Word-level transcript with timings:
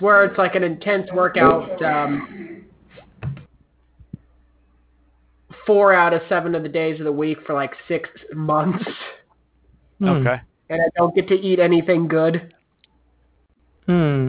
swear 0.00 0.24
it's 0.24 0.36
like 0.38 0.54
an 0.56 0.64
intense 0.64 1.06
workout. 1.12 1.80
Um, 1.82 2.64
four 5.66 5.92
out 5.92 6.12
of 6.12 6.22
seven 6.28 6.54
of 6.56 6.62
the 6.64 6.68
days 6.68 6.98
of 6.98 7.04
the 7.04 7.12
week 7.12 7.38
for 7.46 7.54
like 7.54 7.72
six 7.86 8.08
months, 8.34 8.82
Hmm. 10.00 10.08
Okay. 10.08 10.40
and 10.70 10.80
I 10.80 10.86
don't 10.96 11.14
get 11.14 11.28
to 11.28 11.34
eat 11.34 11.60
anything 11.60 12.08
good. 12.08 12.52
Hmm. 13.86 14.28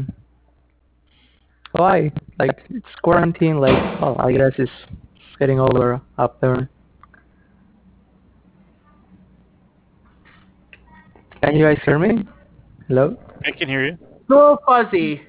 Why? 1.71 2.11
Like 2.37 2.63
it's 2.69 2.85
quarantine. 3.01 3.59
Like, 3.59 4.01
well, 4.01 4.17
I 4.19 4.33
guess 4.33 4.51
it's 4.57 4.69
getting 5.39 5.59
over 5.59 6.01
up 6.17 6.41
there. 6.41 6.69
Can 11.41 11.55
you 11.55 11.63
guys 11.65 11.79
hear 11.85 11.97
me? 11.97 12.27
Hello. 12.87 13.17
I 13.45 13.51
can 13.51 13.67
hear 13.69 13.85
you. 13.85 13.97
A 14.29 14.33
little 14.33 14.59
fuzzy. 14.67 15.21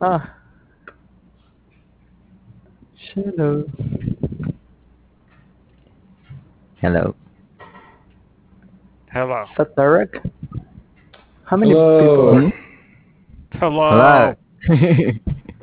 Ah. 0.00 0.32
Hello. 3.14 3.64
Hello. 6.80 7.14
Hello. 9.10 9.42
Is 9.42 9.48
that 9.58 9.74
Derek? 9.74 10.22
How 11.44 11.56
many 11.56 11.72
Hello. 11.72 12.34
people? 12.34 12.52
Hello. 13.54 13.90
Hello. 13.90 14.34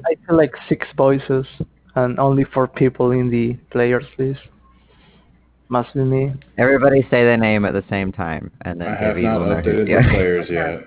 I 0.06 0.16
feel 0.28 0.36
like 0.36 0.54
six 0.68 0.86
voices 0.98 1.46
and 1.96 2.20
only 2.20 2.44
four 2.44 2.68
people 2.68 3.12
in 3.12 3.30
the 3.30 3.54
players 3.72 4.06
list. 4.18 4.42
Must 5.70 5.94
be 5.94 6.02
me. 6.02 6.34
Everybody 6.58 7.04
say 7.04 7.24
their 7.24 7.38
name 7.38 7.64
at 7.64 7.74
the 7.74 7.84
same 7.90 8.12
time, 8.12 8.52
and 8.62 8.80
then 8.82 8.90
I 8.90 9.02
have 9.02 9.16
Gibby 9.16 9.28
not 9.28 9.40
will 9.40 9.48
know 9.48 9.56
updated 9.56 9.88
the 9.88 10.10
players 10.14 10.48
yet. 10.50 10.82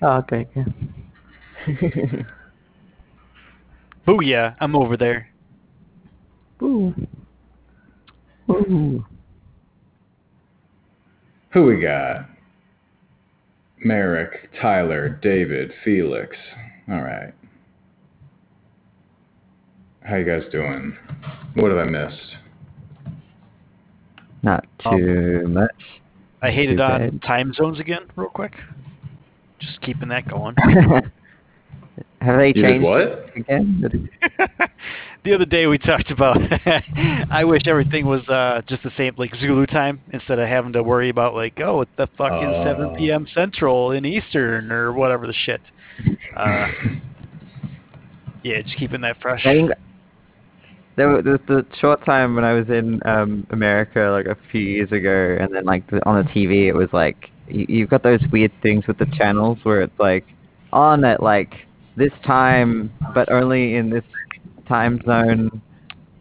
Oh, 0.00 0.16
okay, 0.18 0.48
okay. 1.68 2.26
Booyah. 4.06 4.56
I'm 4.60 4.76
over 4.76 4.96
there. 4.96 5.28
Ooh. 6.62 6.94
Ooh. 8.50 9.04
Who 11.52 11.64
we 11.66 11.80
got? 11.80 12.28
Merrick, 13.84 14.50
Tyler, 14.60 15.08
David, 15.08 15.72
Felix. 15.84 16.36
All 16.88 17.02
right. 17.02 17.32
How 20.02 20.16
you 20.16 20.24
guys 20.24 20.50
doing? 20.50 20.96
What 21.54 21.70
have 21.70 21.78
I 21.78 21.84
missed? 21.84 22.36
Not 24.42 24.66
too 24.82 25.42
um, 25.44 25.54
much. 25.54 25.70
I 26.42 26.50
hated 26.50 26.78
Too 26.78 26.82
on 26.82 27.20
time 27.20 27.52
zones 27.54 27.78
again, 27.78 28.02
real 28.16 28.28
quick. 28.28 28.54
Just 29.60 29.80
keeping 29.82 30.08
that 30.08 30.28
going. 30.28 30.56
Have 32.20 32.38
they 32.38 32.48
You 32.54 32.62
changed 32.62 32.84
what? 32.84 33.30
again? 33.36 34.08
the 35.24 35.34
other 35.34 35.44
day 35.44 35.66
we 35.66 35.78
talked 35.78 36.10
about 36.10 36.36
I 37.30 37.44
wish 37.44 37.62
everything 37.66 38.06
was 38.06 38.26
uh 38.28 38.62
just 38.68 38.82
the 38.82 38.92
same 38.96 39.14
like 39.16 39.34
Zulu 39.36 39.66
time 39.66 40.00
instead 40.12 40.38
of 40.38 40.48
having 40.48 40.72
to 40.74 40.82
worry 40.82 41.08
about 41.08 41.34
like 41.34 41.58
oh 41.60 41.78
what 41.78 41.88
the 41.96 42.08
fuck 42.18 42.32
is 42.42 42.48
Oh. 42.52 42.64
7 42.64 42.96
p.m. 42.96 43.26
Central 43.34 43.92
in 43.92 44.04
Eastern 44.04 44.70
or 44.72 44.92
whatever 44.92 45.26
the 45.26 45.32
shit. 45.32 45.60
Uh, 46.36 46.68
yeah, 48.42 48.60
just 48.62 48.76
keeping 48.76 49.00
that 49.02 49.20
fresh. 49.20 49.44
I 49.46 49.54
think 49.54 49.70
there 50.96 51.08
was 51.08 51.24
the, 51.24 51.40
the 51.46 51.66
short 51.80 52.04
time 52.04 52.34
when 52.34 52.44
I 52.44 52.52
was 52.52 52.68
in 52.68 53.00
um 53.06 53.46
America 53.50 54.10
like 54.10 54.26
a 54.26 54.36
few 54.50 54.60
years 54.60 54.92
ago, 54.92 55.36
and 55.40 55.54
then 55.54 55.64
like 55.64 55.88
the, 55.90 56.04
on 56.06 56.24
the 56.24 56.30
TV 56.30 56.66
it 56.68 56.74
was 56.74 56.88
like 56.92 57.30
you, 57.48 57.66
you've 57.68 57.90
got 57.90 58.02
those 58.02 58.20
weird 58.32 58.52
things 58.62 58.86
with 58.86 58.98
the 58.98 59.06
channels 59.16 59.58
where 59.62 59.82
it's 59.82 59.98
like 59.98 60.26
on 60.72 61.04
at 61.04 61.22
like 61.22 61.52
this 61.96 62.12
time, 62.24 62.92
but 63.14 63.30
only 63.30 63.76
in 63.76 63.90
this 63.90 64.04
time 64.68 65.00
zone. 65.06 65.62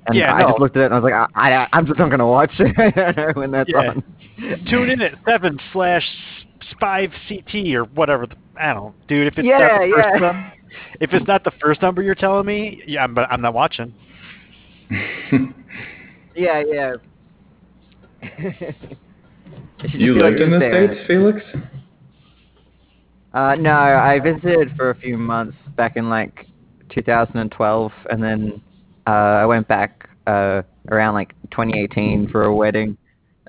And 0.08 0.16
Yeah, 0.18 0.34
I 0.34 0.42
no. 0.42 0.50
just 0.50 0.60
looked 0.60 0.76
at 0.78 0.84
it 0.84 0.86
and 0.86 0.94
I 0.96 1.00
was 1.00 1.04
like, 1.12 1.30
I, 1.36 1.54
I 1.62 1.68
I'm 1.74 1.86
just 1.86 2.00
not 2.00 2.10
gonna 2.10 2.28
watch 2.28 2.52
it. 2.60 2.76
I 2.78 2.90
don't 3.12 3.18
know 3.18 3.32
when 3.42 3.52
that's 3.52 3.70
Yeah. 3.70 3.92
on. 3.92 4.04
Tune 4.70 4.90
in 4.90 5.02
at 5.02 5.16
seven 5.28 5.60
slash 5.72 6.04
five 6.80 7.12
CT 7.28 7.74
or 7.76 7.84
whatever. 7.86 8.26
The, 8.28 8.36
I 8.60 8.74
don't, 8.74 8.84
know. 8.84 8.94
dude. 9.08 9.28
If 9.28 9.38
it's 9.38 9.48
Yeah, 9.48 9.60
not 9.60 9.82
the 9.82 9.92
first 9.94 10.08
yeah. 10.14 10.20
num- 10.20 10.52
if 11.02 11.14
it's 11.14 11.28
not 11.28 11.44
the 11.44 11.52
first 11.62 11.82
number 11.82 12.02
you're 12.02 12.16
telling 12.16 12.46
me, 12.46 12.82
yeah, 12.88 13.04
I'm, 13.04 13.18
I'm 13.18 13.42
not 13.42 13.54
watching. 13.54 13.94
Yeah, 16.34 16.64
yeah. 16.66 16.94
you 19.94 20.14
lived 20.14 20.40
in 20.40 20.52
the 20.52 20.60
States, 20.60 21.06
Felix? 21.08 21.42
Uh, 23.34 23.56
no, 23.56 23.72
I 23.72 24.20
visited 24.20 24.76
for 24.76 24.90
a 24.90 24.96
few 24.96 25.18
months 25.18 25.56
back 25.78 25.96
in 25.96 26.10
like 26.10 26.48
2012, 26.90 27.92
and 28.10 28.24
then 28.24 28.62
uh, 29.08 29.10
I 29.10 29.46
went 29.46 29.68
back 29.68 30.10
uh, 30.28 30.64
around 30.90 31.14
like 31.14 31.34
2018 31.52 32.30
for 32.30 32.44
a 32.44 32.56
wedding. 32.56 32.98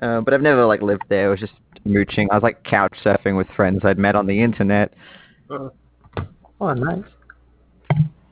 Uh, 0.01 0.21
but 0.21 0.33
I've 0.33 0.41
never 0.41 0.65
like 0.65 0.81
lived 0.81 1.03
there. 1.09 1.27
It 1.27 1.31
was 1.31 1.39
just 1.39 1.53
mooching. 1.85 2.27
I 2.31 2.35
was 2.35 2.43
like 2.43 2.63
couch 2.63 2.95
surfing 3.03 3.37
with 3.37 3.47
friends 3.55 3.81
I'd 3.83 3.97
met 3.97 4.15
on 4.15 4.25
the 4.25 4.41
internet. 4.41 4.93
Oh, 5.49 5.71
nice. 6.73 7.03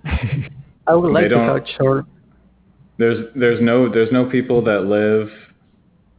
I 0.88 0.96
would 0.96 1.12
like 1.12 1.30
to 1.30 1.36
couch 1.36 1.70
surf. 1.78 2.06
There's 2.98 3.26
there's 3.36 3.62
no 3.62 3.92
there's 3.92 4.12
no 4.12 4.30
people 4.30 4.64
that 4.66 4.82
live 4.82 5.30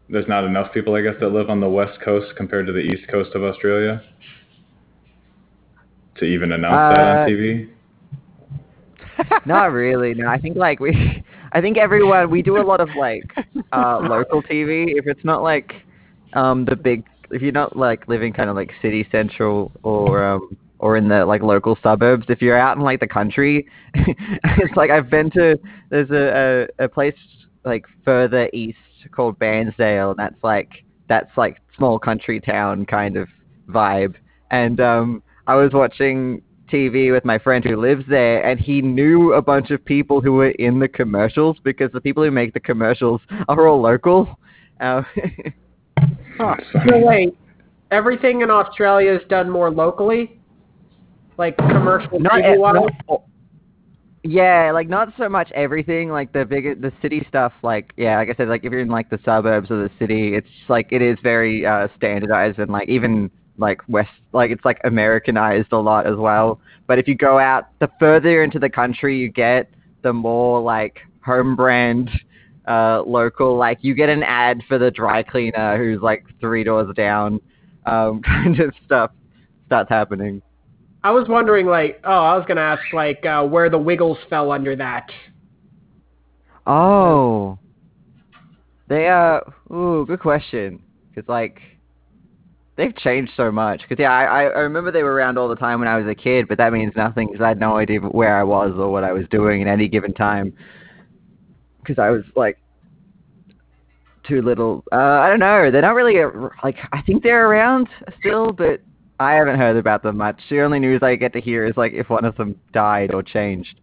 there's 0.09 0.29
not 0.29 0.45
enough 0.45 0.73
people 0.73 0.95
I 0.95 1.03
guess 1.03 1.15
that 1.21 1.29
live 1.29 1.49
on 1.49 1.61
the 1.61 1.69
west 1.69 2.01
coast 2.05 2.35
compared 2.37 2.67
to 2.67 2.73
the 2.73 2.81
east 2.81 3.09
coast 3.09 3.31
of 3.35 3.43
Australia 3.43 4.03
to 6.23 6.29
even 6.29 6.53
announce 6.53 6.95
that 6.95 7.01
Uh, 7.01 7.21
on 7.23 7.29
TV. 7.29 7.69
Not 9.47 9.67
really. 9.73 10.15
No, 10.15 10.29
I 10.29 10.39
think 10.39 10.57
like 10.57 10.81
we, 10.81 11.23
I 11.53 11.61
think 11.61 11.77
everyone 11.77 12.31
we 12.31 12.43
do 12.43 12.57
a 12.59 12.63
lot 12.63 12.81
of 12.81 12.89
like 12.97 13.25
uh 13.73 13.99
local 14.01 14.43
TV. 14.43 14.87
If 14.97 15.07
it's 15.07 15.25
not 15.25 15.43
like 15.43 15.73
um 16.33 16.65
the 16.65 16.77
big, 16.77 17.05
if 17.31 17.43
you're 17.43 17.53
not 17.53 17.77
like 17.77 18.09
living 18.09 18.33
kind 18.33 18.49
of 18.49 18.57
like 18.57 18.71
city 18.81 19.07
central 19.13 19.71
or 19.83 20.25
um 20.25 20.57
or 20.79 20.97
in 20.97 21.09
the 21.09 21.25
like 21.25 21.43
local 21.43 21.79
suburbs, 21.83 22.27
if 22.29 22.41
you're 22.41 22.59
out 22.59 22.77
in 22.77 22.83
like 22.83 23.01
the 23.01 23.07
country, 23.07 23.67
it's 23.95 24.77
like 24.77 24.91
I've 24.91 25.11
been 25.11 25.31
to. 25.33 25.59
There's 25.91 26.11
a 26.11 26.69
a, 26.81 26.85
a 26.85 26.89
place 26.89 27.15
like 27.65 27.85
further 28.05 28.49
east 28.53 28.79
called 29.11 29.39
Bairnsdale, 29.39 30.11
and 30.11 30.19
that's 30.19 30.43
like 30.43 30.71
that's 31.09 31.37
like 31.37 31.59
small 31.77 31.99
country 31.99 32.41
town 32.41 32.87
kind 32.87 33.17
of 33.17 33.29
vibe. 33.69 34.15
And 34.51 34.81
um 34.81 35.23
I 35.53 35.57
was 35.57 35.73
watching 35.75 36.41
TV 36.73 37.13
with 37.13 37.27
my 37.27 37.37
friend 37.37 37.63
who 37.63 37.77
lives 37.77 38.05
there, 38.09 38.43
and 38.43 38.59
he 38.59 38.81
knew 38.81 39.35
a 39.35 39.43
bunch 39.43 39.71
of 39.71 39.85
people 39.85 40.23
who 40.23 40.33
were 40.33 40.49
in 40.53 40.79
the 40.79 40.89
commercials 40.89 41.59
because 41.63 41.93
the 41.93 42.01
people 42.01 42.25
who 42.25 42.31
make 42.31 42.55
the 42.55 42.61
commercials 42.61 43.21
are 43.49 43.69
all 43.69 43.81
local. 43.81 44.39
Uh, 44.81 45.03
Huh. 46.39 46.57
That's. 46.73 46.89
So 46.89 46.99
wait, 46.99 47.37
everything 47.91 48.41
in 48.41 48.51
Australia 48.51 49.13
is 49.13 49.21
done 49.29 49.51
more 49.51 49.71
locally, 49.71 50.41
like 51.37 51.59
commercial 51.59 52.19
not, 52.19 52.33
TV 52.33 52.59
wise. 52.59 52.91
not- 53.07 53.23
yeah, 54.25 54.71
like 54.73 54.89
not 54.89 55.13
so 55.19 55.29
much 55.29 55.53
everything. 55.53 56.09
Like 56.09 56.33
the 56.33 56.47
big, 56.47 56.81
the 56.81 56.91
city 57.03 57.25
stuff. 57.29 57.53
Like 57.63 57.93
yeah, 57.99 58.17
like 58.17 58.31
I 58.31 58.35
said, 58.35 58.49
like 58.49 58.65
if 58.65 58.73
you're 58.73 58.81
in 58.81 58.89
like 58.89 59.11
the 59.11 59.19
suburbs 59.23 59.71
of 59.71 59.79
the 59.81 59.91
city, 59.99 60.35
it's 60.35 60.49
like 60.71 60.89
it 60.91 61.03
is 61.03 61.19
very 61.23 61.67
uh 61.67 61.89
standardized 61.97 62.59
and 62.59 62.71
like 62.71 62.89
even 62.89 63.31
like 63.59 63.81
west, 63.89 64.11
like 64.33 64.51
it's 64.51 64.65
like 64.65 64.81
Americanized 64.85 65.73
a 65.73 65.79
lot 65.79 66.07
as 66.07 66.17
well. 66.17 66.61
But 66.87 66.99
if 66.99 67.09
you 67.09 67.15
go 67.15 67.39
out, 67.39 67.69
the 67.81 67.91
further 67.99 68.43
into 68.43 68.59
the 68.59 68.71
country 68.71 69.19
you 69.19 69.29
get, 69.29 69.71
the 70.03 70.13
more 70.13 70.61
like 70.61 70.99
home 71.25 71.55
brand 71.57 72.11
uh 72.69 73.03
local 73.03 73.57
like 73.57 73.79
you 73.81 73.93
get 73.93 74.09
an 74.09 74.23
ad 74.23 74.63
for 74.69 74.79
the 74.79 74.89
dry 74.89 75.21
cleaner 75.21 75.77
who's 75.77 76.01
like 76.01 76.25
three 76.41 76.63
doors 76.63 76.93
down 76.95 77.41
um 77.87 78.23
kind 78.25 78.61
of 78.61 78.73
stuff 78.85 79.11
starts 79.67 79.89
happening 79.89 80.41
I 81.05 81.11
was 81.11 81.27
wondering, 81.29 81.67
like, 81.67 82.01
oh, 82.05 82.11
I 82.11 82.37
was 82.37 82.45
gonna 82.47 82.61
ask, 82.61 82.83
like, 82.93 83.27
uh, 83.27 83.45
where 83.45 83.69
the 83.69 83.79
Wiggles 83.79 84.19
fell 84.31 84.53
under 84.53 84.77
that. 84.77 85.11
Oh. 86.67 87.59
They 88.89 89.09
uh 89.09 89.41
ooh, 89.73 90.05
good 90.07 90.21
question. 90.21 90.81
Cuz 91.15 91.25
like 91.27 91.61
they've 92.77 92.97
changed 92.97 93.33
so 93.37 93.51
much. 93.51 93.83
Cuz 93.89 93.99
yeah, 93.99 94.13
I 94.13 94.45
I 94.45 94.61
remember 94.61 94.91
they 94.91 95.03
were 95.03 95.13
around 95.13 95.39
all 95.39 95.49
the 95.49 95.57
time 95.57 95.79
when 95.79 95.89
I 95.89 95.97
was 95.97 96.07
a 96.07 96.15
kid, 96.15 96.49
but 96.49 96.59
that 96.59 96.73
means 96.73 96.95
nothing 96.97 97.29
cuz 97.29 97.41
I 97.41 97.49
had 97.49 97.61
no 97.61 97.77
idea 97.77 98.01
where 98.01 98.37
I 98.37 98.43
was 98.43 98.73
or 98.77 98.91
what 98.91 99.05
I 99.05 99.13
was 99.13 99.27
doing 99.29 99.63
at 99.63 99.69
any 99.69 99.89
given 99.89 100.13
time. 100.13 100.53
Cuz 101.85 101.99
I 101.99 102.11
was 102.11 102.25
like 102.37 102.59
too 104.25 104.43
little. 104.43 104.85
Uh 104.93 104.97
I 104.97 105.29
don't 105.29 105.41
know. 105.41 105.71
They're 105.71 105.83
not 105.83 105.95
really 105.95 106.19
a, 106.19 106.29
like 106.63 106.79
I 106.93 107.03
think 107.03 107.23
they're 107.23 107.49
around 107.49 107.89
still, 108.21 108.53
but 108.53 108.81
I 109.21 109.35
haven't 109.35 109.59
heard 109.59 109.77
about 109.77 110.03
them 110.03 110.17
much. 110.17 110.41
The 110.51 110.63
only 110.63 110.81
news 110.81 111.03
I 111.03 111.15
get 111.17 111.33
to 111.35 111.41
hear 111.41 111.65
is 111.65 111.77
like 111.77 111.93
if 111.93 112.11
one 112.11 112.25
of 112.25 112.37
them 112.37 112.57
died 112.73 113.13
or 113.15 113.23
changed. 113.23 113.81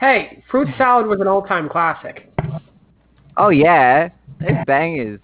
Hey, 0.00 0.44
fruit 0.48 0.68
salad 0.78 1.06
was 1.08 1.20
an 1.20 1.26
all-time 1.26 1.68
classic. 1.68 2.32
Oh 3.36 3.48
yeah, 3.48 4.10
they're 4.38 4.64
bangers. 4.64 5.18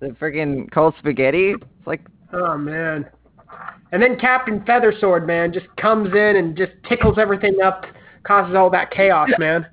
The 0.00 0.08
friggin' 0.10 0.70
cold 0.72 0.94
spaghetti. 0.98 1.52
It's 1.52 1.86
like 1.86 2.00
Oh 2.32 2.56
man. 2.56 3.06
And 3.90 4.02
then 4.02 4.18
Captain 4.18 4.62
Feathersword, 4.64 5.26
man, 5.26 5.52
just 5.52 5.66
comes 5.76 6.08
in 6.08 6.36
and 6.36 6.56
just 6.56 6.72
tickles 6.88 7.16
everything 7.18 7.56
up, 7.64 7.86
causes 8.22 8.54
all 8.54 8.68
that 8.70 8.90
chaos, 8.90 9.30
man. 9.38 9.66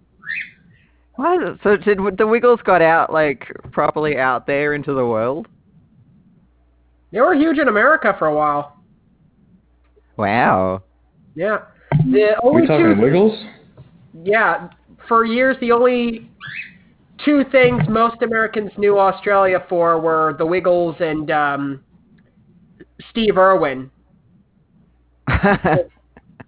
what? 1.15 1.59
So 1.63 1.75
did 1.75 1.99
the 2.17 2.25
Wiggles 2.25 2.61
got 2.63 2.81
out 2.81 3.11
like 3.11 3.51
properly 3.71 4.17
out 4.17 4.47
there 4.47 4.73
into 4.73 4.93
the 4.93 5.05
world? 5.05 5.47
They 7.11 7.19
were 7.19 7.35
huge 7.35 7.57
in 7.59 7.67
America 7.67 8.15
for 8.17 8.27
a 8.27 8.35
while. 8.35 8.77
Wow. 10.17 10.83
Yeah. 11.35 11.59
The 12.11 12.35
only 12.41 12.61
We 12.61 12.67
talking 12.67 12.95
two 12.95 13.01
Wiggles? 13.01 13.45
yeah, 14.23 14.69
for 15.07 15.25
years 15.25 15.57
the 15.59 15.71
only 15.71 16.29
two 17.23 17.43
things 17.51 17.81
most 17.87 18.21
Americans 18.21 18.71
knew 18.77 18.97
Australia 18.99 19.63
for 19.69 19.99
were 19.99 20.35
the 20.37 20.45
Wiggles 20.45 20.95
and 20.99 21.29
um 21.31 21.83
Steve 23.09 23.37
Irwin. 23.37 23.89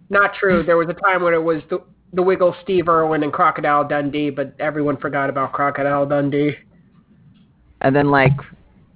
Not 0.10 0.34
true. 0.40 0.64
There 0.64 0.78
was 0.78 0.88
a 0.90 0.94
time 0.94 1.24
when 1.24 1.34
it 1.34 1.44
was 1.44 1.62
the 1.70 1.80
the 2.14 2.24
Wiggles, 2.24 2.56
Steve 2.64 2.88
Irwin, 2.88 3.24
and 3.24 3.34
Crocodile 3.34 3.86
Dundee, 3.86 4.30
but 4.30 4.54
everyone 4.60 4.96
forgot 4.98 5.30
about 5.30 5.52
Crocodile 5.52 6.06
Dundee. 6.06 6.56
and 7.82 7.96
then 7.96 8.10
like 8.10 8.32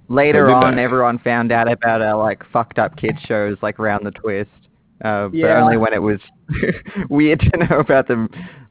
later 0.08 0.50
on, 0.50 0.76
back. 0.76 0.82
everyone 0.82 1.18
found 1.18 1.52
out 1.52 1.70
about 1.70 2.00
our 2.00 2.16
like 2.16 2.42
fucked 2.52 2.78
up 2.78 2.96
kid 2.96 3.16
shows 3.26 3.56
like 3.62 3.78
Round 3.78 4.04
the 4.06 4.10
Twist. 4.12 4.50
Uh, 5.04 5.28
but 5.28 5.36
Yeah. 5.36 5.60
only 5.62 5.76
when 5.76 5.92
it 5.92 6.00
was 6.02 6.20
weird 7.10 7.40
to 7.40 7.66
know 7.66 7.78
about 7.78 8.08
them 8.08 8.28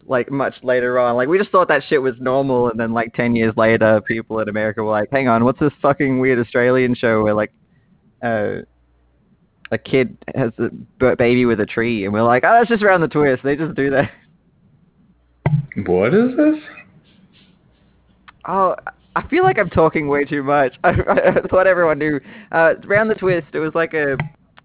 like 0.07 0.31
much 0.31 0.55
later 0.63 0.99
on. 0.99 1.15
Like 1.15 1.27
we 1.27 1.37
just 1.37 1.51
thought 1.51 1.67
that 1.67 1.83
shit 1.87 2.01
was 2.01 2.15
normal 2.19 2.69
and 2.69 2.79
then 2.79 2.93
like 2.93 3.13
10 3.13 3.35
years 3.35 3.53
later 3.57 4.01
people 4.07 4.39
in 4.39 4.49
America 4.49 4.83
were 4.83 4.91
like, 4.91 5.09
"Hang 5.11 5.27
on, 5.27 5.43
what's 5.43 5.59
this 5.59 5.73
fucking 5.81 6.19
weird 6.19 6.39
Australian 6.39 6.95
show 6.95 7.23
where 7.23 7.33
like 7.33 7.51
uh 8.23 8.61
a 9.71 9.77
kid 9.77 10.17
has 10.35 10.51
a 10.57 10.69
b- 10.69 11.15
baby 11.17 11.45
with 11.45 11.59
a 11.59 11.65
tree?" 11.65 12.05
And 12.05 12.13
we're 12.13 12.23
like, 12.23 12.43
"Oh, 12.43 12.51
that's 12.51 12.69
just 12.69 12.83
Round 12.83 13.01
the 13.01 13.07
Twist. 13.07 13.43
They 13.43 13.55
just 13.55 13.75
do 13.75 13.89
that." 13.91 14.11
What 15.85 16.13
is 16.13 16.35
this? 16.35 16.55
Oh, 18.47 18.75
I 19.15 19.27
feel 19.27 19.43
like 19.43 19.59
I'm 19.59 19.69
talking 19.69 20.07
way 20.07 20.25
too 20.25 20.43
much. 20.43 20.75
I, 20.83 20.89
I 21.09 21.47
thought 21.49 21.67
everyone 21.67 21.99
knew. 21.99 22.19
Uh, 22.51 22.73
Round 22.85 23.09
the 23.09 23.15
Twist. 23.15 23.47
It 23.53 23.59
was 23.59 23.73
like 23.75 23.93
a, 23.93 24.17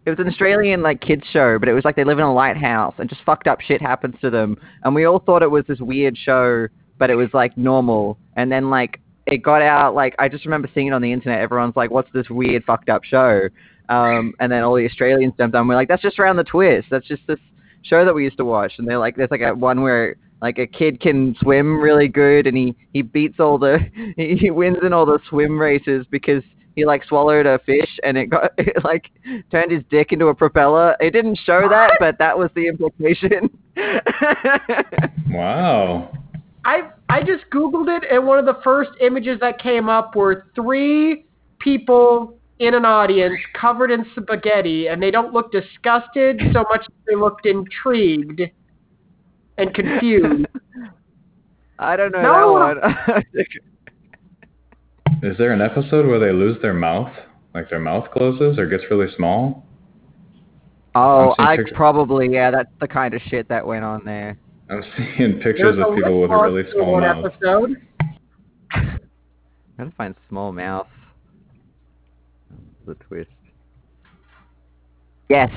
it 0.06 0.10
was 0.10 0.20
an 0.20 0.28
Australian 0.28 0.82
like 0.82 1.00
kids 1.00 1.24
show, 1.32 1.58
but 1.58 1.68
it 1.68 1.72
was 1.72 1.84
like 1.84 1.96
they 1.96 2.04
live 2.04 2.18
in 2.18 2.24
a 2.24 2.32
lighthouse 2.32 2.94
and 2.98 3.08
just 3.08 3.22
fucked 3.24 3.48
up 3.48 3.60
shit 3.60 3.82
happens 3.82 4.14
to 4.20 4.30
them, 4.30 4.56
and 4.84 4.94
we 4.94 5.04
all 5.04 5.18
thought 5.18 5.42
it 5.42 5.50
was 5.50 5.64
this 5.66 5.80
weird 5.80 6.16
show, 6.16 6.68
but 6.96 7.10
it 7.10 7.16
was 7.16 7.28
like 7.34 7.58
normal. 7.58 8.16
And 8.36 8.50
then 8.50 8.70
like 8.70 9.00
it 9.26 9.38
got 9.38 9.62
out. 9.62 9.96
Like 9.96 10.14
I 10.20 10.28
just 10.28 10.44
remember 10.44 10.70
seeing 10.72 10.86
it 10.86 10.92
on 10.92 11.02
the 11.02 11.12
internet. 11.12 11.40
Everyone's 11.40 11.74
like, 11.74 11.90
"What's 11.90 12.10
this 12.12 12.30
weird 12.30 12.62
fucked 12.64 12.88
up 12.88 13.02
show?" 13.02 13.48
Um, 13.88 14.32
and 14.38 14.50
then 14.50 14.62
all 14.62 14.76
the 14.76 14.86
Australians 14.86 15.34
jumped 15.36 15.56
on. 15.56 15.66
We're 15.66 15.74
like, 15.74 15.88
"That's 15.88 16.02
just 16.02 16.20
Round 16.20 16.38
the 16.38 16.44
Twist. 16.44 16.86
That's 16.88 17.06
just 17.06 17.22
this 17.26 17.40
show 17.82 18.04
that 18.04 18.14
we 18.14 18.22
used 18.22 18.36
to 18.38 18.44
watch." 18.44 18.74
And 18.78 18.86
they're 18.86 18.98
like, 18.98 19.16
"There's 19.16 19.30
like 19.30 19.42
a 19.42 19.54
one 19.54 19.82
where." 19.82 20.16
Like 20.42 20.58
a 20.58 20.66
kid 20.66 21.00
can 21.00 21.34
swim 21.40 21.80
really 21.80 22.08
good, 22.08 22.46
and 22.46 22.54
he 22.54 22.76
he 22.92 23.00
beats 23.00 23.40
all 23.40 23.56
the 23.56 23.78
he, 24.18 24.36
he 24.36 24.50
wins 24.50 24.76
in 24.82 24.92
all 24.92 25.06
the 25.06 25.18
swim 25.30 25.58
races 25.58 26.04
because 26.10 26.42
he 26.76 26.84
like 26.84 27.02
swallowed 27.04 27.46
a 27.46 27.58
fish 27.66 27.98
and 28.04 28.16
it 28.16 28.26
got 28.26 28.52
it 28.58 28.84
like 28.84 29.10
turned 29.50 29.72
his 29.72 29.82
dick 29.90 30.12
into 30.12 30.26
a 30.26 30.34
propeller. 30.34 30.94
It 31.00 31.10
didn't 31.10 31.38
show 31.44 31.68
that, 31.68 31.94
but 31.98 32.18
that 32.18 32.38
was 32.38 32.50
the 32.54 32.68
implication. 32.68 33.50
Wow. 35.30 36.16
I 36.64 36.88
I 37.10 37.20
just 37.22 37.44
googled 37.52 37.94
it, 37.94 38.04
and 38.10 38.26
one 38.26 38.38
of 38.38 38.46
the 38.46 38.58
first 38.64 38.90
images 39.00 39.38
that 39.40 39.58
came 39.60 39.88
up 39.88 40.16
were 40.16 40.46
three 40.54 41.26
people 41.58 42.38
in 42.58 42.74
an 42.74 42.84
audience 42.86 43.34
covered 43.52 43.90
in 43.90 44.06
spaghetti, 44.18 44.88
and 44.88 45.02
they 45.02 45.10
don't 45.10 45.34
look 45.34 45.52
disgusted 45.52 46.40
so 46.54 46.64
much 46.70 46.80
as 46.80 46.94
they 47.06 47.14
looked 47.14 47.44
intrigued 47.44 48.40
and 49.58 49.74
confused. 49.74 50.46
I 51.78 51.96
don't 51.96 52.12
know 52.12 52.22
No. 52.22 52.58
that 52.58 52.76
one. 53.08 53.24
Is 55.26 55.36
there 55.38 55.52
an 55.52 55.60
episode 55.60 56.06
where 56.06 56.18
they 56.20 56.30
lose 56.32 56.56
their 56.62 56.72
mouth? 56.74 57.12
Like 57.54 57.68
their 57.68 57.80
mouth 57.80 58.08
closes 58.12 58.58
or 58.58 58.66
gets 58.68 58.84
really 58.90 59.08
small? 59.16 59.64
oh, 60.94 61.30
I've 61.30 61.36
seen 61.36 61.46
I 61.46 61.56
pictures- 61.56 61.76
probably 61.76 62.28
yeah. 62.32 62.50
That's 62.50 62.70
the 62.80 62.86
kind 62.88 63.12
of 63.12 63.20
shit 63.22 63.48
that 63.48 63.66
went 63.66 63.84
on 63.84 64.04
there. 64.04 64.38
I'm 64.70 64.82
seeing 64.96 65.34
pictures 65.42 65.74
There's 65.76 65.78
of 65.88 65.94
people 65.96 66.20
with 66.22 66.30
a 66.30 66.36
really 66.42 66.62
small 66.72 66.92
one 66.92 67.02
mouth. 67.02 67.24
episode. 67.26 67.76
Gotta 69.78 69.90
find 69.96 70.14
small 70.28 70.52
mouth. 70.52 70.86
The 72.86 72.94
twist. 72.94 73.30
Yes. 75.28 75.50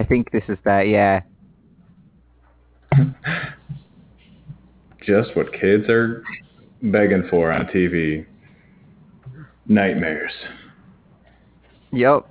I 0.00 0.04
think 0.04 0.30
this 0.32 0.42
is 0.48 0.58
that. 0.64 0.88
Yeah. 0.88 1.20
Just 5.06 5.36
what 5.36 5.52
kids 5.52 5.88
are 5.88 6.22
begging 6.82 7.26
for 7.30 7.52
on 7.52 7.66
TV. 7.66 8.26
Nightmares. 9.66 10.32
Yep. 11.92 12.26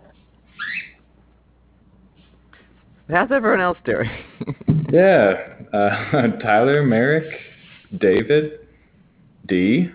How's 3.09 3.31
everyone 3.31 3.61
else 3.61 3.77
doing? 3.85 4.09
Yeah. 4.91 5.33
Uh, 5.73 6.27
Tyler, 6.41 6.83
Merrick, 6.83 7.25
David, 7.99 8.59
D. 9.47 9.89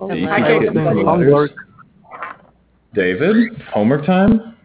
Oh, 0.00 0.10
D 0.10 0.26
I 0.26 0.36
keeps 0.36 0.48
can't 0.48 0.62
getting 0.62 0.78
do 0.78 0.84
some 0.84 1.04
homework. 1.04 1.50
David, 2.94 3.62
homework 3.72 4.04
time? 4.04 4.56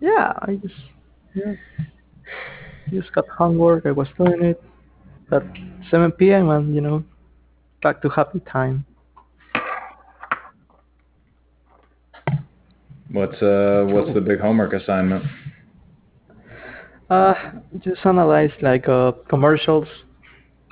Yeah, 0.00 0.32
I 0.42 0.54
just 0.56 0.74
yeah, 1.34 1.54
just 2.90 3.12
got 3.12 3.26
homework. 3.28 3.86
I 3.86 3.90
was 3.92 4.06
doing 4.16 4.42
it 4.42 4.62
at 5.32 5.42
7 5.90 6.12
p.m. 6.12 6.50
and 6.50 6.74
you 6.74 6.80
know, 6.80 7.02
back 7.82 8.02
to 8.02 8.08
happy 8.08 8.40
time. 8.40 8.84
What's 13.10 13.40
uh 13.42 13.84
what's 13.88 14.12
the 14.12 14.20
big 14.20 14.40
homework 14.40 14.72
assignment? 14.74 15.24
Uh, 17.08 17.32
just 17.80 18.04
analyze 18.04 18.50
like 18.60 18.86
uh 18.88 19.12
commercials, 19.30 19.88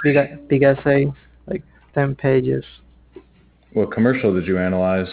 big 0.05 0.17
big 0.49 0.63
essay, 0.63 1.11
like 1.47 1.63
10 1.95 2.15
pages. 2.15 2.65
What 3.73 3.91
commercial 3.91 4.35
did 4.35 4.47
you 4.47 4.59
analyze? 4.59 5.09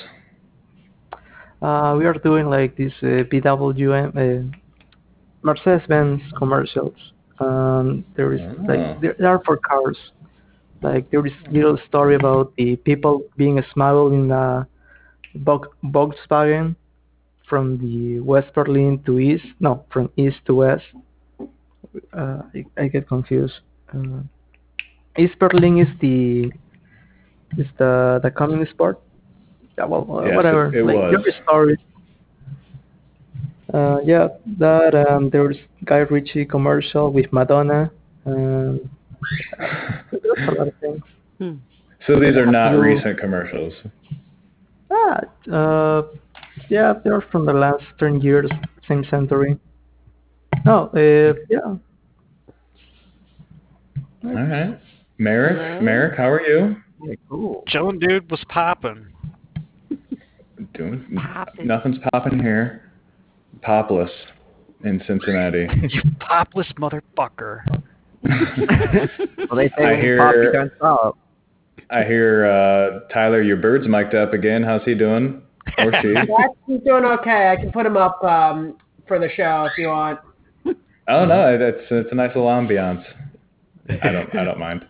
Uh, 1.62 1.96
we 1.98 2.06
are 2.06 2.14
doing 2.14 2.50
like 2.50 2.76
this 2.76 2.92
uh, 3.02 3.24
BWM, 3.32 4.10
uh, 4.18 4.58
Mercedes-Benz 5.44 6.22
commercials. 6.38 6.96
Um, 7.40 8.04
there 8.18 8.34
is 8.34 8.42
Ah. 8.42 8.64
like 8.68 9.02
they 9.02 9.10
they 9.18 9.26
are 9.26 9.42
for 9.46 9.56
cars. 9.58 9.98
Like 10.84 11.10
there 11.12 11.26
is 11.26 11.34
a 11.48 11.52
little 11.52 11.78
story 11.88 12.16
about 12.16 12.54
the 12.58 12.76
people 12.78 13.24
being 13.38 13.62
smuggled 13.74 14.14
in 14.14 14.32
a 14.32 14.68
Volkswagen 15.38 16.76
from 17.48 17.78
the 17.80 18.20
West 18.20 18.54
Berlin 18.54 19.02
to 19.06 19.20
East. 19.20 19.46
No, 19.60 19.86
from 19.92 20.10
East 20.18 20.38
to 20.48 20.56
West. 20.56 20.84
Uh, 22.12 22.42
I, 22.56 22.66
I 22.78 22.88
get 22.88 23.08
confused. 23.08 23.54
Uh, 23.94 24.22
East 25.18 25.38
Berlin 25.40 25.78
is 25.80 25.88
the 26.02 26.52
is 27.58 27.68
the 27.78 28.20
the 28.24 28.32
communist 28.32 28.78
part. 28.78 29.00
Yeah, 29.78 29.86
well, 29.86 30.06
uh, 30.20 30.26
Yes, 30.26 30.36
whatever. 30.36 30.68
it- 30.68 30.76
it 30.80 30.86
like, 30.86 30.96
was. 30.96 31.12
there 31.16 31.28
is 31.28 31.36
story. 31.44 31.78
Uh, 33.74 34.00
yeah, 34.04 34.28
that 34.60 34.94
um, 34.94 35.30
there's 35.32 35.58
Guy 35.86 36.00
Ritchie 36.00 36.46
commercial 36.46 37.12
with 37.12 37.32
Madonna. 37.32 37.92
Um, 38.26 38.90
a 39.60 40.52
lot 40.52 40.68
of 40.68 40.74
things. 40.80 41.02
So 42.08 42.20
these 42.20 42.36
are 42.36 42.46
not 42.46 42.74
You- 42.74 42.82
recent 42.82 43.20
commercials. 43.20 43.74
Ah, 44.92 45.22
uh, 45.52 46.04
yeah, 46.70 46.94
they're 47.04 47.22
from 47.32 47.46
the 47.46 47.54
last 47.54 47.84
10 48.00 48.22
years, 48.22 48.50
same 48.88 49.04
century. 49.06 49.58
No, 50.66 50.90
uh, 50.94 51.34
yeah. 51.50 51.60
All 54.26 54.34
right. 54.34 54.80
Merrick, 55.18 55.82
Merrick, 55.82 56.18
how 56.18 56.30
are 56.30 56.42
you? 56.42 56.76
Yeah, 57.04 57.16
cool. 57.30 57.64
Chillin' 57.68 58.00
dude 58.00 58.30
was 58.32 58.44
popping. 58.50 59.08
Doing 60.74 61.06
nothing's 61.64 61.98
popping 62.12 62.40
here. 62.40 62.92
Popless 63.62 64.10
in 64.84 65.02
Cincinnati. 65.06 65.68
you 65.90 66.02
popless 66.20 66.68
motherfucker. 66.80 67.62
Well, 68.24 69.58
they 69.58 69.70
say 69.78 69.86
I 69.86 69.96
hear- 70.02 70.18
pop, 70.18 70.36
you 70.36 70.52
don't 70.52 70.72
stop. 70.78 71.18
I 71.90 72.04
hear 72.04 72.46
uh 72.46 73.02
Tyler, 73.14 73.42
your 73.42 73.58
bird's 73.58 73.88
mic'd 73.88 74.16
up 74.16 74.34
again. 74.34 74.64
How's 74.64 74.84
he 74.84 74.96
doing? 74.96 75.42
Or 75.78 75.92
she? 76.02 76.14
That's 76.16 76.54
he's 76.66 76.82
doing 76.82 77.06
okay. 77.06 77.50
I 77.50 77.56
can 77.62 77.72
put 77.72 77.86
him 77.86 77.98
up 77.98 78.24
um, 78.24 78.78
for 79.08 79.20
the 79.20 79.30
show 79.36 79.66
if 79.72 79.78
you 79.78 79.88
want. 79.90 80.20
Oh 81.08 81.26
no, 81.26 81.58
that's 81.60 81.84
it's 81.92 82.10
a 82.12 82.16
nice 82.16 82.30
little 82.34 82.50
ambiance. 82.50 83.04
I 83.90 84.10
don't 84.12 84.34
I 84.36 84.44
don't 84.46 84.58
mind. 84.60 84.88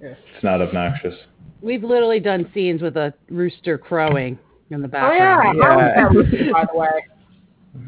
Yeah. 0.00 0.08
It's 0.34 0.44
not 0.44 0.60
obnoxious. 0.60 1.14
We've 1.62 1.82
literally 1.82 2.20
done 2.20 2.50
scenes 2.54 2.82
with 2.82 2.96
a 2.98 3.14
rooster 3.30 3.78
crowing 3.78 4.38
in 4.70 4.82
the 4.82 4.88
background. 4.88 5.58
Oh 5.58 5.60
yeah, 5.60 5.64
background. 5.64 5.80
how 5.80 5.88
Yeah. 5.88 5.94
that 5.94 6.12
rooster, 6.14 6.52
by 6.52 6.64
the 6.70 6.78
way? 6.78 6.88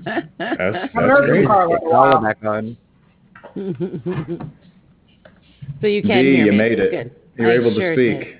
That's, 0.04 0.26
I've 0.40 0.88
that's 0.90 0.92
heard 0.94 1.26
great. 1.28 1.44
from 1.44 1.52
Carla 1.52 1.74
Get 1.74 1.82
in 1.82 1.86
a 1.86 1.90
while. 1.90 2.12
Carla 2.12 2.20
back 2.22 2.44
on. 2.44 2.76
So 5.80 5.86
you 5.86 6.02
can 6.02 6.22
D, 6.24 6.36
hear 6.36 6.44
you 6.46 6.52
me. 6.52 6.58
made 6.58 6.78
it. 6.80 6.90
Good. 6.90 7.10
You're 7.36 7.50
I 7.52 7.54
able 7.54 7.74
sure 7.74 7.94
to 7.94 7.96
speak. 7.96 8.24
did. 8.32 8.36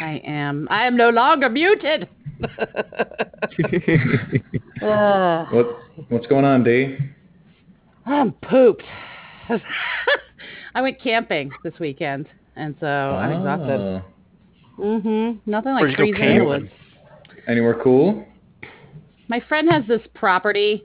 I 0.00 0.20
am. 0.24 0.66
I 0.70 0.86
am 0.86 0.96
no 0.96 1.10
longer 1.10 1.48
muted. 1.48 2.08
uh, 4.82 5.44
What 5.50 5.78
what's 6.08 6.26
going 6.26 6.44
on, 6.44 6.64
D? 6.64 6.96
I'm 8.06 8.32
pooped. 8.32 8.82
I 10.74 10.82
went 10.82 11.00
camping 11.02 11.50
this 11.64 11.74
weekend, 11.78 12.28
and 12.56 12.74
so 12.80 12.86
I'm 12.86 13.32
exhausted. 13.32 13.80
Oh. 13.80 14.02
Mhm. 14.82 15.38
Nothing 15.46 15.72
like 15.74 15.82
Where'd 15.82 15.98
you 15.98 16.14
freezing 16.14 16.30
in 16.30 16.38
the 16.38 16.44
woods. 16.44 16.68
Anywhere 17.46 17.78
cool? 17.82 18.24
My 19.28 19.40
friend 19.48 19.68
has 19.70 19.84
this 19.86 20.00
property, 20.14 20.84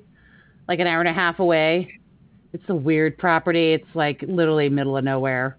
like 0.68 0.80
an 0.80 0.88
hour 0.88 1.00
and 1.00 1.10
a 1.10 1.14
half 1.14 1.40
away. 1.40 1.90
It's 2.54 2.64
a 2.70 2.76
weird 2.76 3.18
property. 3.18 3.74
It's 3.74 3.88
like 3.96 4.24
literally 4.28 4.70
middle 4.70 4.98
of 4.98 5.04
nowhere. 5.04 5.58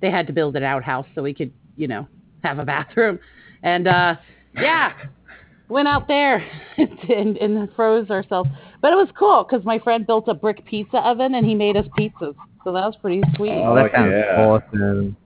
They 0.00 0.10
had 0.10 0.26
to 0.28 0.32
build 0.32 0.56
an 0.56 0.62
outhouse 0.62 1.06
so 1.14 1.22
we 1.22 1.34
could, 1.34 1.52
you 1.76 1.88
know, 1.88 2.06
have 2.44 2.58
a 2.58 2.64
bathroom. 2.64 3.18
And 3.62 3.88
uh 3.88 4.16
yeah, 4.54 4.92
went 5.68 5.88
out 5.88 6.08
there 6.08 6.44
and, 6.78 7.36
and 7.36 7.68
froze 7.74 8.10
ourselves. 8.10 8.50
But 8.80 8.92
it 8.92 8.96
was 8.96 9.08
cool 9.18 9.44
because 9.48 9.64
my 9.64 9.78
friend 9.78 10.06
built 10.06 10.28
a 10.28 10.34
brick 10.34 10.64
pizza 10.64 10.98
oven 10.98 11.34
and 11.34 11.44
he 11.46 11.54
made 11.54 11.76
us 11.76 11.86
pizzas. 11.98 12.34
So 12.64 12.72
that 12.72 12.84
was 12.86 12.96
pretty 13.00 13.22
sweet. 13.36 13.52
Oh, 13.52 13.74
that 13.74 13.90
sounds 13.94 14.12
yeah. 14.12 14.46
awesome. 14.46 15.16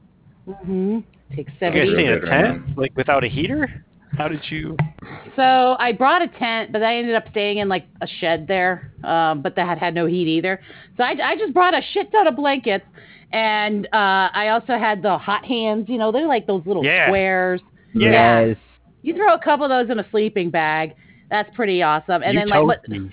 Mhm. 0.49 1.05
Takes 1.35 1.53
You 1.53 1.59
seventy. 1.61 1.87
guys 1.87 1.95
stay 1.95 2.07
in 2.07 2.13
a 2.13 2.21
tent, 2.27 2.79
like 2.79 2.93
without 2.97 3.25
a 3.25 3.29
heater? 3.29 3.85
How 4.19 4.29
did 4.29 4.43
you? 4.51 4.77
So 5.37 5.77
I 5.79 5.93
brought 5.93 6.21
a 6.21 6.29
tent, 6.29 6.71
but 6.73 6.83
I 6.83 6.97
ended 6.97 7.15
up 7.15 7.25
staying 7.31 7.59
in 7.59 7.69
like 7.69 7.87
a 8.03 8.07
shed 8.21 8.47
there, 8.47 8.93
um, 9.05 9.41
but 9.41 9.57
that 9.57 9.67
had, 9.67 9.79
had 9.79 9.95
no 9.95 10.05
heat 10.05 10.29
either. 10.29 10.61
So 10.99 11.05
I, 11.05 11.17
I 11.31 11.37
just 11.37 11.55
brought 11.55 11.73
a 11.75 11.81
shit 11.95 12.13
ton 12.13 12.27
of 12.27 12.37
blankets, 12.37 12.85
and 13.33 13.87
uh, 13.87 14.29
I 14.33 14.49
also 14.49 14.79
had 14.79 15.03
the 15.03 15.17
hot 15.19 15.45
hands. 15.45 15.89
You 15.89 15.99
know, 15.99 16.13
they're 16.13 16.27
like 16.29 16.47
those 16.47 16.63
little 16.67 16.85
Yeah. 16.85 17.07
squares. 17.09 17.61
Yeah. 17.95 18.41
Yes. 18.47 18.57
You 19.03 19.15
throw 19.17 19.35
a 19.35 19.39
couple 19.39 19.65
of 19.65 19.71
those 19.71 19.91
in 19.91 19.99
a 19.99 20.09
sleeping 20.11 20.51
bag. 20.51 20.95
That's 21.31 21.55
pretty 21.57 21.83
awesome. 21.83 22.23
And 22.23 22.35
you 22.35 22.41
then 22.41 22.49
like 22.49 22.63
what? 22.65 22.89
me. 22.89 23.11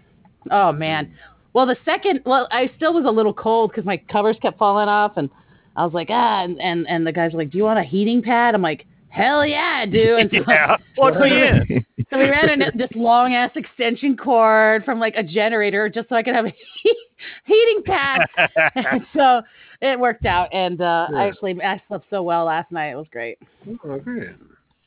Oh 0.51 0.71
man. 0.71 1.13
Well, 1.53 1.65
the 1.65 1.77
second, 1.83 2.21
well, 2.25 2.47
I 2.51 2.69
still 2.75 2.93
was 2.93 3.05
a 3.05 3.11
little 3.11 3.33
cold 3.33 3.71
because 3.71 3.85
my 3.85 3.97
covers 3.97 4.37
kept 4.41 4.59
falling 4.59 4.87
off, 4.87 5.13
and 5.17 5.29
I 5.75 5.83
was 5.83 5.93
like, 5.93 6.07
ah, 6.11 6.43
and 6.43 6.61
and, 6.61 6.87
and 6.87 7.07
the 7.07 7.11
guys 7.11 7.33
were 7.33 7.39
like, 7.39 7.49
do 7.49 7.57
you 7.57 7.63
want 7.63 7.79
a 7.79 7.83
heating 7.83 8.21
pad? 8.21 8.53
I'm 8.53 8.61
like, 8.61 8.85
hell 9.09 9.45
yeah, 9.45 9.79
I 9.81 9.85
do. 9.85 10.17
And 10.19 10.29
so, 10.31 10.43
yeah. 10.47 10.77
Plug 10.95 11.19
me 11.19 11.47
in. 11.47 11.85
so 12.11 12.17
we 12.17 12.29
ran 12.29 12.49
an, 12.49 12.71
this 12.77 12.89
long 12.95 13.33
ass 13.33 13.51
extension 13.55 14.15
cord 14.15 14.85
from 14.85 14.99
like 14.99 15.15
a 15.17 15.23
generator 15.23 15.89
just 15.89 16.09
so 16.09 16.15
I 16.15 16.23
could 16.23 16.35
have 16.35 16.45
a 16.45 16.53
heating 17.45 17.83
pad. 17.85 18.21
and 18.75 19.05
so 19.15 19.41
it 19.81 19.99
worked 19.99 20.25
out, 20.25 20.49
and 20.53 20.81
uh, 20.81 21.07
I 21.15 21.27
actually 21.27 21.61
I 21.63 21.81
slept 21.87 22.05
so 22.09 22.21
well 22.23 22.45
last 22.45 22.71
night. 22.71 22.89
It 22.91 22.95
was 22.95 23.07
great, 23.11 23.37
Oh, 23.85 23.97
great. 23.99 24.29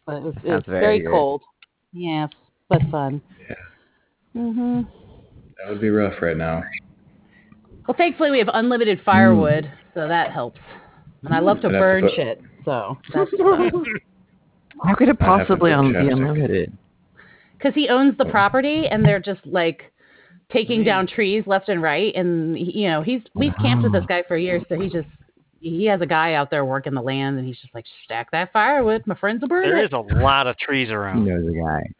but 0.06 0.16
it 0.16 0.22
was, 0.22 0.34
it 0.44 0.50
was 0.50 0.62
very 0.66 0.80
very 1.00 1.04
cold. 1.06 1.42
Yes, 1.92 2.28
but 2.68 2.80
fun. 2.90 3.20
Yeah. 3.48 3.54
Mhm. 4.36 4.86
That 5.58 5.70
would 5.70 5.80
be 5.80 5.90
rough 5.90 6.20
right 6.20 6.36
now. 6.36 6.62
Well, 7.86 7.96
thankfully 7.96 8.30
we 8.30 8.38
have 8.38 8.50
unlimited 8.52 9.00
firewood, 9.04 9.70
so 9.94 10.06
that 10.08 10.30
helps. 10.30 10.60
And 11.24 11.34
I 11.34 11.38
love 11.40 11.60
to 11.62 11.68
I'd 11.68 11.72
have 11.74 11.80
to 11.80 11.84
burn 11.84 12.02
put- 12.02 12.14
shit, 12.14 12.40
so 12.64 12.98
that's 13.12 13.30
fun. 13.38 13.84
How 14.84 14.94
could 14.94 15.08
it 15.08 15.16
I'd 15.20 15.28
have 15.38 15.46
to 15.46 15.46
possibly 15.46 15.72
put 15.74 15.92
be 15.92 16.08
unlimited? 16.08 16.76
Because 17.58 17.74
he 17.74 17.88
owns 17.88 18.16
the 18.18 18.24
property, 18.24 18.86
and 18.90 19.04
they're 19.04 19.20
just 19.20 19.44
like 19.46 19.91
taking 20.52 20.84
down 20.84 21.06
trees 21.06 21.44
left 21.46 21.68
and 21.68 21.80
right, 21.82 22.14
and 22.14 22.58
you 22.58 22.88
know 22.88 23.02
he's 23.02 23.20
we've 23.34 23.54
camped 23.60 23.82
with 23.84 23.92
this 23.92 24.04
guy 24.08 24.22
for 24.28 24.36
years, 24.36 24.62
so 24.68 24.78
he 24.78 24.88
just 24.88 25.08
he 25.60 25.84
has 25.86 26.00
a 26.00 26.06
guy 26.06 26.34
out 26.34 26.50
there 26.50 26.64
working 26.64 26.92
the 26.94 27.00
land, 27.02 27.38
and 27.38 27.46
he's 27.46 27.58
just 27.60 27.74
like 27.74 27.84
stack 28.04 28.30
that 28.32 28.52
firewood, 28.52 29.02
my 29.06 29.14
friends 29.14 29.40
will 29.40 29.48
burn 29.48 29.62
There 29.62 29.78
it. 29.78 29.84
is 29.86 29.92
a 29.92 29.98
lot 30.20 30.46
of 30.46 30.56
trees 30.58 30.90
around. 30.90 31.24
He 31.24 31.30
around. 31.30 31.44
knows 31.46 31.54
the 31.54 31.60
guy. 31.60 31.90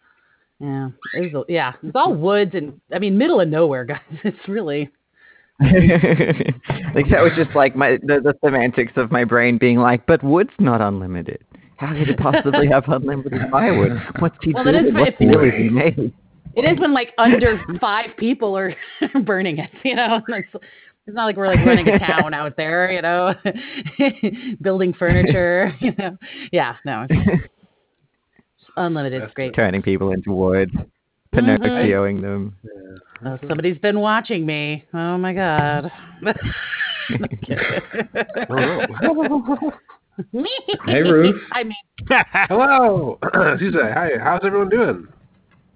Yeah, 0.61 0.89
it's 1.15 1.35
a, 1.35 1.43
yeah, 1.49 1.73
it's 1.83 1.97
all 1.97 2.15
woods 2.15 2.53
and 2.55 2.81
I 2.95 2.99
mean 2.99 3.17
middle 3.19 3.41
of 3.41 3.49
nowhere, 3.49 3.85
guys. 3.87 4.01
It's 4.25 4.49
really 4.49 4.91
like 5.61 7.09
that 7.11 7.23
was 7.23 7.33
just 7.37 7.55
like 7.55 7.77
my 7.77 7.99
the, 8.03 8.21
the 8.21 8.35
semantics 8.45 8.93
of 8.97 9.11
my 9.11 9.25
brain 9.25 9.59
being 9.59 9.79
like, 9.79 10.07
but 10.07 10.23
wood's 10.23 10.51
not 10.59 10.81
unlimited. 10.81 11.45
How 11.77 11.93
could 11.93 12.09
it 12.09 12.19
possibly 12.19 12.67
have 12.71 12.85
unlimited 12.89 13.43
firewood? 13.51 14.01
What's 14.21 14.37
he 14.43 14.53
Well, 14.53 14.65
doing? 14.65 14.87
is 14.87 14.95
What 14.95 15.09
if- 15.09 15.15
wood 15.21 15.55
he 15.55 15.69
made? 15.69 16.13
It 16.55 16.63
is 16.63 16.79
when 16.79 16.93
like 16.93 17.13
under 17.19 17.63
five 17.81 18.11
people 18.17 18.57
are 18.57 18.75
burning 19.25 19.59
it, 19.59 19.71
you 19.85 19.95
know. 19.95 20.21
It's, 20.29 20.49
it's 21.09 21.17
not 21.17 21.25
like 21.25 21.37
we're 21.37 21.49
like 21.49 21.67
running 21.67 21.89
a 21.89 21.99
town 21.99 22.33
out 22.33 22.57
there, 22.57 22.93
you 22.93 23.03
know, 23.03 23.35
building 24.63 24.95
furniture, 24.97 25.75
you 25.81 25.93
know. 25.99 26.17
Yeah, 26.53 26.77
no, 26.87 27.07
it's 27.11 27.51
unlimited. 28.77 29.21
It's 29.25 29.35
great. 29.35 29.53
Turning 29.53 29.83
people 29.83 30.13
into 30.13 30.31
wood, 30.31 30.71
Mm-hmm. 31.35 31.63
Pinocchioing 31.63 32.21
them. 32.21 32.57
Oh, 33.25 33.39
somebody's 33.49 33.79
been 33.79 34.01
watching 34.01 34.45
me. 34.45 34.85
Oh 34.93 35.17
my 35.17 35.33
god. 35.33 35.91
Me. 40.33 40.51
hey, 40.87 41.01
Ruth. 41.01 41.41
I 41.53 41.65
mean, 41.65 41.75
Hello. 42.49 43.19
Excuse 43.23 43.75
me. 43.75 43.81
Hi. 43.83 44.11
How's 44.23 44.43
everyone 44.45 44.69
doing? 44.69 45.09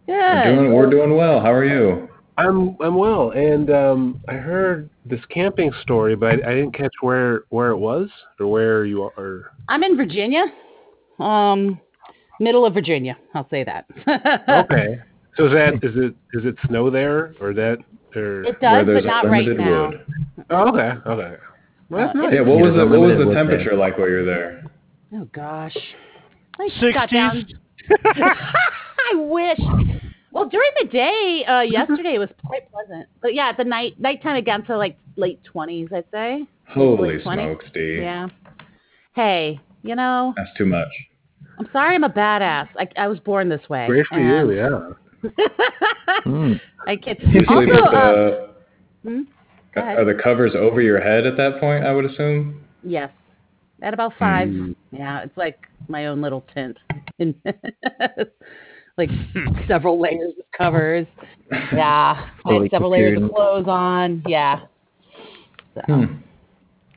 We're 0.08 0.54
doing, 0.54 0.72
we're 0.72 0.90
doing 0.90 1.16
well. 1.16 1.40
How 1.40 1.52
are 1.52 1.64
you? 1.64 2.08
I'm 2.38 2.76
I'm 2.82 2.96
well, 2.96 3.30
and 3.30 3.70
um, 3.70 4.20
I 4.28 4.34
heard 4.34 4.90
this 5.06 5.20
camping 5.30 5.72
story, 5.82 6.14
but 6.16 6.44
I, 6.44 6.50
I 6.50 6.54
didn't 6.54 6.72
catch 6.72 6.92
where 7.00 7.44
where 7.48 7.70
it 7.70 7.78
was 7.78 8.08
or 8.38 8.46
where 8.46 8.84
you 8.84 9.02
are. 9.04 9.52
I'm 9.68 9.82
in 9.82 9.96
Virginia. 9.96 10.44
Um, 11.18 11.80
middle 12.38 12.66
of 12.66 12.74
Virginia. 12.74 13.16
I'll 13.34 13.48
say 13.48 13.64
that. 13.64 13.86
Okay. 14.70 14.98
So 15.36 15.46
is 15.46 15.52
that 15.52 15.74
is 15.82 15.94
it 15.96 16.14
is 16.32 16.44
it 16.46 16.56
snow 16.66 16.88
there 16.90 17.34
or 17.40 17.52
that 17.54 17.78
or? 18.14 18.44
It 18.44 18.56
Where 18.60 18.84
does, 18.84 18.86
there's 18.86 19.02
but 19.04 19.08
not 19.08 19.28
right 19.28 19.46
now. 19.48 19.88
wood. 19.90 20.06
Oh, 20.50 20.68
okay. 20.70 20.92
Okay. 21.06 21.36
Well, 21.90 22.08
Uh, 22.08 22.12
nice. 22.14 22.32
Yeah, 22.34 22.40
what 22.40 22.58
was 22.58 22.74
the 22.74 22.86
what 22.86 23.00
was 23.00 23.18
the 23.18 23.34
temperature 23.34 23.76
like 23.76 23.98
while 23.98 24.08
you 24.08 24.16
were 24.16 24.24
there? 24.24 24.64
Oh 25.14 25.28
gosh. 25.32 25.76
I 26.58 26.68
got 26.92 27.10
60s. 27.10 27.52
down. 29.12 29.20
I 29.22 29.24
wish. 29.24 29.58
Well, 30.32 30.48
during 30.48 30.70
the 30.82 30.88
day, 30.88 31.44
uh, 31.48 31.60
yesterday 31.62 32.14
it 32.14 32.18
was 32.18 32.28
quite 32.46 32.70
pleasant, 32.70 33.08
but 33.22 33.34
yeah, 33.34 33.48
at 33.48 33.56
the 33.56 33.64
night 33.64 33.98
nighttime 33.98 34.36
it 34.36 34.44
got 34.44 34.66
to 34.66 34.76
like 34.76 34.98
late 35.16 35.42
twenties, 35.44 35.88
I'd 35.94 36.04
say. 36.12 36.46
Holy 36.68 37.14
Like 37.14 37.22
20? 37.22 37.42
smokes, 37.42 37.64
D. 37.72 37.98
Yeah. 38.02 38.28
Hey, 39.14 39.60
you 39.82 39.94
know, 39.94 40.34
That's 40.36 40.50
too 40.58 40.66
much. 40.66 40.88
I'm 41.58 41.68
sorry 41.72 41.94
I'm 41.94 42.04
a 42.04 42.10
badass. 42.10 42.68
I, 42.76 42.88
I 42.96 43.08
was 43.08 43.18
born 43.20 43.48
this 43.48 43.66
way. 43.70 43.86
Great 43.86 44.06
for 44.06 44.18
and 44.18 44.50
you. 44.50 44.56
Yeah. 44.56 44.90
Mm. 46.24 46.60
I 46.86 46.96
can 46.96 47.16
You 47.20 47.40
sleep 47.46 47.48
also, 47.48 47.60
with 47.66 47.72
uh, 47.72 47.84
the 47.84 48.54
hmm? 49.04 49.20
Go 49.74 49.80
ahead. 49.80 49.98
are 49.98 50.04
the 50.04 50.20
covers 50.20 50.52
over 50.56 50.80
your 50.80 51.00
head 51.00 51.26
at 51.26 51.36
that 51.36 51.60
point? 51.60 51.84
I 51.84 51.92
would 51.92 52.04
assume. 52.04 52.64
Yes. 52.82 53.10
At 53.82 53.94
about 53.94 54.12
five. 54.18 54.48
Hmm. 54.48 54.72
Yeah, 54.92 55.22
it's 55.22 55.36
like 55.36 55.66
my 55.88 56.06
own 56.06 56.20
little 56.22 56.44
tent. 56.54 56.78
In 58.98 59.08
like 59.44 59.66
several 59.68 60.00
layers 60.00 60.32
of 60.38 60.44
covers. 60.56 61.06
Yeah. 61.72 62.28
I 62.44 62.52
had 62.54 62.70
several 62.70 62.90
layers 62.90 63.22
of 63.22 63.30
clothes 63.30 63.66
on. 63.68 64.22
Yeah. 64.26 64.60
So, 65.74 65.80
Hmm. 65.86 66.04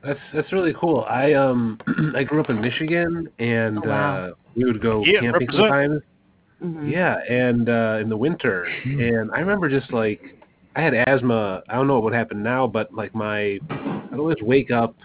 That's 0.03 0.19
that's 0.33 0.53
really 0.53 0.73
cool. 0.79 1.05
I 1.09 1.33
um 1.33 1.77
I 2.15 2.23
grew 2.23 2.39
up 2.39 2.49
in 2.49 2.61
Michigan, 2.61 3.27
and 3.39 3.79
Oh, 3.85 3.89
wow. 3.89 4.15
uh, 4.27 4.31
we 4.55 4.63
would 4.63 4.81
go 4.81 5.03
Yeah, 5.05 5.19
camping 5.19 5.47
represent. 5.47 5.55
sometimes. 5.63 6.01
mhm. 6.63 6.91
Yeah, 6.91 7.17
and 7.29 7.67
uh, 7.67 7.97
in 8.01 8.07
the 8.07 8.15
winter, 8.15 8.65
and 8.85 9.29
I 9.31 9.39
remember 9.39 9.67
just 9.69 9.91
like 9.91 10.21
I 10.77 10.81
had 10.81 10.93
asthma. 10.93 11.61
I 11.67 11.75
don't 11.75 11.87
know 11.87 11.95
what 11.95 12.03
would 12.03 12.13
happen 12.13 12.41
now, 12.41 12.65
but 12.65 12.93
like 12.93 13.13
my 13.13 13.59
I'd 13.69 14.17
always 14.17 14.37
wake 14.41 14.71
up 14.71 14.95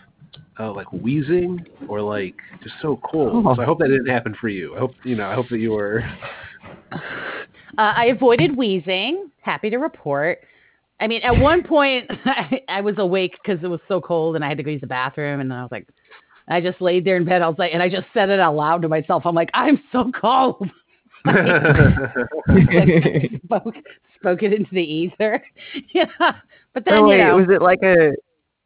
uh, 0.61 0.73
like 0.73 0.93
wheezing 0.93 1.67
or 1.89 2.01
like 2.01 2.37
just 2.63 2.77
so 2.81 3.01
cold. 3.03 3.45
Oh. 3.49 3.55
So 3.57 3.63
I 3.63 3.65
hope 3.65 3.81
that 3.81 3.89
didn't 3.89 4.07
happen 4.07 4.37
for 4.41 4.49
you. 4.49 4.77
I 4.77 4.79
hope 4.79 4.95
you 5.05 5.17
know. 5.17 5.29
I 5.29 5.35
hope 5.35 5.49
that 5.49 5.59
you 5.59 5.73
were. 5.73 6.05
Uh, 7.77 7.93
I 7.97 8.05
avoided 8.05 8.57
wheezing. 8.57 9.33
Happy 9.41 9.69
to 9.69 9.79
report. 9.79 10.39
I 11.01 11.09
mean, 11.09 11.23
at 11.23 11.37
one 11.37 11.65
point, 11.65 12.09
I, 12.25 12.63
I 12.69 12.81
was 12.83 12.95
awake 12.99 13.33
because 13.43 13.65
it 13.65 13.67
was 13.67 13.81
so 13.89 14.01
cold 14.01 14.37
and 14.37 14.45
I 14.45 14.49
had 14.49 14.59
to 14.59 14.63
go 14.63 14.71
use 14.71 14.81
the 14.81 14.87
bathroom. 14.87 15.41
And 15.41 15.53
I 15.53 15.63
was 15.63 15.73
like, 15.73 15.89
I 16.49 16.61
just 16.61 16.81
laid 16.81 17.05
there 17.05 17.17
in 17.17 17.25
bed. 17.25 17.43
I 17.43 17.49
was 17.49 17.59
like, 17.59 17.73
and 17.75 17.83
I 17.83 17.89
just 17.89 18.07
said 18.15 18.29
it 18.29 18.39
out 18.39 18.55
loud 18.55 18.83
to 18.83 18.89
myself. 18.89 19.25
I'm 19.27 19.35
like, 19.35 19.51
I'm 19.55 19.83
so 19.91 20.13
cold. 20.13 20.71
spoke 23.45 23.75
spoke 24.17 24.43
it 24.43 24.53
into 24.53 24.71
the 24.73 24.83
ether. 24.83 25.43
yeah, 25.93 26.05
but 26.75 26.85
then 26.85 26.95
oh, 26.95 27.09
wait, 27.09 27.19
you 27.19 27.25
know, 27.25 27.37
was 27.37 27.49
it 27.49 27.63
like 27.63 27.83
a 27.83 28.13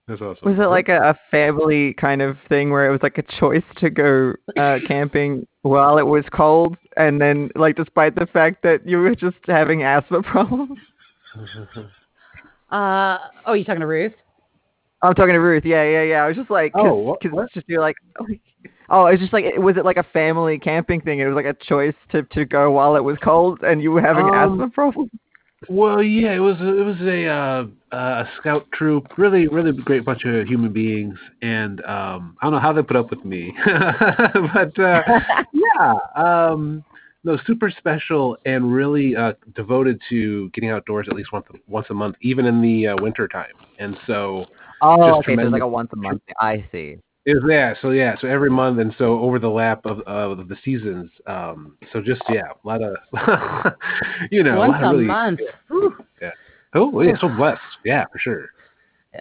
That's 0.09 0.23
awesome. 0.23 0.49
Was 0.51 0.59
it 0.59 0.71
like 0.71 0.89
a, 0.89 1.11
a 1.11 1.19
family 1.31 1.93
kind 1.95 2.23
of 2.23 2.37
thing 2.49 2.71
where 2.71 2.87
it 2.89 2.91
was 2.91 3.01
like 3.03 3.19
a 3.19 3.23
choice 3.39 3.63
to 3.77 3.91
go 3.91 4.33
uh, 4.57 4.79
camping 4.89 5.47
while 5.63 5.99
it 5.99 6.07
was 6.07 6.25
cold, 6.33 6.77
and 6.97 7.21
then 7.21 7.51
like 7.55 7.77
despite 7.77 8.15
the 8.15 8.27
fact 8.27 8.63
that 8.63 8.87
you 8.89 8.97
were 8.99 9.15
just 9.15 9.37
having 9.47 9.83
asthma 9.83 10.23
problems? 10.35 10.79
Uh, 12.71 13.17
oh, 13.47 13.55
you 13.55 13.65
talking 13.65 13.81
to 13.81 13.87
Ruth? 13.87 14.13
I'm 15.01 15.15
talking 15.15 15.33
to 15.33 15.39
Ruth. 15.41 15.65
Yeah, 15.65 15.85
yeah, 15.85 16.03
yeah. 16.03 16.25
I 16.25 16.29
was 16.29 16.37
just 16.37 16.51
like, 16.51 16.73
cause, 16.75 16.83
Oh, 16.87 16.95
what- 16.95 17.21
'cause 17.23 17.33
what? 17.33 17.45
it's 17.45 17.55
just 17.55 17.67
you're 17.69 17.81
like, 17.81 17.97
oh, 18.91 19.07
it's 19.07 19.21
just 19.23 19.33
like, 19.33 19.45
was 19.57 19.77
it 19.79 19.85
like 19.87 19.97
a 19.97 20.03
family 20.13 20.59
camping 20.59 21.01
thing? 21.01 21.21
It 21.21 21.27
was 21.27 21.35
like 21.35 21.47
a 21.47 21.55
choice 21.65 21.95
to 22.11 22.25
to 22.25 22.45
go 22.45 22.71
while 22.71 22.97
it 22.97 23.05
was 23.05 23.17
cold, 23.23 23.61
and 23.63 23.83
you 23.83 23.91
were 23.91 24.03
having 24.03 24.27
Um, 24.29 24.35
asthma 24.35 24.71
problems. 24.71 25.11
Well, 25.69 26.03
yeah, 26.03 26.33
it 26.33 26.39
was 26.39 26.57
it 26.61 26.85
was 26.85 27.01
a 27.01 27.27
uh, 27.27 27.97
uh, 27.97 28.25
a 28.25 28.29
scout 28.39 28.67
troop, 28.73 29.07
really 29.19 29.49
really 29.49 29.73
great 29.73 30.05
bunch 30.05 30.25
of 30.25 30.47
human 30.47 30.73
beings, 30.73 31.19
and 31.43 31.81
um, 31.85 32.37
I 32.41 32.47
don't 32.47 32.53
know 32.53 32.61
how 32.61 32.73
they 32.73 32.83
put 32.83 32.97
up 32.97 33.11
with 33.11 33.25
me, 33.25 33.53
but 33.67 34.79
uh, 34.79 35.03
yeah, 35.53 35.95
um, 36.17 36.85
no, 37.25 37.37
super 37.45 37.71
special 37.71 38.37
and 38.47 38.73
really 38.73 39.17
uh, 39.17 39.33
devoted 39.57 40.01
to 40.11 40.49
getting 40.51 40.71
outdoors 40.71 41.09
at 41.11 41.17
least 41.17 41.33
once 41.33 41.47
once 41.67 41.87
a 41.91 41.95
month, 41.95 42.15
even 42.23 42.47
in 42.47 42.63
the 42.63 42.89
uh, 42.89 42.97
winter 43.03 43.27
time, 43.27 43.55
and 43.81 43.97
so 44.07 44.47
Oh, 44.81 44.97
just 45.09 45.19
okay, 45.29 45.37
so 45.37 45.43
it's 45.43 45.53
like 45.53 45.63
a 45.63 45.69
once 45.69 45.91
a 45.93 45.97
month. 45.97 46.23
I 46.39 46.65
see. 46.71 46.99
Is 47.29 47.43
yeah, 47.47 47.75
so 47.83 47.91
yeah, 47.91 48.17
so 48.19 48.27
every 48.27 48.49
month 48.49 48.79
and 48.81 48.95
so 48.97 49.19
over 49.21 49.39
the 49.39 49.51
lap 49.51 49.83
of 49.85 50.01
of 50.01 50.49
the 50.49 50.57
seasons. 50.65 51.11
Um 51.27 51.77
so 51.93 52.01
just 52.01 52.23
yeah, 52.31 52.45
a 52.65 52.67
lot 52.67 52.81
of 52.83 52.97
you 54.31 54.43
know, 54.43 54.57
Once 54.57 54.71
a, 54.71 54.73
lot 54.73 54.83
of 54.85 54.91
a 54.91 54.93
really, 54.95 55.05
month. 55.05 55.41
Yeah. 56.23 56.31
Oh, 56.75 57.01
yeah, 57.03 57.13
so 57.21 57.29
blessed. 57.29 57.61
Yeah, 57.85 58.05
for 58.11 58.19
sure. 58.19 58.49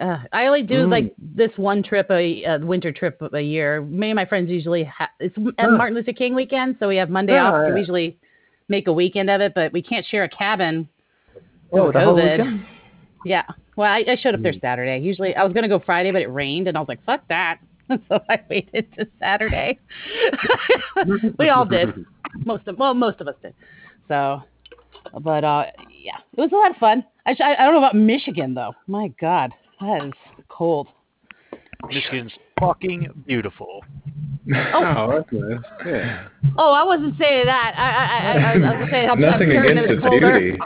Uh, 0.00 0.18
I 0.32 0.46
only 0.46 0.62
do 0.62 0.86
Mm. 0.86 0.90
like 0.90 1.14
this 1.18 1.50
one 1.56 1.82
trip 1.82 2.06
a 2.10 2.44
uh, 2.46 2.58
winter 2.60 2.92
trip 2.92 3.20
a 3.32 3.40
year. 3.42 3.82
Me 3.82 4.08
and 4.10 4.16
my 4.16 4.24
friends 4.24 4.48
usually 4.50 4.84
ha- 4.84 5.10
it's 5.20 5.36
uh, 5.36 5.50
Huh. 5.58 5.70
Martin 5.72 5.94
Luther 5.96 6.12
King 6.14 6.34
weekend, 6.34 6.76
so 6.78 6.88
we 6.88 6.96
have 6.96 7.10
Monday 7.10 7.34
Yeah, 7.34 7.50
off. 7.50 7.66
So 7.66 7.74
we 7.74 7.80
usually 7.80 8.18
make 8.68 8.86
a 8.86 8.92
weekend 8.92 9.28
of 9.28 9.40
it, 9.42 9.52
but 9.54 9.72
we 9.72 9.82
can't 9.82 10.04
share 10.06 10.24
a 10.24 10.28
cabin. 10.30 10.88
Oh, 11.72 11.92
the 11.92 12.00
whole 12.00 12.16
COVID. 12.16 12.38
weekend? 12.38 12.64
Yeah. 13.24 13.42
Well, 13.76 13.90
I, 13.90 14.04
I 14.08 14.16
showed 14.16 14.34
up 14.34 14.42
there 14.42 14.52
Mm. 14.52 14.60
Saturday. 14.60 14.98
Usually, 14.98 15.34
I 15.36 15.42
was 15.44 15.52
gonna 15.52 15.68
go 15.68 15.78
Friday, 15.78 16.10
but 16.10 16.22
it 16.22 16.28
rained, 16.30 16.68
and 16.68 16.76
I 16.76 16.80
was 16.80 16.88
like, 16.88 17.02
"Fuck 17.04 17.26
that!" 17.28 17.58
so 18.08 18.20
I 18.28 18.40
waited 18.48 18.92
to 18.98 19.06
Saturday. 19.18 19.78
we 21.38 21.48
all 21.48 21.64
did. 21.64 22.04
Most 22.44 22.66
of 22.68 22.78
well, 22.78 22.94
most 22.94 23.20
of 23.20 23.28
us 23.28 23.34
did. 23.42 23.54
So, 24.08 24.42
but 25.20 25.44
uh, 25.44 25.64
yeah, 26.02 26.18
it 26.36 26.40
was 26.40 26.52
a 26.52 26.56
lot 26.56 26.70
of 26.70 26.76
fun. 26.76 27.04
I 27.26 27.34
sh- 27.34 27.40
I, 27.40 27.54
I 27.54 27.64
don't 27.64 27.72
know 27.72 27.78
about 27.78 27.96
Michigan 27.96 28.54
though. 28.54 28.74
My 28.86 29.08
God, 29.20 29.52
that 29.80 30.04
is 30.04 30.12
cold. 30.48 30.88
Michigan's 31.86 32.32
fucking 32.60 33.24
beautiful. 33.26 33.84
Oh, 34.74 35.12
that's 35.30 35.32
nice. 35.32 35.60
Yeah. 35.86 36.28
Oh, 36.56 36.72
I 36.72 36.82
wasn't 36.84 37.16
saying 37.18 37.46
that. 37.46 37.74
I 37.76 37.90
I 37.90 38.04
I, 38.04 38.70
I, 38.70 38.74
I 38.76 38.80
was 38.80 38.88
saying 38.90 39.10
I'm, 39.10 39.20
Nothing 39.20 39.50
I'm 39.50 39.64
against 39.64 39.90
its 39.92 40.02
beauty. 40.02 40.58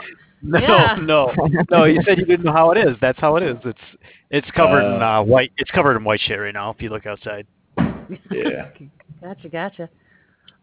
No, 0.43 0.59
Yeah. 0.59 0.95
no, 1.01 1.31
no. 1.71 1.85
You 1.85 2.01
said 2.05 2.17
you 2.19 2.25
didn't 2.25 2.43
know 2.45 2.51
how 2.51 2.71
it 2.71 2.77
is. 2.77 2.95
That's 3.01 3.19
how 3.19 3.37
it 3.37 3.43
is. 3.43 3.55
It's 3.65 3.79
it's 4.29 4.51
covered 4.51 4.83
in 4.95 5.01
Uh. 5.01 5.05
uh, 5.19 5.23
white. 5.23 5.51
It's 5.57 5.71
covered 5.71 5.95
in 5.97 6.03
white 6.03 6.19
shit 6.19 6.37
right 6.39 6.53
now. 6.53 6.69
If 6.71 6.81
you 6.81 6.89
look 6.89 7.05
outside. 7.05 7.47
Yeah. 8.29 8.69
Gotcha, 9.21 9.47
gotcha. 9.47 9.89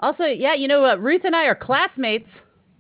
Also, 0.01 0.25
yeah, 0.25 0.53
you 0.53 0.69
know, 0.69 0.85
uh, 0.85 0.97
Ruth 0.97 1.23
and 1.25 1.35
I 1.35 1.45
are 1.47 1.55
classmates. 1.55 2.29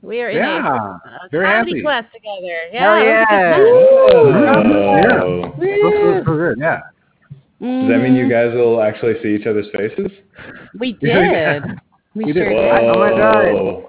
We 0.02 0.20
are 0.20 0.28
in 0.28 0.36
Yeah. 0.36 0.66
a 0.68 0.72
uh, 0.74 0.98
Very 1.30 1.46
comedy 1.46 1.70
happy. 1.72 1.82
class 1.82 2.04
together. 2.12 2.58
Hell 2.72 3.02
Yeah. 3.02 3.24
yeah. 3.30 3.56
Oh. 3.58 5.52
So, 5.56 5.64
so, 5.82 6.22
so 6.26 6.36
good, 6.36 6.58
yeah. 6.58 6.80
Does 7.60 7.88
that 7.90 7.98
mean 8.02 8.14
you 8.14 8.28
guys 8.28 8.52
will 8.54 8.82
actually 8.82 9.14
see 9.22 9.34
each 9.40 9.46
other's 9.46 9.66
faces? 9.74 10.10
We 10.78 10.96
Yeah. 11.02 11.60
did. 11.60 11.64
We 12.14 12.24
We 12.26 12.32
sure 12.34 12.44
did. 12.48 12.54
did. 12.56 12.72
Oh 12.90 12.98
my 12.98 13.10
God. 13.10 13.84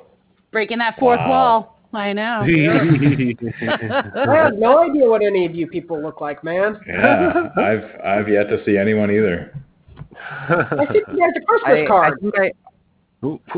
Breaking 0.52 0.78
that 0.80 0.98
fourth 1.00 1.20
Wow. 1.20 1.30
wall. 1.30 1.71
I 1.94 2.14
know. 2.14 2.42
I 2.46 4.36
have 4.36 4.54
no 4.56 4.90
idea 4.90 5.10
what 5.10 5.22
any 5.22 5.46
of 5.46 5.54
you 5.54 5.68
people 5.68 6.02
look 6.02 6.22
like, 6.22 6.44
man. 6.44 6.80
Yeah, 6.88 7.50
I've 7.58 8.02
I've 8.04 8.30
yet 8.30 8.46
to 8.50 8.64
see 8.66 8.78
anyone 8.78 9.12
either. 9.12 9.54
I 10.16 10.86
think 10.92 11.08
you 11.08 11.20
guys 11.20 11.32
a 11.36 11.46
Christmas 11.46 11.66
I, 11.66 11.84
I 11.84 11.88
card. 11.88 12.20
think 12.22 12.34
I, 12.38 12.52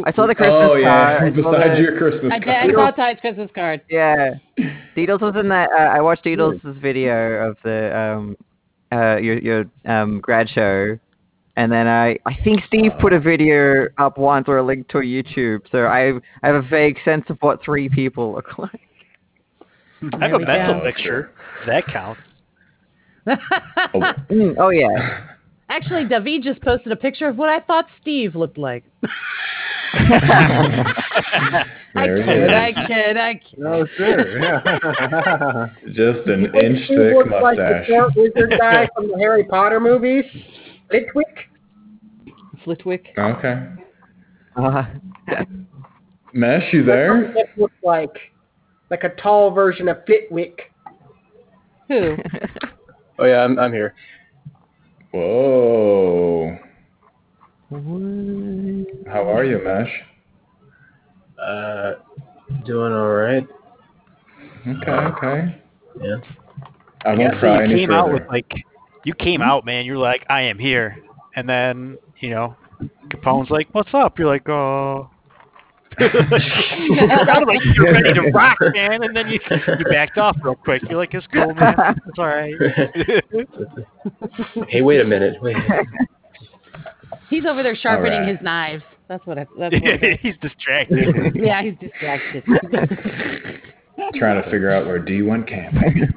I 0.05 0.13
saw 0.13 0.27
the 0.27 0.35
Christmas 0.35 0.69
oh 0.71 0.75
yeah, 0.75 1.17
card. 1.19 1.35
Besides 1.35 1.79
your 1.79 1.97
Christmas 1.97 2.33
I 2.33 2.39
did. 2.39 2.49
I 2.49 2.71
saw 2.73 2.91
Ty's 2.91 3.17
Christmas 3.21 3.49
card. 3.53 3.81
Yeah, 3.89 4.31
Deedles 4.95 5.21
was 5.21 5.35
in 5.39 5.49
that. 5.49 5.69
Uh, 5.71 5.75
I 5.75 6.01
watched 6.01 6.25
Deedles' 6.25 6.61
video 6.81 7.49
of 7.49 7.57
the 7.63 7.97
um, 7.97 8.37
uh, 8.91 9.17
your 9.17 9.37
your 9.37 9.65
um 9.85 10.19
grad 10.21 10.49
show, 10.49 10.97
and 11.55 11.71
then 11.71 11.87
I 11.87 12.17
I 12.25 12.35
think 12.43 12.61
Steve 12.67 12.91
put 12.99 13.13
a 13.13 13.19
video 13.19 13.87
up 13.97 14.17
once 14.17 14.47
or 14.47 14.57
a 14.57 14.63
link 14.63 14.87
to 14.89 14.99
a 14.99 15.01
YouTube. 15.03 15.61
So 15.71 15.85
I 15.85 16.13
I 16.43 16.47
have 16.47 16.55
a 16.55 16.67
vague 16.67 16.97
sense 17.05 17.25
of 17.29 17.37
what 17.41 17.63
three 17.63 17.89
people 17.89 18.33
look 18.33 18.57
like. 18.57 18.81
I 20.21 20.27
have 20.27 20.41
a 20.41 20.45
mental 20.45 20.79
go. 20.79 20.85
picture. 20.85 21.31
That 21.65 21.85
counts. 21.87 22.19
Oh, 23.25 23.35
Mm, 24.29 24.55
oh 24.57 24.69
yeah. 24.69 25.27
Actually, 25.69 26.03
David 26.05 26.43
just 26.43 26.61
posted 26.61 26.91
a 26.91 26.95
picture 26.97 27.27
of 27.29 27.37
what 27.37 27.47
I 27.47 27.61
thought 27.61 27.85
Steve 28.01 28.35
looked 28.35 28.57
like. 28.57 28.83
I 29.93 31.63
there 31.95 32.23
kid. 32.23 32.49
I 32.53 32.73
kid, 32.87 33.17
I 33.17 33.33
kid. 33.35 33.59
Oh, 33.65 33.85
sure. 33.97 34.39
Yeah. 34.39 35.69
Just 35.93 36.27
an 36.27 36.51
What 36.51 36.65
inch 36.65 36.89
you 36.89 36.97
thick 36.97 37.15
look 37.15 37.41
like 37.41 37.57
the 37.57 37.63
mustache. 37.63 37.87
short 37.87 38.11
wizard 38.15 38.53
guy 38.59 38.89
from 38.95 39.07
the 39.07 39.17
Harry 39.19 39.43
Potter 39.45 39.79
movies. 39.79 40.25
Flitwick. 40.93 41.49
Flitwick. 42.63 43.07
Okay. 43.17 43.67
Uh, 44.55 44.83
Mesh, 46.33 46.71
you 46.71 46.83
there? 46.83 47.33
That 47.33 47.57
looks 47.57 47.73
like 47.83 48.15
like 48.91 49.03
a 49.03 49.09
tall 49.09 49.49
version 49.51 49.87
of 49.89 49.97
Flitwick. 50.05 50.71
Who? 51.87 52.17
Oh 53.19 53.25
yeah, 53.25 53.43
I'm 53.43 53.59
I'm 53.59 53.71
here. 53.71 53.93
Whoa. 55.11 56.57
What? 57.69 59.13
How 59.13 59.31
are 59.31 59.45
you, 59.45 59.63
Mesh? 59.63 59.91
Uh, 61.39 61.93
doing 62.65 62.91
all 62.91 63.09
right. 63.09 63.47
Okay, 64.67 64.91
okay. 64.91 65.61
Yeah. 66.01 66.15
I 67.05 67.13
Yeah, 67.13 67.19
won't 67.19 67.33
so 67.35 67.39
pry 67.39 67.57
you 67.57 67.63
any 67.65 67.75
came 67.75 67.91
out 67.91 68.11
with 68.11 68.23
like, 68.29 68.51
you 69.03 69.13
came 69.13 69.39
mm-hmm. 69.39 69.49
out, 69.49 69.65
man. 69.65 69.85
You're 69.85 69.97
like, 69.97 70.25
I 70.29 70.41
am 70.41 70.59
here, 70.59 70.97
and 71.35 71.47
then 71.47 71.97
you 72.19 72.29
know, 72.29 72.55
Capone's 73.09 73.49
like, 73.49 73.67
what's 73.73 73.93
up? 73.93 74.17
You're 74.17 74.27
like, 74.27 74.47
oh. 74.49 75.09
you 75.99 76.07
sounded 77.25 77.47
like 77.47 77.59
you're 77.75 77.91
ready 77.91 78.13
to 78.13 78.31
rock, 78.31 78.57
man, 78.73 79.03
and 79.03 79.15
then 79.15 79.27
you 79.27 79.39
you 79.79 79.85
backed 79.85 80.17
off 80.17 80.37
real 80.41 80.55
quick. 80.55 80.81
You're 80.89 80.97
like, 80.97 81.13
it's 81.13 81.27
cool, 81.27 81.53
man. 81.53 81.75
It's 82.07 82.17
all 82.17 82.27
right. 82.27 82.53
hey, 84.69 84.81
wait 84.81 85.01
a 85.01 85.05
minute. 85.05 85.41
Wait. 85.41 85.55
He's 87.29 87.45
over 87.45 87.63
there 87.63 87.75
sharpening 87.75 88.13
All 88.13 88.19
right. 88.21 88.29
his 88.29 88.39
knives. 88.41 88.83
That's 89.07 89.25
what. 89.25 89.37
It, 89.37 89.47
that's 89.59 89.73
what 89.73 89.83
it 89.83 90.03
is. 90.03 90.19
He's 90.21 90.35
distracted. 90.41 91.35
Yeah, 91.35 91.61
he's 91.61 91.75
distracted. 91.79 92.43
Trying 94.15 94.43
to 94.43 94.49
figure 94.49 94.71
out 94.71 94.85
where 94.85 94.99
D1 94.99 95.47
camping. 95.47 96.09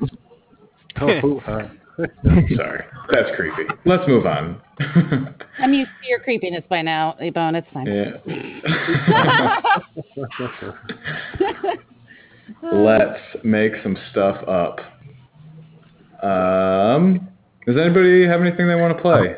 Oh, 1.00 1.70
Sorry. 2.56 2.84
That's 3.10 3.28
creepy. 3.36 3.62
Let's 3.84 4.06
move 4.06 4.26
on. 4.26 4.60
I'm 5.58 5.72
used 5.72 5.90
to 6.02 6.08
your 6.08 6.20
creepiness 6.20 6.64
by 6.68 6.82
now, 6.82 7.16
Ebone. 7.22 7.56
It's 7.56 7.66
fine. 7.72 7.86
yeah. 7.86 8.12
Let's 12.62 13.20
make 13.44 13.72
some 13.82 13.96
stuff 14.10 14.36
up. 14.46 14.80
Um, 16.22 17.28
does 17.66 17.76
anybody 17.76 18.26
have 18.26 18.40
anything 18.40 18.68
they 18.68 18.74
want 18.74 18.96
to 18.96 19.02
play? 19.02 19.36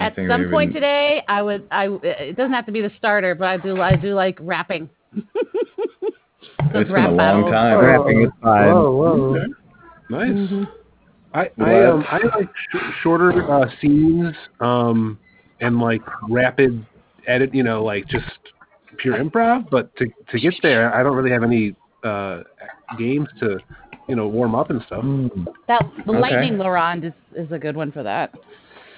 At 0.00 0.14
some 0.16 0.50
point 0.50 0.72
been- 0.72 0.82
today, 0.82 1.22
I 1.28 1.42
would. 1.42 1.66
I. 1.70 1.86
It 2.02 2.36
doesn't 2.36 2.52
have 2.52 2.66
to 2.66 2.72
be 2.72 2.80
the 2.80 2.90
starter, 2.98 3.34
but 3.34 3.46
I 3.46 3.56
do. 3.56 3.80
I 3.80 3.94
do 3.96 4.14
like 4.14 4.38
rapping. 4.40 4.90
It's 6.74 6.90
been 6.90 7.04
a 7.04 7.10
long 7.10 7.16
battles. 7.16 7.52
time. 7.52 7.78
Rapping 7.84 8.22
is 8.22 8.30
fine. 8.42 8.72
Whoa, 8.72 8.90
whoa. 8.90 9.44
Nice. 10.10 10.30
Mhm. 10.30 10.68
I 11.34 11.50
I 11.60 11.84
um 11.84 12.04
I 12.08 12.18
like 12.36 12.48
sh- 12.72 12.92
shorter 13.02 13.32
uh, 13.50 13.66
scenes 13.80 14.34
um 14.60 15.18
and 15.60 15.78
like 15.80 16.02
rapid 16.28 16.84
edit. 17.26 17.54
You 17.54 17.62
know, 17.64 17.82
like 17.82 18.06
just 18.08 18.26
pure 18.98 19.16
improv. 19.18 19.68
But 19.70 19.94
to 19.96 20.06
to 20.30 20.40
get 20.40 20.54
there, 20.62 20.94
I 20.94 21.02
don't 21.02 21.16
really 21.16 21.30
have 21.32 21.42
any 21.42 21.74
uh 22.04 22.42
games 22.98 23.28
to 23.40 23.58
you 24.08 24.14
know 24.16 24.28
warm 24.28 24.54
up 24.54 24.70
and 24.70 24.82
stuff. 24.86 25.02
Mm. 25.02 25.46
That 25.68 25.82
the 26.06 26.12
Okay. 26.12 26.20
lightning 26.20 26.58
round 26.58 27.04
is 27.04 27.12
is 27.34 27.50
a 27.50 27.58
good 27.58 27.76
one 27.76 27.90
for 27.90 28.02
that. 28.02 28.34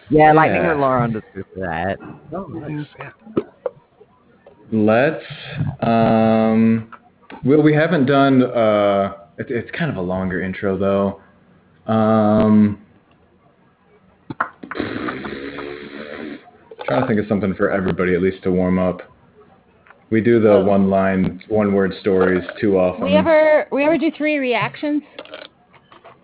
Yeah, 0.09 0.33
Lightning 0.33 0.63
Yeah. 0.63 0.71
or 0.73 0.77
Lauren 0.77 1.13
does 1.13 1.23
good 1.35 1.47
for 1.53 1.61
that. 1.61 1.99
Oh, 2.33 2.47
nice. 2.47 2.87
Yeah. 2.99 3.11
Let's. 4.73 5.25
Um, 5.81 6.91
well, 7.45 7.63
we 7.63 7.75
haven't 7.75 8.07
done. 8.07 8.43
Uh, 8.43 9.15
it, 9.39 9.51
it's 9.51 9.71
kind 9.71 9.91
of 9.91 9.97
a 9.97 10.01
longer 10.01 10.41
intro 10.43 10.77
though. 10.79 11.21
Um, 11.93 12.83
trying 16.85 17.03
to 17.03 17.07
think 17.07 17.21
of 17.21 17.27
something 17.29 17.55
for 17.55 17.71
everybody 17.71 18.15
at 18.15 18.23
least 18.23 18.43
to 18.45 18.51
warm 18.51 18.79
up. 18.79 19.03
We 20.11 20.21
do 20.21 20.41
the 20.41 20.61
one 20.61 20.89
line, 20.89 21.43
one 21.49 21.75
word 21.75 21.93
stories 22.01 22.45
too 22.61 22.79
often. 22.79 23.05
We 23.05 23.17
ever 23.17 23.67
we 23.73 23.85
ever 23.85 23.99
do 23.99 24.11
three 24.17 24.39
reactions? 24.39 25.03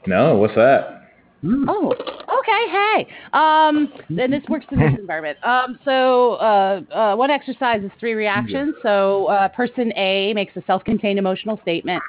No, 0.07 0.37
what's 0.37 0.55
that? 0.55 1.01
Oh, 1.45 1.93
okay. 1.93 2.71
Hey, 2.71 3.09
um, 3.33 3.93
and 4.17 4.33
this 4.33 4.45
works 4.49 4.67
in 4.71 4.79
this 4.79 4.93
environment. 4.97 5.37
Um, 5.45 5.79
so 5.85 6.35
uh, 6.35 6.81
uh, 6.95 7.17
one 7.17 7.33
exercise 7.33 7.83
is 7.83 7.91
three 7.99 8.15
reactions. 8.15 8.75
So 8.83 9.27
uh, 9.27 9.49
person 9.49 9.93
A 9.97 10.33
makes 10.35 10.57
a 10.57 10.63
self-contained 10.67 11.19
emotional 11.19 11.59
statement. 11.63 12.01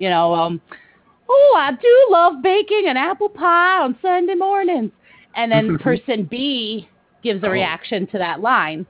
You 0.00 0.08
know, 0.10 0.34
um, 0.34 0.60
oh, 1.28 1.56
I 1.58 1.72
do 1.72 2.06
love 2.10 2.42
baking 2.42 2.84
an 2.88 2.96
apple 2.96 3.28
pie 3.28 3.78
on 3.82 3.96
Sunday 4.02 4.34
mornings, 4.34 4.90
and 5.36 5.52
then 5.52 5.78
person 5.82 6.24
B 6.28 6.88
gives 7.22 7.44
a 7.44 7.50
reaction 7.50 8.06
to 8.08 8.18
that 8.18 8.40
line, 8.40 8.86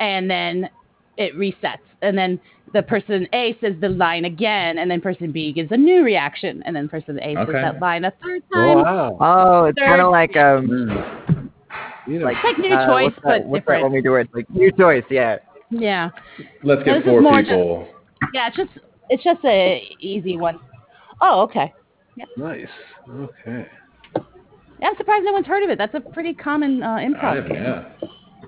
and 0.00 0.30
then 0.30 0.70
it 1.18 1.34
resets, 1.34 1.78
and 2.02 2.16
then 2.16 2.40
the 2.72 2.82
person 2.82 3.26
A 3.32 3.56
says 3.60 3.74
the 3.80 3.88
line 3.88 4.24
again, 4.24 4.78
and 4.78 4.88
then 4.90 5.00
person 5.00 5.32
B 5.32 5.52
gives 5.52 5.70
a 5.72 5.76
new 5.76 6.02
reaction, 6.04 6.62
and 6.66 6.74
then 6.74 6.88
person 6.88 7.18
A 7.20 7.34
says 7.34 7.48
Okay. 7.48 7.60
that 7.60 7.80
line 7.80 8.04
a 8.04 8.12
third 8.22 8.42
time. 8.52 8.76
Wow. 8.78 9.16
Oh, 9.20 9.64
it's 9.66 9.78
kind 9.78 10.00
of 10.00 10.10
like 10.12 10.36
um, 10.36 10.68
Mm. 12.06 12.22
Like 12.22 12.36
It's 12.36 12.44
like 12.44 12.58
new 12.58 12.68
uh, 12.74 12.86
choice, 12.86 13.04
what's 13.04 13.16
that, 13.16 13.22
but 13.24 13.44
what's 13.46 13.62
different. 13.62 13.80
that 13.80 13.84
when 13.84 13.92
we 13.92 14.02
do 14.02 14.14
it? 14.16 14.20
It's 14.26 14.34
like 14.34 14.50
new 14.50 14.70
choice, 14.72 15.04
yeah. 15.10 15.38
Yeah, 15.70 16.10
Let's 16.62 16.82
get 16.84 16.98
is 16.98 17.04
four 17.04 17.22
more 17.22 17.40
just- 17.40 17.48
people. 17.50 17.88
yeah. 18.34 18.48
It's 18.48 18.56
just 18.58 18.70
it's 19.10 19.22
just 19.24 19.44
a 19.44 19.82
easy 20.00 20.36
one. 20.36 20.58
Oh, 21.20 21.42
okay. 21.42 21.72
nice. 22.36 22.66
Okay. 23.10 23.66
Yeah, 24.80 24.88
I'm 24.88 24.96
surprised 24.96 25.24
no 25.24 25.32
one's 25.32 25.46
heard 25.46 25.62
of 25.62 25.70
it. 25.70 25.78
That's 25.78 25.94
a 25.94 26.00
pretty 26.00 26.34
common 26.34 26.82
uh, 26.82 26.96
improv. 26.96 27.36
have, 27.42 27.50
yeah. 27.50 27.84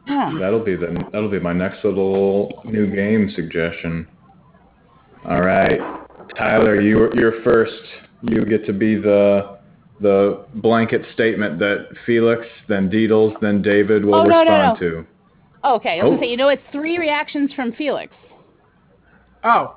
Yeah. 0.07 0.33
That'll 0.41 0.65
be 0.65 0.77
the 0.77 1.05
that'll 1.13 1.31
be 1.31 1.41
my 1.41 1.53
next 1.53 1.85
little 1.85 2.63
new 2.65 2.87
game 2.95 3.31
suggestion. 3.35 4.07
All 5.29 5.41
right, 5.41 5.81
Tyler, 6.37 6.81
you 6.81 7.11
you're 7.15 7.43
first. 7.43 7.73
You 8.23 8.45
get 8.45 8.65
to 8.67 8.73
be 8.73 8.95
the 8.97 9.59
the 10.01 10.45
blanket 10.57 11.03
statement 11.15 11.59
that 11.59 11.89
Felix, 12.05 12.43
then 12.69 12.89
Deedles, 12.91 13.35
then 13.41 13.63
David 13.63 14.05
will 14.05 14.15
Oh, 14.17 14.23
no, 14.25 14.43
no, 14.45 14.51
respond 14.53 14.79
no. 14.81 14.89
to. 14.91 15.07
Okay, 15.77 16.01
I 16.01 16.05
was 16.05 16.11
gonna 16.11 16.17
Oh. 16.17 16.21
say, 16.21 16.27
you 16.31 16.37
know, 16.37 16.49
it's 16.51 16.63
three 16.71 16.99
reactions 16.99 17.53
from 17.55 17.73
Felix. 17.73 18.13
Oh, 19.43 19.75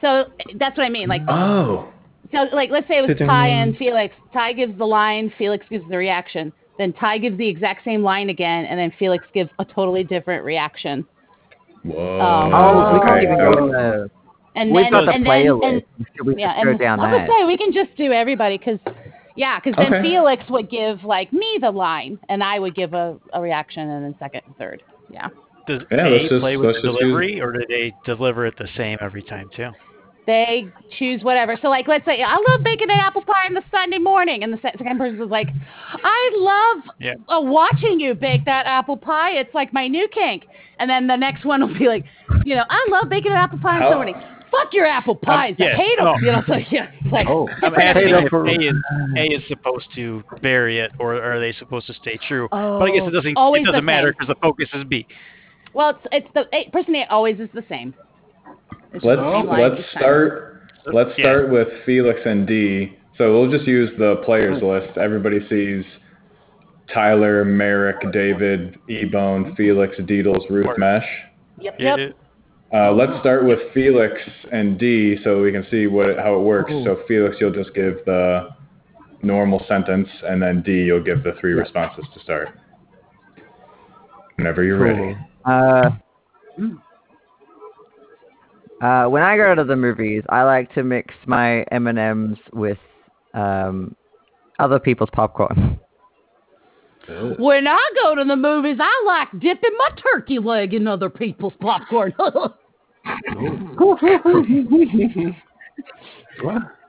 So 0.00 0.26
that's 0.56 0.76
what 0.78 0.84
I 0.84 0.88
mean. 0.90 1.08
Like, 1.08 1.22
Oh, 1.28 1.88
so 2.32 2.46
like, 2.52 2.70
let's 2.70 2.88
say 2.88 2.98
it 2.98 3.02
was 3.02 3.10
Sitting- 3.10 3.26
Ty 3.26 3.48
and 3.48 3.76
Felix. 3.76 4.14
Ty 4.32 4.52
gives 4.54 4.76
the 4.78 4.86
line, 4.86 5.32
Felix 5.36 5.66
gives 5.68 5.88
the 5.90 5.96
reaction. 5.96 6.52
Then 6.78 6.92
Ty 6.94 7.18
gives 7.18 7.36
the 7.36 7.46
exact 7.46 7.84
same 7.84 8.02
line 8.02 8.30
again, 8.30 8.64
and 8.64 8.78
then 8.78 8.90
Felix 8.98 9.24
gives 9.34 9.50
a 9.58 9.64
totally 9.64 10.02
different 10.04 10.44
reaction. 10.44 11.04
whoa. 11.82 12.20
Um, 12.20 12.52
Oh, 12.54 12.94
we 12.94 13.00
can't 13.00 13.22
even 13.22 13.36
go 13.38 13.64
in 13.66 13.72
the. 13.72 14.10
And 14.56 14.72
We've 14.72 14.84
then, 14.84 14.92
got 14.92 15.04
the 15.06 15.12
and 15.12 15.24
then, 15.26 15.30
playlist. 15.30 15.68
and 15.68 16.06
Should 16.16 16.26
we 16.26 16.36
yeah, 16.38 16.60
and 16.60 16.78
down 16.78 16.98
I 17.00 17.12
would 17.12 17.20
that? 17.22 17.28
say 17.28 17.44
we 17.46 17.56
can 17.56 17.72
just 17.72 17.94
do 17.96 18.10
everybody 18.12 18.58
because, 18.58 18.78
yeah, 19.36 19.60
because 19.60 19.76
then 19.76 19.94
Okay. 19.94 20.02
Felix 20.02 20.42
would 20.50 20.68
give 20.70 21.04
like 21.04 21.32
me 21.32 21.58
the 21.60 21.70
line, 21.70 22.18
and 22.28 22.42
I 22.42 22.58
would 22.58 22.74
give 22.74 22.92
a, 22.94 23.16
a 23.32 23.40
reaction, 23.40 23.88
and 23.88 24.04
then 24.04 24.14
second, 24.18 24.42
and 24.46 24.56
third. 24.56 24.82
Yeah. 25.08 25.28
Does 25.68 25.82
Yeah, 25.90 26.06
A 26.06 26.10
let's 26.10 26.28
just- 26.28 26.40
play 26.40 26.56
with 26.56 26.66
the 26.68 26.72
just 26.74 26.84
use- 26.84 26.98
delivery, 26.98 27.40
or 27.40 27.52
do 27.52 27.64
they 27.68 27.94
deliver 28.04 28.44
it 28.46 28.54
the 28.58 28.68
same 28.76 28.98
every 29.00 29.22
time 29.22 29.48
too? 29.54 29.70
They 30.26 30.68
choose 30.98 31.22
whatever. 31.22 31.56
So 31.60 31.68
like, 31.68 31.88
let's 31.88 32.04
say 32.04 32.22
I 32.22 32.34
love 32.48 32.62
baking 32.62 32.90
an 32.90 32.98
apple 33.00 33.22
pie 33.22 33.46
on 33.48 33.54
the 33.54 33.62
Sunday 33.70 33.98
morning, 33.98 34.42
and 34.42 34.52
the 34.52 34.58
second 34.62 34.98
person 34.98 35.20
is 35.20 35.30
like, 35.30 35.48
I 36.02 36.30
love 36.34 36.84
Yeah. 37.00 37.14
uh, 37.28 37.40
watching 37.40 37.98
you 38.00 38.14
bake 38.14 38.44
that 38.44 38.66
apple 38.66 38.96
pie. 38.96 39.32
It's 39.32 39.54
like 39.54 39.72
my 39.72 39.88
new 39.88 40.06
kink. 40.08 40.44
And 40.78 40.88
then 40.88 41.06
the 41.06 41.16
next 41.16 41.44
one 41.44 41.60
will 41.60 41.76
be 41.78 41.88
like, 41.88 42.04
you 42.44 42.54
know, 42.54 42.64
I 42.68 42.86
love 42.90 43.08
baking 43.08 43.32
an 43.32 43.38
apple 43.38 43.58
pie 43.58 43.76
on 43.76 43.82
How- 43.82 43.90
Sunday 43.92 44.12
morning. 44.12 44.36
Fuck 44.50 44.74
your 44.74 44.84
apple 44.86 45.14
pies. 45.14 45.54
I 45.60 45.62
yeah, 45.62 45.76
hate 45.76 45.96
them. 45.96 46.06
no. 46.06 46.14
You 46.16 46.32
know, 46.32 46.42
so 46.46 46.54
yeah, 46.72 46.90
it's 47.00 47.12
like 47.12 47.28
Oh. 47.28 47.48
I'm 47.62 47.72
asking 47.74 48.12
every- 48.12 48.26
if 48.26 48.32
A 48.32 48.68
is, 48.68 48.74
A 49.16 49.26
is 49.36 49.42
supposed 49.48 49.86
to 49.94 50.24
vary 50.42 50.80
it, 50.80 50.90
or 50.98 51.14
are 51.22 51.38
they 51.38 51.52
supposed 51.52 51.86
to 51.86 51.94
stay 51.94 52.18
true? 52.26 52.48
Oh, 52.50 52.78
but 52.80 52.86
I 52.86 52.90
guess 52.90 53.02
Oh, 53.04 53.08
it 53.08 53.10
doesn't. 53.12 53.36
always 53.36 53.62
It 53.62 53.66
doesn't 53.66 53.84
matter 53.84 54.12
because 54.12 54.26
the 54.26 54.34
focus 54.42 54.68
is 54.74 54.82
B. 54.84 55.06
Well, 55.72 55.90
it's 55.90 56.06
it's 56.10 56.28
the 56.34 56.46
person 56.72 56.96
A 56.96 57.06
always 57.10 57.38
is 57.38 57.48
the 57.54 57.62
same. 57.68 57.94
It's 58.92 59.04
Let's 59.04 59.20
the 59.20 59.32
same 59.32 59.46
line 59.46 59.60
let's 59.60 59.80
each 59.80 59.92
time. 59.92 60.02
start 60.02 60.62
let's 60.92 61.10
Yeah. 61.18 61.24
start 61.24 61.50
with 61.50 61.68
Felix 61.84 62.20
and 62.24 62.46
D. 62.46 62.96
So 63.18 63.32
we'll 63.32 63.50
just 63.50 63.66
use 63.66 63.90
the 63.98 64.16
players 64.24 64.62
list. 64.62 64.96
Everybody 64.96 65.46
sees 65.48 65.84
Tyler, 66.92 67.44
Merrick, 67.44 68.10
David, 68.12 68.78
Ebone, 68.88 69.54
Felix, 69.56 69.96
Deedles, 69.98 70.48
Ruth, 70.50 70.76
Mesh. 70.78 71.06
Yep. 71.60 71.76
Yep. 71.78 72.16
Uh, 72.72 72.92
let's 72.92 73.18
start 73.20 73.44
with 73.44 73.58
Felix 73.74 74.14
and 74.52 74.78
D, 74.78 75.18
so 75.24 75.42
we 75.42 75.52
can 75.52 75.66
see 75.70 75.86
what 75.86 76.16
how 76.18 76.34
it 76.36 76.42
works. 76.42 76.70
So 76.84 77.00
Felix, 77.08 77.36
you'll 77.40 77.52
just 77.52 77.74
give 77.74 77.98
the 78.06 78.48
normal 79.22 79.64
sentence, 79.68 80.08
and 80.26 80.40
then 80.40 80.62
D, 80.62 80.84
you'll 80.84 81.02
give 81.02 81.22
the 81.22 81.32
three 81.40 81.52
responses 81.52 82.04
to 82.14 82.20
start. 82.20 82.48
Whenever 84.36 84.62
you're 84.62 84.78
ready. 84.78 85.16
Uh, 85.44 85.90
uh, 88.80 89.06
when 89.06 89.22
I 89.22 89.36
go 89.36 89.54
to 89.54 89.64
the 89.64 89.76
movies, 89.76 90.22
I 90.28 90.42
like 90.42 90.72
to 90.74 90.82
mix 90.82 91.14
my 91.26 91.62
M 91.70 91.86
and 91.86 91.98
M's 91.98 92.38
with 92.52 92.78
um, 93.34 93.94
other 94.58 94.78
people's 94.78 95.10
popcorn. 95.12 95.78
Oh. 97.08 97.34
When 97.38 97.66
I 97.66 97.80
go 98.04 98.14
to 98.14 98.22
the 98.22 98.36
movies, 98.36 98.76
I 98.78 99.02
like 99.04 99.30
dipping 99.40 99.70
my 99.78 99.88
turkey 100.00 100.38
leg 100.38 100.74
in 100.74 100.86
other 100.86 101.10
people's 101.10 101.54
popcorn. 101.58 102.12
What? 102.16 102.56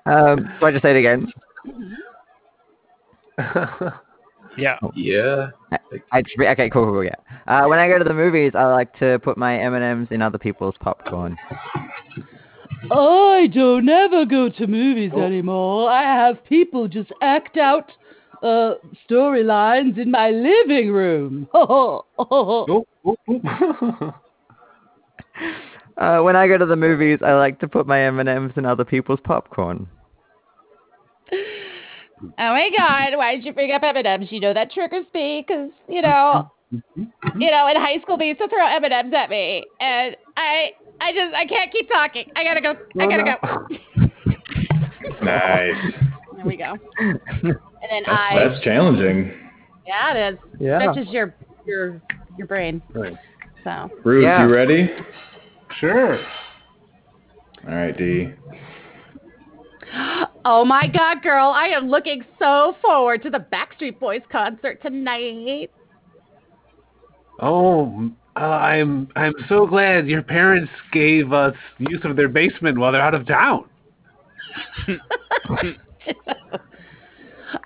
Um, 0.05 0.51
so 0.59 0.65
I 0.65 0.71
just 0.71 0.81
say 0.81 0.91
it 0.91 0.97
again. 0.97 1.31
Yeah. 4.57 4.77
Yeah. 4.95 5.47
I 6.11 6.21
just 6.21 6.35
okay, 6.39 6.69
cool, 6.69 6.85
cool, 6.85 6.93
cool, 6.93 7.03
yeah. 7.03 7.15
Uh, 7.47 7.67
when 7.67 7.79
I 7.79 7.87
go 7.87 7.97
to 7.97 8.03
the 8.03 8.13
movies, 8.13 8.51
I 8.55 8.65
like 8.65 8.97
to 8.99 9.19
put 9.19 9.37
my 9.37 9.59
M 9.59 9.73
and 9.73 9.83
M's 9.83 10.07
in 10.11 10.21
other 10.21 10.37
people's 10.37 10.75
popcorn. 10.79 11.37
I 12.89 13.47
don't 13.53 13.87
ever 13.87 14.25
go 14.25 14.49
to 14.49 14.67
movies 14.67 15.11
anymore. 15.13 15.89
I 15.89 16.01
have 16.03 16.43
people 16.45 16.87
just 16.87 17.11
act 17.21 17.57
out 17.57 17.91
uh, 18.41 18.73
storylines 19.07 19.97
in 19.97 20.11
my 20.11 20.29
living 20.29 20.91
room. 20.91 21.47
Oh, 21.53 22.05
oh, 22.17 22.85
oh. 23.05 24.13
Uh, 25.97 26.19
when 26.21 26.35
I 26.35 26.47
go 26.47 26.57
to 26.57 26.65
the 26.65 26.75
movies, 26.75 27.19
I 27.23 27.33
like 27.33 27.59
to 27.59 27.67
put 27.67 27.85
my 27.85 28.01
M 28.01 28.19
and 28.19 28.27
M's 28.27 28.53
in 28.55 28.65
other 28.65 28.83
people's 28.83 29.19
popcorn. 29.23 29.87
Oh 32.23 32.29
my 32.37 32.69
God! 32.77 33.17
Why 33.17 33.35
did 33.35 33.45
you 33.45 33.53
bring 33.53 33.71
up 33.71 33.81
M&Ms? 33.83 34.31
You 34.31 34.39
know 34.39 34.53
that 34.53 34.71
triggers 34.71 35.05
me 35.13 35.43
because 35.47 35.69
you 35.87 36.01
know, 36.01 36.51
you 36.71 37.51
know, 37.51 37.67
in 37.67 37.75
high 37.75 37.99
school 38.01 38.17
they 38.17 38.27
used 38.27 38.39
to 38.39 38.47
throw 38.47 38.65
M&Ms 38.67 39.13
at 39.15 39.29
me, 39.29 39.65
and 39.79 40.15
I, 40.37 40.71
I 40.99 41.11
just, 41.13 41.33
I 41.35 41.45
can't 41.45 41.71
keep 41.71 41.89
talking. 41.89 42.25
I 42.35 42.43
gotta 42.43 42.61
go. 42.61 42.75
I 42.99 43.07
gotta 43.07 43.23
go. 43.23 44.07
Nice. 45.23 45.75
There 46.35 46.45
we 46.45 46.57
go. 46.57 46.75
And 46.97 47.19
then 47.89 48.03
That's, 48.05 48.07
I, 48.07 48.47
that's 48.47 48.63
challenging. 48.63 49.31
yeah, 49.85 50.15
it 50.15 50.33
is. 50.33 50.39
Yeah. 50.59 50.79
Stretches 50.79 51.13
your, 51.13 51.35
your, 51.65 52.01
your 52.39 52.47
brain. 52.47 52.81
Right. 52.93 53.15
So. 53.63 53.89
Ruth, 54.03 54.23
Yeah. 54.23 54.47
you 54.47 54.51
ready? 54.51 54.89
Sure. 55.79 56.17
All 57.67 57.75
right, 57.75 57.95
D. 57.95 58.29
Oh 60.43 60.65
my 60.65 60.87
God, 60.87 61.21
girl! 61.21 61.49
I 61.49 61.67
am 61.67 61.89
looking 61.89 62.23
so 62.39 62.75
forward 62.81 63.21
to 63.23 63.29
the 63.29 63.45
Backstreet 63.51 63.99
Boys 63.99 64.21
concert 64.31 64.81
tonight. 64.81 65.71
Oh, 67.39 68.11
uh, 68.35 68.39
I'm 68.39 69.07
I'm 69.15 69.33
so 69.47 69.67
glad 69.67 70.07
your 70.07 70.23
parents 70.23 70.71
gave 70.91 71.31
us 71.31 71.53
use 71.77 72.01
of 72.03 72.15
their 72.15 72.29
basement 72.29 72.77
while 72.77 72.91
they're 72.91 73.01
out 73.01 73.13
of 73.13 73.27
town. 73.27 73.65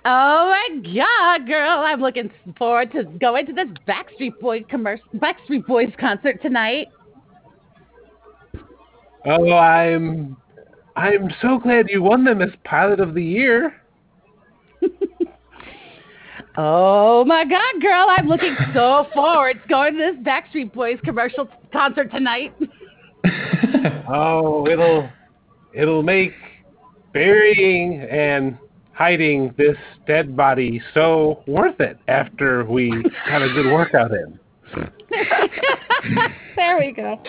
Oh 0.04 0.52
my 0.52 0.68
God, 0.82 1.46
girl! 1.46 1.80
I'm 1.80 2.00
looking 2.00 2.30
forward 2.58 2.90
to 2.92 3.04
going 3.04 3.46
to 3.46 3.52
this 3.52 3.68
Backstreet 3.86 4.38
Boys 4.40 4.64
commercial, 4.68 5.06
Backstreet 5.16 5.66
Boys 5.66 5.92
concert 5.98 6.42
tonight. 6.42 6.88
Oh, 9.24 9.52
I'm 9.52 10.36
I'm 10.96 11.30
so 11.42 11.58
glad 11.58 11.90
you 11.90 12.02
won 12.02 12.24
them 12.24 12.42
as 12.42 12.50
pilot 12.64 13.00
of 13.00 13.14
the 13.14 13.24
year. 13.24 13.74
Oh 16.58 17.22
my 17.26 17.44
God, 17.44 17.82
girl! 17.82 18.06
I'm 18.08 18.28
looking 18.28 18.56
so 18.72 19.06
forward 19.14 19.60
to 19.62 19.68
going 19.68 19.94
to 19.94 19.98
this 19.98 20.24
Backstreet 20.24 20.72
Boys 20.72 20.98
commercial 21.04 21.48
concert 21.72 22.10
tonight. 22.10 22.54
Oh, 24.08 24.66
it'll 24.68 25.08
it'll 25.74 26.02
make 26.02 26.32
burying 27.12 28.00
and 28.02 28.56
hiding 28.92 29.52
this 29.58 29.76
dead 30.06 30.36
body 30.36 30.80
so 30.94 31.42
worth 31.46 31.80
it 31.80 31.98
after 32.06 32.64
we 32.64 32.90
had 33.24 33.42
a 33.42 33.48
good 33.48 33.66
workout 33.66 34.12
in? 34.12 34.38
there 36.56 36.78
we 36.78 36.92
go. 36.92 37.20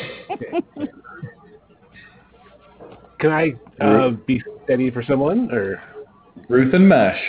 Can 3.20 3.32
I 3.32 3.56
uh, 3.84 4.12
be 4.12 4.42
steady 4.64 4.92
for 4.92 5.04
someone 5.04 5.52
or? 5.52 5.82
Ruth 6.50 6.74
and 6.74 6.88
Mesh. 6.88 7.20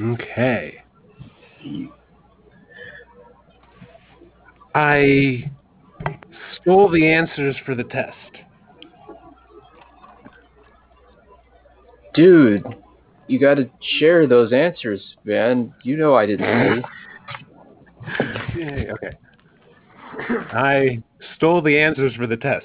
Okay. 0.00 0.82
I 4.74 5.50
stole 6.60 6.90
the 6.90 7.06
answers 7.06 7.56
for 7.64 7.74
the 7.74 7.84
test. 7.84 8.16
Dude, 12.14 12.64
you 13.26 13.38
gotta 13.38 13.68
share 13.98 14.26
those 14.26 14.52
answers, 14.52 15.00
man. 15.24 15.74
You 15.82 15.96
know 15.96 16.14
I 16.14 16.26
didn't 16.26 16.84
say. 18.16 18.24
Yay, 18.56 18.90
okay. 18.92 19.16
I 20.52 21.02
stole 21.36 21.60
the 21.62 21.78
answers 21.78 22.14
for 22.14 22.26
the 22.26 22.36
test. 22.36 22.64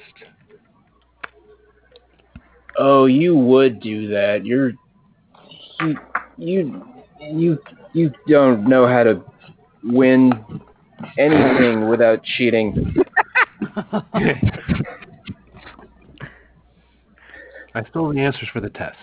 Oh, 2.81 3.07
you 3.07 3.35
would 3.35 3.81
do 3.81 4.07
that. 4.07 4.45
You're 4.45 4.71
you 5.81 5.97
you 6.37 6.81
you 7.19 7.59
you 7.93 8.11
don't 8.29 8.69
know 8.69 8.87
how 8.87 9.03
to 9.03 9.21
win 9.83 10.31
anything 11.17 11.89
without 11.89 12.23
cheating. 12.23 12.95
I 17.75 17.83
stole 17.89 18.13
the 18.13 18.21
answers 18.21 18.47
for 18.53 18.61
the 18.61 18.69
test. 18.69 18.97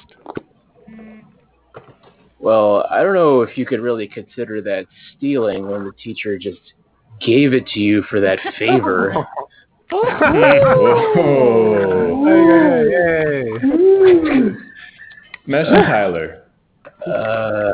Well, 2.38 2.86
I 2.90 3.02
don't 3.02 3.14
know 3.14 3.42
if 3.42 3.58
you 3.58 3.66
could 3.66 3.80
really 3.80 4.08
consider 4.08 4.62
that 4.62 4.86
stealing 5.16 5.68
when 5.68 5.84
the 5.84 5.92
teacher 6.02 6.38
just 6.38 6.60
gave 7.20 7.52
it 7.52 7.66
to 7.74 7.80
you 7.80 8.04
for 8.08 8.20
that 8.20 8.38
favor. 8.58 9.14
Oh. 9.92 11.46
Mesh 15.46 15.66
and 15.68 15.86
Tyler. 15.86 16.42
Uh, 17.06 17.72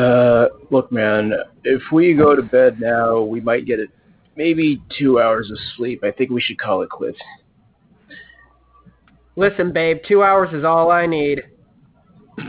uh, 0.00 0.48
look, 0.70 0.90
man, 0.90 1.32
if 1.64 1.82
we 1.92 2.14
go 2.14 2.34
to 2.34 2.42
bed 2.42 2.80
now, 2.80 3.20
we 3.20 3.40
might 3.40 3.66
get 3.66 3.80
it 3.80 3.90
maybe 4.36 4.82
two 4.98 5.20
hours 5.20 5.50
of 5.50 5.58
sleep. 5.76 6.02
I 6.04 6.10
think 6.10 6.30
we 6.30 6.40
should 6.40 6.58
call 6.58 6.82
it 6.82 6.88
quits. 6.90 7.18
Listen, 9.36 9.72
babe, 9.72 9.98
two 10.08 10.22
hours 10.22 10.52
is 10.54 10.64
all 10.64 10.90
I 10.90 11.06
need. 11.06 11.42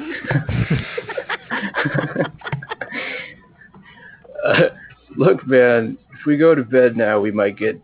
uh, 4.45 4.69
look, 5.17 5.45
man, 5.45 5.97
if 6.06 6.06
we 6.27 6.37
go 6.37 6.53
to 6.53 6.63
bed 6.63 6.95
now, 6.95 7.19
we 7.19 7.31
might 7.31 7.57
get 7.57 7.81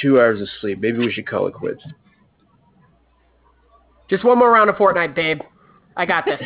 two 0.00 0.20
hours 0.20 0.40
of 0.40 0.46
sleep. 0.60 0.78
Maybe 0.80 0.98
we 0.98 1.10
should 1.10 1.26
call 1.26 1.48
it 1.48 1.54
quits. 1.54 1.82
Just 4.08 4.24
one 4.24 4.38
more 4.38 4.50
round 4.50 4.70
of 4.70 4.76
Fortnite, 4.76 5.14
babe. 5.14 5.40
I 5.96 6.06
got 6.06 6.24
this. 6.24 6.40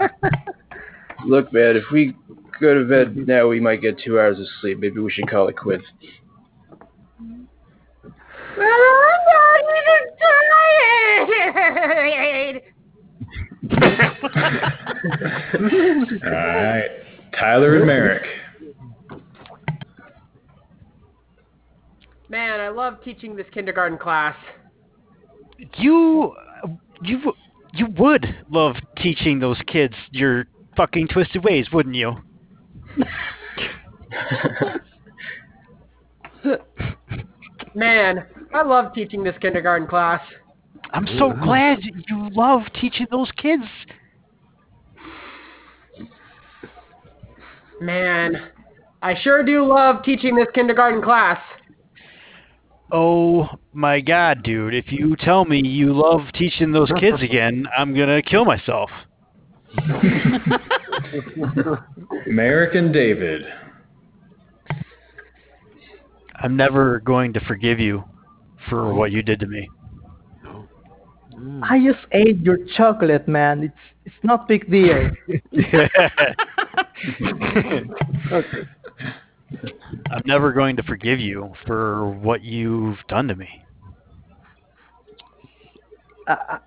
Look, 1.26 1.52
man, 1.52 1.76
if 1.76 1.84
we 1.92 2.16
go 2.60 2.74
to 2.74 2.84
bed 2.84 3.16
now, 3.16 3.48
we 3.48 3.58
might 3.60 3.82
get 3.82 3.98
two 3.98 4.20
hours 4.20 4.38
of 4.38 4.46
sleep. 4.60 4.78
Maybe 4.78 5.00
we 5.00 5.10
should 5.10 5.28
call 5.28 5.48
it 5.48 5.56
quits. 5.56 5.82
I'm 7.20 7.48
not 8.56 9.60
even 9.78 10.02
tired. 10.20 12.62
All 16.24 16.30
right. 16.30 16.90
Tyler 17.38 17.76
and 17.76 17.86
Merrick. 17.86 18.26
Man, 22.28 22.60
I 22.60 22.68
love 22.68 23.02
teaching 23.02 23.34
this 23.34 23.46
kindergarten 23.52 23.98
class. 23.98 24.36
You, 25.76 26.34
you, 27.02 27.32
you 27.74 27.86
would 27.98 28.24
love 28.50 28.76
teaching 28.98 29.40
those 29.40 29.58
kids 29.66 29.94
your 30.10 30.46
fucking 30.76 31.08
twisted 31.08 31.42
ways, 31.42 31.66
wouldn't 31.72 31.96
you? 31.96 32.14
Man, 37.74 38.26
I 38.54 38.62
love 38.62 38.94
teaching 38.94 39.24
this 39.24 39.36
kindergarten 39.40 39.88
class. 39.88 40.20
I'm 40.92 41.06
so 41.18 41.32
glad 41.32 41.78
you 41.82 42.30
love 42.30 42.62
teaching 42.80 43.06
those 43.10 43.30
kids. 43.36 43.64
Man, 47.80 48.50
I 49.02 49.14
sure 49.22 49.42
do 49.42 49.66
love 49.66 50.02
teaching 50.04 50.36
this 50.36 50.48
kindergarten 50.54 51.02
class. 51.02 51.38
Oh 52.92 53.48
my 53.72 54.00
god, 54.00 54.42
dude. 54.42 54.74
If 54.74 54.92
you 54.92 55.16
tell 55.16 55.44
me 55.44 55.60
you 55.60 55.94
love 55.94 56.22
teaching 56.34 56.72
those 56.72 56.90
kids 56.98 57.22
again, 57.22 57.66
I'm 57.76 57.94
gonna 57.96 58.20
kill 58.20 58.44
myself. 58.44 58.90
Merrick 62.26 62.74
and 62.74 62.92
David. 62.92 63.42
I'm 66.42 66.56
never 66.56 67.00
going 67.00 67.32
to 67.34 67.40
forgive 67.40 67.78
you 67.78 68.04
for 68.68 68.92
what 68.92 69.12
you 69.12 69.22
did 69.22 69.40
to 69.40 69.46
me. 69.46 69.68
I 71.62 71.78
just 71.84 72.06
ate 72.12 72.38
your 72.40 72.58
chocolate, 72.76 73.28
man. 73.28 73.64
It's 73.64 73.74
it's 74.04 74.16
not 74.22 74.48
big 74.48 74.70
deal. 74.70 75.10
okay. 78.32 78.68
I'm 80.10 80.22
never 80.26 80.52
going 80.52 80.76
to 80.76 80.82
forgive 80.82 81.20
you 81.20 81.52
for 81.66 82.08
what 82.08 82.42
you've 82.42 82.98
done 83.08 83.28
to 83.28 83.34
me. 83.34 83.64
uh, 86.30 86.36
uh, 86.48 86.58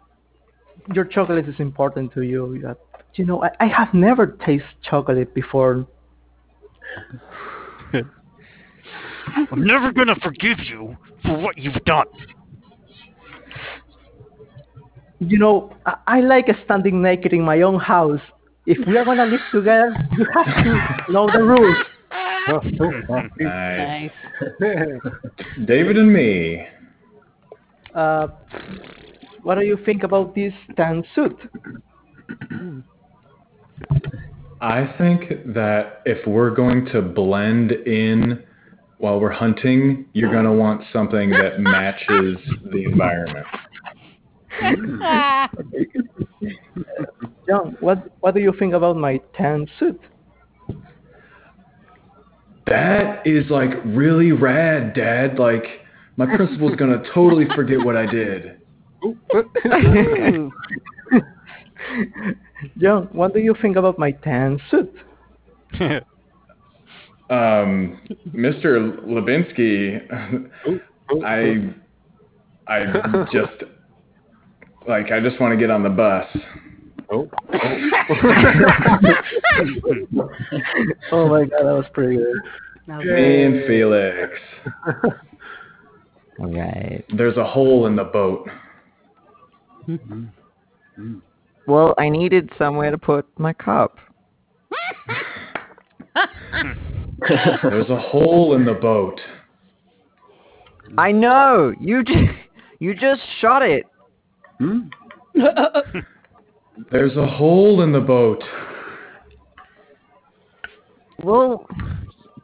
your 0.94 1.06
chocolate 1.06 1.48
is 1.48 1.56
important 1.60 2.14
to 2.14 2.22
you. 2.22 2.60
But, 2.62 2.86
you 3.16 3.26
know, 3.26 3.44
I, 3.44 3.50
I 3.62 3.68
have 3.68 3.94
never 3.94 4.28
tasted 4.46 4.68
chocolate 4.84 5.34
before. 5.34 5.88
I'm 7.94 9.64
never 9.64 9.92
going 9.92 10.08
to 10.08 10.16
forgive 10.22 10.60
you 10.60 10.98
for 11.24 11.38
what 11.38 11.58
you've 11.58 11.84
done. 11.86 12.06
You 15.30 15.40
know, 15.40 15.76
I, 15.86 15.96
I 16.08 16.20
like 16.22 16.48
standing 16.66 17.02
naked 17.02 17.34
in 17.34 17.42
my 17.42 17.62
own 17.62 17.80
house. 17.80 18.22
If 18.66 18.86
we 18.88 18.98
are 18.98 19.06
gonna 19.06 19.26
live 19.26 19.42
together, 19.52 19.94
you 20.18 20.26
have 20.34 20.64
to 20.64 21.12
know 21.12 21.30
the 21.32 21.44
rules. 21.44 21.78
Nice. 23.40 24.12
David 25.66 25.98
and 25.98 26.14
me. 26.14 26.66
Uh, 27.94 28.28
what 29.44 29.56
do 29.56 29.66
you 29.66 29.78
think 29.86 30.04
about 30.04 30.36
this 30.36 30.54
tan 30.76 31.04
suit? 31.14 31.38
I 34.62 34.94
think 34.98 35.54
that 35.54 36.02
if 36.06 36.26
we're 36.26 36.52
going 36.52 36.86
to 36.88 37.02
blend 37.02 37.72
in 37.72 38.44
while 38.98 39.20
we're 39.20 39.32
hunting, 39.32 40.06
you're 40.14 40.32
going 40.32 40.46
to 40.46 40.54
want 40.54 40.84
something 40.94 41.30
that 41.32 41.60
matches 41.60 42.38
the 42.72 42.86
environment. 42.86 43.46
John, 47.48 47.78
what 47.80 48.12
what 48.22 48.34
do 48.34 48.42
you 48.42 48.54
think 48.58 48.74
about 48.74 48.98
my 48.98 49.20
tan 49.36 49.68
suit? 49.80 50.00
That 52.68 53.26
is 53.26 53.50
like 53.50 53.72
really 53.86 54.32
rad, 54.32 54.94
Dad. 54.94 55.38
Like, 55.38 55.66
my 56.16 56.26
principal's 56.26 56.76
going 56.76 56.92
to 56.92 57.10
totally 57.14 57.46
forget 57.56 57.84
what 57.84 57.98
I 57.98 58.06
did. 58.06 58.58
John, 62.78 63.10
what 63.12 63.34
do 63.34 63.40
you 63.40 63.54
think 63.62 63.76
about 63.76 64.00
my 64.00 64.12
tan 64.12 64.60
suit? 64.70 64.94
Um, 67.30 68.00
Mr. 68.36 69.00
Lebinsky, 69.08 70.02
I, 71.24 71.74
I 72.68 73.26
just, 73.32 73.64
like, 74.88 75.12
I 75.12 75.20
just 75.20 75.40
want 75.40 75.54
to 75.54 75.58
get 75.58 75.70
on 75.70 75.84
the 75.84 75.90
bus. 75.90 76.26
Oh. 77.12 77.30
Oh. 77.54 77.60
oh 81.12 81.28
my 81.28 81.46
god, 81.46 81.64
that 81.64 81.74
was 81.74 81.86
pretty 81.94 82.18
good. 82.18 82.36
Me 83.06 83.44
and 83.44 83.66
Felix. 83.66 84.32
All 86.40 86.52
right. 86.54 87.06
There's 87.16 87.38
a 87.38 87.46
hole 87.46 87.86
in 87.88 87.96
the 87.96 88.04
boat. 88.06 88.50
Well, 91.66 91.96
I 91.98 92.10
needed 92.10 92.52
somewhere 92.58 92.92
to 92.92 92.98
put 92.98 93.26
my 93.40 93.54
cup. 93.54 93.98
There's 97.64 97.90
a 97.90 98.00
hole 98.00 98.56
in 98.56 98.66
the 98.66 98.74
boat. 98.74 99.22
I 100.98 101.14
know. 101.14 101.74
You 101.80 102.04
just 102.04 102.20
you 102.80 102.94
just 102.94 103.22
shot 103.40 103.62
it 103.62 103.86
Hmm? 104.60 104.80
There's 106.92 107.16
a 107.18 107.28
hole 107.28 107.82
in 107.82 107.92
the 107.92 108.00
boat. 108.00 108.44
Well, 111.24 111.68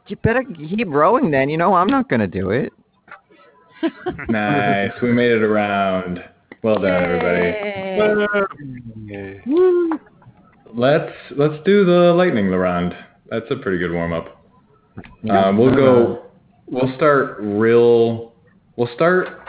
you 0.06 0.16
better 0.16 0.42
keep 0.44 0.88
rowing 0.88 1.30
then. 1.30 1.48
You 1.48 1.56
know, 1.56 1.74
I'm 1.74 1.88
not 1.88 2.08
gonna 2.08 2.26
do 2.26 2.50
it. 2.50 2.72
Nice. 4.28 4.92
We 5.02 5.10
made 5.12 5.32
it 5.32 5.42
around. 5.42 6.22
Well 6.62 6.74
done, 6.74 7.02
everybody. 7.02 7.56
Yay. 9.06 9.40
Let's 10.74 11.12
let's 11.36 11.64
do 11.64 11.86
the 11.86 12.12
lightning 12.14 12.48
round. 12.48 12.94
That's 13.30 13.46
a 13.50 13.56
pretty 13.56 13.78
good 13.78 13.92
warm 13.92 14.12
up. 14.12 14.44
Uh, 14.98 15.52
we'll 15.56 15.74
go. 15.74 16.26
We'll 16.66 16.94
start 16.96 17.38
real. 17.40 18.34
We'll 18.76 18.90
start. 18.94 19.39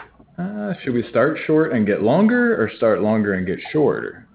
Uh, 0.41 0.73
should 0.83 0.93
we 0.93 1.03
start 1.09 1.37
short 1.45 1.73
and 1.73 1.85
get 1.85 2.01
longer, 2.01 2.61
or 2.61 2.71
start 2.77 3.01
longer 3.01 3.33
and 3.33 3.45
get 3.45 3.59
shorter? 3.71 4.27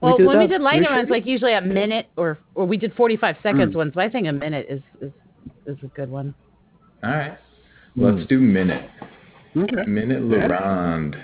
Well, 0.00 0.16
do 0.16 0.26
when 0.26 0.38
we 0.38 0.46
did 0.46 0.60
lightning 0.60 0.88
We 0.90 0.96
rounds, 0.96 1.10
like 1.10 1.26
usually 1.26 1.54
a 1.54 1.60
minute, 1.60 2.06
or 2.16 2.38
or 2.54 2.66
we 2.66 2.76
did 2.76 2.92
forty-five 2.94 3.36
seconds 3.42 3.72
Mm. 3.74 3.76
ones. 3.76 3.92
But 3.94 4.04
I 4.04 4.08
think 4.08 4.26
a 4.26 4.32
minute 4.32 4.66
is 4.68 4.82
is 5.00 5.12
is 5.66 5.78
a 5.82 5.86
good 5.88 6.10
one. 6.10 6.34
All 7.04 7.10
right. 7.10 7.38
Let's 7.96 8.26
do 8.28 8.38
minute. 8.40 8.88
Okay. 9.56 9.84
Minute 9.86 10.22
round. 10.50 11.16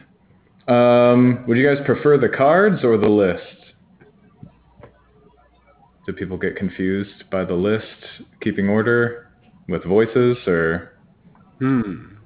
Um, 0.69 1.45
would 1.47 1.57
you 1.57 1.67
guys 1.67 1.85
prefer 1.87 2.19
the 2.19 2.29
cards 2.29 2.85
or 2.85 2.99
the 2.99 3.09
list? 3.09 3.43
Do 6.07 6.13
people 6.13 6.37
get 6.37 6.57
confused 6.57 7.25
by 7.31 7.45
the 7.45 7.55
list 7.55 7.87
keeping 8.43 8.69
order 8.69 9.29
with 9.69 9.85
voices 9.85 10.37
or? 10.47 10.93
Hmm. 11.59 12.17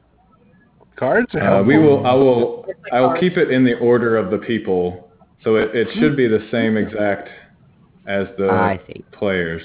Cards 1.03 1.35
Uh, 1.35 1.65
we 1.67 1.79
will. 1.79 2.07
I 2.07 2.15
will. 2.15 2.65
I 2.93 3.01
will 3.01 3.19
keep 3.19 3.37
it 3.37 3.51
in 3.51 3.65
the 3.65 3.75
order 3.79 4.17
of 4.17 4.31
the 4.31 4.38
people, 4.38 5.11
so 5.43 5.57
it, 5.57 5.75
it 5.75 5.88
should 5.99 6.17
be 6.17 6.29
the 6.29 6.47
same 6.53 6.77
exact 6.77 7.29
as 8.07 8.29
the 8.38 8.49
I 8.49 8.81
see. 8.87 9.05
players. 9.11 9.62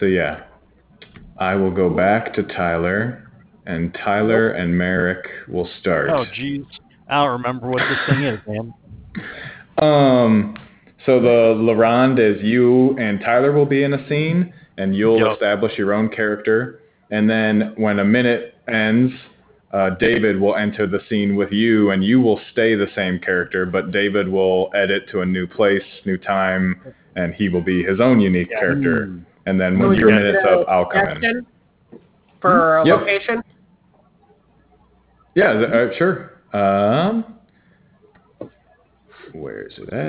So 0.00 0.06
yeah, 0.06 0.44
I 1.38 1.54
will 1.54 1.70
go 1.70 1.88
back 1.88 2.34
to 2.34 2.42
Tyler, 2.42 3.30
and 3.66 3.94
Tyler 3.94 4.50
and 4.50 4.76
Merrick 4.76 5.24
will 5.46 5.68
start. 5.80 6.10
Oh, 6.10 6.24
jeez. 6.36 6.66
I 7.08 7.22
don't 7.22 7.32
remember 7.32 7.68
what 7.68 7.82
this 7.88 7.98
thing 8.08 8.24
is, 8.24 8.40
man. 8.46 8.74
Um. 9.78 10.56
So 11.04 11.20
the 11.20 11.54
La 11.56 11.74
Ronde 11.74 12.18
is 12.18 12.40
you 12.42 12.96
and 12.96 13.20
Tyler 13.20 13.52
will 13.52 13.66
be 13.66 13.82
in 13.82 13.92
a 13.92 14.08
scene, 14.08 14.54
and 14.78 14.96
you'll 14.96 15.18
Yup. 15.18 15.32
establish 15.34 15.76
your 15.76 15.92
own 15.92 16.08
character, 16.08 16.80
and 17.10 17.28
then 17.28 17.74
when 17.76 17.98
a 17.98 18.04
minute 18.04 18.54
ends, 18.68 19.12
uh, 19.74 19.90
David 19.90 20.40
will 20.40 20.54
enter 20.54 20.86
the 20.86 21.00
scene 21.08 21.34
with 21.34 21.50
you, 21.50 21.90
and 21.90 22.04
you 22.04 22.20
will 22.20 22.40
stay 22.52 22.76
the 22.76 22.86
same 22.94 23.18
character, 23.18 23.66
but 23.66 23.90
David 23.90 24.28
will 24.28 24.70
edit 24.72 25.08
to 25.10 25.22
a 25.22 25.26
new 25.26 25.48
place, 25.48 25.82
new 26.06 26.16
time, 26.16 26.94
and 27.16 27.34
he 27.34 27.48
will 27.48 27.60
be 27.60 27.82
his 27.82 27.98
own 27.98 28.20
unique 28.20 28.50
character. 28.50 29.18
And 29.46 29.60
then 29.60 29.76
when 29.80 29.88
So 29.88 29.92
your 29.98 30.12
minute's 30.12 30.38
get 30.44 30.52
up, 30.52 30.68
I'll 30.68 30.86
come 30.86 31.08
in. 31.08 31.44
For 32.40 32.76
a 32.78 32.86
Yep. 32.86 33.00
location? 33.00 33.42
Yeah, 35.34 35.54
th- 35.54 35.70
uh, 35.70 35.92
sure. 35.96 36.30
Um, 36.52 37.24
where's 39.32 39.76
it 39.78 39.92
at? 39.92 40.04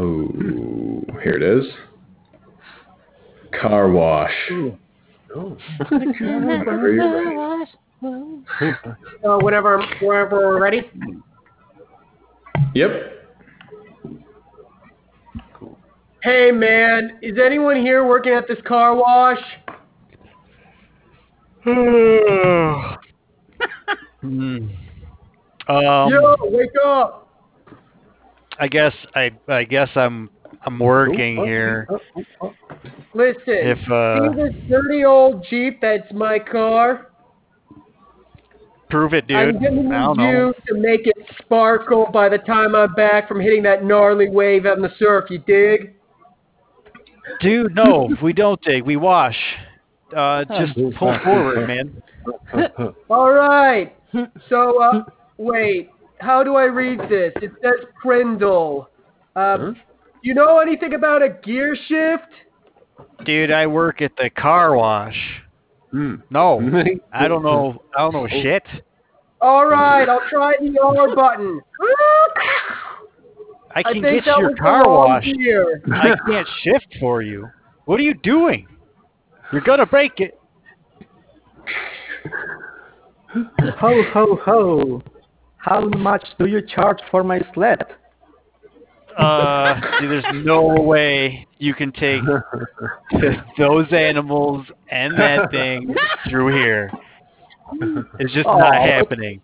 Oh, 0.00 1.04
here 1.22 1.34
it 1.34 1.42
is. 1.42 1.66
Car 3.60 3.90
wash. 3.90 4.32
Oh. 5.34 5.56
Whenever 5.90 6.92
you're 6.92 7.58
ready. 7.60 7.70
So 9.22 9.38
whenever, 9.42 9.80
whenever 10.00 10.38
we're 10.38 10.60
ready? 10.60 10.90
Yep. 12.74 12.90
Hey 16.22 16.50
man, 16.52 17.18
is 17.22 17.36
anyone 17.44 17.76
here 17.76 18.06
working 18.06 18.32
at 18.32 18.46
this 18.48 18.58
car 18.66 18.94
wash? 18.94 19.38
Hmm. 24.20 24.68
Um, 25.68 26.10
Yo, 26.10 26.36
wake 26.40 26.70
up! 26.84 27.28
I 28.58 28.66
guess 28.66 28.92
I 29.14 29.30
I 29.46 29.62
guess 29.62 29.88
I'm 29.94 30.28
I'm 30.64 30.78
working 30.78 31.36
here. 31.44 31.88
Listen, 33.14 33.42
If 33.46 33.90
uh, 33.90 34.32
see 34.32 34.42
this 34.42 34.54
dirty 34.68 35.04
old 35.04 35.44
Jeep 35.50 35.80
that's 35.80 36.10
my 36.12 36.38
car? 36.38 37.08
prove 38.92 39.14
it, 39.14 39.26
dude. 39.26 39.36
I'm 39.36 39.54
gonna 39.54 39.96
I 39.96 40.08
need 40.10 40.16
know. 40.18 40.46
you 40.48 40.54
to 40.68 40.74
make 40.74 41.06
it 41.06 41.16
sparkle 41.38 42.08
by 42.12 42.28
the 42.28 42.38
time 42.38 42.74
I'm 42.74 42.94
back 42.94 43.26
from 43.26 43.40
hitting 43.40 43.62
that 43.62 43.84
gnarly 43.84 44.28
wave 44.28 44.66
out 44.66 44.76
in 44.76 44.82
the 44.82 44.92
surf, 44.98 45.30
you 45.30 45.38
dig? 45.38 45.94
Dude, 47.40 47.74
no, 47.74 48.14
we 48.22 48.34
don't 48.34 48.60
dig. 48.62 48.84
We 48.84 48.96
wash. 48.96 49.36
Uh, 50.14 50.44
just 50.58 50.74
pull 50.98 51.18
forward, 51.24 51.66
man. 51.66 52.02
Alright, 53.10 53.96
so, 54.48 54.82
uh, 54.82 55.04
wait, 55.38 55.90
how 56.20 56.44
do 56.44 56.56
I 56.56 56.64
read 56.64 57.00
this? 57.08 57.32
It 57.36 57.50
says 57.62 57.86
Prindle. 58.00 58.88
Um, 59.34 59.76
you 60.22 60.34
know 60.34 60.58
anything 60.60 60.94
about 60.94 61.22
a 61.22 61.28
gear 61.28 61.76
shift? 61.88 62.32
Dude, 63.24 63.50
I 63.50 63.66
work 63.66 64.00
at 64.02 64.12
the 64.16 64.30
car 64.30 64.76
wash. 64.76 65.16
Hmm. 65.90 66.16
No, 66.30 66.60
I 67.12 67.28
don't 67.28 67.42
know. 67.42 67.82
I 67.96 68.00
don't 68.00 68.12
know 68.14 68.26
shit. 68.28 68.64
Alright, 69.40 70.08
I'll 70.08 70.22
try 70.30 70.54
the 70.60 70.78
R 70.80 71.14
button. 71.14 71.60
I 73.74 73.80
I 73.80 73.82
can 73.82 74.02
think 74.02 74.24
get 74.24 74.24
that 74.26 74.38
your 74.38 74.54
car 74.54 74.84
wrong 74.84 75.08
washed. 75.08 75.26
gear. 75.26 75.82
I 75.92 76.14
can't 76.26 76.48
shift 76.62 76.96
for 77.00 77.22
you. 77.22 77.48
What 77.86 77.98
are 77.98 78.02
you 78.02 78.14
doing? 78.14 78.66
You're 79.52 79.62
gonna 79.62 79.86
break 79.86 80.20
it. 80.20 80.38
Ho 83.78 84.02
ho 84.12 84.38
ho! 84.44 85.02
How 85.56 85.80
much 85.88 86.24
do 86.38 86.46
you 86.46 86.60
charge 86.66 86.98
for 87.10 87.24
my 87.24 87.40
sled? 87.54 87.82
Uh, 89.18 89.80
there's 90.00 90.24
no 90.44 90.62
way 90.80 91.46
you 91.58 91.74
can 91.74 91.92
take 91.92 92.22
those 93.58 93.86
animals 93.92 94.66
and 94.90 95.18
that 95.18 95.50
thing 95.50 95.94
through 96.28 96.54
here. 96.54 96.90
It's 98.18 98.32
just 98.32 98.46
not 98.46 98.74
happening. 98.74 99.40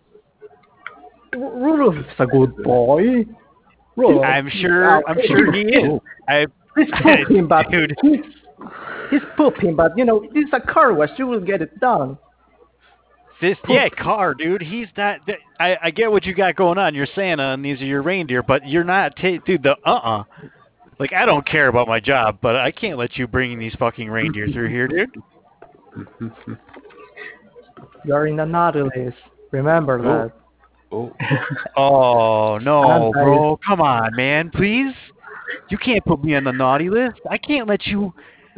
Rudolph's 1.34 2.08
a 2.18 2.26
good 2.26 2.56
boy. 2.62 3.24
Rudolph, 3.96 4.24
I'm 4.24 4.50
sure. 4.60 5.08
I'm 5.08 5.18
sure 5.26 5.52
he 5.52 5.62
is. 5.62 6.00
I, 6.28 6.46
He's 6.78 6.88
pooping, 7.02 7.48
but 7.48 7.70
dude. 7.70 7.96
he's, 8.02 8.20
he's 9.10 9.22
pooping, 9.36 9.74
but 9.74 9.96
you 9.96 10.04
know, 10.04 10.22
it's 10.34 10.52
a 10.52 10.60
car 10.60 10.94
wash. 10.94 11.10
You 11.16 11.26
will 11.26 11.40
get 11.40 11.60
it 11.62 11.78
done. 11.80 12.16
This 13.40 13.56
yeah, 13.68 13.88
car, 13.88 14.34
dude. 14.34 14.62
He's 14.62 14.88
not. 14.96 15.24
th- 15.24 15.38
I 15.60 15.76
I 15.84 15.90
get 15.90 16.10
what 16.10 16.24
you 16.24 16.34
got 16.34 16.56
going 16.56 16.76
on. 16.76 16.94
You're 16.94 17.06
Santa, 17.14 17.50
and 17.52 17.64
these 17.64 17.80
are 17.80 17.84
your 17.84 18.02
reindeer, 18.02 18.42
but 18.42 18.66
you're 18.66 18.82
not. 18.82 19.14
Ta- 19.16 19.38
dude, 19.46 19.62
the 19.62 19.76
uh 19.86 19.90
uh 19.90 20.24
Like 20.98 21.12
I 21.12 21.24
don't 21.24 21.46
care 21.46 21.68
about 21.68 21.86
my 21.86 22.00
job, 22.00 22.38
but 22.42 22.56
I 22.56 22.72
can't 22.72 22.98
let 22.98 23.16
you 23.16 23.28
bring 23.28 23.56
these 23.58 23.74
fucking 23.78 24.10
reindeer 24.10 24.48
through 24.48 24.70
here, 24.70 24.88
dude. 24.88 25.14
You're 28.04 28.26
in 28.26 28.36
the 28.36 28.44
naughty 28.44 28.82
list. 28.82 29.16
Remember 29.52 30.02
that. 30.02 30.32
Oh. 30.90 31.12
Oh 31.76 32.58
no, 32.58 33.12
bro! 33.12 33.58
Come 33.64 33.80
on, 33.80 34.16
man, 34.16 34.50
please. 34.50 34.94
You 35.68 35.78
can't 35.78 36.04
put 36.04 36.24
me 36.24 36.34
on 36.34 36.44
the 36.44 36.52
naughty 36.52 36.90
list. 36.90 37.20
I 37.30 37.38
can't 37.38 37.68
let 37.68 37.86
you. 37.86 38.12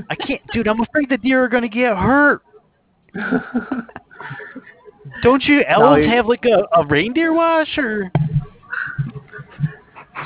I 0.09 0.15
can't, 0.15 0.41
dude. 0.53 0.69
I'm 0.69 0.81
afraid 0.81 1.11
the 1.11 1.19
deer 1.19 1.45
are 1.45 1.49
gonna 1.49 1.69
get 1.69 1.97
hurt. 1.97 2.43
Don't 5.23 5.43
you 5.45 5.63
elves 5.65 6.03
you- 6.03 6.09
have 6.09 6.27
like 6.27 6.45
a, 6.45 6.81
a 6.81 6.87
reindeer 6.87 7.33
wash 7.33 7.77
or? 7.79 8.11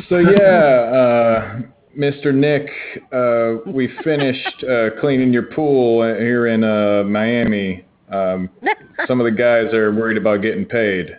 So 0.08 0.18
yeah, 0.18 0.38
uh, 0.38 1.60
Mr. 1.96 2.34
Nick, 2.34 2.68
uh, 3.12 3.70
we 3.70 3.88
finished 4.02 4.64
uh, 4.64 5.00
cleaning 5.00 5.32
your 5.32 5.44
pool 5.44 6.02
here 6.02 6.48
in 6.48 6.64
uh, 6.64 7.04
Miami. 7.04 7.84
Um, 8.10 8.50
some 9.06 9.20
of 9.20 9.24
the 9.24 9.30
guys 9.30 9.72
are 9.72 9.92
worried 9.92 10.16
about 10.18 10.42
getting 10.42 10.64
paid. 10.64 11.16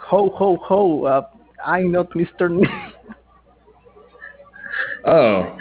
Ho 0.00 0.30
ho 0.30 0.58
ho! 0.62 1.04
Uh, 1.04 1.26
I'm 1.64 1.92
not 1.92 2.10
Mr. 2.10 2.50
Nick. 2.50 2.68
Oh, 5.06 5.58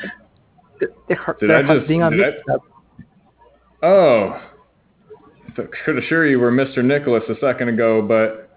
Did 1.39 1.51
I 1.51 1.61
just- 1.61 1.88
been 1.88 2.01
a 2.01 2.09
did 2.09 2.21
I- 2.49 3.86
oh. 3.86 4.41
I 5.55 5.61
could 5.86 5.97
assure 5.99 6.25
you 6.25 6.39
we're 6.39 6.51
Mr. 6.51 6.84
Nicholas 6.84 7.23
a 7.29 7.36
second 7.39 7.69
ago, 7.69 8.01
but 8.01 8.49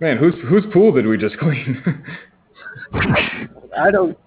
man, 0.00 0.18
whose 0.18 0.34
whose 0.48 0.64
pool 0.72 0.92
did 0.92 1.06
we 1.06 1.16
just 1.16 1.38
clean? 1.38 1.82
I 3.76 3.90
don't. 3.90 4.18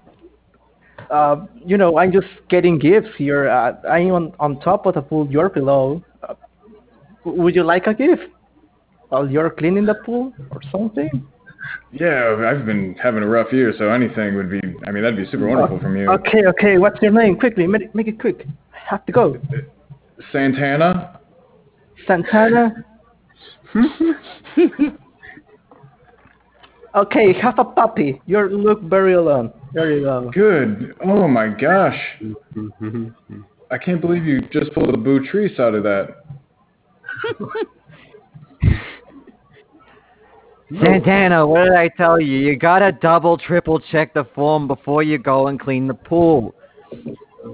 uh, 1.11 1.45
you 1.65 1.77
know, 1.77 1.97
I'm 1.99 2.11
just 2.11 2.27
getting 2.49 2.79
gifts 2.79 3.09
here. 3.17 3.47
Uh, 3.47 3.73
I'm 3.87 4.11
on, 4.11 4.33
on 4.39 4.59
top 4.61 4.85
of 4.87 4.95
the 4.95 5.01
pool. 5.01 5.27
You're 5.29 5.49
below. 5.49 6.01
Uh, 6.27 6.33
would 7.25 7.53
you 7.53 7.63
like 7.63 7.85
a 7.87 7.93
gift 7.93 8.23
while 9.09 9.29
you're 9.29 9.51
cleaning 9.51 9.85
the 9.85 9.95
pool 9.95 10.33
or 10.51 10.61
something? 10.71 11.27
Yeah, 11.91 12.35
I've 12.47 12.65
been 12.65 12.95
having 13.01 13.23
a 13.23 13.27
rough 13.27 13.53
year, 13.53 13.73
so 13.77 13.89
anything 13.89 14.35
would 14.35 14.49
be. 14.49 14.61
I 14.85 14.91
mean, 14.91 15.03
that'd 15.03 15.17
be 15.17 15.29
super 15.29 15.47
wonderful 15.47 15.79
from 15.79 15.95
you. 15.95 16.09
Okay, 16.09 16.45
okay. 16.47 16.77
What's 16.77 17.01
your 17.01 17.11
name? 17.11 17.37
Quickly, 17.37 17.67
make, 17.67 17.93
make 17.93 18.07
it 18.07 18.19
quick. 18.19 18.47
I 18.73 18.77
have 18.89 19.05
to 19.05 19.11
go. 19.11 19.37
Santana. 20.31 21.19
Santana. 22.07 22.85
okay, 26.95 27.33
have 27.33 27.59
a 27.59 27.63
puppy. 27.63 28.21
You 28.25 28.47
look 28.49 28.81
very 28.83 29.13
alone. 29.13 29.53
Very 29.73 30.03
alone. 30.03 30.31
Good. 30.31 30.95
Oh 31.05 31.27
my 31.27 31.47
gosh. 31.47 31.99
I 33.71 33.77
can't 33.77 34.01
believe 34.01 34.25
you 34.25 34.41
just 34.51 34.73
pulled 34.73 34.93
a 34.93 34.97
boo 34.97 35.25
trees 35.25 35.59
out 35.59 35.75
of 35.75 35.83
that. 35.83 36.25
Santana, 40.81 41.45
what 41.45 41.65
did 41.65 41.73
I 41.73 41.89
tell 41.89 42.19
you? 42.19 42.37
You 42.37 42.55
gotta 42.55 42.91
double, 42.91 43.37
triple 43.37 43.79
check 43.91 44.13
the 44.13 44.25
form 44.35 44.67
before 44.67 45.03
you 45.03 45.17
go 45.17 45.47
and 45.47 45.59
clean 45.59 45.87
the 45.87 45.93
pool. 45.93 46.55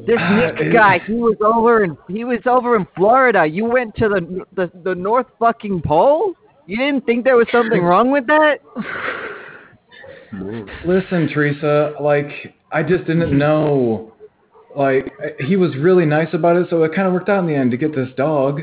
This 0.05 0.19
Uh, 0.19 0.35
Nick 0.35 0.71
guy, 0.71 0.99
he 0.99 1.13
was 1.13 1.37
over 1.41 1.83
in 1.83 1.97
he 2.07 2.23
was 2.23 2.39
over 2.45 2.75
in 2.75 2.85
Florida. 2.95 3.45
You 3.45 3.65
went 3.65 3.95
to 3.95 4.07
the 4.09 4.45
the 4.53 4.71
the 4.83 4.95
North 4.95 5.25
fucking 5.39 5.81
Pole. 5.81 6.33
You 6.67 6.77
didn't 6.77 7.05
think 7.05 7.23
there 7.23 7.35
was 7.35 7.47
something 7.51 7.81
wrong 7.89 8.11
with 8.11 8.27
that? 8.27 8.59
Listen, 10.85 11.27
Teresa, 11.27 11.95
like 11.99 12.53
I 12.71 12.83
just 12.83 13.05
didn't 13.05 13.35
know. 13.37 14.13
Like 14.75 15.11
he 15.39 15.55
was 15.55 15.75
really 15.77 16.05
nice 16.05 16.31
about 16.33 16.55
it, 16.55 16.67
so 16.69 16.83
it 16.83 16.93
kind 16.93 17.07
of 17.07 17.13
worked 17.13 17.29
out 17.29 17.39
in 17.39 17.47
the 17.47 17.55
end 17.55 17.71
to 17.71 17.77
get 17.77 17.95
this 17.95 18.09
dog. 18.15 18.61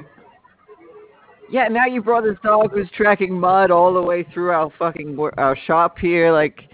Yeah, 1.50 1.68
now 1.68 1.86
you 1.86 2.02
brought 2.02 2.24
this 2.24 2.36
dog 2.42 2.72
who's 2.72 2.90
tracking 2.96 3.38
mud 3.38 3.70
all 3.70 3.94
the 3.94 4.02
way 4.02 4.24
through 4.34 4.50
our 4.50 4.70
fucking 4.78 5.16
our 5.38 5.56
shop 5.66 5.98
here. 5.98 6.32
Like, 6.32 6.68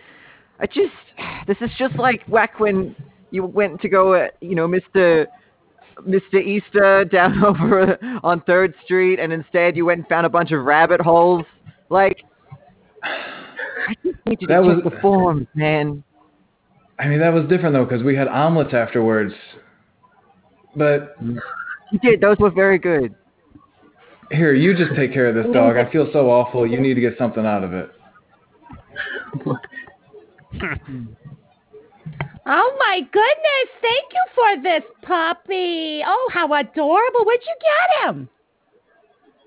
I 0.60 0.66
just 0.66 0.92
this 1.46 1.56
is 1.60 1.70
just 1.78 1.94
like 1.96 2.26
back 2.30 2.58
when 2.58 2.96
you 3.30 3.44
went 3.44 3.80
to 3.82 3.88
go, 3.88 4.14
uh, 4.14 4.28
you 4.40 4.54
know, 4.54 4.66
Mister 4.66 5.26
Mister 6.06 6.38
Easter 6.38 7.04
down 7.04 7.44
over 7.44 7.98
on 8.22 8.40
Third 8.42 8.74
Street, 8.84 9.18
and 9.20 9.32
instead 9.32 9.76
you 9.76 9.84
went 9.84 9.98
and 10.00 10.08
found 10.08 10.26
a 10.26 10.30
bunch 10.30 10.52
of 10.52 10.64
rabbit 10.64 11.00
holes. 11.00 11.44
Like, 11.90 12.22
I 13.02 13.94
just 14.02 14.16
need 14.26 14.38
you 14.40 14.46
to 14.46 14.54
That 14.54 14.62
was- 14.62 14.82
the 14.84 14.98
forms, 15.00 15.46
man. 15.54 16.02
I 16.98 17.08
mean, 17.08 17.18
that 17.18 17.32
was 17.32 17.44
different 17.48 17.74
though, 17.74 17.84
because 17.84 18.04
we 18.04 18.14
had 18.14 18.28
omelets 18.28 18.72
afterwards. 18.74 19.34
But 20.76 21.16
You 21.20 21.98
did; 22.00 22.20
those 22.20 22.38
were 22.38 22.50
very 22.50 22.78
good. 22.78 23.14
Here, 24.32 24.54
you 24.54 24.76
just 24.76 24.94
take 24.96 25.12
care 25.12 25.26
of 25.26 25.34
this 25.34 25.52
dog. 25.52 25.76
I 25.76 25.90
feel 25.90 26.08
so 26.12 26.30
awful. 26.30 26.66
You 26.66 26.80
need 26.80 26.94
to 26.94 27.00
get 27.00 27.16
something 27.18 27.44
out 27.46 27.64
of 27.64 27.72
it. 27.72 27.90
Oh 32.44 32.76
my 32.78 33.00
goodness! 33.12 33.68
Thank 33.80 34.12
you 34.12 34.24
for 34.34 34.62
this 34.62 34.82
puppy. 35.02 36.02
Oh, 36.04 36.30
how 36.32 36.52
adorable! 36.52 37.24
Where'd 37.24 37.40
you 37.46 37.54
get 37.60 38.08
him? 38.08 38.28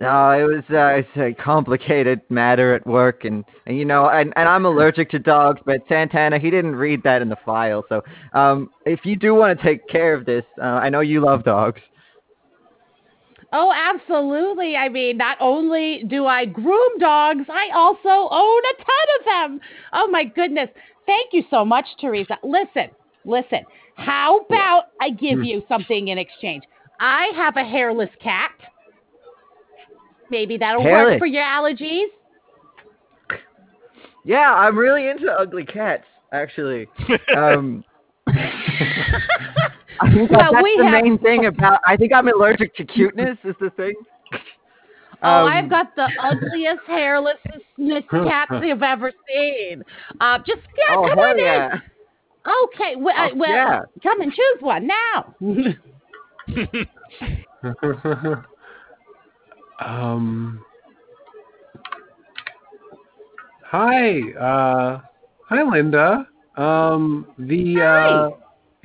No, 0.02 0.32
it 0.32 0.44
was 0.44 0.64
uh, 0.72 1.00
it's 1.00 1.18
a 1.18 1.42
complicated 1.42 2.22
matter 2.30 2.74
at 2.74 2.86
work, 2.86 3.24
and, 3.24 3.46
and 3.66 3.78
you 3.78 3.86
know, 3.86 4.10
and, 4.10 4.34
and 4.36 4.48
I'm 4.48 4.66
allergic 4.66 5.10
to 5.12 5.20
dogs. 5.20 5.62
But 5.66 5.82
Santana, 5.88 6.38
he 6.38 6.50
didn't 6.50 6.76
read 6.76 7.02
that 7.04 7.22
in 7.22 7.30
the 7.30 7.38
file. 7.46 7.84
So, 7.88 8.02
um, 8.34 8.70
if 8.86 9.06
you 9.06 9.16
do 9.16 9.34
want 9.36 9.58
to 9.58 9.64
take 9.66 9.88
care 9.88 10.14
of 10.14 10.26
this, 10.26 10.44
uh, 10.62 10.66
I 10.66 10.90
know 10.90 11.00
you 11.00 11.22
love 11.22 11.44
dogs. 11.44 11.82
Oh, 13.58 13.72
absolutely. 13.74 14.76
I 14.76 14.90
mean, 14.90 15.16
not 15.16 15.38
only 15.40 16.04
do 16.10 16.26
I 16.26 16.44
groom 16.44 17.00
dogs, 17.00 17.46
I 17.48 17.70
also 17.74 18.28
own 18.30 18.62
a 18.66 18.84
ton 18.84 19.08
of 19.18 19.26
them. 19.26 19.62
Oh 19.94 20.08
my 20.10 20.26
goodness. 20.26 20.68
Thank 21.06 21.32
you 21.32 21.42
so 21.50 21.64
much, 21.64 21.86
Teresa. 22.02 22.38
Listen, 22.44 22.90
listen. 23.24 23.64
How 23.96 24.40
about 24.40 24.88
I 25.00 25.10
give 25.10 25.42
you 25.42 25.64
something 25.70 26.10
in 26.10 26.18
exchange? 26.18 26.66
I 27.00 27.32
have 27.38 27.56
a 27.56 27.64
hairless 27.64 28.10
cat. 28.22 28.52
Maybe 30.30 30.58
that'll 30.58 30.84
work 30.84 31.18
for 31.18 31.26
your 31.26 31.44
allergies. 31.44 32.08
Yeah, 34.26 34.54
I'm 34.54 34.78
really 34.78 35.08
into 35.08 35.32
ugly 35.32 35.66
cats, 35.66 36.04
actually. 36.34 36.90
Um, 37.38 37.86
I 40.02 40.12
think 40.14 40.30
Well, 40.32 40.52
that's 40.52 40.66
the 40.78 40.84
have- 40.84 41.04
main 41.04 41.18
thing 41.20 41.46
about. 41.46 41.80
I 41.86 41.96
think 41.98 42.14
I'm 42.14 42.28
allergic 42.28 42.76
to 42.76 42.84
cuteness. 42.86 43.38
Is 43.44 43.56
the 43.60 43.70
thing. 43.72 43.94
Oh, 45.24 45.46
Um, 45.46 45.54
I've 45.54 45.70
got 45.70 45.96
the 45.96 46.10
ugliest, 46.22 46.82
hairless 46.88 47.38
cats 48.12 48.52
you've 48.64 48.84
ever 48.84 49.12
seen. 49.28 49.84
Uh, 50.20 50.38
just 50.40 50.62
yeah, 50.78 50.96
oh 50.98 51.08
come 51.08 51.20
on 51.20 51.38
yeah! 51.40 51.74
in. 51.74 51.82
Okay, 52.66 52.96
well, 52.98 53.16
uh, 53.18 53.30
Oh, 53.32 53.36
well 53.36 53.50
yeah. 53.50 53.80
come 54.04 54.22
and 54.22 54.32
choose 54.34 54.62
one 54.62 54.88
now. 54.88 55.36
um. 59.86 60.64
Hi, 63.72 64.20
uh, 64.40 65.02
hi, 65.50 65.64
Linda. 65.64 66.28
Um, 66.56 67.28
the 67.38 67.82
uh, 67.82 68.30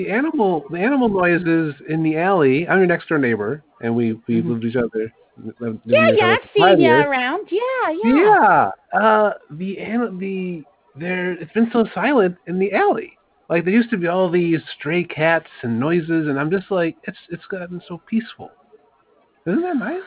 the 0.04 0.10
animal 0.10 0.64
the 0.70 0.78
animal 0.78 1.08
noises 1.08 1.74
in 1.88 2.02
the 2.02 2.16
alley. 2.16 2.66
I'm 2.68 2.78
your 2.78 2.86
next 2.86 3.08
door 3.08 3.18
neighbor, 3.18 3.62
and 3.82 3.94
we 3.94 4.14
we 4.26 4.42
lived 4.42 4.64
each 4.64 4.76
other. 4.76 5.12
lived- 5.36 5.60
lived 5.60 5.80
yeah, 5.84 6.10
yeah, 6.10 6.36
I've 6.42 6.50
seen 6.56 6.80
you 6.80 6.92
around. 6.92 7.48
Yeah, 7.50 7.90
yeah. 8.04 8.70
Yeah. 8.92 8.98
Uh, 9.00 9.32
the 9.52 9.78
an- 9.78 10.18
the 10.18 10.62
there 10.96 11.32
it's 11.32 11.52
been 11.52 11.70
so 11.72 11.86
silent 11.94 12.36
in 12.46 12.58
the 12.58 12.72
alley. 12.72 13.16
Like 13.48 13.64
there 13.64 13.74
used 13.74 13.90
to 13.90 13.96
be 13.98 14.06
all 14.06 14.30
these 14.30 14.60
stray 14.78 15.04
cats 15.04 15.48
and 15.62 15.78
noises, 15.78 16.28
and 16.28 16.38
I'm 16.38 16.50
just 16.50 16.70
like, 16.70 16.96
it's 17.04 17.18
it's 17.30 17.46
gotten 17.46 17.82
so 17.86 18.00
peaceful. 18.08 18.50
Isn't 19.46 19.62
that 19.62 19.76
nice? 19.76 20.02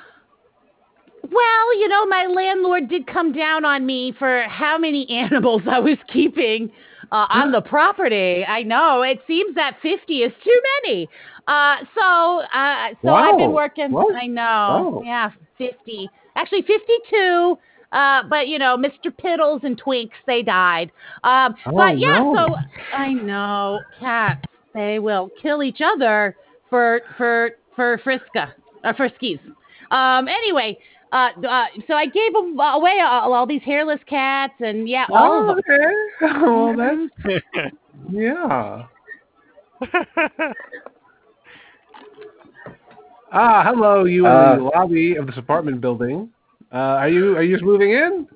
Well, 1.23 1.79
you 1.79 1.87
know, 1.87 2.05
my 2.05 2.25
landlord 2.25 2.89
did 2.89 3.07
come 3.07 3.31
down 3.31 3.63
on 3.63 3.85
me 3.85 4.13
for 4.17 4.43
how 4.43 4.77
many 4.77 5.07
animals 5.25 5.61
I 5.69 5.79
was 5.79 5.97
keeping 6.11 6.71
uh, 7.14 7.28
on 7.30 7.51
the 7.51 7.61
property. 7.61 8.43
I 8.45 8.64
know 8.64 9.01
it 9.03 9.20
seems 9.28 9.55
that 9.55 9.78
fifty 9.82 10.18
is 10.24 10.34
too 10.43 10.61
many. 10.84 11.07
Uh, 11.47 11.78
so, 11.97 12.41
uh, 12.53 12.89
so 13.03 13.14
I've 13.14 13.38
been 13.38 13.53
working. 13.53 13.91
What? 13.91 14.16
I 14.16 14.28
know, 14.28 14.41
Wow. 14.95 15.01
yeah, 15.05 15.30
fifty. 15.57 16.09
Actually, 16.36 16.64
fifty-two. 16.64 17.57
Uh, 17.91 18.24
but 18.28 18.47
you 18.47 18.57
know, 18.57 18.76
Mr. 18.76 19.11
Piddles 19.24 19.64
and 19.64 19.80
Twinks, 19.80 20.18
they 20.26 20.41
died. 20.41 20.91
Um, 21.24 21.53
Oh, 21.68 21.76
but 21.78 21.99
yeah, 21.99 22.18
no. 22.24 22.36
so 22.36 22.55
I 22.97 23.14
know 23.14 23.80
cats. 23.99 24.45
They 24.74 24.97
will 24.97 25.30
kill 25.41 25.61
each 25.61 25.80
other 25.82 26.36
for 26.70 27.01
for 27.18 27.51
for 27.76 27.99
Friska 28.03 28.51
or 28.84 28.93
Friskies. 28.95 29.39
Um, 29.91 30.28
anyway, 30.28 30.80
uh, 31.14 31.30
uh, 31.47 31.66
so 31.88 31.93
I 31.93 32.07
gave 32.07 32.34
them 32.34 32.59
away 32.59 32.99
all, 33.05 33.34
all 33.34 33.45
these 33.45 33.61
hairless 33.64 33.99
cats, 34.07 34.55
and 34.59 34.89
yeah, 34.89 35.05
all 35.11 35.49
of 35.49 35.57
them. 35.57 35.64
okay. 36.24 36.39
well, 36.41 36.76
that's 36.76 37.74
yeah. 38.11 38.84
ah, 43.32 43.64
hello, 43.64 44.05
you 44.05 44.26
in 44.26 44.32
Uh, 44.32 44.55
the 44.55 44.64
lobby 44.64 45.16
of 45.16 45.28
this 45.28 45.38
apartment 45.38 45.82
building. 45.82 46.30
Uh, 46.72 46.97
are 46.97 47.09
you 47.09 47.38
are 47.38 47.43
you 47.43 47.55
just 47.55 47.64
moving 47.64 47.91
in? 47.91 48.28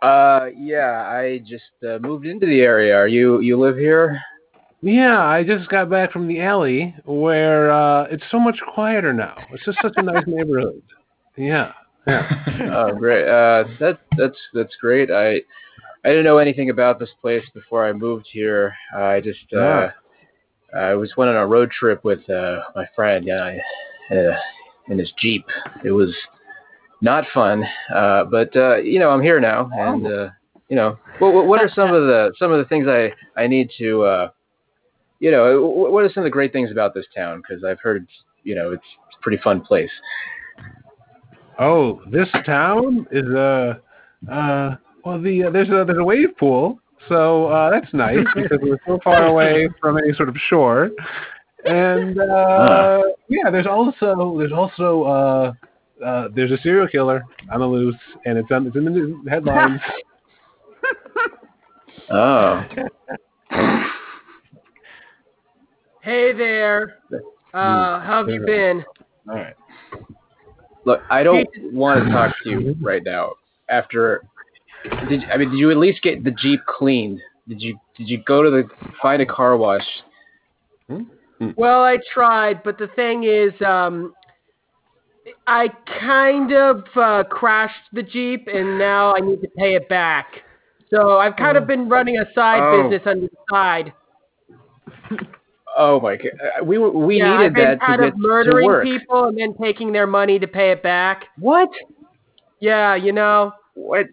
Uh, 0.00 0.46
yeah, 0.56 1.06
I 1.08 1.38
just 1.38 1.72
uh, 1.86 1.98
moved 1.98 2.26
into 2.26 2.46
the 2.46 2.60
area. 2.60 2.94
Are 2.96 3.08
you 3.08 3.40
you 3.40 3.58
live 3.60 3.76
here? 3.76 4.20
Yeah, 4.84 5.24
I 5.24 5.42
just 5.44 5.70
got 5.70 5.88
back 5.88 6.12
from 6.12 6.28
the 6.28 6.42
alley 6.42 6.94
where 7.06 7.72
uh, 7.72 8.04
it's 8.10 8.24
so 8.30 8.38
much 8.38 8.58
quieter 8.74 9.14
now. 9.14 9.34
It's 9.50 9.64
just 9.64 9.78
such 9.80 9.94
a 9.96 10.02
nice 10.02 10.24
neighborhood. 10.26 10.82
Yeah. 11.36 11.72
Yeah. 12.06 12.30
Oh, 12.70 12.94
great. 12.94 13.26
Uh, 13.26 13.64
that 13.80 14.00
that's 14.18 14.36
that's 14.52 14.74
great. 14.80 15.10
I 15.10 15.36
I 16.04 16.08
didn't 16.08 16.24
know 16.24 16.36
anything 16.36 16.68
about 16.68 16.98
this 16.98 17.08
place 17.22 17.44
before 17.54 17.86
I 17.86 17.92
moved 17.94 18.26
here. 18.30 18.74
I 18.94 19.20
just 19.20 19.50
uh, 19.56 19.88
I 20.76 20.94
was 20.94 21.16
went 21.16 21.30
on 21.30 21.36
a 21.36 21.46
road 21.46 21.70
trip 21.70 22.04
with 22.04 22.28
uh, 22.28 22.60
my 22.76 22.86
friend. 22.94 23.24
Yeah, 23.24 23.58
I, 24.10 24.14
uh, 24.14 24.36
in 24.88 24.98
his 24.98 25.12
jeep. 25.18 25.46
It 25.82 25.92
was 25.92 26.14
not 27.00 27.24
fun, 27.32 27.64
uh, 27.94 28.24
but 28.24 28.54
uh, 28.54 28.76
you 28.76 28.98
know 28.98 29.10
I'm 29.10 29.22
here 29.22 29.40
now, 29.40 29.70
and 29.72 30.06
uh, 30.06 30.28
you 30.68 30.76
know 30.76 30.98
what, 31.20 31.32
what 31.32 31.46
what 31.46 31.60
are 31.62 31.70
some 31.74 31.94
of 31.94 32.02
the 32.02 32.32
some 32.38 32.52
of 32.52 32.58
the 32.58 32.66
things 32.66 32.86
I 32.86 33.12
I 33.40 33.46
need 33.46 33.70
to 33.78 34.02
uh, 34.02 34.28
you 35.20 35.30
know 35.30 35.60
what 35.62 36.04
are 36.04 36.08
some 36.08 36.22
of 36.22 36.24
the 36.24 36.30
great 36.30 36.52
things 36.52 36.70
about 36.70 36.94
this 36.94 37.06
town? 37.14 37.42
Because 37.42 37.64
I've 37.64 37.80
heard 37.80 38.06
you 38.42 38.54
know 38.54 38.72
it's, 38.72 38.82
a 39.16 39.22
pretty 39.22 39.40
fun 39.42 39.60
place. 39.60 39.90
Oh, 41.58 42.02
this 42.10 42.28
town 42.44 43.06
is 43.10 43.26
a 43.28 43.80
uh, 44.30 44.76
well 45.04 45.20
the 45.20 45.44
uh, 45.44 45.50
there's 45.50 45.68
a 45.68 45.84
there's 45.86 45.98
a 45.98 46.04
wave 46.04 46.36
pool, 46.38 46.78
so 47.08 47.46
uh, 47.46 47.70
that's 47.70 47.92
nice 47.94 48.26
because 48.34 48.58
we're 48.62 48.80
so 48.86 48.98
far 49.02 49.26
away 49.26 49.68
from 49.80 49.98
any 49.98 50.12
sort 50.14 50.28
of 50.28 50.36
shore. 50.36 50.90
And 51.64 52.20
uh, 52.20 53.02
yeah, 53.28 53.50
there's 53.50 53.66
also 53.66 54.36
there's 54.38 54.52
also 54.52 55.02
uh, 55.04 55.52
uh, 56.04 56.28
there's 56.34 56.52
a 56.52 56.58
serial 56.58 56.88
killer 56.88 57.24
on 57.50 57.60
the 57.60 57.66
loose, 57.66 57.96
and 58.26 58.36
it's 58.36 58.50
on 58.50 58.66
it's 58.66 58.76
in 58.76 58.84
the 59.24 59.30
headlines. 59.30 59.80
Oh. 62.10 62.62
Hey 66.04 66.34
there. 66.34 66.98
Uh, 67.54 67.98
how 68.00 68.18
have 68.18 68.28
you 68.28 68.44
been? 68.44 68.84
All 69.26 69.36
right. 69.36 69.54
Look, 70.84 71.00
I 71.10 71.22
don't 71.22 71.48
want 71.72 72.04
to 72.04 72.10
talk 72.12 72.34
to 72.42 72.50
you 72.50 72.76
right 72.82 73.02
now. 73.02 73.32
After, 73.70 74.20
did 75.08 75.24
I 75.32 75.38
mean, 75.38 75.52
did 75.52 75.58
you 75.58 75.70
at 75.70 75.78
least 75.78 76.02
get 76.02 76.22
the 76.22 76.30
Jeep 76.30 76.60
cleaned? 76.66 77.20
Did 77.48 77.62
you 77.62 77.78
did 77.96 78.10
you 78.10 78.22
go 78.26 78.42
to 78.42 78.50
the 78.50 78.68
find 79.00 79.22
a 79.22 79.26
car 79.26 79.56
wash? 79.56 79.86
Well, 81.56 81.82
I 81.82 81.96
tried, 82.12 82.62
but 82.62 82.76
the 82.76 82.88
thing 82.88 83.24
is, 83.24 83.54
um, 83.66 84.12
I 85.46 85.68
kind 86.00 86.52
of 86.52 86.84
uh, 86.96 87.24
crashed 87.30 87.88
the 87.94 88.02
Jeep, 88.02 88.46
and 88.52 88.78
now 88.78 89.14
I 89.16 89.20
need 89.20 89.40
to 89.40 89.48
pay 89.56 89.74
it 89.74 89.88
back. 89.88 90.26
So 90.90 91.16
I've 91.16 91.36
kind 91.36 91.56
of 91.56 91.66
been 91.66 91.88
running 91.88 92.18
a 92.18 92.26
side 92.34 92.60
Oh. 92.60 92.90
business 92.90 93.06
on 93.06 93.20
the 93.22 93.30
side. 93.50 93.94
Oh 95.76 96.00
my 96.00 96.16
god, 96.16 96.32
Uh, 96.60 96.64
we 96.64 96.78
were 96.78 96.90
we 96.90 97.18
yeah, 97.18 97.36
needed 97.36 97.46
I've 97.46 97.54
been 97.54 97.64
that 97.64 97.80
to 97.80 97.86
kind 97.86 98.00
get 98.00 98.08
of 98.08 98.18
murdering 98.18 98.64
to 98.64 98.66
work. 98.66 98.84
people 98.84 99.24
and 99.26 99.36
then 99.38 99.54
taking 99.60 99.92
their 99.92 100.06
money 100.06 100.38
to 100.38 100.46
pay 100.46 100.70
it 100.70 100.82
back. 100.82 101.26
What? 101.38 101.68
Yeah, 102.60 102.94
you 102.94 103.12
know. 103.12 103.52
What? 103.74 104.06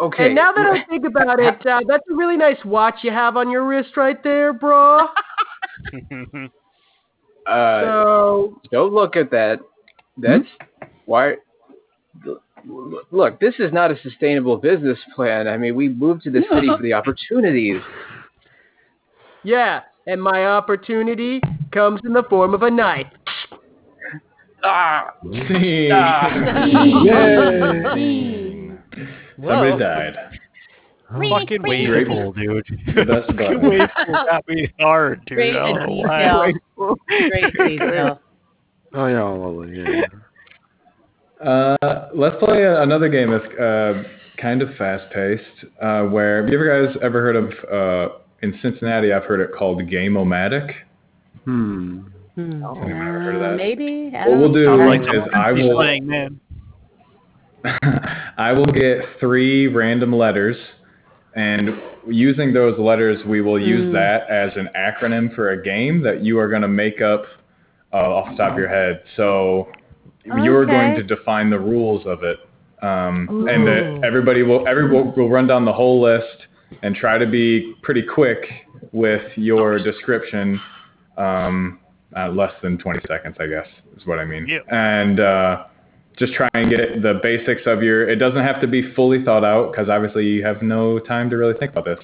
Okay. 0.00 0.26
And 0.26 0.34
now 0.34 0.52
that 0.52 0.66
I 0.66 0.84
think 0.88 1.04
about 1.06 1.40
it, 1.40 1.66
uh, 1.66 1.80
that's 1.86 2.04
a 2.10 2.14
really 2.14 2.36
nice 2.36 2.62
watch 2.64 2.96
you 3.02 3.10
have 3.10 3.36
on 3.36 3.50
your 3.50 3.66
wrist 3.66 3.96
right 3.96 4.22
there, 4.22 4.52
bro. 4.52 4.98
uh, 7.46 7.80
so 7.80 8.60
don't 8.70 8.92
look 8.92 9.16
at 9.16 9.30
that. 9.30 9.60
That's 10.18 10.44
why. 11.06 11.36
Look, 13.10 13.40
this 13.40 13.54
is 13.58 13.72
not 13.72 13.90
a 13.90 13.98
sustainable 14.02 14.56
business 14.56 14.98
plan. 15.16 15.48
I 15.48 15.56
mean, 15.56 15.74
we 15.74 15.88
moved 15.88 16.22
to 16.24 16.30
the 16.30 16.42
city 16.52 16.68
for 16.68 16.82
the 16.82 16.92
opportunities. 16.92 17.80
yeah, 19.42 19.80
and 20.06 20.22
my 20.22 20.46
opportunity 20.46 21.40
comes 21.72 22.00
in 22.04 22.12
the 22.12 22.22
form 22.24 22.54
of 22.54 22.62
a 22.62 22.70
knife. 22.70 23.06
Ah, 24.64 25.14
Scene. 25.22 25.90
Scene. 27.94 28.78
Somebody 29.36 29.78
died. 29.78 30.14
Fucking 31.10 31.62
Great. 31.62 32.08
wasteful, 32.08 32.32
dude. 32.32 32.64
The 32.94 33.04
best 33.04 33.26
Fucking 33.36 33.60
wasteful 33.68 34.12
got 34.14 34.48
me 34.48 34.72
hard, 34.80 35.20
dude. 35.26 35.36
Great 35.36 35.56
I 35.56 35.72
don't 35.72 35.86
know 35.86 35.94
why. 36.06 36.52
detail. 36.52 36.96
Great 37.06 37.54
detail. 37.68 38.20
Oh 38.94 39.06
yeah, 39.06 39.22
lovely. 39.22 39.82
Yeah. 39.82 41.46
Uh, 41.46 42.08
let's 42.14 42.36
play 42.42 42.62
a, 42.62 42.82
another 42.82 43.08
game 43.08 43.30
that's 43.30 43.44
uh, 43.58 44.04
kind 44.40 44.62
of 44.62 44.68
fast-paced. 44.76 45.66
Uh, 45.82 46.04
where 46.04 46.40
have 46.42 46.48
you 46.50 46.56
ever 46.58 46.86
guys 46.86 46.96
ever 47.02 47.20
heard 47.20 47.36
of? 47.36 48.12
In 48.42 48.58
Cincinnati, 48.60 49.12
I've 49.12 49.24
heard 49.24 49.40
it 49.40 49.50
called 49.56 49.88
Game-O-Matic. 49.88 50.74
Hmm. 51.44 52.00
Hmm. 52.34 52.62
Have 52.62 52.88
you 52.88 52.94
ever 52.94 53.20
heard 53.20 53.34
of 53.36 53.40
that? 53.42 53.56
Maybe. 53.56 54.12
I 54.16 54.28
What 54.28 54.38
we'll 54.38 54.52
don't 54.52 54.54
do 54.54 54.64
know. 54.64 54.78
Sounds 54.78 55.06
like 55.06 55.14
is 55.14 55.30
I 55.34 55.52
will 55.52 55.74
playing, 55.74 56.06
man. 56.06 56.40
I 58.38 58.52
will 58.52 58.66
get 58.66 58.98
three 59.20 59.68
random 59.68 60.12
letters, 60.14 60.56
and 61.36 61.70
using 62.08 62.52
those 62.52 62.76
letters, 62.78 63.20
we 63.26 63.40
will 63.40 63.60
use 63.60 63.82
Mm. 63.88 63.92
that 63.92 64.28
as 64.28 64.50
an 64.56 64.68
acronym 64.76 65.32
for 65.34 65.50
a 65.50 65.62
game 65.62 66.02
that 66.02 66.22
you 66.24 66.38
are 66.38 66.48
going 66.48 66.62
to 66.62 66.68
make 66.68 67.00
up 67.00 67.24
uh, 67.92 67.96
off 67.96 68.30
the 68.30 68.36
top 68.36 68.52
of 68.52 68.58
your 68.58 68.68
head. 68.68 69.02
So 69.16 69.68
you're 70.24 70.66
going 70.66 70.96
to 70.96 71.02
define 71.04 71.50
the 71.50 71.58
rules 71.60 72.04
of 72.06 72.24
it, 72.24 72.38
um, 72.82 73.46
and 73.48 73.62
Ooh. 73.62 73.66
that 74.00 74.04
everybody 74.06 74.42
will 74.42 74.66
everyone 74.66 75.12
will 75.16 75.28
run 75.28 75.46
down 75.46 75.64
the 75.64 75.72
whole 75.72 76.00
list 76.00 76.46
and 76.82 76.94
try 76.94 77.18
to 77.18 77.26
be 77.26 77.74
pretty 77.82 78.02
quick 78.02 78.38
with 78.92 79.22
your 79.36 79.78
description. 79.78 80.60
Um, 81.16 81.78
uh, 82.16 82.28
less 82.28 82.52
than 82.62 82.78
20 82.78 83.00
seconds, 83.08 83.36
I 83.40 83.46
guess, 83.46 83.66
is 83.96 84.06
what 84.06 84.18
I 84.18 84.24
mean. 84.24 84.46
Yeah. 84.46 84.58
And 84.70 85.18
uh, 85.18 85.64
just 86.18 86.34
try 86.34 86.48
and 86.54 86.70
get 86.70 87.02
the 87.02 87.20
basics 87.22 87.62
of 87.66 87.82
your. 87.82 88.08
It 88.08 88.16
doesn't 88.16 88.42
have 88.42 88.60
to 88.60 88.66
be 88.66 88.92
fully 88.94 89.24
thought 89.24 89.44
out 89.44 89.72
because 89.72 89.88
obviously 89.88 90.26
you 90.26 90.44
have 90.44 90.62
no 90.62 90.98
time 90.98 91.30
to 91.30 91.36
really 91.36 91.54
think 91.58 91.72
about 91.72 91.84
this. 91.84 91.98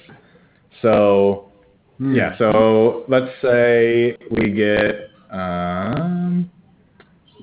So 0.81 1.51
yeah. 1.99 2.37
So 2.37 3.05
let's 3.07 3.31
say 3.41 4.17
we 4.31 4.51
get. 4.51 5.09
Um, 5.31 6.49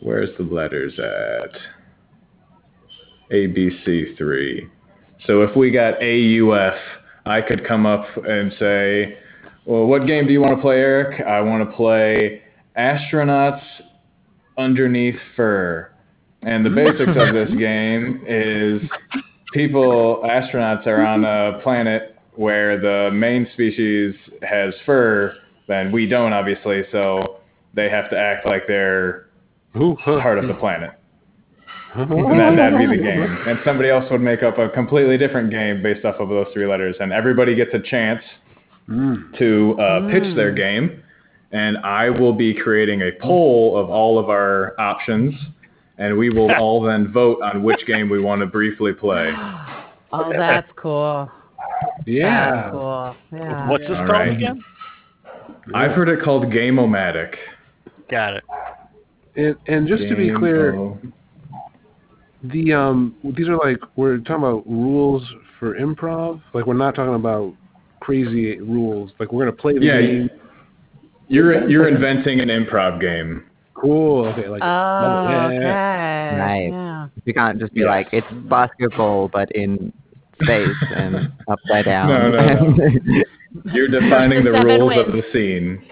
where's 0.03 0.37
the 0.39 0.43
letters 0.43 0.99
at? 0.99 1.57
A 3.31 3.47
B 3.49 3.70
C 3.85 4.14
three. 4.16 4.68
So 5.27 5.43
if 5.43 5.57
we 5.57 5.70
got 5.70 6.01
A 6.03 6.18
U 6.18 6.57
F, 6.57 6.74
I 7.27 7.43
could 7.43 7.66
come 7.66 7.87
up 7.87 8.07
and 8.24 8.53
say, 8.59 9.18
well, 9.66 9.87
what 9.87 10.07
game 10.07 10.27
do 10.27 10.33
you 10.33 10.41
want 10.41 10.57
to 10.57 10.62
play, 10.62 10.77
Eric? 10.77 11.20
I 11.27 11.41
want 11.41 11.68
to 11.68 11.77
play 11.77 12.43
astronauts 12.79 13.62
underneath 14.57 15.16
fur. 15.35 15.91
And 16.43 16.64
the 16.64 16.70
basics 16.70 17.11
of 17.16 17.35
this 17.35 17.51
game 17.59 18.22
is 18.27 18.81
people, 19.53 20.22
astronauts 20.24 20.87
are 20.87 21.05
on 21.05 21.24
a 21.24 21.61
planet 21.62 22.16
where 22.37 22.81
the 22.81 23.11
main 23.12 23.49
species 23.55 24.14
has 24.49 24.72
fur, 24.85 25.35
and 25.68 25.93
we 25.93 26.07
don't, 26.07 26.33
obviously, 26.33 26.85
so 26.93 27.41
they 27.74 27.91
have 27.91 28.09
to 28.11 28.16
act 28.16 28.47
like 28.47 28.68
they're 28.68 29.27
Ooh, 29.77 29.97
part 30.05 30.39
of 30.39 30.47
the 30.47 30.55
planet. 30.55 30.93
And 31.99 32.40
that, 32.40 32.57
that'd 32.57 32.78
be 32.78 32.86
the 32.97 33.03
game. 33.03 33.22
And 33.47 33.59
somebody 33.64 33.88
else 33.90 34.05
would 34.11 34.20
make 34.20 34.42
up 34.42 34.59
a 34.59 34.68
completely 34.68 35.16
different 35.18 35.51
game 35.51 35.82
based 35.82 36.05
off 36.05 36.16
of 36.20 36.28
those 36.28 36.47
three 36.53 36.66
letters. 36.66 36.97
And 37.01 37.12
everybody 37.12 37.55
gets 37.55 37.70
a 37.74 37.80
chance 37.80 38.22
Mm. 38.88 39.36
to 39.38 39.76
uh, 39.80 40.09
pitch 40.12 40.36
their 40.36 40.53
game, 40.53 41.03
and 41.51 41.76
I 41.78 42.09
will 42.09 42.32
be 42.32 42.55
creating 42.55 43.01
a 43.03 43.11
poll 43.20 43.76
of 43.76 43.90
all 43.90 44.16
of 44.16 44.30
our 44.30 44.74
options, 44.78 45.34
and 45.99 46.16
we 46.16 46.30
will 46.30 46.53
all 46.61 46.80
then 46.82 47.11
vote 47.12 47.42
on 47.42 47.64
which 47.64 47.84
game 47.88 48.09
we 48.09 48.20
want 48.20 48.42
to 48.42 48.47
briefly 48.47 48.92
play. 48.92 49.32
Oh, 50.12 50.32
that's 50.32 50.70
cool. 50.76 51.28
That's 51.59 52.07
Yeah. 52.07 52.70
cool. 52.70 53.16
Yeah. 53.32 53.68
What's 53.68 53.82
this 53.82 53.90
All 53.90 53.97
called 54.07 54.09
right. 54.11 54.28
again? 54.32 54.62
I've 55.74 55.90
heard 55.90 56.09
it 56.09 56.22
called 56.22 56.51
Game-O-Matic. 56.53 57.34
Got 58.09 58.34
it. 58.34 58.44
And 59.34 59.57
and 59.66 59.88
just 59.88 60.05
to 60.09 60.14
be 60.14 60.32
clear, 60.32 60.70
Game-O- 60.72 60.99
the 62.53 62.72
um 62.72 63.14
these 63.36 63.49
are 63.49 63.57
like 63.57 63.78
we're 63.97 64.18
talking 64.18 64.36
about 64.44 64.66
rules 64.66 65.22
for 65.59 65.74
improv. 65.78 66.40
Like 66.55 66.66
we're 66.66 66.74
not 66.74 66.94
talking 66.94 67.14
about 67.14 67.55
crazy 68.01 68.59
rules. 68.61 69.12
Like 69.18 69.32
we're 69.32 69.44
gonna 69.44 69.57
play 69.57 69.78
the 69.78 69.84
Yeah, 69.84 70.01
game. 70.01 70.30
you're 71.28 71.68
you're 71.68 71.88
inventing 71.88 72.40
an 72.40 72.49
improv 72.49 73.01
game. 73.01 73.44
Cool. 73.74 74.26
Okay. 74.28 74.49
Like. 74.49 74.62
Oh, 74.62 74.66
yeah. 74.66 75.47
okay. 75.49 76.38
Right. 76.40 76.68
Yeah. 76.70 77.09
You 77.24 77.34
can't 77.34 77.59
just 77.59 77.74
be 77.74 77.80
Yes. 77.80 77.88
like 77.88 78.09
it's 78.12 78.26
basketball 78.49 79.28
but 79.32 79.51
in 79.53 79.92
space 80.42 80.68
and 80.94 81.32
upside 81.49 81.84
down. 81.86 82.09
No, 82.09 82.30
no, 82.30 82.74
no. 82.74 83.22
You're 83.72 83.88
defining 83.88 84.44
the 84.44 84.53
Seven 84.53 84.66
rules 84.66 84.92
of 84.97 85.12
the 85.12 85.22
scene. 85.32 85.82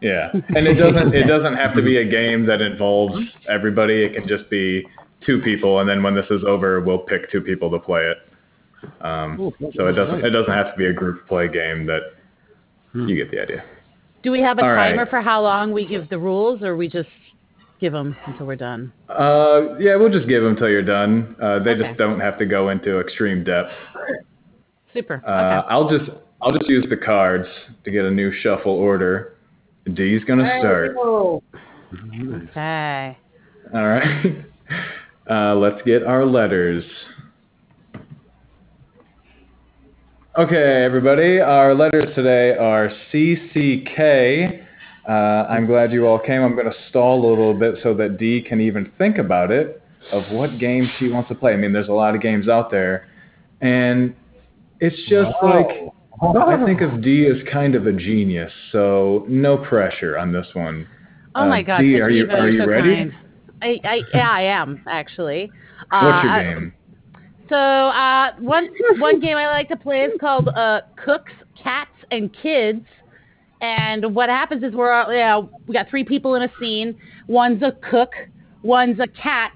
Yeah, 0.00 0.30
and 0.32 0.66
it 0.66 0.74
doesn't 0.74 1.14
it 1.14 1.24
doesn't 1.26 1.54
have 1.54 1.74
to 1.76 1.82
be 1.82 1.96
a 1.98 2.04
game 2.04 2.44
that 2.46 2.60
involves 2.60 3.16
everybody. 3.48 4.02
It 4.04 4.14
can 4.14 4.28
just 4.28 4.50
be 4.50 4.84
two 5.26 5.40
people, 5.40 5.80
and 5.80 5.88
then 5.88 6.02
when 6.02 6.14
this 6.14 6.26
is 6.30 6.42
over, 6.46 6.80
we'll 6.80 6.98
pick 6.98 7.30
two 7.30 7.40
people 7.40 7.70
to 7.70 7.78
play 7.78 8.02
it. 8.02 8.18
Um, 9.00 9.52
so 9.76 9.86
it 9.86 9.92
doesn't 9.92 10.24
it 10.24 10.30
doesn't 10.30 10.52
have 10.52 10.70
to 10.72 10.76
be 10.76 10.86
a 10.86 10.92
group 10.92 11.26
play 11.26 11.48
game. 11.48 11.86
That 11.86 12.02
you 12.94 13.16
get 13.16 13.30
the 13.30 13.40
idea. 13.40 13.64
Do 14.22 14.30
we 14.30 14.40
have 14.40 14.58
a 14.58 14.62
All 14.62 14.72
right. 14.72 14.90
timer 14.90 15.06
for 15.06 15.20
how 15.20 15.42
long 15.42 15.72
we 15.72 15.86
give 15.86 16.08
the 16.08 16.18
rules, 16.18 16.62
or 16.62 16.76
we 16.76 16.88
just 16.88 17.08
give 17.80 17.92
them 17.92 18.16
until 18.26 18.46
we're 18.46 18.56
done? 18.56 18.92
Uh, 19.08 19.76
yeah, 19.78 19.96
we'll 19.96 20.10
just 20.12 20.28
give 20.28 20.42
them 20.42 20.52
until 20.52 20.68
you're 20.68 20.82
done. 20.82 21.34
Uh, 21.40 21.58
they 21.58 21.70
Okay. 21.72 21.82
just 21.88 21.98
don't 21.98 22.20
have 22.20 22.38
to 22.38 22.46
go 22.46 22.70
into 22.70 23.00
extreme 23.00 23.42
depth. 23.44 23.72
Super. 24.92 25.22
Uh, 25.26 25.30
okay. 25.30 25.66
I'll 25.68 25.88
just 25.90 26.10
I'll 26.40 26.52
just 26.52 26.68
use 26.68 26.86
the 26.88 26.96
cards 26.96 27.48
to 27.84 27.90
get 27.90 28.04
a 28.04 28.10
new 28.10 28.32
shuffle 28.32 28.72
order. 28.72 29.34
D's 29.92 30.22
gonna 30.24 30.58
start. 30.60 30.96
Okay. 32.50 33.18
All 33.74 33.86
right. 33.88 34.44
Uh, 35.28 35.54
let's 35.54 35.80
get 35.82 36.02
our 36.02 36.24
letters. 36.24 36.84
Okay, 40.36 40.82
everybody. 40.84 41.38
Our 41.40 41.74
letters 41.74 42.14
today 42.14 42.56
are 42.58 42.90
CCK. 43.12 44.64
Uh, 45.08 45.12
I'm 45.12 45.66
glad 45.66 45.92
you 45.92 46.06
all 46.06 46.18
came. 46.18 46.42
I'm 46.42 46.54
going 46.54 46.66
to 46.66 46.74
stall 46.88 47.24
a 47.24 47.28
little 47.28 47.54
bit 47.54 47.76
so 47.82 47.94
that 47.94 48.18
Dee 48.18 48.42
can 48.42 48.60
even 48.60 48.90
think 48.98 49.18
about 49.18 49.50
it 49.50 49.80
of 50.12 50.24
what 50.32 50.58
game 50.58 50.90
she 50.98 51.08
wants 51.08 51.28
to 51.28 51.34
play. 51.34 51.52
I 51.52 51.56
mean, 51.56 51.72
there's 51.72 51.88
a 51.88 51.92
lot 51.92 52.14
of 52.14 52.20
games 52.20 52.48
out 52.48 52.70
there, 52.70 53.08
and 53.60 54.14
it's 54.80 54.96
just 55.08 55.30
like 55.42 55.66
I 56.22 56.64
think 56.66 56.80
of 56.80 57.02
D 57.02 57.26
as 57.26 57.36
kind 57.50 57.74
of 57.74 57.86
a 57.86 57.92
genius, 57.92 58.52
so 58.72 59.24
no 59.28 59.56
pressure 59.56 60.18
on 60.18 60.32
this 60.32 60.46
one. 60.52 60.86
Oh 61.34 61.42
Uh, 61.42 61.46
my 61.46 61.62
God, 61.62 61.80
D, 61.80 62.00
are 62.00 62.10
you 62.10 62.28
are 62.30 62.48
you're 62.48 62.50
you 62.50 62.60
so 62.60 62.66
ready? 62.66 62.96
kind. 62.96 63.14
I, 63.64 63.80
I 63.84 64.00
yeah, 64.12 64.30
I 64.30 64.42
am 64.42 64.82
actually. 64.86 65.50
Uh, 65.90 66.00
What's 66.02 66.24
your 66.24 66.32
I- 66.32 66.42
game? 66.42 66.74
So 67.48 67.56
uh, 67.56 68.32
one 68.38 68.68
one 68.98 69.20
game 69.20 69.36
I 69.36 69.46
like 69.48 69.68
to 69.68 69.76
play 69.76 70.00
is 70.00 70.12
called 70.20 70.48
uh, 70.48 70.80
Cooks, 71.04 71.32
Cats, 71.62 71.90
and 72.10 72.34
Kids. 72.42 72.86
And 73.60 74.14
what 74.14 74.28
happens 74.28 74.62
is 74.62 74.74
we're 74.74 74.92
all, 74.92 75.12
you 75.12 75.18
know, 75.18 75.50
we 75.66 75.74
got 75.74 75.88
three 75.88 76.04
people 76.04 76.34
in 76.34 76.42
a 76.42 76.52
scene. 76.60 76.96
One's 77.28 77.62
a 77.62 77.72
cook, 77.90 78.12
one's 78.62 78.98
a 79.00 79.06
cat, 79.06 79.52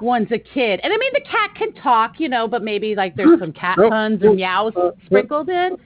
one's 0.00 0.30
a 0.32 0.38
kid. 0.38 0.80
And 0.82 0.92
I 0.92 0.96
mean 0.96 1.12
the 1.12 1.24
cat 1.28 1.54
can 1.56 1.72
talk, 1.74 2.18
you 2.18 2.28
know, 2.28 2.48
but 2.48 2.62
maybe 2.62 2.94
like 2.94 3.16
there's 3.16 3.38
some 3.38 3.52
cat 3.52 3.78
puns 3.78 4.22
and 4.22 4.36
meows 4.36 4.72
sprinkled 5.06 5.48
in. 5.48 5.76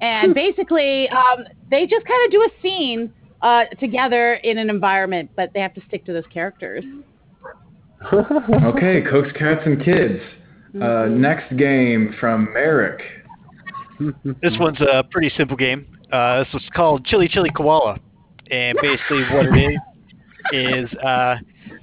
And 0.00 0.34
basically, 0.34 1.08
um, 1.08 1.44
they 1.70 1.86
just 1.86 2.06
kind 2.06 2.24
of 2.24 2.30
do 2.32 2.42
a 2.42 2.62
scene 2.62 3.12
uh, 3.44 3.66
together 3.78 4.34
in 4.34 4.58
an 4.58 4.70
environment, 4.70 5.30
but 5.36 5.52
they 5.52 5.60
have 5.60 5.74
to 5.74 5.82
stick 5.86 6.04
to 6.06 6.12
those 6.12 6.26
characters. 6.32 6.84
Okay, 8.12 9.00
Cooks, 9.00 9.32
Cats, 9.32 9.62
and 9.64 9.82
Kids. 9.82 10.20
Uh, 10.78 11.06
next 11.06 11.56
game 11.56 12.14
from 12.20 12.52
Merrick. 12.52 13.00
This 14.42 14.52
one's 14.60 14.78
a 14.82 15.02
pretty 15.10 15.32
simple 15.38 15.56
game. 15.56 15.86
Uh, 16.12 16.40
this 16.40 16.52
was 16.52 16.62
called 16.74 17.06
Chili 17.06 17.28
Chili 17.28 17.48
Koala, 17.56 17.98
and 18.50 18.76
basically 18.82 19.22
what 19.32 19.46
it 19.46 19.72
is 19.72 19.80
is 20.52 20.98
uh, 20.98 21.36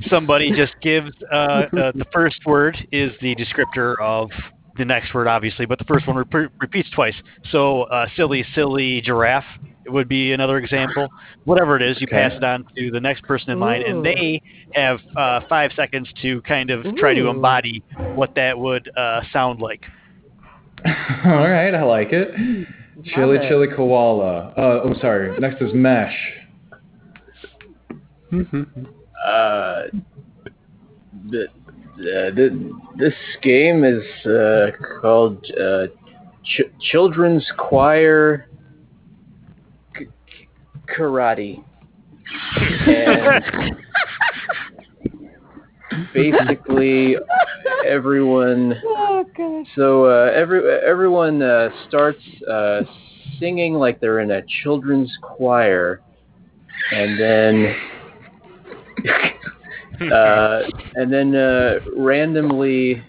somebody 0.10 0.52
just 0.52 0.74
gives 0.84 1.10
uh, 1.32 1.36
uh, 1.36 1.92
the 1.96 2.06
first 2.14 2.46
word 2.46 2.78
is 2.92 3.12
the 3.22 3.36
descriptor 3.36 3.96
of 4.00 4.30
the 4.78 4.86
next 4.86 5.16
word, 5.16 5.28
obviously, 5.28 5.66
but 5.66 5.80
the 5.80 5.86
first 5.86 6.08
one 6.08 6.18
re- 6.18 6.48
repeats 6.60 6.90
twice. 6.92 7.16
So 7.52 7.84
uh, 7.84 8.06
silly, 8.16 8.46
silly 8.54 9.02
giraffe 9.02 9.46
would 9.88 10.08
be 10.08 10.32
another 10.34 10.58
example. 10.58 11.08
Whatever 11.46 11.76
it 11.76 11.82
is, 11.82 12.00
you 12.00 12.08
Okay. 12.08 12.16
pass 12.16 12.34
it 12.36 12.44
on 12.44 12.66
to 12.78 12.92
the 12.92 13.00
next 13.00 13.24
person 13.24 13.52
in 13.52 13.60
line, 13.60 13.82
and 13.84 14.06
they 14.06 14.42
have 14.74 15.00
uh, 15.16 15.42
five 15.50 15.72
seconds 15.76 16.10
to 16.22 16.42
kind 16.44 16.70
of 16.70 16.84
try 16.98 17.14
to 17.14 17.28
embody 17.28 17.84
what 18.16 18.36
that 18.36 18.58
would 18.58 18.90
uh, 18.96 19.22
sound 19.34 19.60
like. 19.60 19.84
All 21.26 21.48
right, 21.50 21.74
I 21.74 21.84
like 21.84 22.12
it. 22.12 22.32
Chili 23.06 23.38
it. 23.38 23.48
Chili 23.48 23.68
Koala. 23.76 24.50
Uh, 24.58 24.82
oh, 24.84 24.94
sorry. 25.00 25.38
Next 25.40 25.62
is 25.62 25.74
Mesh. 25.74 26.16
Uh, 29.24 29.84
the, 31.30 31.44
uh, 31.44 32.32
the, 32.34 32.72
this 32.98 33.14
game 33.44 33.84
is 33.84 34.02
uh, 34.26 34.72
called 35.00 35.46
uh, 35.62 35.86
Ch- 36.44 36.72
Children's 36.92 37.48
Choir 37.58 38.48
K- 38.50 38.51
Karate. 40.96 41.64
And 42.88 43.76
basically, 46.14 47.16
everyone. 47.86 48.76
So 49.76 50.06
uh, 50.06 50.32
every 50.34 50.62
everyone 50.86 51.42
uh, 51.42 51.70
starts 51.88 52.20
uh, 52.50 52.82
singing 53.40 53.76
like 53.76 54.00
they're 54.00 54.20
in 54.20 54.32
a 54.32 54.42
children's 54.64 55.12
choir, 55.22 56.02
and 56.92 57.20
then 57.20 57.76
uh, 60.12 60.62
and 60.96 61.12
then 61.12 61.36
uh, 61.36 61.80
randomly 61.98 63.04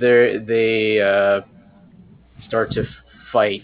they 0.00 0.38
they 0.46 1.00
uh, 1.00 1.40
start 2.46 2.70
to 2.72 2.84
fight, 3.32 3.62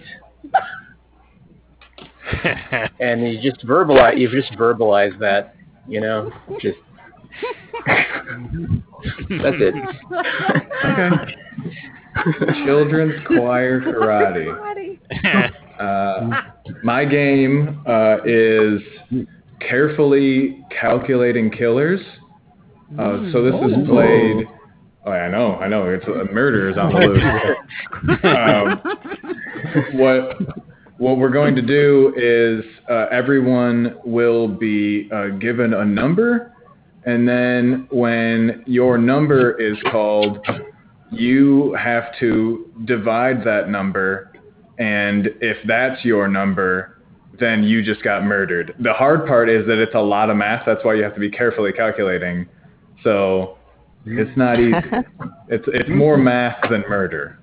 and 3.01 3.23
you 3.23 3.41
just 3.41 3.65
verbalize 3.67 4.19
you 4.19 4.29
just 4.31 4.53
verbalize 4.53 5.19
that, 5.19 5.55
you 5.89 6.01
know, 6.01 6.31
just 6.61 6.79
that's 7.87 9.57
it. 9.61 9.75
Okay. 10.85 11.37
Children's 12.65 13.27
Choir 13.27 13.81
Karate. 13.81 14.99
Uh, 15.81 16.43
my 16.85 17.07
game 17.07 17.83
uh, 17.87 18.19
is 18.27 18.83
carefully 19.67 20.63
calculating 20.79 21.51
killers. 21.51 22.01
Uh, 22.99 23.33
so 23.33 23.43
this 23.43 23.55
is 23.55 23.89
played. 23.89 24.47
Oh, 25.07 25.11
I 25.11 25.31
know, 25.31 25.55
I 25.55 25.69
know. 25.69 25.89
It's 25.89 26.05
a 26.07 26.21
uh, 26.21 26.25
murders 26.31 26.77
on 26.77 26.93
the 26.93 26.99
loose. 26.99 27.23
um, 28.25 29.99
what 29.99 30.39
what 31.01 31.17
we're 31.17 31.31
going 31.31 31.57
to 31.57 31.63
do 31.63 32.13
is 32.15 32.63
uh, 32.91 33.07
everyone 33.11 33.97
will 34.05 34.47
be 34.47 35.09
uh, 35.11 35.29
given 35.29 35.73
a 35.73 35.83
number, 35.83 36.55
and 37.07 37.27
then 37.27 37.89
when 37.91 38.63
your 38.67 38.99
number 38.99 39.59
is 39.59 39.79
called, 39.91 40.47
you 41.11 41.73
have 41.73 42.05
to 42.21 42.71
divide 42.85 43.43
that 43.47 43.71
number, 43.71 44.31
and 44.79 45.29
if 45.41 45.57
that's 45.67 46.05
your 46.05 46.29
number, 46.29 46.99
then 47.39 47.63
you 47.63 47.83
just 47.83 48.03
got 48.05 48.23
murdered. 48.23 48.75
The 48.81 48.93
hard 48.93 49.27
part 49.27 49.49
is 49.49 49.67
that 49.69 49.79
it's 49.79 49.95
a 49.95 50.01
lot 50.01 50.29
of 50.29 50.37
math. 50.37 50.65
That's 50.67 50.85
why 50.85 50.97
you 50.97 51.03
have 51.03 51.15
to 51.15 51.21
be 51.21 51.31
carefully 51.31 51.73
calculating. 51.73 52.47
So 53.03 53.57
it's 54.05 54.37
not 54.37 54.61
easy. 54.61 54.75
It's 55.53 55.65
it's 55.67 55.89
more 55.89 56.17
math 56.17 56.71
than 56.71 56.85
murder. 56.89 57.41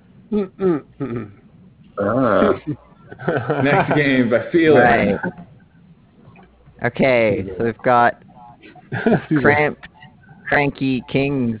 Ah. 2.00 2.52
Next 3.64 3.94
game 3.94 4.32
I 4.32 4.50
feel 4.50 4.76
Right. 4.76 5.18
Okay, 6.84 7.44
so 7.58 7.64
we've 7.64 7.78
got 7.78 8.22
cramped, 9.40 9.88
cranky 10.48 11.02
kings, 11.10 11.58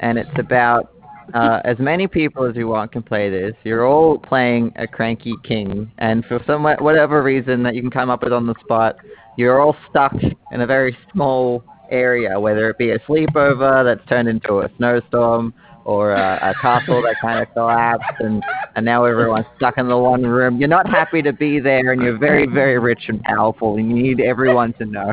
and 0.00 0.18
it's 0.18 0.38
about 0.38 0.92
uh, 1.32 1.60
as 1.64 1.78
many 1.78 2.06
people 2.06 2.44
as 2.44 2.54
you 2.54 2.68
want 2.68 2.92
can 2.92 3.02
play 3.02 3.30
this. 3.30 3.54
You're 3.64 3.86
all 3.86 4.18
playing 4.18 4.72
a 4.76 4.86
cranky 4.86 5.34
king, 5.42 5.90
and 5.98 6.24
for 6.26 6.42
some 6.46 6.62
whatever 6.62 7.22
reason 7.22 7.62
that 7.62 7.74
you 7.74 7.80
can 7.80 7.90
come 7.90 8.10
up 8.10 8.22
with 8.22 8.32
on 8.32 8.46
the 8.46 8.54
spot, 8.60 8.96
you're 9.38 9.60
all 9.60 9.76
stuck 9.88 10.14
in 10.52 10.60
a 10.60 10.66
very 10.66 10.96
small 11.12 11.64
area, 11.90 12.38
whether 12.38 12.68
it 12.68 12.78
be 12.78 12.90
a 12.90 12.98
sleepover 13.00 13.84
that's 13.84 14.06
turned 14.08 14.28
into 14.28 14.60
a 14.60 14.70
snowstorm, 14.76 15.54
or 15.86 16.10
a, 16.12 16.50
a 16.50 16.54
castle 16.60 17.00
that 17.00 17.14
kind 17.20 17.40
of 17.40 17.52
collapsed, 17.54 18.20
and 18.20 18.42
and 18.74 18.84
now 18.84 19.04
everyone's 19.04 19.46
stuck 19.56 19.78
in 19.78 19.88
the 19.88 19.96
one 19.96 20.22
room. 20.22 20.58
You're 20.58 20.68
not 20.68 20.88
happy 20.88 21.22
to 21.22 21.32
be 21.32 21.60
there, 21.60 21.92
and 21.92 22.02
you're 22.02 22.18
very 22.18 22.46
very 22.46 22.78
rich 22.78 23.04
and 23.08 23.22
powerful, 23.22 23.76
and 23.76 23.88
you 23.88 24.02
need 24.02 24.20
everyone 24.20 24.72
to 24.74 24.84
know. 24.84 25.12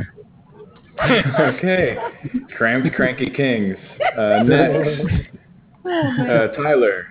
okay. 1.39 1.95
Cramped 2.57 2.93
Cranky 2.95 3.29
Kings. 3.29 3.77
Uh, 4.17 4.43
next. 4.43 5.29
Uh, 5.85 6.47
Tyler. 6.55 7.07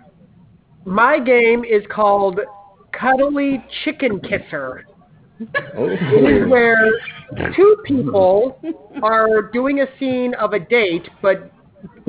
My 0.85 1.21
game 1.21 1.65
is 1.65 1.83
called 1.91 2.41
Cuddly 2.93 3.65
Chicken 3.85 4.19
Kisser. 4.21 4.87
Oh. 5.77 5.89
It 5.89 6.43
is 6.43 6.49
where 6.49 6.91
two 7.55 7.77
people 7.85 8.59
are 9.03 9.43
doing 9.53 9.81
a 9.81 9.87
scene 9.99 10.35
of 10.35 10.53
a 10.53 10.59
date, 10.59 11.09
but 11.21 11.53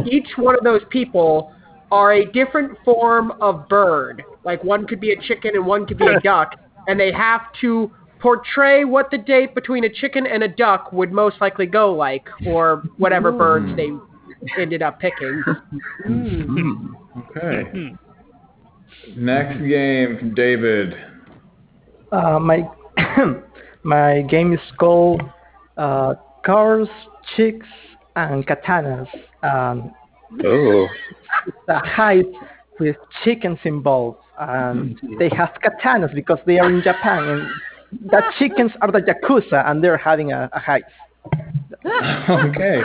each 0.06 0.28
one 0.38 0.56
of 0.56 0.64
those 0.64 0.82
people 0.90 1.54
are 1.92 2.14
a 2.14 2.32
different 2.32 2.78
form 2.84 3.34
of 3.40 3.68
bird. 3.70 4.24
Like 4.44 4.64
one 4.64 4.88
could 4.88 5.00
be 5.00 5.12
a 5.12 5.22
chicken 5.22 5.52
and 5.56 5.66
one 5.66 5.86
could 5.86 5.98
be 5.98 6.08
a 6.08 6.20
duck, 6.24 6.56
and 6.88 7.00
they 7.00 7.12
have 7.12 7.42
to 7.62 7.92
portray 8.20 8.86
what 8.86 9.12
the 9.12 9.18
date 9.18 9.54
between 9.54 9.84
a 9.84 9.90
chicken 9.90 10.26
and 10.26 10.44
a 10.44 10.48
duck 10.48 10.92
would 10.94 11.12
most 11.12 11.40
likely 11.42 11.66
go 11.66 11.94
like, 11.94 12.28
or 12.48 12.84
whatever 12.98 13.32
birds 13.32 13.76
they 13.76 13.92
ended 14.60 14.82
up 14.82 15.00
picking. 15.00 15.44
Okay. 17.30 17.96
Next 19.16 19.60
game 19.60 20.18
from 20.18 20.34
David. 20.34 20.96
Uh, 22.12 22.40
my 22.40 22.68
my 23.84 24.22
game 24.24 24.54
is 24.54 24.60
called 24.80 25.22
uh, 25.78 26.16
Cars, 26.46 26.88
Chicks, 27.36 27.68
and 28.16 28.46
Katanas. 28.48 29.08
Um, 29.44 29.94
Oh. 30.44 30.88
it's 31.46 31.58
a 31.68 31.80
heist 31.82 32.34
with 32.80 32.96
chickens 33.24 33.60
involved, 33.66 34.18
and 34.40 35.00
they 35.20 35.30
have 35.30 35.50
katanas 35.64 36.14
because 36.16 36.40
they 36.48 36.58
are 36.58 36.70
in 36.72 36.82
Japan, 36.82 37.24
and 37.24 37.48
the 38.10 38.22
chickens 38.40 38.72
are 38.82 38.92
the 38.92 39.00
yakuza, 39.02 39.70
and 39.70 39.84
they're 39.84 39.98
having 39.98 40.32
a, 40.32 40.50
a 40.54 40.60
heist. 40.60 40.84
okay. 42.48 42.82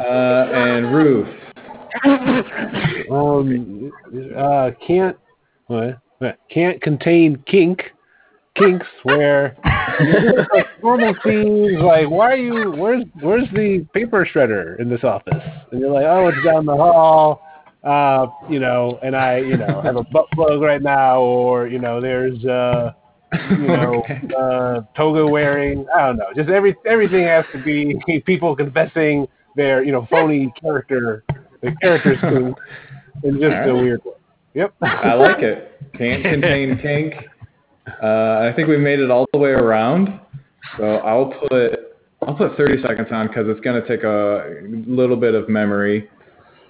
Uh, 0.00 0.04
and 0.04 0.94
Ruth. 0.94 1.28
um, 3.10 3.92
uh, 4.36 4.70
can't 4.86 5.16
what? 5.66 5.98
What? 6.18 6.38
Can't 6.48 6.80
contain 6.80 7.42
kink, 7.46 7.91
kinks 8.56 8.86
where 9.04 9.56
like 10.52 10.66
normal 10.82 11.14
scenes 11.24 11.78
like 11.80 12.08
why 12.10 12.32
are 12.32 12.36
you 12.36 12.72
where's 12.72 13.04
where's 13.20 13.48
the 13.54 13.86
paper 13.94 14.26
shredder 14.26 14.78
in 14.78 14.90
this 14.90 15.02
office 15.04 15.42
and 15.70 15.80
you're 15.80 15.90
like 15.90 16.04
oh 16.04 16.28
it's 16.28 16.44
down 16.44 16.66
the 16.66 16.76
hall 16.76 17.42
uh, 17.84 18.26
you 18.48 18.60
know, 18.60 18.98
and 19.02 19.16
I, 19.16 19.38
you 19.38 19.56
know, 19.56 19.80
have 19.82 19.96
a 19.96 20.04
butt 20.04 20.30
plug 20.32 20.60
right 20.60 20.82
now, 20.82 21.20
or 21.20 21.66
you 21.66 21.78
know, 21.78 22.00
there's, 22.00 22.44
uh, 22.44 22.92
you 23.50 23.66
know, 23.66 24.02
Okay. 24.10 24.20
uh, 24.38 24.82
toga 24.96 25.26
wearing. 25.26 25.86
I 25.94 26.06
don't 26.06 26.16
know. 26.16 26.28
Just 26.34 26.48
every 26.48 26.76
everything 26.86 27.24
has 27.24 27.44
to 27.52 27.62
be 27.62 27.96
people 28.26 28.54
confessing 28.54 29.26
their, 29.56 29.82
you 29.82 29.92
know, 29.92 30.06
phony 30.10 30.52
character, 30.60 31.24
the 31.60 31.74
characters 31.80 32.18
in 33.24 33.40
just 33.40 33.68
a 33.68 33.74
weird 33.74 34.04
way. 34.04 34.12
Yep. 34.54 34.74
I 34.82 35.14
like 35.14 35.40
it. 35.40 35.80
Can't 35.96 36.22
contain 36.22 36.78
kink. 36.78 37.14
Uh, 37.86 38.48
I 38.48 38.52
think 38.54 38.68
we 38.68 38.76
made 38.76 39.00
it 39.00 39.10
all 39.10 39.26
the 39.32 39.38
way 39.38 39.50
around. 39.50 40.20
So 40.78 40.84
I'll 40.84 41.32
put 41.48 41.80
I'll 42.26 42.34
put 42.34 42.56
30 42.56 42.82
seconds 42.82 43.08
on 43.10 43.26
because 43.26 43.46
it's 43.48 43.60
going 43.60 43.80
to 43.80 43.88
take 43.88 44.04
a 44.04 44.62
little 44.90 45.16
bit 45.16 45.34
of 45.34 45.48
memory. 45.48 46.08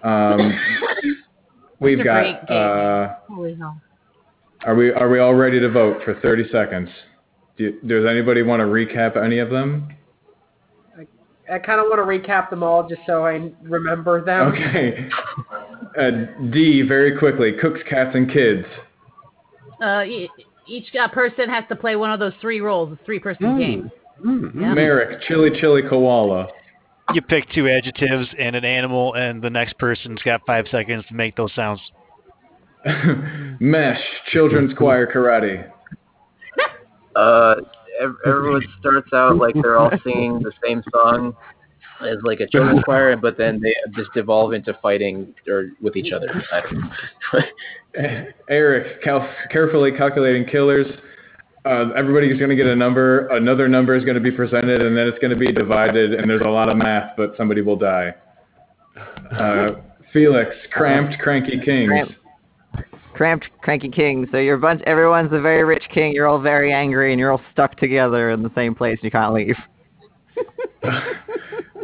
Um, 0.02 0.58
we've 1.80 2.02
got. 2.02 2.50
Uh, 2.50 3.16
Holy 3.28 3.54
hell. 3.54 3.80
are 4.64 4.74
we 4.74 4.90
are 4.92 5.08
we 5.08 5.18
all 5.18 5.34
ready 5.34 5.60
to 5.60 5.70
vote 5.70 6.02
for 6.04 6.14
30 6.20 6.48
seconds? 6.50 6.88
Do 7.58 7.78
does 7.86 8.06
anybody 8.08 8.42
want 8.42 8.60
to 8.60 8.66
recap 8.66 9.22
any 9.22 9.38
of 9.38 9.50
them? 9.50 9.94
I 11.52 11.58
kind 11.58 11.80
of 11.80 11.86
want 11.86 11.98
to 11.98 12.28
recap 12.28 12.48
them 12.48 12.62
all 12.62 12.88
just 12.88 13.02
so 13.06 13.26
I 13.26 13.50
remember 13.62 14.24
them. 14.24 14.52
Okay. 14.52 15.08
Uh, 15.98 16.10
D, 16.50 16.80
very 16.80 17.18
quickly. 17.18 17.52
Cooks, 17.60 17.80
cats, 17.90 18.12
and 18.14 18.32
kids. 18.32 18.64
Uh, 19.82 20.04
each 20.66 20.94
uh, 20.94 21.08
person 21.08 21.48
has 21.48 21.64
to 21.68 21.76
play 21.76 21.96
one 21.96 22.10
of 22.10 22.20
those 22.20 22.32
three 22.40 22.60
roles. 22.60 22.92
It's 22.92 23.02
a 23.02 23.04
three-person 23.04 23.46
Mm. 23.46 23.58
game. 23.58 23.90
Mm. 24.24 24.54
Yeah. 24.60 24.74
Merrick, 24.74 25.22
chili, 25.22 25.50
chili, 25.60 25.82
koala. 25.88 26.48
You 27.12 27.20
pick 27.22 27.50
two 27.50 27.68
adjectives 27.68 28.28
and 28.38 28.54
an 28.54 28.64
animal, 28.64 29.14
and 29.14 29.42
the 29.42 29.50
next 29.50 29.76
person's 29.78 30.22
got 30.22 30.40
five 30.46 30.66
seconds 30.70 31.04
to 31.08 31.14
make 31.14 31.36
those 31.36 31.52
sounds. 31.54 31.80
Mesh, 33.60 34.00
children's 34.32 34.74
choir 34.74 35.06
karate. 35.06 35.68
Uh, 37.14 37.56
everyone 38.24 38.62
starts 38.80 39.12
out 39.12 39.36
like 39.36 39.54
they're 39.60 39.78
all 39.78 39.90
singing 40.02 40.40
the 40.42 40.52
same 40.64 40.82
song 40.92 41.34
as 42.04 42.18
like 42.22 42.40
a 42.40 42.46
children's 42.46 42.82
choir, 42.84 43.16
but 43.16 43.36
then 43.36 43.60
they 43.60 43.74
just 43.94 44.10
evolve 44.16 44.52
into 44.52 44.76
fighting 44.82 45.34
or 45.48 45.70
with 45.80 45.96
each 45.96 46.12
other. 46.12 46.28
I 46.52 46.60
don't 46.60 46.80
know. 46.80 46.90
Eric, 48.48 49.02
cal- 49.02 49.28
carefully 49.50 49.92
calculating 49.92 50.46
killers. 50.46 50.86
Uh, 51.64 51.90
everybody's 51.96 52.38
going 52.38 52.50
to 52.50 52.56
get 52.56 52.66
a 52.66 52.74
number. 52.74 53.28
Another 53.28 53.68
number 53.68 53.94
is 53.94 54.04
going 54.04 54.16
to 54.16 54.20
be 54.20 54.32
presented, 54.32 54.80
and 54.82 54.96
then 54.96 55.06
it's 55.06 55.18
going 55.18 55.30
to 55.30 55.36
be 55.36 55.52
divided. 55.52 56.14
And 56.14 56.28
there's 56.28 56.42
a 56.42 56.48
lot 56.48 56.68
of 56.68 56.76
math, 56.76 57.12
but 57.16 57.34
somebody 57.36 57.60
will 57.60 57.76
die. 57.76 58.14
Uh, 59.30 59.70
Felix, 60.12 60.50
cramped, 60.72 61.18
cranky 61.20 61.60
kings. 61.64 61.88
Cramped. 61.88 62.14
Cramped, 63.14 63.46
cranky 63.60 63.90
king. 63.90 64.26
So 64.32 64.38
you're 64.38 64.56
a 64.56 64.58
bunch. 64.58 64.82
Everyone's 64.86 65.32
a 65.32 65.40
very 65.40 65.64
rich 65.64 65.84
king. 65.92 66.12
You're 66.12 66.26
all 66.26 66.40
very 66.40 66.72
angry, 66.72 67.12
and 67.12 67.20
you're 67.20 67.30
all 67.30 67.42
stuck 67.52 67.76
together 67.76 68.30
in 68.30 68.42
the 68.42 68.50
same 68.54 68.74
place. 68.74 68.98
and 69.02 69.04
You 69.04 69.10
can't 69.10 69.34
leave. 69.34 69.56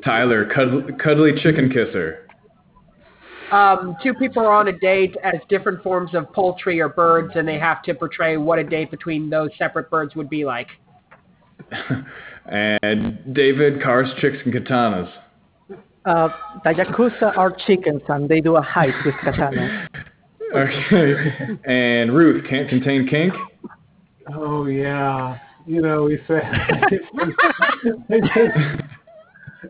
Tyler, 0.05 0.47
cuddly, 0.55 0.93
cuddly 1.03 1.33
chicken 1.43 1.69
kisser. 1.69 2.29
Um, 3.51 3.97
two 4.03 4.13
people 4.15 4.43
are 4.43 4.53
on 4.53 4.69
a 4.69 4.79
date 4.79 5.17
as 5.23 5.37
different 5.49 5.83
forms 5.83 6.15
of 6.15 6.31
poultry 6.33 6.81
or 6.81 6.89
birds, 6.89 7.33
and 7.35 7.49
they 7.49 7.59
have 7.59 7.83
to 7.85 7.95
portray 7.95 8.37
what 8.37 8.59
a 8.59 8.65
date 8.65 8.91
between 8.91 9.31
those 9.31 9.51
separate 9.57 9.91
birds 9.91 10.15
would 10.15 10.29
be 10.29 10.45
like. 10.45 10.69
and 12.47 13.35
David, 13.35 13.83
cars, 13.83 14.09
chicks, 14.21 14.37
and 14.45 14.53
katanas. 14.53 15.11
Uh, 16.05 16.29
the 16.65 16.71
Yakuza 16.71 17.37
are 17.37 17.55
chickens 17.67 18.01
and 18.09 18.29
they 18.29 18.41
do 18.41 18.57
a 18.57 18.63
heist 18.63 19.05
with 19.05 19.15
katana. 19.23 19.89
Okay. 20.55 21.59
and 21.67 22.17
Ruth, 22.17 22.43
can't 22.49 22.71
contain 22.71 23.07
kink. 23.07 23.35
Oh 24.35 24.65
yeah, 24.65 25.37
you 25.67 25.83
know 25.83 26.05
we 26.05 26.19
said. 26.27 26.43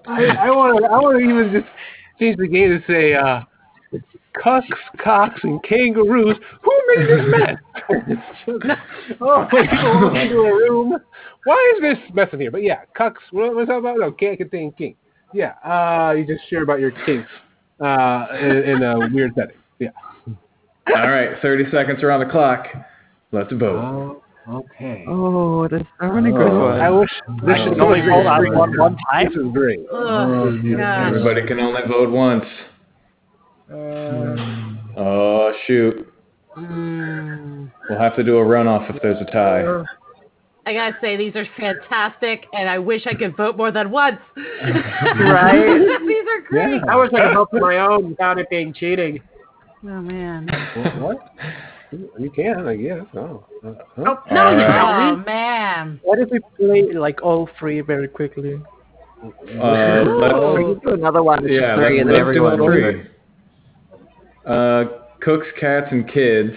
I 0.06 0.24
I 0.24 0.50
want 0.50 0.78
to 0.78 0.84
I 0.86 0.98
want 1.00 1.18
to 1.18 1.24
even 1.24 1.52
just 1.52 1.66
change 2.18 2.36
the 2.36 2.48
game 2.48 2.70
to 2.70 2.92
say 2.92 3.14
uh, 3.14 3.40
cucks, 4.42 4.68
cocks, 5.02 5.40
and 5.42 5.62
kangaroos. 5.62 6.36
Who 6.62 6.82
made 6.88 7.08
this 7.08 7.24
mess? 7.30 7.56
oh, 9.20 9.46
people 9.50 10.00
walk 10.02 10.16
into 10.16 10.38
a 10.38 10.52
room. 10.52 10.96
Why 11.44 11.74
is 11.76 11.82
this 11.82 12.14
mess 12.14 12.28
in 12.32 12.40
here? 12.40 12.50
But 12.50 12.62
yeah, 12.62 12.80
cucks. 12.98 13.16
What 13.30 13.54
was 13.54 13.68
that 13.68 13.76
about? 13.76 13.98
No, 13.98 14.12
can't 14.12 14.38
contain 14.38 14.72
kink. 14.72 14.96
Yeah, 15.32 15.54
uh, 15.64 16.12
you 16.12 16.26
just 16.26 16.48
share 16.48 16.62
about 16.62 16.80
your 16.80 16.90
kinks 16.90 17.28
uh, 17.80 18.26
in, 18.40 18.56
in 18.56 18.82
a 18.82 19.08
weird 19.12 19.32
setting. 19.34 19.56
Yeah. 19.78 19.90
All 20.96 21.08
right, 21.08 21.36
30 21.42 21.70
seconds 21.70 22.02
around 22.02 22.20
the 22.20 22.32
clock. 22.32 22.66
Let's 23.30 23.52
vote. 23.52 24.22
Oh, 24.50 24.58
okay. 24.58 25.04
Oh, 25.06 25.68
there's 25.68 25.82
so 26.00 26.10
many 26.12 26.30
good 26.30 26.50
Oh. 26.50 26.68
ones. 26.68 26.80
I 26.80 26.90
wish 26.90 27.10
this 27.44 27.54
I 27.54 27.64
should 27.64 27.80
only 27.80 28.00
be 28.00 28.08
vote 28.08 28.26
on 28.26 28.54
one 28.56 28.78
one 28.78 28.96
time. 29.10 29.26
This 29.28 29.36
is 29.36 29.52
great. 29.52 29.80
Ugh, 29.92 30.76
gosh. 30.76 31.06
Everybody 31.08 31.46
can 31.46 31.60
only 31.60 31.82
vote 31.86 32.10
once. 32.10 32.44
Oh, 34.96 35.52
shoot. 35.66 36.12
Mm. 36.56 37.70
We'll 37.88 37.98
have 37.98 38.16
to 38.16 38.24
do 38.24 38.38
a 38.38 38.44
runoff 38.44 38.94
if 38.94 39.00
there's 39.02 39.20
a 39.20 39.24
tie. 39.30 39.84
I 40.66 40.72
gotta 40.74 40.96
say, 41.00 41.16
these 41.16 41.34
are 41.36 41.46
fantastic, 41.56 42.44
and 42.52 42.68
I 42.68 42.78
wish 42.78 43.06
I 43.06 43.14
could 43.14 43.36
vote 43.36 43.56
more 43.56 43.70
than 43.70 43.90
once. 43.90 44.18
Right? 44.36 45.78
these 46.06 46.26
are 46.28 46.40
great. 46.48 46.82
I 46.88 46.96
was 46.96 47.10
going 47.10 47.22
to 47.22 47.34
vote 47.34 47.48
for 47.50 47.60
my 47.60 47.78
own 47.78 48.10
without 48.10 48.38
it 48.38 48.50
being 48.50 48.74
cheating. 48.74 49.20
Oh 49.84 50.00
man. 50.02 50.48
What? 50.98 51.18
You 51.90 52.30
can, 52.30 52.66
I 52.66 52.76
guess. 52.76 53.04
Oh. 53.14 53.44
Uh, 53.64 53.72
huh? 53.96 54.04
Oh, 54.06 54.06
All 54.06 54.18
no, 54.30 54.50
you 54.50 54.58
right. 54.58 55.12
Oh 55.12 55.16
man. 55.16 56.00
What 56.02 56.18
if 56.18 56.28
we 56.30 56.40
play 56.56 56.92
like 56.92 57.22
all 57.22 57.48
three 57.58 57.80
very 57.80 58.08
quickly? 58.08 58.60
Uh, 59.22 59.26
let's, 59.32 60.34
we 60.56 60.74
do 60.84 60.94
another 60.94 61.22
one. 61.22 61.46
Yeah, 61.48 61.76
three, 61.76 61.98
let's, 61.98 62.00
and 62.00 62.08
then 62.10 62.14
let's 62.14 62.14
do 62.14 62.20
everyone 62.20 62.60
all 62.60 62.66
three. 62.66 63.06
Uh, 64.46 64.84
cooks, 65.20 65.46
cats, 65.58 65.86
and 65.90 66.08
kids. 66.10 66.52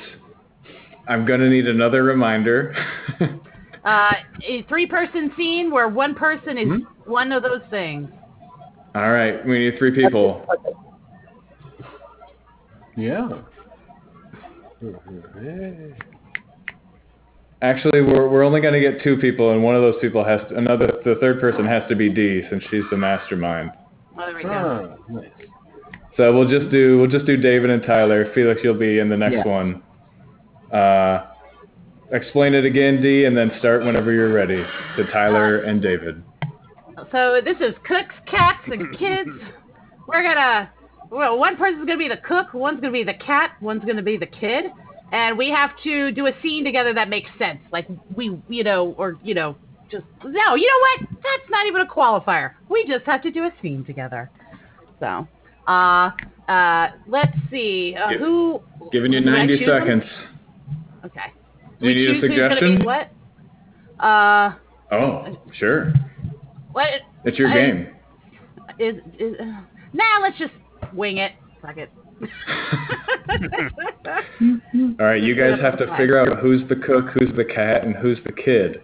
I'm 1.07 1.25
gonna 1.25 1.49
need 1.49 1.67
another 1.67 2.03
reminder. 2.03 2.75
Uh, 3.84 4.11
a 4.47 4.61
three-person 4.69 5.32
scene 5.36 5.71
where 5.71 5.89
one 5.89 6.13
person 6.13 6.55
is 6.55 6.67
one 7.05 7.32
of 7.32 7.41
those 7.41 7.63
things. 7.71 8.07
all 8.93 9.09
right, 9.09 9.43
we 9.43 9.57
need 9.57 9.79
three 9.79 9.89
people. 9.89 10.45
Yeah. 12.95 13.41
Actually, 17.61 18.01
we're 18.01 18.27
we're 18.27 18.43
only 18.43 18.61
gonna 18.61 18.79
get 18.79 19.03
two 19.03 19.17
people, 19.17 19.51
and 19.51 19.63
one 19.63 19.75
of 19.75 19.82
those 19.82 19.95
people 20.01 20.23
has 20.23 20.41
to, 20.49 20.55
another. 20.55 20.99
The 21.05 21.15
third 21.21 21.39
person 21.39 21.65
has 21.65 21.84
to 21.89 21.95
be 21.95 22.09
Dee, 22.09 22.41
since 22.49 22.63
she's 22.71 22.84
the 22.89 22.97
mastermind. 22.97 23.71
Oh, 24.17 24.25
there 24.25 24.36
we 24.36 24.43
go. 24.43 24.97
Ah, 24.99 25.11
nice. 25.13 25.29
So 26.17 26.36
we'll 26.36 26.49
just 26.49 26.71
do 26.71 26.97
we'll 26.97 27.09
just 27.09 27.25
do 27.25 27.38
David 27.38 27.69
and 27.69 27.84
Tyler. 27.84 28.32
Felix, 28.34 28.61
you'll 28.63 28.73
be 28.73 28.97
in 28.99 29.09
the 29.09 29.17
next 29.17 29.45
Yeah. 29.45 29.47
one. 29.47 29.84
Uh, 30.71 31.27
explain 32.11 32.55
it 32.55 32.65
again, 32.65 33.01
D, 33.01 33.25
and 33.25 33.38
then 33.38 33.51
start 33.59 33.86
whenever 33.86 34.11
you're 34.11 34.34
ready. 34.34 34.65
To 34.97 35.03
Tyler 35.11 35.59
and 35.59 35.82
David. 35.82 36.23
So 37.11 37.41
this 37.43 37.57
is 37.57 37.75
cooks, 37.88 38.15
cats, 38.25 38.63
and 38.65 38.97
kids. 38.97 39.29
We're 40.07 40.23
gonna. 40.23 40.69
Well, 41.12 41.38
one 41.38 41.57
person's 41.57 41.86
gonna 41.86 41.97
be 41.97 42.07
the 42.07 42.18
cook, 42.18 42.53
one's 42.53 42.80
gonna 42.80 42.93
be 42.93 43.03
the 43.03 43.14
cat, 43.14 43.51
one's 43.62 43.84
gonna 43.84 44.01
be 44.01 44.16
the 44.18 44.26
kid, 44.26 44.66
and 45.12 45.38
we 45.38 45.49
have 45.49 45.72
to 45.84 46.12
do 46.14 46.26
a 46.28 46.32
scene 46.41 46.64
together 46.64 46.93
that 46.93 47.09
makes 47.09 47.30
sense. 47.38 47.59
Like 47.72 47.86
we, 48.16 48.39
you 48.47 48.64
know, 48.64 48.95
or 48.97 49.18
you 49.22 49.34
know, 49.34 49.57
just 49.91 50.05
no. 50.24 50.55
You 50.55 50.68
know 50.68 51.05
what? 51.05 51.09
That's 51.22 51.49
not 51.49 51.68
even 51.68 51.82
a 51.82 51.86
qualifier. 51.86 52.53
We 52.70 52.86
just 52.88 53.05
have 53.05 53.22
to 53.24 53.32
do 53.32 53.43
a 53.43 53.51
scene 53.62 53.84
together. 53.84 54.32
So, 55.01 55.28
uh, 55.68 56.12
uh, 56.47 56.88
let's 57.07 57.36
see. 57.51 57.93
Uh, 58.01 58.12
Give- 58.12 58.20
who? 58.22 58.62
Giving 58.93 59.12
you 59.12 59.20
90 59.22 59.57
choose 59.57 59.68
them? 59.68 59.80
seconds. 59.82 60.03
Okay. 61.05 61.34
Do 61.82 61.88
you 61.89 61.93
we 61.93 61.93
need 61.93 62.09
a 62.09 62.14
choose 62.14 62.22
who's 62.30 62.39
gonna 62.39 62.55
suggestion? 62.55 62.86
what? 62.86 63.09
Uh, 63.99 64.53
Oh, 64.93 65.38
sure. 65.59 65.93
what 66.72 66.88
It's 67.26 67.38
your 67.38 67.49
I- 67.49 67.53
game. 67.53 67.88
is 68.80 68.95
is? 69.20 69.36
Uh, 69.39 69.45
nah, 69.93 70.03
let's 70.22 70.38
just 70.39 70.53
wing 70.94 71.18
it. 71.18 71.34
Fuck 71.62 71.78
it. 71.78 71.89
All 75.00 75.06
right, 75.06 75.22
you 75.22 75.36
guys 75.36 75.60
have 75.62 75.78
to 75.78 75.88
figure 75.98 76.20
out 76.20 76.39
who's 76.39 76.68
the 76.70 76.76
cook, 76.76 77.06
who's 77.14 77.36
the 77.36 77.46
cat, 77.46 77.84
and 77.84 77.96
who's 77.96 78.18
the 78.26 78.32
kid. 78.32 78.82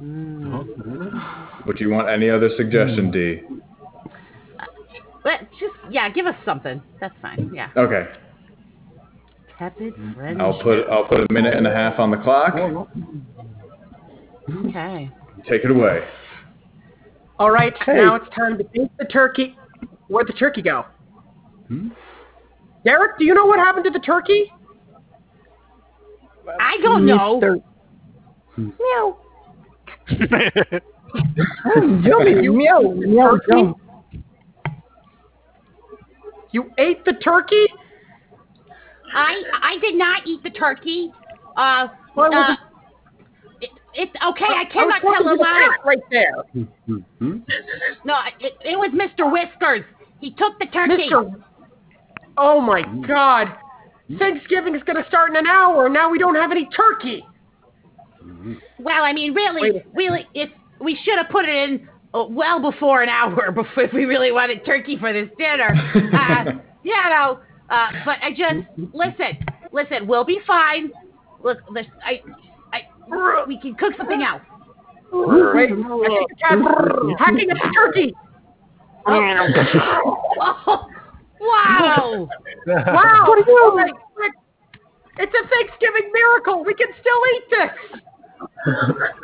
Mm. 0.00 1.66
Would 1.66 1.80
you 1.80 1.90
want 1.90 2.08
any 2.08 2.30
other 2.30 2.50
suggestion, 2.56 3.06
hmm. 3.06 3.10
D? 3.10 3.42
Let 5.24 5.50
just 5.52 5.74
yeah, 5.90 6.08
give 6.08 6.26
us 6.26 6.36
something. 6.44 6.80
That's 7.00 7.14
fine. 7.20 7.50
Yeah. 7.52 7.70
Okay, 7.76 8.06
Tepid 9.58 9.94
friendship. 10.14 10.40
I'll 10.40 10.62
put 10.62 10.88
I'll 10.88 11.04
put 11.04 11.20
a 11.28 11.32
minute 11.32 11.54
and 11.54 11.66
a 11.66 11.74
half 11.74 11.98
on 11.98 12.10
the 12.10 12.16
clock. 12.16 12.54
Okay. 14.66 15.10
Take 15.48 15.64
it 15.64 15.70
away. 15.70 16.04
All 17.38 17.50
right, 17.50 17.74
now 17.86 18.14
it's 18.16 18.34
time 18.34 18.58
to 18.58 18.64
bake 18.64 18.90
the 18.98 19.04
turkey. 19.04 19.56
Where'd 20.08 20.28
the 20.28 20.32
turkey 20.32 20.62
go? 20.62 20.86
Hmm? 21.68 21.88
Derek, 22.84 23.18
do 23.18 23.24
you 23.24 23.34
know 23.34 23.46
what 23.46 23.58
happened 23.58 23.84
to 23.84 23.90
the 23.90 23.98
turkey? 23.98 24.50
I 26.60 26.78
don't 26.82 27.04
know. 27.06 27.40
Mr. 27.40 27.62
Meow. 28.56 29.18
Oh, 31.64 32.00
yummy, 32.04 32.48
meow, 32.48 32.82
meow, 32.92 33.38
yum. 33.48 33.74
You 36.52 36.70
ate 36.76 37.02
the 37.06 37.14
turkey? 37.14 37.66
I 39.14 39.42
I 39.62 39.78
did 39.80 39.94
not 39.94 40.26
eat 40.26 40.42
the 40.42 40.50
turkey. 40.50 41.10
Uh, 41.56 41.88
Why 42.14 42.28
was 42.28 42.50
uh, 42.50 42.52
it- 43.62 43.70
it, 43.70 43.70
it's 43.94 44.12
okay. 44.22 44.44
I 44.48 44.64
cannot 44.70 45.02
was 45.02 45.14
tell 45.14 45.24
talking 45.24 45.26
a 45.28 45.30
to 45.30 45.36
the 45.36 45.42
lie. 45.42 45.68
cat 45.70 45.86
right 45.86 45.98
there. 46.10 46.44
Mhm. 47.22 47.42
No, 48.04 48.16
it, 48.40 48.52
it 48.64 48.78
was 48.78 48.90
Mr. 48.92 49.32
Whiskers. 49.32 49.84
He 50.20 50.32
took 50.32 50.58
the 50.58 50.66
turkey. 50.66 51.08
Mr. 51.10 51.42
Oh 52.38 52.60
my 52.60 52.82
god. 53.06 53.48
Thanksgiving 54.18 54.74
is 54.74 54.82
going 54.84 55.02
to 55.02 55.06
start 55.08 55.30
in 55.30 55.36
an 55.36 55.46
hour, 55.46 55.86
and 55.86 55.92
now 55.92 56.08
we 56.08 56.18
don't 56.18 56.36
have 56.36 56.50
any 56.50 56.66
turkey. 56.74 57.22
Well, 58.78 59.04
I 59.04 59.12
mean, 59.12 59.34
really, 59.34 59.82
really, 59.92 60.26
if 60.34 60.48
we 60.80 60.98
should 61.04 61.18
have 61.18 61.28
put 61.30 61.44
it 61.46 61.54
in 61.54 61.88
uh, 62.14 62.24
well 62.24 62.60
before 62.60 63.02
an 63.02 63.08
hour, 63.10 63.52
before 63.52 63.82
if 63.82 63.92
we 63.92 64.04
really 64.04 64.32
wanted 64.32 64.64
turkey 64.64 64.96
for 64.98 65.12
this 65.12 65.28
dinner. 65.36 65.74
Uh, 66.14 66.44
you 66.84 66.92
know, 66.92 67.40
uh, 67.70 67.88
but 68.04 68.16
I 68.22 68.30
just 68.30 68.66
listen, 68.94 69.44
listen. 69.72 70.06
We'll 70.06 70.24
be 70.24 70.38
fine. 70.46 70.90
Look, 71.42 71.58
this, 71.74 71.86
I, 72.04 72.22
I, 72.72 73.44
we 73.46 73.60
can 73.60 73.74
cook 73.74 73.92
something 73.96 74.22
else. 74.22 74.42
Wait, 75.12 75.70
I 75.70 75.76
think 75.76 76.28
the 76.28 76.36
cat's 76.40 77.18
hacking 77.18 77.50
at 77.50 77.56
the 77.56 77.72
turkey. 77.74 78.14
Oh, 79.10 80.88
wow! 81.40 82.28
Wow. 82.66 83.24
Oh 83.48 83.72
my 83.74 83.90
frick. 84.14 84.32
It's 85.18 85.32
a 85.32 85.48
Thanksgiving 85.48 86.12
miracle. 86.12 86.64
We 86.64 86.74
can 86.74 86.88
still 87.00 87.22
eat 87.34 87.44
this. 87.50 88.00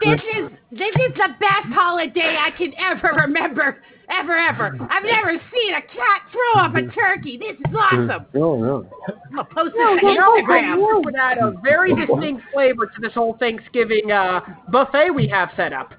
This 0.02 0.20
is 0.36 0.50
this 0.70 0.94
is 0.96 1.14
the 1.14 1.28
best 1.38 1.66
holiday 1.72 2.36
I 2.40 2.50
can 2.56 2.72
ever 2.78 3.12
remember, 3.20 3.82
ever, 4.10 4.36
ever. 4.36 4.76
I've 4.90 5.04
never 5.04 5.32
seen 5.52 5.74
a 5.74 5.82
cat 5.82 6.22
throw 6.32 6.62
up 6.62 6.74
a 6.74 6.82
turkey. 6.92 7.36
This 7.36 7.56
is 7.58 7.74
awesome. 7.76 8.26
No, 8.32 8.56
no. 8.56 8.86
I'm 9.08 9.34
gonna 9.34 9.44
post 9.54 9.74
No, 9.76 9.94
this 9.94 10.02
no, 10.02 10.08
on 10.08 10.14
no, 10.16 10.42
Instagram. 10.42 10.76
this 10.76 11.04
would 11.04 11.16
add 11.16 11.38
a 11.38 11.52
very 11.62 11.94
distinct 11.94 12.42
flavor 12.52 12.86
to 12.86 13.00
this 13.00 13.12
whole 13.12 13.36
Thanksgiving 13.38 14.10
uh, 14.10 14.40
buffet 14.70 15.10
we 15.14 15.28
have 15.28 15.50
set 15.56 15.72
up. 15.72 15.92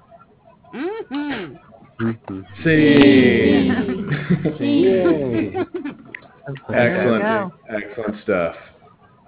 Mm-hmm. 0.74 1.54
Mhm. 1.98 2.44
See. 2.64 3.70
Yay. 6.70 6.76
excellent, 6.76 7.52
excellent 7.70 8.22
stuff. 8.22 8.54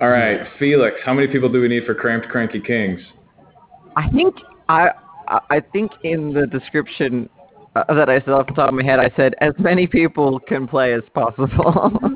All 0.00 0.08
right, 0.10 0.40
Felix, 0.58 0.96
how 1.04 1.12
many 1.14 1.26
people 1.28 1.50
do 1.50 1.60
we 1.60 1.68
need 1.68 1.84
for 1.84 1.94
Cramped 1.94 2.28
Cranky 2.28 2.60
Kings? 2.60 3.00
I 3.96 4.08
think 4.10 4.36
I 4.68 4.90
I- 5.28 5.40
I 5.50 5.60
think 5.60 5.92
in 6.04 6.32
the 6.32 6.46
description 6.46 7.28
uh, 7.76 7.92
that 7.94 8.08
I 8.08 8.20
said 8.20 8.30
off 8.30 8.46
the 8.46 8.54
top 8.54 8.68
of 8.70 8.74
my 8.74 8.82
head, 8.84 8.98
I 8.98 9.10
said 9.16 9.34
as 9.40 9.52
many 9.58 9.86
people 9.86 10.38
can 10.40 10.66
play 10.68 10.94
as 10.94 11.02
possible. 11.14 12.00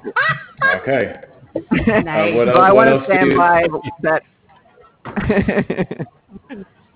Okay. 0.77 1.17
Nice. 1.73 2.33
Uh, 2.33 2.37
what 2.37 2.49
so 2.49 2.55
I 2.55 2.73
want 2.73 2.89
to 2.89 3.05
stand 3.05 3.37
by 3.37 3.67
that. 4.03 4.23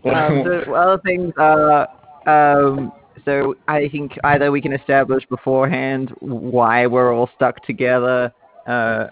what- 0.03 0.15
um, 0.15 0.45
so 0.65 0.75
other 0.75 1.03
things 1.05 1.33
are 1.37 1.89
um, 2.27 2.93
so 3.27 3.57
I 3.67 3.89
think 3.89 4.13
either 4.23 4.53
we 4.53 4.63
can 4.63 4.73
establish 4.73 5.27
beforehand 5.27 6.15
why 6.21 6.87
we're 6.87 7.13
all 7.13 7.29
stuck 7.35 7.63
together 7.67 8.33
uh, 8.69 9.09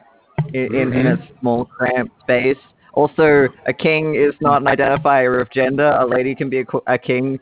in, 0.53 0.75
in, 0.75 0.93
in 0.93 1.07
a 1.09 1.29
small 1.41 1.65
cramped 1.65 2.19
space. 2.21 2.57
Also, 2.93 3.49
a 3.67 3.73
king 3.73 4.15
is 4.15 4.33
not 4.41 4.63
an 4.63 4.69
identifier 4.69 5.41
of 5.43 5.51
gender. 5.51 5.91
A 5.99 6.07
lady 6.07 6.35
can 6.37 6.49
be 6.49 6.61
a, 6.61 6.65
a 6.87 6.97
king. 6.97 7.41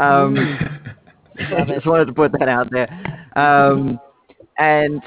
Um, 0.00 0.36
I 1.38 1.64
just 1.66 1.86
wanted 1.86 2.06
to 2.06 2.14
put 2.14 2.32
that 2.38 2.48
out 2.48 2.68
there. 2.70 2.88
Um, 3.36 4.00
and 4.58 5.02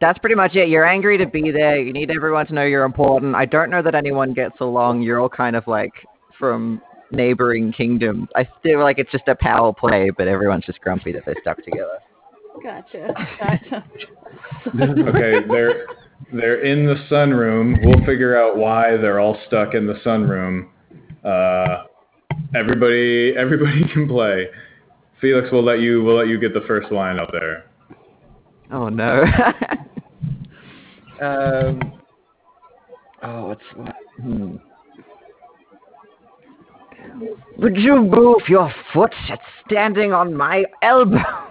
that's 0.00 0.18
pretty 0.18 0.34
much 0.34 0.56
it. 0.56 0.68
You're 0.68 0.86
angry 0.86 1.16
to 1.18 1.26
be 1.26 1.52
there. 1.52 1.80
You 1.80 1.92
need 1.92 2.10
everyone 2.10 2.46
to 2.48 2.54
know 2.54 2.64
you're 2.64 2.84
important. 2.84 3.36
I 3.36 3.44
don't 3.44 3.70
know 3.70 3.82
that 3.82 3.94
anyone 3.94 4.34
gets 4.34 4.56
along. 4.60 5.02
You're 5.02 5.20
all 5.20 5.28
kind 5.28 5.54
of 5.54 5.68
like 5.68 5.92
from 6.36 6.82
neighboring 7.10 7.72
kingdoms. 7.72 8.28
I 8.34 8.48
feel 8.62 8.80
like 8.80 8.98
it's 8.98 9.10
just 9.10 9.28
a 9.28 9.34
power 9.34 9.72
play, 9.72 10.10
but 10.10 10.28
everyone's 10.28 10.64
just 10.64 10.80
grumpy 10.80 11.12
that 11.12 11.24
they're 11.24 11.34
stuck 11.40 11.62
together. 11.64 11.98
Gotcha. 12.62 13.14
Gotcha. 13.38 13.84
okay, 15.08 15.46
they're 15.48 15.86
they're 16.32 16.62
in 16.64 16.86
the 16.86 16.96
sunroom. 17.10 17.84
We'll 17.84 18.04
figure 18.06 18.36
out 18.40 18.56
why 18.56 18.96
they're 18.96 19.20
all 19.20 19.38
stuck 19.46 19.74
in 19.74 19.86
the 19.86 19.94
sunroom. 20.04 20.68
Uh, 21.24 21.84
everybody 22.54 23.34
everybody 23.36 23.84
can 23.92 24.08
play. 24.08 24.46
Felix, 25.20 25.48
we'll 25.52 25.64
let 25.64 25.80
you 25.80 26.02
we'll 26.02 26.16
let 26.16 26.28
you 26.28 26.40
get 26.40 26.54
the 26.54 26.64
first 26.66 26.90
line 26.92 27.18
up 27.18 27.30
there. 27.32 27.70
Oh 28.70 28.88
no. 28.88 29.22
um. 31.22 31.92
Oh, 33.22 33.46
what's 33.48 33.62
what? 33.74 33.96
Hmm. 34.20 34.56
Would 37.58 37.76
you 37.76 38.02
move 38.02 38.42
your 38.48 38.72
foot? 38.92 39.12
It's 39.28 39.42
standing 39.66 40.12
on 40.12 40.34
my 40.34 40.64
elbow. 40.82 41.46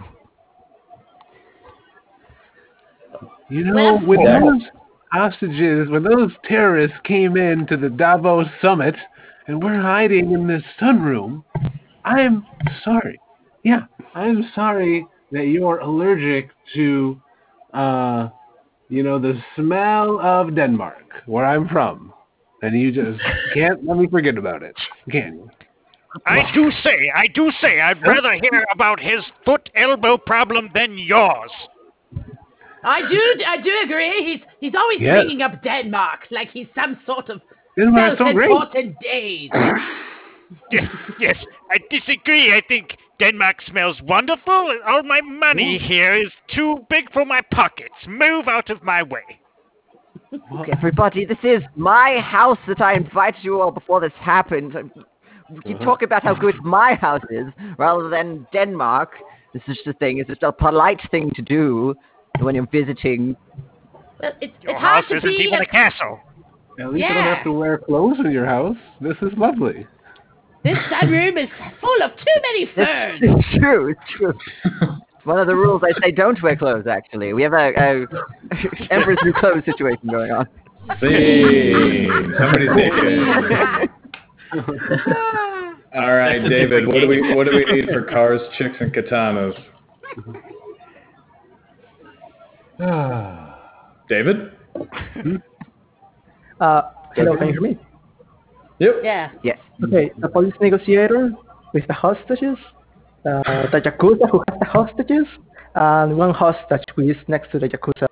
You 3.50 3.64
know, 3.64 4.00
when 4.00 4.24
those 4.24 4.62
hostages, 5.12 5.90
when 5.90 6.04
those 6.04 6.32
terrorists 6.46 6.98
came 7.04 7.38
in 7.38 7.68
to 7.68 7.78
the 7.78 7.90
Davos 7.90 8.48
summit 8.62 8.96
and 9.48 9.64
we're 9.64 9.80
hiding 9.82 10.32
in 10.32 10.48
this 10.48 10.64
sunroom, 10.82 11.44
I'm 12.04 12.46
sorry. 12.84 13.20
Yeah, 13.64 13.82
I'm 14.16 14.50
sorry 14.56 15.06
that 15.32 15.46
you're 15.46 15.80
allergic 15.80 16.50
to, 16.74 17.22
uh, 17.74 18.30
you 18.90 19.04
know, 19.04 19.20
the 19.20 19.40
smell 19.56 20.20
of 20.22 20.56
Denmark, 20.56 21.24
where 21.28 21.46
I'm 21.46 21.68
from. 21.68 22.14
And 22.66 22.80
you 22.82 22.92
just 22.92 23.22
can't 23.54 23.86
let 23.86 23.98
me 23.98 24.08
forget 24.08 24.38
about 24.40 24.64
it, 24.64 24.76
can 25.12 25.34
you? 25.36 25.50
I 26.26 26.50
do 26.54 26.72
say, 26.84 27.12
I 27.14 27.28
do 27.28 27.52
say, 27.62 27.80
I'd 27.80 28.02
rather 28.02 28.34
hear 28.34 28.66
about 28.74 29.00
his 29.00 29.20
foot 29.46 29.70
elbow 29.76 30.18
problem 30.18 30.70
than 30.74 30.98
yours. 30.98 31.52
I 32.84 33.02
do, 33.02 33.22
I 33.46 33.58
do 33.62 33.72
agree. 33.84 34.24
He's 34.26 34.42
he's 34.60 34.74
always 34.76 35.00
Yes. 35.00 35.14
bringing 35.16 35.42
up 35.44 35.62
Denmark 35.64 36.22
like 36.32 36.50
he's 36.52 36.68
some 36.74 36.98
sort 37.06 37.30
of 37.30 37.42
Denmark's 37.78 38.18
so 38.18 38.34
great. 38.34 38.50
self-important 38.50 38.96
Dane. 39.02 39.52
Yes, 40.72 40.90
yes, 41.20 41.36
I 41.70 41.78
disagree. 41.92 42.52
I 42.56 42.62
think 42.68 42.98
Denmark 43.20 43.58
smells 43.68 44.02
wonderful, 44.04 44.72
and 44.72 44.82
all 44.88 45.04
my 45.04 45.22
money 45.22 45.78
here 45.78 46.14
is 46.16 46.32
too 46.48 46.86
big 46.90 47.12
for 47.12 47.26
my 47.26 47.42
pockets. 47.52 47.96
Move 48.08 48.48
out 48.48 48.70
of 48.72 48.82
my 48.84 49.04
way. 49.04 49.24
Look, 50.32 50.70
everybody, 50.70 51.26
this 51.26 51.38
is 51.44 51.62
my 51.76 52.20
house 52.20 52.58
that 52.68 52.82
I 52.82 52.96
invited 52.96 53.44
you 53.44 53.62
all 53.62 53.72
before 53.72 54.00
this 54.02 54.12
happened. 54.20 54.74
You 54.74 55.76
uh-huh. 55.76 55.86
talk 55.86 56.02
about 56.02 56.24
how 56.24 56.34
good 56.34 56.56
my 56.64 56.96
house 56.96 57.22
is 57.30 57.46
rather 57.78 58.10
than 58.10 58.48
Denmark. 58.52 59.12
This 59.54 59.62
is 59.68 59.78
just 59.78 59.88
a 59.88 59.94
thing. 59.94 60.18
It's 60.18 60.28
just 60.30 60.44
a 60.44 60.52
polite 60.52 61.00
thing 61.12 61.32
to 61.36 61.42
do 61.42 61.96
when 62.40 62.56
you're 62.56 62.68
visiting. 62.72 63.36
Well, 64.22 64.32
it's 64.42 64.54
Your 64.62 64.74
it's 64.74 64.82
hard 64.82 65.04
house 65.06 65.12
to 65.12 65.18
isn't 65.18 65.30
be. 65.30 65.44
even 65.44 65.60
a- 65.60 65.64
a 65.64 65.66
castle. 65.66 66.20
At 66.80 66.92
least 66.94 67.08
you 67.08 67.14
don't 67.14 67.24
have 67.24 67.44
to 67.46 67.54
wear 67.54 67.78
clothes 67.78 68.18
in 68.20 68.32
your 68.32 68.46
house. 68.46 68.76
This 69.00 69.16
is 69.22 69.32
lovely. 69.38 69.88
This 70.64 70.78
sunroom 70.92 71.42
is 71.42 71.50
full 71.80 72.04
of 72.04 72.12
too 72.18 72.42
many 72.42 72.64
It's, 72.64 72.74
ferns. 72.74 73.20
it's 73.22 73.58
true. 73.60 73.90
It's 73.90 74.12
true. 74.18 74.34
It's 75.26 75.30
one 75.30 75.40
of 75.40 75.48
the 75.48 75.56
rules. 75.56 75.82
I 75.84 75.92
say 76.04 76.12
don't 76.12 76.40
wear 76.44 76.56
clothes. 76.56 76.86
Actually, 76.86 77.34
we 77.34 77.42
have 77.42 77.54
a, 77.54 77.74
a 77.76 78.06
Emperor's 78.92 79.18
new 79.24 79.34
clothes 79.34 79.66
situation 79.66 80.08
going 80.08 80.30
on. 80.30 80.48
Scene. 81.02 82.32
Somebody's 82.38 82.70
naked. 82.76 83.90
All 85.96 86.14
right, 86.14 86.48
David. 86.48 86.86
What 86.86 87.00
do 87.00 87.08
we 87.08 87.34
what 87.34 87.48
do 87.48 87.56
we 87.56 87.66
need 87.66 87.86
for 87.90 88.04
cars, 88.04 88.40
chicks, 88.56 88.76
and 88.80 88.94
katanas? 88.94 89.56
David. 94.08 94.52
Uh, 96.62 96.82
hello, 97.16 97.36
can 97.36 97.48
you 97.48 97.54
hear 97.54 97.62
me? 97.62 97.80
Yep. 98.78 98.96
Yeah. 99.04 99.32
Yes. 99.44 99.58
Okay, 99.84 100.12
the 100.20 100.30
police 100.30 100.54
negotiator 100.62 101.32
with 101.74 101.88
the 101.88 101.94
hostages, 101.94 102.60
uh, 103.26 103.70
the 103.72 103.82
Yakuza 103.82 104.30
who 104.30 104.44
has 104.48 104.60
the 104.60 104.66
hostages, 104.66 105.26
and 105.76 106.18
one 106.18 106.34
hostage 106.34 106.84
who 106.96 107.10
is 107.10 107.18
next 107.28 107.52
to 107.52 107.60
the 107.60 107.68
Yakuza. 107.68 108.08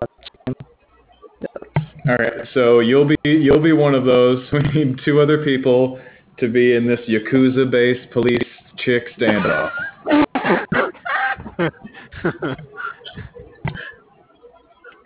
All 2.06 2.18
right. 2.18 2.34
So 2.54 2.80
you'll 2.80 3.08
be 3.08 3.16
you'll 3.24 3.62
be 3.62 3.74
one 3.74 3.96
of 3.96 4.06
those. 4.06 4.44
We 4.54 4.60
need 4.60 5.00
two 5.06 5.22
other 5.22 5.44
people 5.44 6.00
to 6.40 6.50
be 6.50 6.76
in 6.76 6.88
this 6.88 7.00
yakuza-based 7.08 8.12
police 8.12 8.44
chick 8.78 9.04
standoff. 9.18 9.72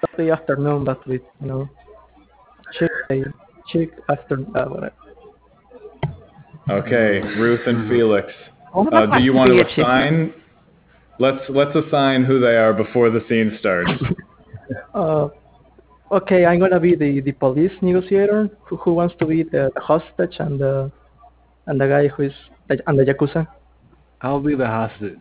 Saturday 0.02 0.32
afternoon, 0.32 0.86
but 0.86 1.06
with, 1.08 1.22
you 1.42 1.48
know, 1.48 1.70
chick, 2.80 2.92
chick 3.68 3.92
after 4.10 4.40
uh, 4.56 4.66
whatever. 4.66 4.94
Okay, 6.70 7.22
Ruth 7.40 7.62
and 7.66 7.90
Felix. 7.90 8.28
What 8.72 8.94
Uh, 8.94 9.18
do 9.18 9.24
you 9.24 9.34
want 9.34 9.52
to 9.52 9.66
assign? 9.66 10.34
Let's 11.20 11.44
let's 11.50 11.76
assign 11.76 12.24
who 12.26 12.40
they 12.40 12.58
are 12.58 12.74
before 12.74 13.10
the 13.10 13.22
scene 13.28 13.58
starts. 13.60 13.92
Uh, 14.94 15.30
okay, 16.12 16.46
I'm 16.46 16.60
gonna 16.60 16.80
be 16.82 16.94
the, 16.94 17.22
the 17.22 17.32
police 17.32 17.72
negotiator 17.82 18.50
who, 18.66 18.76
who 18.76 18.94
wants 18.94 19.16
to 19.20 19.26
be 19.26 19.44
the, 19.44 19.72
the 19.74 19.80
hostage 19.80 20.36
and 20.40 20.60
the 20.60 20.92
and 21.68 21.80
the 21.80 21.88
guy 21.88 22.10
who 22.10 22.24
is 22.24 22.34
the, 22.68 22.78
and 22.86 23.00
the 23.00 23.06
yakuza. 23.06 23.48
I'll 24.22 24.42
be 24.42 24.56
the 24.56 24.68
hostage. 24.68 25.18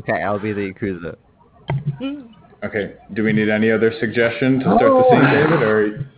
Okay, 0.00 0.22
I'll 0.22 0.38
be 0.38 0.52
the 0.52 0.72
Yakuza. 0.72 1.16
Okay. 2.64 2.94
Do 3.12 3.24
we 3.24 3.34
need 3.34 3.50
any 3.50 3.70
other 3.70 3.92
suggestion 4.00 4.58
to 4.60 4.64
start 4.64 4.80
the 4.80 5.04
scene, 5.10 5.24
David, 5.34 5.62
or 5.62 6.08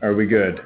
are 0.00 0.14
we 0.14 0.24
good? 0.26 0.62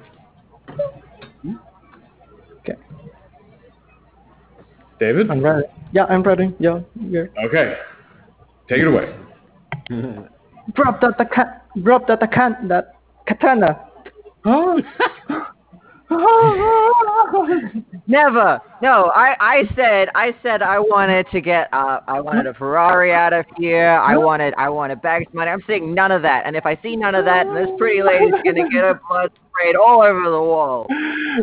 David? 4.99 5.31
I'm 5.31 5.41
ready. 5.43 5.67
Yeah, 5.93 6.05
I'm 6.05 6.23
ready. 6.23 6.55
Yeah, 6.59 6.81
yeah. 7.01 7.25
Okay. 7.45 7.77
Take 8.69 8.81
it 8.81 8.87
away. 8.87 9.15
Drop 10.75 11.01
that 11.01 11.17
the 11.19 11.25
cat. 11.25 11.65
Drop 11.83 12.07
that 12.09 12.21
the 12.21 12.27
cat. 12.27 12.59
That 12.69 12.97
katana. 13.27 13.85
Never. 18.07 18.61
No, 18.81 19.13
I, 19.15 19.37
I 19.41 19.63
said 19.77 20.09
I 20.15 20.35
said 20.43 20.63
I 20.63 20.79
wanted 20.79 21.27
to 21.33 21.41
get 21.41 21.69
uh 21.73 22.01
I 22.07 22.21
wanted 22.21 22.47
a 22.47 22.55
Ferrari 22.55 23.13
out 23.13 23.33
of 23.33 23.45
here. 23.57 23.91
I 23.91 24.17
wanted 24.17 24.55
I 24.57 24.71
wanted 24.71 25.03
bags 25.03 25.27
of 25.29 25.35
money. 25.35 25.51
I'm 25.51 25.63
saying 25.67 25.93
none 25.95 26.11
of 26.11 26.23
that. 26.23 26.47
And 26.47 26.57
if 26.57 26.65
I 26.65 26.79
see 26.83 26.97
none 26.97 27.15
of 27.15 27.27
that, 27.27 27.47
this 27.55 27.69
pretty 27.79 28.03
lady's 28.03 28.33
gonna 28.45 28.69
get 28.71 28.83
her 28.83 29.01
blood 29.09 29.31
sprayed 29.51 29.77
all 29.77 30.03
over 30.03 30.23
the 30.23 30.41
wall. 30.41 30.87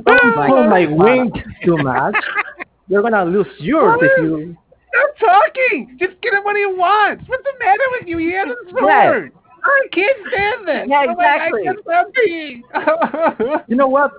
Don't 0.05 0.35
pull 0.47 0.67
my 0.67 0.87
wings 0.87 1.33
too 1.63 1.77
much. 1.77 2.15
You're 2.87 3.01
gonna 3.01 3.25
lose 3.25 3.47
yours 3.59 3.99
if 4.01 4.11
you. 4.23 4.55
Stop 4.89 5.29
talking! 5.55 5.97
Just 5.99 6.21
get 6.21 6.33
him 6.33 6.43
what 6.43 6.55
he 6.55 6.65
wants! 6.67 7.23
What's 7.27 7.43
the 7.43 7.53
matter 7.59 7.83
with 7.99 8.07
you? 8.07 8.17
He 8.17 8.31
has 8.33 8.47
a 8.47 8.55
Yeah. 8.85 9.09
sword! 9.11 9.31
I 9.63 9.87
can't 9.91 10.17
stand 10.31 10.67
this! 10.67 10.85
Yeah, 10.87 10.97
I'm 10.99 11.07
like, 11.07 11.17
exactly. 11.17 11.61
I 11.61 11.63
can't 11.65 11.79
stop 11.81 12.07
being- 12.15 13.63
You 13.67 13.75
know 13.75 13.87
what? 13.87 14.11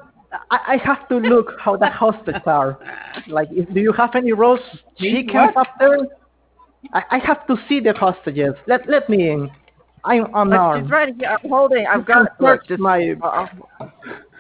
I, 0.50 0.58
I 0.74 0.76
have 0.84 1.08
to 1.08 1.16
look 1.16 1.52
how 1.58 1.76
the 1.76 1.88
hostages 1.88 2.42
are. 2.46 2.78
Like, 3.28 3.48
if, 3.52 3.72
do 3.72 3.80
you 3.80 3.92
have 3.92 4.14
any 4.14 4.32
roast 4.32 4.64
chickens 4.98 5.32
What? 5.32 5.56
up 5.56 5.68
there? 5.78 5.98
I, 6.92 7.02
I 7.12 7.18
have 7.18 7.46
to 7.46 7.56
see 7.68 7.80
the 7.80 7.92
hostages. 7.94 8.54
Let 8.66 8.88
let 8.88 9.08
me 9.08 9.30
in. 9.30 9.50
I'm 10.04 10.26
unarmed. 10.34 10.84
she's 10.84 10.90
right 10.90 11.14
here. 11.16 11.36
I'm 11.42 11.48
holding. 11.48 11.86
I've 11.86 12.00
You 12.00 12.04
can 12.04 12.24
got. 12.24 12.40
Look, 12.40 12.60
search 12.60 12.68
just 12.68 12.80
my 12.80 13.14
uh, 13.22 13.46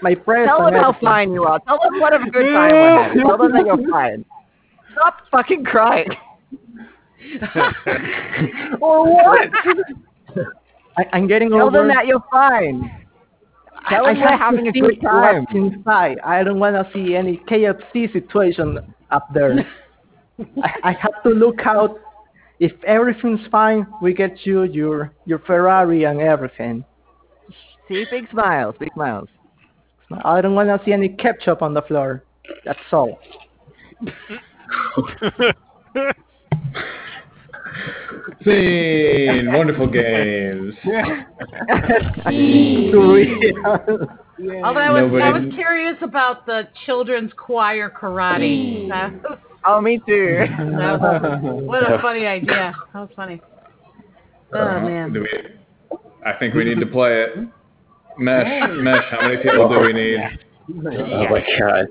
my 0.02 0.14
press 0.14 0.46
tell 0.46 0.64
them 0.64 0.74
how 0.74 0.88
everything. 0.90 1.06
fine 1.06 1.32
you 1.32 1.44
are. 1.44 1.58
Tell 1.60 1.78
them 1.82 2.00
what 2.00 2.14
a 2.14 2.18
good 2.30 2.52
time 2.52 2.70
we're 2.72 3.02
having. 3.02 3.22
Tell 3.22 3.38
them 3.38 3.52
that 3.52 3.66
you're 3.66 3.88
fine. 3.90 4.24
Stop 4.92 5.16
fucking 5.30 5.64
crying. 5.64 6.08
or 8.80 9.12
what? 9.14 9.50
I, 10.96 11.04
I'm 11.12 11.26
getting 11.26 11.50
Tell 11.50 11.62
over. 11.66 11.78
them 11.78 11.88
that 11.88 12.06
you're 12.06 12.24
fine. 12.30 13.06
Tell 13.88 14.06
I 14.06 14.14
them 14.14 14.22
we're 14.22 14.36
having 14.36 14.68
a 14.68 14.72
good 14.72 15.00
time. 15.02 15.44
what's 15.44 15.54
inside. 15.54 16.18
I 16.24 16.42
don't 16.42 16.58
want 16.58 16.74
to 16.76 16.90
see 16.92 17.14
any 17.14 17.38
KFC 17.48 18.12
situation 18.12 18.78
up 19.10 19.28
there. 19.32 19.66
I, 20.62 20.72
I 20.82 20.92
have 20.92 21.22
to 21.22 21.30
look 21.30 21.60
out. 21.64 21.98
If 22.58 22.72
everything's 22.84 23.46
fine, 23.50 23.86
we 24.00 24.14
get 24.14 24.46
you 24.46 24.62
your 24.64 25.12
your 25.26 25.38
Ferrari 25.40 26.04
and 26.04 26.20
everything. 26.20 26.84
See, 27.88 28.04
big 28.10 28.28
smiles, 28.30 28.74
big 28.78 28.92
smiles. 28.94 29.28
I 30.24 30.40
don't 30.40 30.54
want 30.54 30.68
to 30.68 30.80
see 30.84 30.92
any 30.92 31.08
ketchup 31.08 31.62
on 31.62 31.74
the 31.74 31.82
floor. 31.82 32.22
That's 32.64 32.78
all. 32.92 33.18
Scene. 38.44 39.52
Wonderful 39.52 39.86
games. 39.88 40.74
Although 44.64 44.80
I 44.80 44.90
was, 45.02 45.22
I 45.22 45.30
was 45.30 45.52
curious 45.54 45.96
about 46.02 46.46
the 46.46 46.68
children's 46.84 47.32
choir 47.36 47.90
karate. 47.90 48.88
That 48.88 49.12
was, 49.22 49.38
Oh, 49.68 49.80
me 49.80 49.98
too. 50.06 50.44
that 50.48 51.00
was, 51.00 51.62
what 51.64 51.82
a 51.90 51.98
funny 52.00 52.24
idea. 52.26 52.72
That 52.92 53.00
was 53.00 53.10
funny. 53.16 53.40
Oh 54.52 54.58
Uh, 54.60 54.80
man. 54.80 55.12
do 55.12 55.22
we, 55.22 55.28
I 56.24 56.34
think 56.38 56.54
we 56.54 56.62
need 56.64 56.78
to 56.78 56.86
play 56.86 57.22
it. 57.22 57.48
Mesh, 58.18 58.70
Mesh, 58.78 59.04
how 59.10 59.22
many 59.22 59.36
people 59.42 59.68
do 59.68 59.80
we 59.80 59.92
need? 60.02 60.18
Oh 60.68 61.28
my 61.28 61.44
god. 61.58 61.86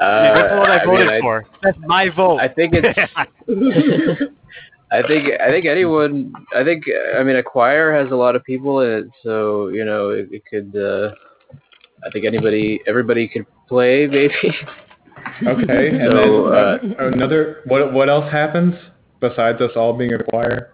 Uh, 0.00 0.34
That's 0.34 0.58
what 0.58 0.70
I 0.70 0.78
I 0.78 0.86
mean, 0.86 0.94
voted 0.96 1.08
I- 1.08 1.20
for. 1.20 1.46
That's 1.62 1.78
my 1.86 2.08
vote. 2.10 2.38
I 2.38 2.48
think 2.48 2.74
it's. 2.74 2.98
I 4.92 5.02
think 5.06 5.28
I 5.40 5.50
think 5.50 5.66
anyone. 5.66 6.32
I 6.54 6.64
think 6.64 6.84
I 7.16 7.22
mean 7.22 7.36
a 7.36 7.42
choir 7.42 7.94
has 7.94 8.10
a 8.10 8.16
lot 8.16 8.34
of 8.36 8.42
people 8.44 8.80
in 8.80 8.90
it, 8.90 9.04
so 9.22 9.68
you 9.68 9.84
know 9.84 10.10
it, 10.10 10.28
it 10.32 10.42
could. 10.50 10.74
Uh, 10.76 11.14
I 12.04 12.10
think 12.10 12.24
anybody, 12.24 12.80
everybody 12.86 13.28
could 13.28 13.46
play, 13.68 14.06
maybe. 14.10 14.32
Okay, 15.46 15.88
and 15.90 16.12
So, 16.12 16.50
then 16.50 16.94
uh, 16.98 17.04
another. 17.12 17.60
What 17.66 17.92
what 17.92 18.08
else 18.08 18.30
happens 18.32 18.74
besides 19.20 19.60
us 19.60 19.70
all 19.76 19.92
being 19.92 20.12
a 20.14 20.22
choir? 20.24 20.72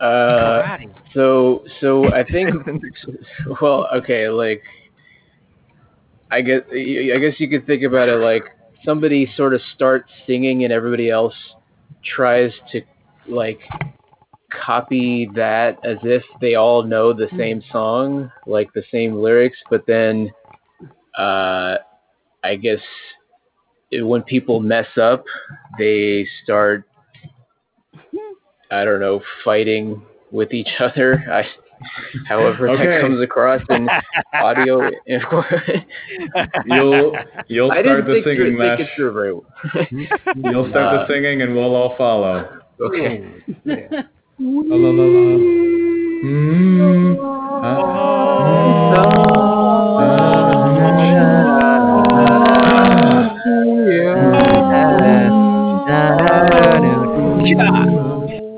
Uh, 0.00 0.78
so 1.14 1.64
so 1.80 2.12
I 2.12 2.24
think. 2.24 2.54
well, 3.60 3.88
okay, 3.94 4.28
like. 4.28 4.62
I 6.30 6.40
guess 6.40 6.62
I 6.72 7.18
guess 7.20 7.38
you 7.38 7.48
could 7.48 7.64
think 7.64 7.84
about 7.84 8.08
it 8.08 8.16
like 8.16 8.44
somebody 8.84 9.30
sort 9.36 9.54
of 9.54 9.60
starts 9.74 10.10
singing 10.26 10.64
and 10.64 10.72
everybody 10.72 11.08
else 11.08 11.34
tries 12.04 12.50
to 12.72 12.82
like 13.28 13.60
copy 14.50 15.30
that 15.34 15.78
as 15.84 15.98
if 16.02 16.22
they 16.40 16.54
all 16.54 16.82
know 16.82 17.12
the 17.12 17.28
same 17.36 17.62
song, 17.70 18.32
like 18.46 18.72
the 18.72 18.82
same 18.90 19.14
lyrics, 19.14 19.58
but 19.70 19.86
then 19.86 20.30
uh 21.16 21.76
I 22.42 22.56
guess 22.56 22.80
when 23.92 24.22
people 24.22 24.60
mess 24.60 24.88
up, 25.00 25.24
they 25.78 26.26
start 26.42 26.84
I 28.74 28.84
don't 28.84 29.00
know, 29.00 29.20
fighting 29.44 30.02
with 30.30 30.52
each 30.52 30.68
other. 30.80 31.24
I 31.30 31.44
however 32.26 32.68
Okay. 32.70 32.86
that 32.86 33.00
comes 33.02 33.20
across 33.20 33.60
in 33.68 33.88
audio 34.34 34.90
You'll 36.66 37.14
you'll 37.48 37.70
I 37.72 37.82
start 37.82 37.84
didn't 37.84 38.04
the 38.06 38.12
think, 38.14 38.24
singing, 38.24 38.36
through, 38.36 38.58
think 38.58 38.60
Mesh. 38.78 38.80
it 38.80 38.88
through 38.96 39.12
very 39.12 39.32
well. 39.34 39.44
You'll 40.52 40.68
start 40.70 40.94
Uh, 40.94 41.06
the 41.06 41.12
singing, 41.12 41.42
and 41.42 41.54
we'll 41.54 41.74
all 41.74 41.94
follow. 41.96 42.48
Okay. 42.80 43.24
La, 43.64 44.76
la, 44.76 44.90
la, 44.90 45.04
la. 45.04 45.38
Mm, 46.24 47.16
What? 47.64 48.84
You 57.46 57.56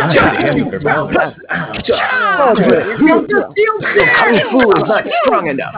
have 0.00 0.32
to 0.32 0.38
hand 0.38 0.72
their 0.72 0.80
mouth. 0.80 1.10
Kung 4.18 4.36
Fu 4.50 4.60
is 4.72 4.84
not 4.88 5.04
strong 5.24 5.44
enough. 5.48 5.74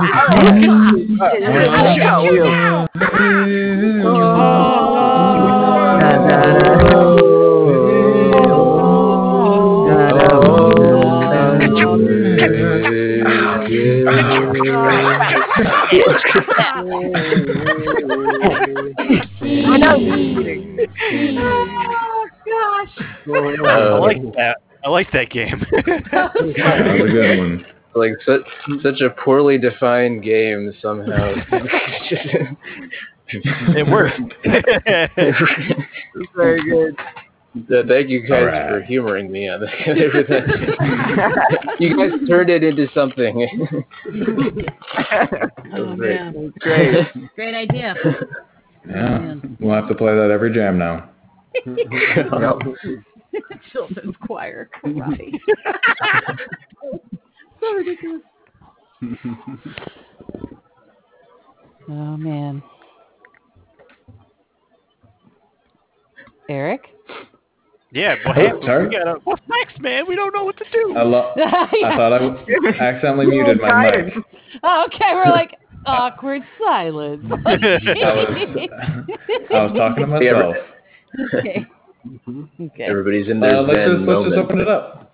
Oh 21.39 22.29
gosh. 22.47 22.93
I 23.29 23.99
like 23.99 24.23
that. 24.35 24.57
I 24.85 24.89
like 24.89 25.13
that 25.13 25.31
game. 25.31 25.65
That 25.71 26.33
was 26.35 26.55
a 27.09 27.13
good 27.13 27.39
one. 27.39 27.65
like 27.95 28.13
such 28.27 28.43
such 28.83 29.01
a 29.01 29.11
poorly 29.11 29.59
defined 29.59 30.23
game 30.23 30.73
somehow. 30.81 31.35
It 33.29 33.87
worked. 33.87 34.35
Very 36.37 36.63
good. 36.69 36.97
Thank 37.55 38.09
you 38.09 38.23
guys 38.27 38.45
Alright. 38.45 38.69
for 38.71 38.81
humoring 38.81 39.31
me 39.31 39.47
on 39.49 39.61
that. 39.61 39.71
you 41.81 41.95
guys 41.97 42.13
turned 42.27 42.49
it 42.49 42.65
into 42.65 42.87
something. 42.95 43.47
Oh, 45.75 45.97
Great. 45.97 46.21
man. 46.21 46.53
Great. 46.61 47.07
Great 47.35 47.55
idea. 47.55 47.95
Yeah. 48.87 49.37
We'll 49.59 49.75
have 49.75 49.89
to 49.89 49.95
play 49.95 50.15
that 50.15 50.31
every 50.31 50.53
jam 50.53 50.77
now. 50.79 51.09
Children's 53.73 54.15
choir 54.27 54.69
karate. 54.85 55.33
so 57.59 57.73
ridiculous. 57.75 58.21
Oh 61.89 62.17
man. 62.19 62.63
Eric? 66.51 66.83
Yeah, 67.93 68.15
what 68.25 68.37
happened? 68.37 68.63
sorry? 68.65 68.89
We 68.89 68.97
gotta, 68.97 69.21
what's 69.25 69.43
next, 69.49 69.81
man? 69.81 70.05
We 70.09 70.17
don't 70.17 70.35
know 70.35 70.45
what 70.45 70.57
to 70.57 70.65
do. 70.73 70.95
I, 70.97 71.03
lo- 71.03 71.33
I 71.37 71.97
thought 71.97 72.13
I 72.13 72.19
w- 72.19 72.69
accidentally 72.81 73.27
muted 73.27 73.61
my 73.61 73.91
mic. 73.91 74.15
Oh, 74.63 74.87
okay, 74.87 75.13
we're 75.15 75.25
like 75.31 75.57
awkward 75.85 76.43
silence. 76.65 77.23
I 77.31 77.57
was, 77.57 78.69
I 79.51 79.63
was 79.65 79.73
talking 79.77 80.05
to 80.05 80.07
myself. 80.07 80.55
okay. 81.37 81.67
Okay. 82.61 82.83
Everybody's 82.85 83.29
in 83.29 83.41
there. 83.41 83.57
Uh, 83.57 83.63
let's 83.63 83.91
just 83.91 84.03
let's 84.09 84.25
just 84.25 84.39
open 84.39 84.59
it 84.61 84.69
up. 84.69 85.13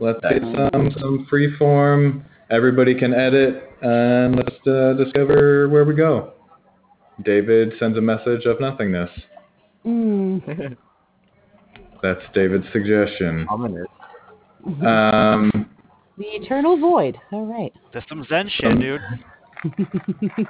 Let's 0.00 0.20
get 0.22 0.42
some 0.42 0.90
some 0.98 1.26
free 1.30 1.54
form. 1.56 2.24
Everybody 2.50 2.94
can 2.98 3.14
edit, 3.14 3.70
and 3.82 4.36
let's 4.36 4.56
uh, 4.66 4.94
discover 4.94 5.68
where 5.68 5.84
we 5.84 5.94
go. 5.94 6.32
David 7.24 7.74
sends 7.78 7.96
a 7.96 8.00
message 8.00 8.44
of 8.44 8.60
nothingness. 8.60 9.10
Mm. 9.86 10.76
That's 12.02 12.20
David's 12.34 12.66
suggestion. 12.72 13.46
Ominous. 13.50 13.86
Um, 14.86 15.70
The 16.16 16.26
eternal 16.26 16.78
void. 16.78 17.18
All 17.32 17.44
right. 17.44 17.72
That's 17.92 18.08
some 18.08 18.24
Zen 18.28 18.48
shit, 18.48 18.78
dude. 18.78 19.00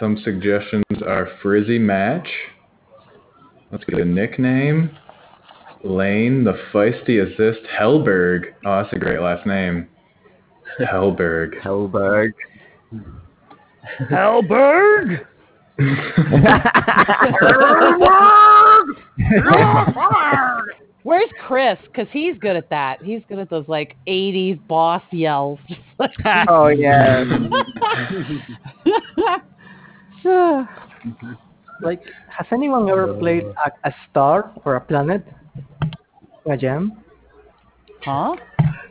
some 0.00 0.20
suggestions 0.22 0.84
are 1.06 1.30
Frizzy 1.42 1.78
Match. 1.78 2.28
Let's 3.72 3.84
get 3.84 4.00
a 4.00 4.04
nickname. 4.04 4.90
Lane, 5.82 6.44
the 6.44 6.58
feisty 6.74 7.22
assist. 7.24 7.66
Hellberg. 7.80 8.52
Oh, 8.66 8.82
that's 8.82 8.92
a 8.92 8.98
great 8.98 9.20
last 9.20 9.46
name. 9.46 9.88
Hellberg. 10.78 11.58
Hellberg. 11.62 12.32
Hellberg! 14.10 15.26
Where's 21.02 21.28
Chris? 21.46 21.76
Because 21.84 22.06
he's 22.10 22.38
good 22.38 22.56
at 22.56 22.70
that. 22.70 23.02
He's 23.02 23.20
good 23.28 23.38
at 23.38 23.50
those 23.50 23.68
like 23.68 23.94
'80s 24.08 24.58
boss 24.66 25.02
yells. 25.12 25.58
oh 26.48 26.68
yeah. 26.68 27.24
Like, 31.82 32.00
has 32.28 32.46
anyone 32.52 32.88
ever 32.88 33.12
played 33.14 33.44
a, 33.44 33.88
a 33.88 33.94
star 34.10 34.52
or 34.64 34.76
a 34.76 34.80
planet? 34.80 35.26
A 36.50 36.56
jam? 36.56 36.92
huh? 38.02 38.34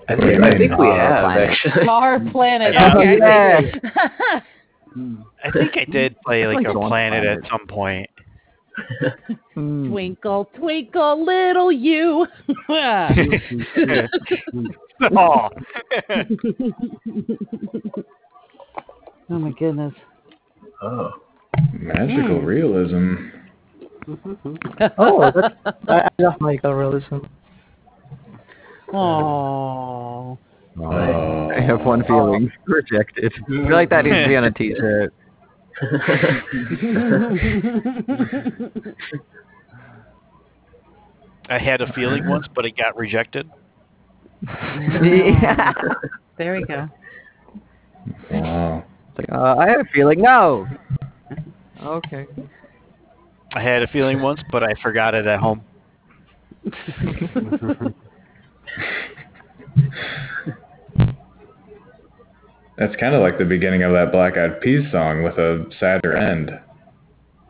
I 0.07 0.15
think, 0.15 0.43
I 0.43 0.57
think 0.57 0.77
we 0.77 0.87
have 0.87 1.25
actually. 1.25 1.83
Star 1.83 2.19
planet. 2.31 2.73
Yeah. 2.73 2.95
Okay. 2.95 3.71
Yeah. 4.95 5.03
I 5.43 5.51
think 5.51 5.77
I 5.77 5.85
did 5.85 6.15
play 6.25 6.47
like 6.47 6.57
Like 6.57 6.67
a 6.67 6.73
planet 6.73 7.23
Planet. 7.23 7.43
at 7.43 7.49
some 7.49 7.67
point. 7.67 8.09
Hmm. 9.53 9.89
Twinkle, 9.89 10.49
twinkle, 10.57 11.25
little 11.25 11.71
you. 11.71 12.27
oh. 12.67 13.07
oh 19.29 19.39
my 19.39 19.51
goodness. 19.57 19.93
Oh. 20.81 21.11
Magical 21.71 22.41
realism. 22.41 23.15
Oh, 24.97 25.31
that's, 25.33 25.55
I, 25.87 26.01
I 26.01 26.09
love 26.19 26.33
Michael 26.41 26.73
realism. 26.73 27.19
Oh. 28.93 30.37
Oh. 30.81 31.49
I 31.51 31.61
have 31.61 31.81
one 31.85 32.03
feeling. 32.05 32.51
Rejected. 32.65 33.31
I 33.33 33.45
feel 33.47 33.71
like 33.71 33.89
that 33.89 34.03
needs 34.05 34.17
to 34.17 34.27
be 34.27 34.35
on 34.35 34.43
a 34.43 34.51
t-shirt. 34.51 35.13
I 41.49 41.57
had 41.59 41.81
a 41.81 41.91
feeling 41.93 42.27
once, 42.27 42.45
but 42.53 42.65
it 42.65 42.75
got 42.77 42.95
rejected. 42.97 43.49
yeah. 44.43 45.73
There 46.37 46.57
we 46.57 46.65
go. 46.65 46.89
Wow. 48.29 48.83
Like, 49.17 49.31
uh, 49.31 49.55
I 49.57 49.69
had 49.69 49.79
a 49.79 49.85
feeling. 49.93 50.21
No. 50.21 50.67
Okay. 51.81 52.25
I 53.53 53.61
had 53.61 53.83
a 53.83 53.87
feeling 53.87 54.21
once, 54.21 54.41
but 54.51 54.61
I 54.61 54.73
forgot 54.83 55.15
it 55.15 55.25
at 55.25 55.39
home. 55.39 55.61
That's 62.77 62.95
kind 62.97 63.15
of 63.15 63.21
like 63.21 63.37
the 63.37 63.45
beginning 63.45 63.83
of 63.83 63.93
that 63.93 64.11
Black 64.11 64.37
Eyed 64.37 64.59
Peas 64.61 64.83
song 64.91 65.23
with 65.23 65.37
a 65.37 65.65
sadder 65.79 66.15
end. 66.15 66.51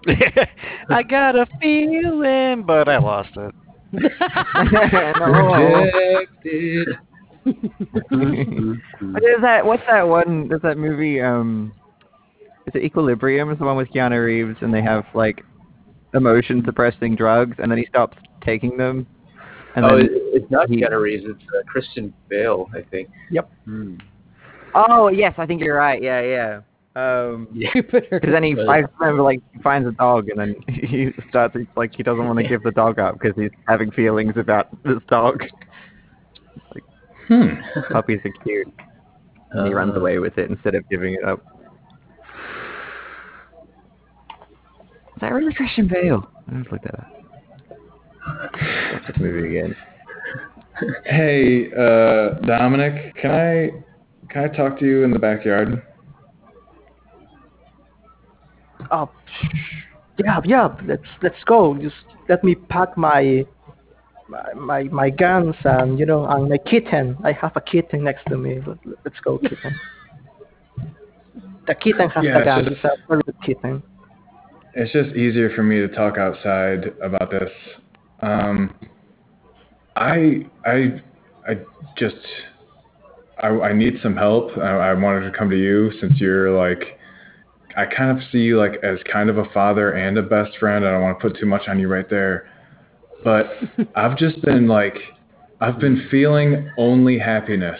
I 0.90 1.02
got 1.02 1.36
a 1.36 1.48
feeling, 1.60 2.64
but 2.64 2.88
I 2.88 2.98
lost 2.98 3.36
it. 3.36 3.56
no. 3.92 5.88
Rejected. 5.94 6.88
But 7.44 8.04
There's 9.22 9.42
that. 9.42 9.66
What's 9.66 9.84
that 9.90 10.08
one? 10.08 10.48
There's 10.48 10.62
that 10.62 10.78
movie. 10.78 11.22
Um, 11.22 11.74
is 12.68 12.74
it 12.76 12.84
Equilibrium? 12.84 13.52
Is 13.52 13.58
the 13.60 13.66
one 13.66 13.78
with 13.78 13.90
Keanu 13.90 14.26
Reeves, 14.26 14.58
and 14.62 14.74
they 14.74 14.82
have 14.82 15.06
like 15.14 15.44
emotion 16.14 16.64
suppressing 16.66 17.16
drugs, 17.16 17.58
and 17.60 17.72
then 17.72 17.78
he 17.78 17.86
stops 17.88 18.18
taking 18.44 18.78
them. 18.78 19.08
And 19.76 19.86
oh, 19.86 19.98
then, 19.98 20.06
it, 20.06 20.12
it's 20.34 20.52
not 20.52 20.70
he- 20.70 20.82
Keanu 20.82 21.02
Reeves. 21.02 21.26
It's 21.28 21.42
uh, 21.50 21.64
Christian 21.68 22.14
Bale, 22.30 22.70
I 22.76 22.82
think. 22.90 23.10
Yep. 23.32 23.52
Hmm. 23.66 23.96
Oh 24.76 25.08
yes, 25.10 25.34
I 25.38 25.46
think 25.46 25.62
you're 25.62 25.78
right. 25.78 26.02
Yeah, 26.02 26.22
yeah. 26.22 26.62
Um, 26.98 27.48
Jupiter. 27.74 28.08
because 28.10 28.32
then 28.32 28.44
he, 28.44 28.54
Right. 28.54 28.86
I 28.86 29.04
remember 29.04 29.24
like 29.24 29.42
he 29.54 29.62
finds 29.62 29.88
a 29.88 29.92
dog, 29.92 30.30
and 30.30 30.40
then 30.40 30.56
he 30.68 31.10
starts 31.30 31.56
like 31.76 31.94
he 31.96 32.04
doesn't 32.04 32.26
want 32.26 32.40
to 32.40 32.48
give 32.48 32.64
the 32.64 32.72
dog 32.72 33.00
up 33.00 33.20
because 33.20 33.36
he's 33.36 33.52
having 33.68 33.92
feelings 33.92 34.34
about 34.38 34.68
this 34.84 35.00
dog. 35.10 35.44
Hmm. 37.28 37.56
Puppies 37.92 38.20
are 38.24 38.32
cute. 38.44 38.72
And 39.50 39.68
he 39.68 39.74
runs 39.74 39.96
Uh, 39.96 40.00
away 40.00 40.20
with 40.20 40.38
it 40.38 40.48
instead 40.52 40.76
of 40.76 40.88
giving 40.90 41.16
it 41.16 41.24
up. 41.24 41.44
Is 45.16 45.22
that 45.22 45.34
really 45.34 45.52
Christian 45.56 45.88
Bale? 45.88 46.28
I 46.48 46.60
just 46.60 46.72
looked 46.72 46.84
that 46.84 47.00
up. 47.00 47.12
Watch 48.94 49.08
this 49.08 49.18
movie 49.20 49.58
again. 49.58 49.76
Hey, 51.06 51.72
uh, 51.74 52.36
Dominic, 52.46 53.16
can 53.16 53.32
I 53.32 53.72
can 54.36 54.44
I 54.44 54.48
talk 54.50 54.78
to 54.80 54.86
you 54.86 55.06
in 55.06 55.12
the 55.12 55.20
backyard? 55.20 55.82
Oh, 58.92 59.10
yeah, 60.18 60.42
yeah. 60.44 60.76
Let's 60.86 61.08
let's 61.22 61.42
go. 61.46 61.78
Just 61.82 61.96
let 62.28 62.44
me 62.44 62.56
pack 62.56 62.98
my 62.98 63.46
my 64.28 64.54
my, 64.54 64.84
my 64.84 65.10
guns 65.10 65.56
and 65.64 65.98
you 65.98 66.06
know 66.06 66.26
and 66.26 66.50
my 66.50 66.58
kitten. 66.58 67.18
I 67.24 67.32
have 67.32 67.54
a 67.56 67.62
kitten 67.62 68.04
next 68.04 68.26
to 68.28 68.38
me. 68.38 68.60
Let, 68.68 68.78
let's 69.06 69.20
go, 69.24 69.38
kitten. 69.38 69.74
The 71.68 71.76
kitten 71.76 72.10
has 72.10 72.26
Yeah, 72.26 72.40
the 72.40 72.44
gun. 72.46 72.68
it's 72.68 72.82
It's 72.84 73.30
a 73.30 73.46
kitten. 73.46 73.84
It's 74.74 74.92
just 74.92 75.16
easier 75.16 75.50
for 75.56 75.64
me 75.64 75.78
to 75.78 75.88
talk 75.88 76.18
outside 76.18 76.94
about 77.02 77.32
this. 77.32 77.52
Um, 78.20 78.76
I 79.96 80.46
I 80.66 81.02
I 81.48 81.54
just 81.98 82.18
I 83.42 83.48
I 83.48 83.74
need 83.74 84.00
some 84.02 84.16
help. 84.16 84.58
I, 84.58 84.90
I 84.90 84.94
wanted 84.94 85.32
to 85.32 85.38
come 85.38 85.50
to 85.50 85.58
you 85.58 85.92
since 86.00 86.20
you're 86.20 86.52
like 86.52 87.00
I 87.78 87.86
kind 87.86 88.18
of 88.18 88.24
see 88.32 88.40
you 88.40 88.58
like 88.58 88.76
as 88.84 89.00
kind 89.12 89.30
of 89.30 89.38
a 89.38 89.46
father 89.54 89.92
and 89.92 90.18
a 90.18 90.24
best 90.24 90.58
friend. 90.58 90.86
I 90.86 90.92
don't 90.92 91.02
want 91.02 91.20
to 91.20 91.30
put 91.30 91.40
too 91.40 91.46
much 91.46 91.68
on 91.68 91.80
you 91.80 91.88
right 91.88 92.10
there, 92.10 92.48
but 93.24 93.48
I've 93.96 94.18
just 94.18 94.42
been 94.42 94.68
like 94.68 94.98
I've 95.60 95.80
been 95.80 96.08
feeling 96.10 96.70
only 96.78 97.18
happiness 97.18 97.80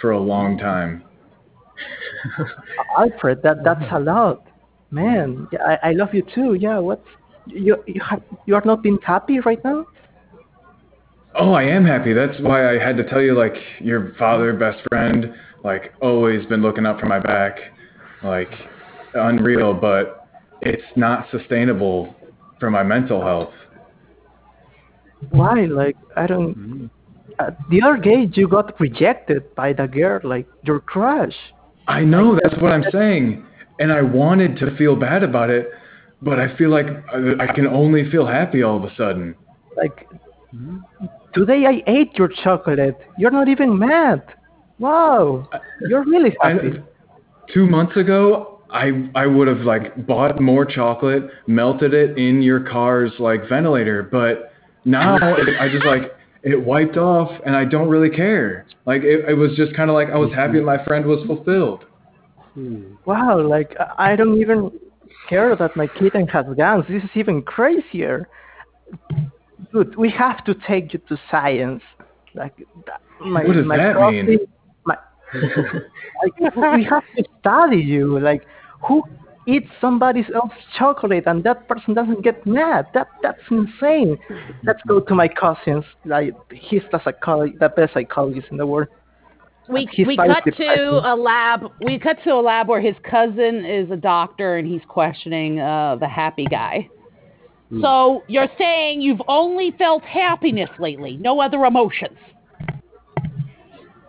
for 0.00 0.10
a 0.10 0.20
long 0.20 0.58
time. 0.58 1.04
Alfred, 2.98 3.42
that 3.42 3.64
that's 3.64 3.84
a 3.92 3.98
lot, 3.98 4.46
man. 4.90 5.48
I, 5.64 5.78
I 5.88 5.92
love 5.92 6.12
you 6.12 6.22
too. 6.34 6.54
Yeah, 6.54 6.78
what? 6.78 7.02
You 7.46 7.82
you 7.86 8.00
have 8.02 8.22
you 8.46 8.54
are 8.54 8.62
not 8.64 8.82
being 8.82 8.98
happy 9.02 9.40
right 9.40 9.62
now? 9.64 9.86
Oh, 11.34 11.52
I 11.52 11.62
am 11.62 11.84
happy. 11.84 12.12
That's 12.12 12.38
why 12.40 12.74
I 12.74 12.78
had 12.78 12.96
to 12.96 13.08
tell 13.08 13.22
you, 13.22 13.38
like, 13.38 13.54
your 13.80 14.14
father, 14.18 14.52
best 14.52 14.80
friend, 14.88 15.32
like, 15.62 15.92
always 16.00 16.44
been 16.46 16.62
looking 16.62 16.86
out 16.86 16.98
for 16.98 17.06
my 17.06 17.20
back. 17.20 17.58
Like, 18.22 18.50
unreal, 19.14 19.74
but 19.74 20.28
it's 20.62 20.82
not 20.96 21.26
sustainable 21.30 22.14
for 22.58 22.70
my 22.70 22.82
mental 22.82 23.22
health. 23.22 23.52
Why? 25.30 25.66
Like 25.66 25.96
I 26.16 26.26
don't. 26.26 26.56
Mm-hmm. 26.56 26.86
Uh, 27.38 27.50
the 27.70 27.82
other 27.82 27.96
day 27.96 28.28
you 28.34 28.48
got 28.48 28.78
rejected 28.80 29.54
by 29.54 29.72
the 29.72 29.86
girl, 29.86 30.20
like 30.24 30.46
your 30.62 30.80
crush. 30.80 31.34
I 31.88 32.02
know 32.02 32.38
that's 32.42 32.60
what 32.60 32.72
I'm 32.72 32.84
saying, 32.92 33.44
and 33.78 33.92
I 33.92 34.02
wanted 34.02 34.56
to 34.58 34.76
feel 34.76 34.96
bad 34.96 35.22
about 35.22 35.50
it, 35.50 35.68
but 36.22 36.38
I 36.38 36.56
feel 36.56 36.70
like 36.70 36.86
I 37.12 37.44
I 37.44 37.52
can 37.54 37.66
only 37.66 38.10
feel 38.10 38.26
happy 38.26 38.62
all 38.62 38.76
of 38.76 38.84
a 38.84 38.94
sudden. 38.96 39.34
Like 39.76 40.08
mm-hmm. 40.54 41.06
Today 41.34 41.64
I 41.66 41.82
ate 41.86 42.14
your 42.14 42.28
chocolate. 42.28 42.98
You're 43.18 43.30
not 43.30 43.48
even 43.48 43.78
mad. 43.78 44.22
Wow, 44.78 45.48
you're 45.88 46.04
really 46.04 46.34
I, 46.40 46.54
two 47.52 47.66
months 47.66 47.96
ago, 47.96 48.60
I 48.70 49.10
I 49.14 49.26
would 49.26 49.48
have 49.48 49.60
like 49.60 50.06
bought 50.06 50.40
more 50.40 50.64
chocolate, 50.64 51.24
melted 51.46 51.92
it 51.92 52.16
in 52.16 52.40
your 52.40 52.60
car's 52.60 53.12
like 53.18 53.48
ventilator, 53.48 54.02
but 54.02 54.52
now 54.84 55.16
it, 55.16 55.60
I 55.60 55.68
just 55.68 55.84
like 55.84 56.12
it 56.42 56.56
wiped 56.56 56.96
off, 56.96 57.30
and 57.44 57.54
I 57.54 57.66
don't 57.66 57.88
really 57.88 58.08
care. 58.08 58.66
Like 58.86 59.02
it, 59.02 59.28
it 59.28 59.34
was 59.34 59.54
just 59.56 59.74
kind 59.74 59.90
of 59.90 59.94
like 59.94 60.08
I 60.08 60.16
was 60.16 60.32
happy 60.32 60.60
my 60.60 60.82
friend 60.84 61.04
was 61.04 61.24
fulfilled. 61.26 61.84
Wow, 63.04 63.40
like 63.46 63.76
I 63.98 64.12
I 64.12 64.16
don't 64.16 64.40
even 64.40 64.70
care 65.28 65.54
that 65.56 65.76
my 65.76 65.86
kitten 65.86 66.26
has 66.28 66.46
guns. 66.56 66.84
This 66.88 67.02
is 67.02 67.10
even 67.14 67.42
crazier. 67.42 68.28
Dude, 69.72 69.96
we 69.96 70.10
have 70.10 70.44
to 70.44 70.54
take 70.66 70.92
you 70.92 71.00
to 71.08 71.18
science. 71.30 71.82
Like 72.34 72.56
that, 72.86 73.00
my, 73.20 73.44
What 73.44 73.54
does 73.56 73.66
my 73.66 73.76
that 73.76 73.96
cousin- 73.96 74.26
mean? 74.26 74.38
My, 74.86 74.96
like, 75.34 76.74
we 76.76 76.84
have 76.84 77.02
to 77.16 77.24
study 77.40 77.78
you. 77.78 78.18
Like 78.20 78.42
who 78.86 79.02
eats 79.46 79.68
somebody 79.80 80.24
else's 80.34 80.58
chocolate 80.78 81.24
and 81.26 81.42
that 81.44 81.66
person 81.68 81.94
doesn't 81.94 82.22
get 82.22 82.46
mad? 82.46 82.86
That 82.94 83.08
that's 83.22 83.40
insane. 83.50 84.16
Let's 84.64 84.80
go 84.86 85.00
to 85.00 85.14
my 85.14 85.28
cousins. 85.28 85.84
Like 86.04 86.34
he's 86.52 86.82
the 86.92 86.98
psycholo- 86.98 87.58
the 87.58 87.68
best 87.68 87.94
psychologist 87.94 88.48
in 88.50 88.56
the 88.58 88.66
world. 88.66 88.88
we 89.68 89.88
He's 89.92 90.06
we 90.06 90.16
fighting 90.16 90.34
cut 90.34 90.44
depression. 90.44 90.76
to 90.76 91.12
a 91.12 91.14
lab. 91.16 91.70
We 91.84 91.98
cut 91.98 92.18
to 92.24 92.30
a 92.34 92.40
lab 92.40 92.68
where 92.68 92.80
his 92.80 92.96
cousin 93.02 93.64
is 93.64 93.90
a 93.90 93.96
doctor 93.96 94.56
and 94.56 94.66
he's 94.68 94.82
questioning 94.88 95.60
uh, 95.60 95.96
the 95.96 96.08
happy 96.08 96.46
guy. 96.46 96.88
Hmm. 97.70 97.80
So 97.82 98.24
you're 98.26 98.48
saying 98.58 99.00
you've 99.00 99.22
only 99.28 99.72
felt 99.78 100.02
happiness 100.02 100.70
lately, 100.78 101.16
no 101.16 101.40
other 101.40 101.64
emotions. 101.64 102.18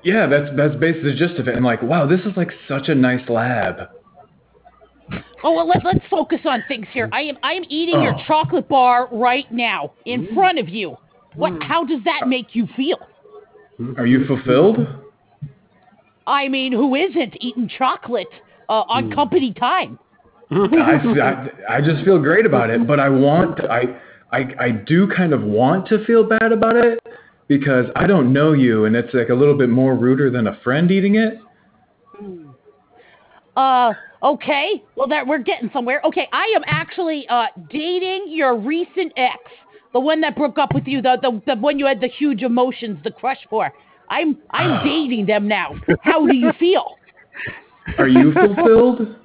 Yeah, 0.03 0.25
that's 0.27 0.49
that's 0.57 0.75
basically 0.77 1.11
the 1.11 1.17
gist 1.17 1.39
of 1.39 1.47
it. 1.47 1.55
And 1.55 1.63
like, 1.63 1.81
wow, 1.83 2.07
this 2.07 2.21
is 2.21 2.35
like 2.35 2.49
such 2.67 2.89
a 2.89 2.95
nice 2.95 3.27
lab. 3.29 3.75
Oh 5.43 5.53
well, 5.53 5.67
let, 5.67 5.83
let's 5.83 6.05
focus 6.09 6.39
on 6.45 6.63
things 6.67 6.88
here. 6.91 7.07
I 7.11 7.21
am 7.21 7.38
I 7.43 7.53
am 7.53 7.63
eating 7.69 8.01
your 8.01 8.15
Oh. 8.15 8.23
chocolate 8.27 8.67
bar 8.67 9.09
right 9.11 9.51
now 9.51 9.91
in 10.05 10.25
hmm. 10.25 10.33
front 10.33 10.59
of 10.59 10.69
you. 10.69 10.97
What? 11.35 11.53
Hmm. 11.53 11.61
How 11.61 11.85
does 11.85 12.03
that 12.05 12.27
make 12.27 12.55
you 12.55 12.67
feel? 12.75 12.99
Are 13.97 14.05
you 14.05 14.25
fulfilled? 14.25 14.88
I 16.27 16.47
mean, 16.47 16.71
who 16.71 16.95
isn't 16.95 17.35
eating 17.39 17.67
chocolate 17.67 18.27
uh, 18.69 18.83
on 18.88 19.11
company 19.11 19.53
time? 19.53 19.97
I, 20.53 20.99
I, 21.22 21.76
I 21.78 21.82
just 21.82 22.03
feel 22.03 22.19
great 22.19 22.45
about 22.45 22.69
it, 22.69 22.86
but 22.86 22.99
I 22.99 23.07
want 23.07 23.61
I, 23.69 23.84
I 24.34 24.40
I 24.60 24.72
do 24.72 25.07
kind 25.07 25.32
of 25.32 25.44
want 25.44 25.88
to 25.88 26.03
feel 26.03 26.26
bad 26.26 26.52
about 26.52 26.76
it 26.76 26.99
because 27.48 27.86
I 27.95 28.06
don't 28.06 28.34
know 28.34 28.52
you, 28.52 28.84
and 28.84 28.94
it's 28.94 29.14
like 29.14 29.30
a 29.30 29.34
little 29.34 29.57
bit 29.57 29.69
more 29.69 29.95
ruder 29.95 30.30
than 30.30 30.48
a 30.48 30.60
friend 30.61 30.91
eating 30.91 31.15
it. 31.15 31.40
Uh, 33.56 33.94
okay. 34.22 34.84
Well, 34.95 35.07
that 35.07 35.26
we're 35.26 35.40
getting 35.40 35.69
somewhere. 35.72 36.02
Okay, 36.03 36.28
I 36.34 36.52
am 36.53 36.64
actually 36.68 37.26
uh 37.30 37.45
dating 37.69 38.26
your 38.28 38.57
recent 38.57 39.14
ex, 39.15 39.38
the 39.94 40.02
one 40.02 40.19
that 40.19 40.36
broke 40.36 40.57
up 40.57 40.76
with 40.76 40.86
you, 40.86 41.02
the 41.02 41.18
the, 41.22 41.41
the 41.45 41.61
one 41.61 41.80
you 41.80 41.86
had 41.86 42.02
the 42.02 42.10
huge 42.10 42.41
emotions, 42.41 42.99
the 43.06 43.11
crush 43.11 43.40
for. 43.49 43.72
I'm 44.10 44.38
I'm 44.49 44.84
dating 44.84 45.28
them 45.28 45.48
now. 45.48 45.76
How 46.02 46.28
do 46.28 46.36
you 46.36 46.52
feel? 46.60 46.95
Are 47.98 48.10
you 48.10 48.34
fulfilled? 48.56 49.15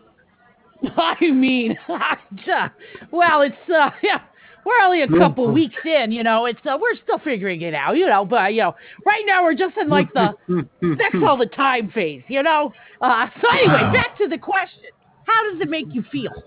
I 0.97 1.31
mean, 1.31 1.77
well, 1.89 3.43
it's 3.43 3.71
uh, 3.73 3.91
yeah, 4.03 4.21
we're 4.65 4.85
only 4.85 5.03
a 5.03 5.09
couple 5.09 5.51
weeks 5.53 5.77
in, 5.85 6.13
you 6.13 6.23
know. 6.23 6.47
It's 6.47 6.61
uh, 6.65 6.77
we're 6.81 6.97
still 7.03 7.19
figuring 7.19 7.63
it 7.63 7.75
out, 7.75 7.97
you 7.97 8.07
know. 8.07 8.25
But 8.25 8.55
you 8.55 8.63
know, 8.63 8.75
right 9.05 9.25
now 9.27 9.43
we're 9.43 9.55
just 9.55 9.77
in 9.77 9.89
like 9.89 10.13
the 10.13 10.35
sex 10.99 11.17
all 11.27 11.37
the 11.37 11.47
time 11.47 11.91
phase, 11.91 12.23
you 12.29 12.43
know. 12.43 12.73
Uh, 13.01 13.29
so 13.41 13.49
anyway, 13.53 13.83
Wow. 13.83 13.93
back 13.93 14.19
to 14.19 14.29
the 14.29 14.39
question: 14.39 14.91
How 15.25 15.51
does 15.51 15.61
it 15.61 15.71
make 15.71 15.87
you 15.93 16.03
feel? 16.11 16.45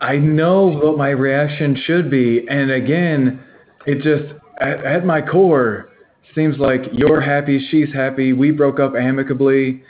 I 0.00 0.16
know 0.16 0.66
what 0.66 0.96
my 0.96 1.10
reaction 1.10 1.76
should 1.84 2.10
be, 2.10 2.46
and 2.48 2.70
again, 2.70 3.44
it 3.86 3.96
just 4.02 4.34
at, 4.60 4.84
at 4.84 5.04
my 5.04 5.20
core 5.20 5.90
seems 6.34 6.58
like 6.58 6.82
you're 6.92 7.20
happy, 7.20 7.66
she's 7.70 7.92
happy. 7.92 8.32
We 8.32 8.50
broke 8.50 8.80
up 8.80 8.94
amicably, 8.94 9.82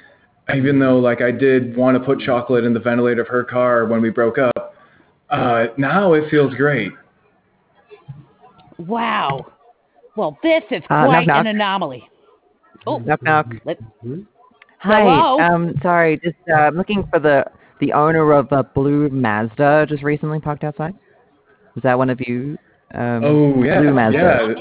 even 0.55 0.79
though 0.79 0.99
like 0.99 1.23
I 1.23 1.31
did 1.31 1.77
want 1.77 1.97
to 1.99 2.05
put 2.05 2.21
chocolate 2.21 2.65
in 2.65 2.73
the 2.75 2.81
ventilator 2.81 3.23
of 3.23 3.29
her 3.29 3.43
car 3.45 3.87
when 3.87 4.01
we 4.01 4.11
broke 4.11 4.39
up. 4.39 4.75
Uh, 5.29 5.67
now 5.77 6.13
it 6.13 6.31
feels 6.31 6.55
great. 6.55 6.93
Wow. 8.79 9.47
Well, 10.17 10.39
this 10.43 10.63
is 10.71 10.83
Uh, 10.89 10.95
knock, 11.03 11.09
quite 11.09 11.27
knock. 11.27 11.41
an 11.41 11.47
anomaly. 11.49 12.09
Oh, 12.87 12.99
Knock 12.99 13.23
knock. 13.23 13.47
let, 13.65 13.79
Hi. 14.79 15.01
Hello? 15.03 15.41
Um, 15.41 15.75
sorry, 15.83 16.21
just 16.23 16.37
uh, 16.51 16.55
I'm 16.55 16.77
looking 16.77 17.07
for 17.11 17.19
the 17.19 17.45
the 17.81 17.93
owner 17.93 18.33
of 18.33 18.51
a 18.53 18.63
blue 18.63 19.09
Mazda 19.11 19.87
just 19.89 20.03
recently 20.03 20.41
parked 20.41 20.65
outside. 20.65 20.95
Is 21.77 21.83
that 21.83 21.99
one 21.99 22.09
of 22.09 22.21
you? 22.27 22.57
Um, 22.95 23.25
Oh 23.25 23.63
yeah, 23.65 23.81
blue 23.81 23.93
Mazda. 23.93 24.55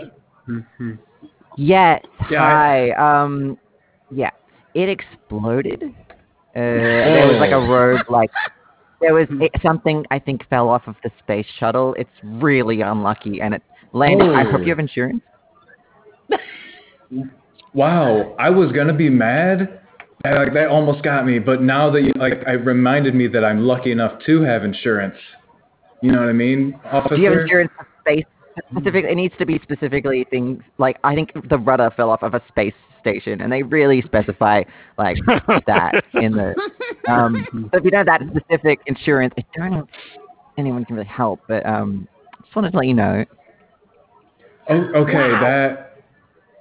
yeah. 0.47 0.91
Yes. 1.57 2.03
Yeah, 2.29 2.43
I- 2.43 2.91
Hi. 2.97 3.21
Um, 3.23 3.57
yeah. 4.11 4.31
It 4.75 4.89
exploded. 4.89 5.81
Uh, 5.83 5.89
there 6.53 7.27
was 7.27 7.37
like 7.39 7.51
a 7.51 7.55
Oh. 7.55 7.67
rogue, 7.67 8.09
like 8.09 8.29
there 9.01 9.13
was 9.15 9.27
it, 9.41 9.51
something 9.63 10.05
I 10.11 10.19
think 10.19 10.47
fell 10.49 10.69
off 10.69 10.83
of 10.87 10.95
the 11.03 11.09
space 11.19 11.47
shuttle. 11.59 11.95
It's 11.97 12.09
really 12.23 12.81
unlucky, 12.81 13.41
and 13.41 13.53
it 13.55 13.63
landed. 13.93 14.29
I 14.35 14.43
hope 14.43 14.59
Oh. 14.59 14.63
you 14.63 14.69
have 14.69 14.79
insurance. 14.79 15.21
Wow, 17.73 18.35
I 18.39 18.49
was 18.49 18.71
gonna 18.71 18.93
be 18.93 19.09
mad. 19.09 19.81
and, 20.23 20.35
Like 20.35 20.53
that 20.53 20.69
almost 20.69 21.03
got 21.03 21.25
me, 21.25 21.39
but 21.39 21.61
now 21.61 21.89
that 21.91 22.03
you, 22.03 22.13
like 22.15 22.33
it 22.47 22.65
reminded 22.65 23.13
me 23.15 23.27
that 23.27 23.43
I'm 23.43 23.61
lucky 23.67 23.91
enough 23.91 24.13
to 24.25 24.41
have 24.43 24.63
insurance. 24.63 25.15
You 26.01 26.11
know 26.13 26.19
what 26.21 26.29
I 26.29 26.33
mean, 26.33 26.79
officer? 26.85 27.15
Do 27.17 27.21
you 27.21 27.31
have 27.31 27.39
insurance 27.41 27.71
for 27.77 27.87
space? 28.01 28.25
specifically? 28.71 29.11
it 29.11 29.15
needs 29.15 29.33
to 29.39 29.45
be 29.45 29.59
specifically 29.63 30.25
things 30.29 30.63
like 30.77 30.97
I 31.03 31.13
think 31.15 31.31
the 31.49 31.57
rudder 31.57 31.91
fell 31.97 32.09
off 32.09 32.23
of 32.23 32.33
a 32.33 32.41
space 32.47 32.73
station, 33.05 33.41
and 33.41 33.51
they 33.51 33.61
really 33.63 34.01
specify 34.01 34.63
like 34.97 35.17
that 35.67 36.03
in 36.13 36.33
the. 36.33 36.55
Um, 37.07 37.69
but 37.71 37.77
if 37.77 37.85
you 37.85 37.91
don't 37.91 38.07
have 38.07 38.19
that 38.19 38.35
specific 38.35 38.79
insurance, 38.87 39.31
I 39.37 39.43
don't 39.55 39.71
know 39.71 39.79
if 39.81 39.89
anyone 40.57 40.85
can 40.85 40.95
really 40.95 41.07
help. 41.07 41.39
But 41.47 41.63
um, 41.63 42.07
just 42.41 42.55
wanted 42.55 42.71
to 42.71 42.77
let 42.77 42.87
you 42.87 42.95
know. 42.95 43.23
Oh, 44.69 44.91
okay, 44.95 45.13
that. 45.13 45.97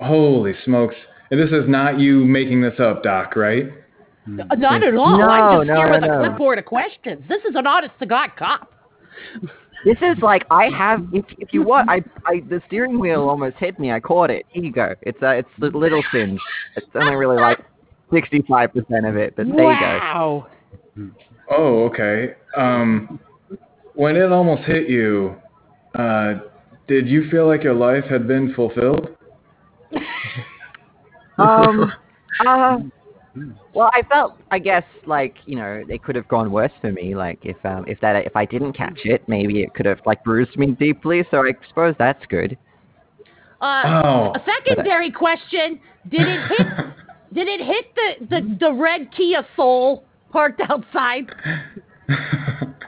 Holy 0.02 0.52
smokes! 0.66 0.96
And 1.30 1.40
this 1.40 1.48
is 1.48 1.66
not 1.66 1.98
you 1.98 2.26
making 2.26 2.60
this 2.60 2.78
up, 2.78 3.02
Doc, 3.02 3.36
right? 3.36 3.70
Not 4.26 4.82
at 4.82 4.94
all. 4.94 5.18
No, 5.18 5.28
I'm 5.28 5.60
just 5.60 5.68
No, 5.68 5.76
here 5.76 5.86
no, 5.86 5.92
with 5.92 6.02
no. 6.02 6.20
a 6.20 6.28
clipboard 6.28 6.58
of 6.58 6.66
questions. 6.66 7.22
This 7.26 7.42
is 7.48 7.54
an 7.54 7.66
honest 7.66 7.94
to 8.00 8.06
God 8.06 8.30
cop. 8.38 8.72
This 9.85 9.98
is 10.01 10.16
like 10.23 10.47
I 10.51 10.70
have. 10.70 11.06
If 11.12 11.27
if 11.39 11.52
you 11.52 11.62
want, 11.62 11.90
I 11.90 12.02
I 12.24 12.40
the 12.48 12.62
steering 12.66 12.98
wheel 12.98 13.28
almost 13.28 13.56
hit 13.56 13.78
me. 13.78 13.93
I 13.93 14.01
caught 14.01 14.31
it. 14.31 14.47
Here 14.48 14.65
you 14.65 14.73
go. 14.73 14.94
It's 15.02 15.20
a 15.20 15.39
it's 15.39 15.48
the 15.59 15.66
little 15.66 16.02
singe. 16.11 16.40
It's 16.77 16.86
only 16.94 17.15
really 17.15 17.36
like 17.36 17.61
sixty 18.11 18.43
five 18.48 18.73
percent 18.73 19.05
of 19.05 19.16
it, 19.16 19.36
but 19.36 19.47
there 19.47 19.73
you 19.73 19.81
go. 19.81 19.98
wow. 19.98 20.47
Oh, 21.51 21.85
okay. 21.85 22.35
Um, 22.56 23.20
when 23.94 24.16
it 24.16 24.32
almost 24.32 24.62
hit 24.62 24.89
you, 24.89 25.36
uh, 25.94 26.35
did 26.89 27.06
you 27.06 27.28
feel 27.31 27.47
like 27.47 27.62
your 27.62 27.74
life 27.74 28.05
had 28.05 28.27
been 28.27 28.55
fulfilled? 28.55 29.09
Um. 31.39 31.93
Uh. 32.44 32.78
Well, 33.74 33.90
I 33.93 34.02
felt, 34.09 34.36
I 34.51 34.59
guess, 34.61 34.85
like 35.06 35.35
you 35.47 35.56
know, 35.56 35.82
it 35.89 36.02
could 36.05 36.15
have 36.15 36.28
gone 36.28 36.52
worse 36.52 36.70
for 36.81 36.93
me. 36.93 37.15
Like 37.16 37.40
if 37.43 37.56
um, 37.65 37.85
if 37.89 38.01
that 38.01 38.15
if 38.27 38.36
I 38.36 38.44
didn't 38.44 38.74
catch 38.74 39.01
it, 39.05 39.28
maybe 39.28 39.62
it 39.62 39.74
could 39.74 39.86
have 39.86 40.01
like 40.06 40.23
bruised 40.24 40.56
me 40.56 40.69
deeply. 40.69 41.24
So 41.31 41.39
I 41.44 41.52
suppose 41.69 41.94
that's 41.98 42.24
good. 42.27 42.56
Uh, 43.61 43.82
Oh. 44.05 44.32
a 44.35 44.43
secondary 44.44 45.11
question: 45.11 45.81
Did 46.09 46.23
it 46.28 46.40
hit? 46.48 46.66
did 47.35 47.48
it 47.48 47.61
hit 47.61 47.86
the, 47.97 48.27
the 48.28 48.56
the 48.61 48.73
red 48.73 49.11
Kia 49.16 49.44
Soul 49.56 50.05
parked 50.31 50.61
outside? 50.69 51.35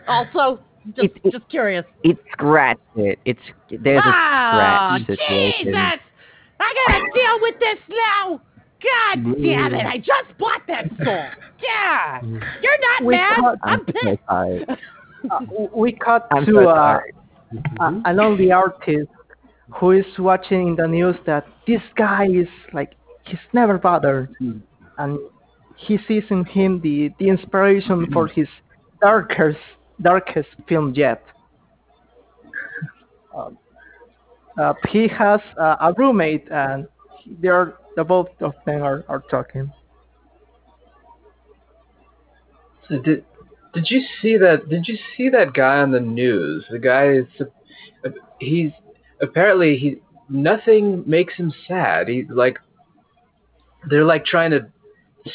Also, 0.09 0.61
just 0.95 0.99
It- 1.07 1.21
it- 1.25 1.33
just 1.33 1.49
curious. 1.49 1.85
It 2.05 2.17
scratched 2.33 2.79
it. 2.95 3.19
It's 3.25 3.41
there's 3.71 4.03
Ah, 4.05 4.95
a 4.95 5.01
scratch 5.01 5.19
situation. 5.19 5.65
Jesus! 5.73 6.01
I 6.61 6.75
gotta 6.87 7.05
deal 7.13 7.39
with 7.43 7.59
this 7.59 7.79
now. 7.89 8.41
God 8.83 9.25
damn 9.43 9.75
it! 9.75 9.87
I 9.87 9.99
just 9.99 10.37
bought 10.39 10.63
that 10.69 10.89
soul. 11.05 11.25
Yeah, 11.63 12.21
you're 12.23 12.81
not 12.81 13.05
We 13.05 13.15
mad. 13.15 13.37
cut- 13.37 13.59
I'm 13.63 13.81
I'm 13.81 13.87
so 13.87 13.93
pissed. 14.03 14.81
uh, 15.31 15.69
we 15.75 15.93
cut 15.93 16.27
I'm 16.31 16.45
to 16.45 16.53
so 16.53 16.69
uh, 16.69 16.75
tired. 16.75 17.15
uh, 17.81 18.01
a 18.05 18.13
lonely 18.13 18.53
artist 18.53 19.09
who 19.75 19.93
is 19.93 20.05
watching 20.19 20.69
in 20.69 20.77
the 20.77 20.87
news 20.87 21.17
that 21.27 21.47
this 21.67 21.81
guy 21.97 22.27
is 22.29 22.49
like 22.73 22.93
he's 23.25 23.39
never 23.53 23.79
bothered, 23.79 24.29
and 24.99 25.19
he 25.77 25.99
sees 26.07 26.25
in 26.31 26.45
him 26.45 26.81
the 26.83 27.11
the 27.19 27.29
inspiration 27.29 28.07
for 28.13 28.27
his 28.29 28.49
darkest 29.01 29.59
darkest 30.03 30.49
film 30.69 30.93
yet. 30.95 31.23
Um, 33.37 33.59
uh, 34.59 34.73
he 34.89 35.07
has 35.09 35.41
uh, 35.61 35.77
a 35.81 35.93
roommate, 35.99 36.49
and 36.51 36.87
they 37.41 37.49
are 37.49 37.75
the 37.97 38.05
both 38.05 38.29
of 38.41 38.55
them 38.65 38.83
are, 38.83 39.05
are 39.09 39.23
talking. 39.31 39.73
So 42.89 43.01
did 43.01 43.25
did 43.75 43.91
you 43.91 44.03
see 44.23 44.37
that? 44.39 44.69
Did 44.69 44.89
you 44.89 44.97
see 45.17 45.29
that 45.31 45.53
guy 45.53 45.79
on 45.79 45.93
the 45.93 46.01
news? 46.01 46.65
The 46.71 46.79
guy 46.79 47.13
is 47.13 47.27
he's 48.41 48.71
apparently 49.21 49.77
he 49.77 49.97
nothing 50.29 51.05
makes 51.07 51.35
him 51.35 51.53
sad. 51.67 52.09
He 52.09 52.25
like 52.29 52.59
they're 53.89 54.05
like 54.05 54.25
trying 54.25 54.51
to 54.53 54.67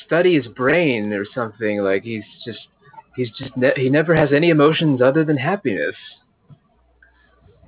study 0.05 0.35
his 0.35 0.47
brain 0.47 1.13
or 1.13 1.25
something. 1.35 1.79
Like 1.79 2.03
he's 2.03 2.23
just 2.45 2.59
he's 3.15 3.29
just 3.37 3.55
ne- 3.57 3.73
he 3.75 3.89
never 3.89 4.15
has 4.15 4.31
any 4.33 4.49
emotions 4.49 5.01
other 5.01 5.23
than 5.23 5.37
happiness. 5.37 5.95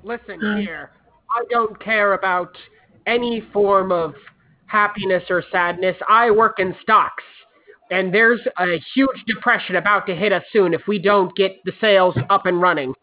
Listen 0.03 0.39
here. 0.61 0.91
I 1.35 1.43
don't 1.49 1.79
care 1.79 2.13
about 2.13 2.55
any 3.05 3.41
form 3.53 3.91
of 3.91 4.13
happiness 4.65 5.23
or 5.29 5.43
sadness. 5.51 5.95
I 6.09 6.31
work 6.31 6.59
in 6.59 6.75
stocks. 6.81 7.23
And 7.91 8.13
there's 8.13 8.41
a 8.57 8.79
huge 8.95 9.23
depression 9.27 9.75
about 9.75 10.07
to 10.07 10.15
hit 10.15 10.31
us 10.31 10.43
soon 10.51 10.73
if 10.73 10.81
we 10.87 10.97
don't 10.97 11.35
get 11.35 11.57
the 11.63 11.73
sales 11.79 12.15
up 12.29 12.45
and 12.45 12.59
running. 12.59 12.93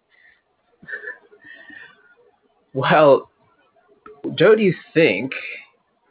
Well, 2.72 3.30
don't 4.36 4.58
you 4.58 4.74
think 4.94 5.32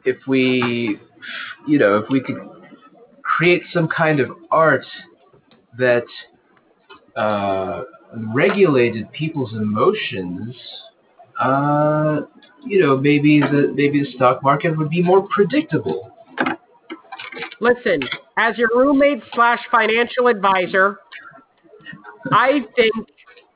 if 0.04 0.16
we, 0.26 0.98
you 1.66 1.78
know, 1.78 1.98
if 1.98 2.08
we 2.10 2.20
could 2.20 2.38
create 3.22 3.62
some 3.72 3.88
kind 3.88 4.20
of 4.20 4.30
art 4.50 4.84
that 5.78 6.04
uh, 7.16 7.82
regulated 8.34 9.10
people's 9.12 9.52
emotions, 9.52 10.54
uh, 11.40 12.20
you 12.64 12.80
know, 12.80 12.96
maybe 12.96 13.40
the 13.40 13.72
maybe 13.74 14.00
the 14.00 14.12
stock 14.12 14.42
market 14.42 14.76
would 14.76 14.90
be 14.90 15.02
more 15.02 15.26
predictable. 15.28 16.10
Listen, 17.60 18.00
as 18.36 18.56
your 18.58 18.68
roommate 18.74 19.22
slash 19.34 19.60
financial 19.70 20.28
advisor, 20.28 20.98
I 22.32 22.64
think 22.76 22.94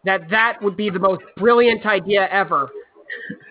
that 0.04 0.28
that 0.30 0.62
would 0.62 0.76
be 0.76 0.90
the 0.90 0.98
most 0.98 1.22
brilliant 1.36 1.86
idea 1.86 2.28
ever. 2.30 2.70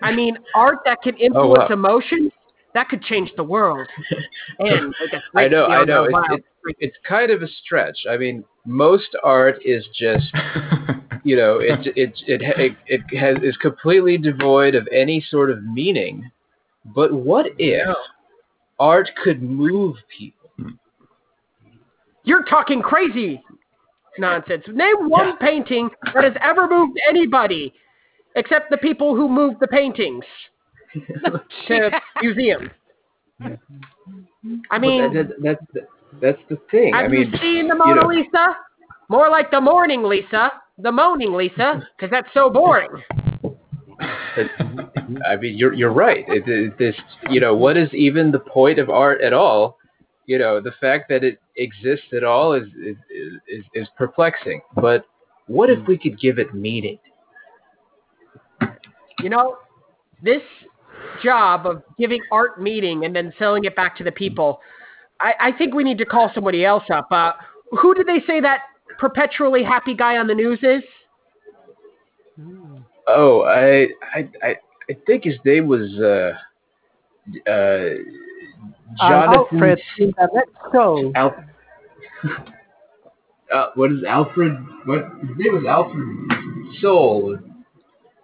I 0.02 0.12
mean, 0.12 0.38
art 0.54 0.78
that 0.84 1.02
can 1.02 1.16
influence 1.16 1.68
wow. 1.68 1.74
emotion, 1.74 2.30
that 2.74 2.88
could 2.88 3.02
change 3.02 3.30
the 3.36 3.44
world. 3.44 3.86
And 4.58 4.94
like 5.00 5.12
a 5.12 5.38
I 5.38 5.48
know, 5.48 5.66
I 5.66 5.84
know. 5.84 6.04
It's, 6.04 6.14
it's, 6.64 6.78
it's 6.80 6.96
kind 7.08 7.30
of 7.32 7.42
a 7.42 7.48
stretch. 7.64 7.98
I 8.08 8.16
mean, 8.16 8.44
most 8.64 9.16
art 9.24 9.58
is 9.64 9.84
just 9.98 10.26
you 11.24 11.36
know, 11.36 11.58
it 11.58 11.86
it 11.96 12.12
it 12.26 12.42
it, 12.42 12.76
it 12.86 13.16
has, 13.18 13.36
is 13.42 13.56
completely 13.56 14.16
devoid 14.18 14.74
of 14.74 14.86
any 14.92 15.24
sort 15.30 15.50
of 15.50 15.64
meaning. 15.64 16.30
But 16.94 17.12
what 17.12 17.46
if 17.58 17.96
art 18.78 19.10
could 19.22 19.42
move 19.42 19.96
people? 20.16 20.50
Hmm. 20.58 20.68
You're 22.24 22.44
talking 22.44 22.82
crazy 22.82 23.42
nonsense. 24.18 24.64
Name 24.68 25.08
one 25.08 25.36
painting 25.38 25.88
that 26.14 26.24
has 26.24 26.34
ever 26.42 26.68
moved 26.68 26.98
anybody, 27.08 27.72
except 28.36 28.70
the 28.70 28.76
people 28.76 29.16
who 29.16 29.28
moved 29.28 29.56
the 29.60 29.66
paintings 29.68 30.24
to 31.68 31.90
museums. 32.22 32.70
I 34.70 34.78
mean, 34.78 35.02
But 35.08 35.12
that, 35.14 35.28
that, 35.42 35.58
that, 35.72 35.88
that's 36.20 36.38
the 36.48 36.58
thing. 36.70 36.92
have 36.94 37.06
I 37.06 37.08
mean, 37.08 37.32
you 37.32 37.38
seen 37.38 37.66
the 37.68 37.74
you 37.74 37.78
Mona 37.78 38.02
know- 38.02 38.06
Lisa? 38.08 38.56
More 39.08 39.28
like 39.28 39.50
the 39.50 39.60
morning 39.60 40.02
Lisa, 40.02 40.50
the 40.78 40.92
moaning 40.92 41.34
Lisa, 41.34 41.86
because 41.96 42.10
that's 42.10 42.28
so 42.34 42.50
boring. 42.50 42.90
I 45.26 45.36
mean, 45.36 45.56
you're 45.56 45.72
you're 45.72 45.92
right. 45.92 46.24
It, 46.28 46.48
it, 46.48 46.78
this, 46.78 46.96
you 47.30 47.40
know, 47.40 47.54
what 47.54 47.76
is 47.76 47.92
even 47.94 48.30
the 48.30 48.40
point 48.40 48.78
of 48.78 48.90
art 48.90 49.20
at 49.20 49.32
all? 49.32 49.78
You 50.26 50.38
know, 50.38 50.60
the 50.60 50.72
fact 50.80 51.08
that 51.10 51.22
it 51.22 51.38
exists 51.56 52.06
at 52.16 52.24
all 52.24 52.54
is 52.54 52.64
is 52.82 52.96
is, 53.48 53.64
is 53.74 53.88
perplexing. 53.96 54.60
But 54.74 55.04
what 55.46 55.70
if 55.70 55.86
we 55.86 55.98
could 55.98 56.18
give 56.18 56.38
it 56.38 56.54
meaning? 56.54 56.98
You 59.20 59.30
know, 59.30 59.58
this 60.22 60.42
job 61.22 61.66
of 61.66 61.82
giving 61.98 62.20
art 62.32 62.60
meaning 62.60 63.04
and 63.04 63.14
then 63.14 63.32
selling 63.38 63.64
it 63.64 63.76
back 63.76 63.96
to 63.98 64.04
the 64.04 64.12
people, 64.12 64.60
I, 65.20 65.34
I 65.40 65.52
think 65.52 65.74
we 65.74 65.84
need 65.84 65.98
to 65.98 66.06
call 66.06 66.30
somebody 66.34 66.64
else 66.64 66.84
up. 66.92 67.08
Uh, 67.10 67.32
who 67.70 67.94
did 67.94 68.06
they 68.06 68.20
say 68.26 68.40
that 68.40 68.60
perpetually 68.98 69.62
happy 69.62 69.94
guy 69.94 70.16
on 70.18 70.26
the 70.26 70.34
news 70.34 70.58
is? 70.62 70.82
Oh, 73.06 73.42
I 73.42 73.88
I 74.14 74.28
I, 74.42 74.56
I 74.90 74.96
think 75.06 75.24
his 75.24 75.36
name 75.44 75.66
was 75.68 75.92
uh 76.00 76.32
uh 77.48 77.88
Uh, 79.00 79.08
Jonathan 79.08 79.34
Alfred 79.34 79.80
in 79.98 80.12
the 80.16 80.28
next 80.34 80.52
show. 80.72 81.12
Al- 81.14 81.44
uh, 83.54 83.66
what 83.74 83.92
is 83.92 84.04
Alfred? 84.04 84.52
What 84.84 85.04
his 85.20 85.36
name 85.38 85.54
was 85.54 85.64
Alfred 85.66 86.08
Soul. 86.80 87.38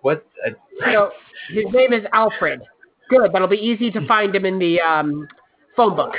What? 0.03 0.25
Uh, 0.47 0.51
So 0.93 1.11
his 1.49 1.65
name 1.73 1.93
is 1.93 2.05
Alfred. 2.13 2.61
Good, 3.09 3.33
that'll 3.33 3.49
be 3.49 3.57
easy 3.57 3.91
to 3.91 4.07
find 4.07 4.35
him 4.35 4.45
in 4.47 4.59
the 4.59 4.81
um, 4.81 5.27
phone 5.77 5.97
book. 5.97 6.15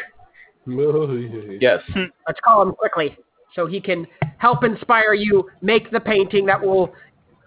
yes. 0.68 1.82
Let's 2.28 2.40
call 2.44 2.61
him 2.61 2.73
quickly 2.73 3.18
so 3.56 3.65
he 3.65 3.80
can 3.82 4.07
help 4.38 4.64
inspire 4.64 5.14
you, 5.14 5.49
make 5.61 5.91
the 5.91 5.99
painting 5.99 6.45
that 6.45 6.61
will 6.61 6.94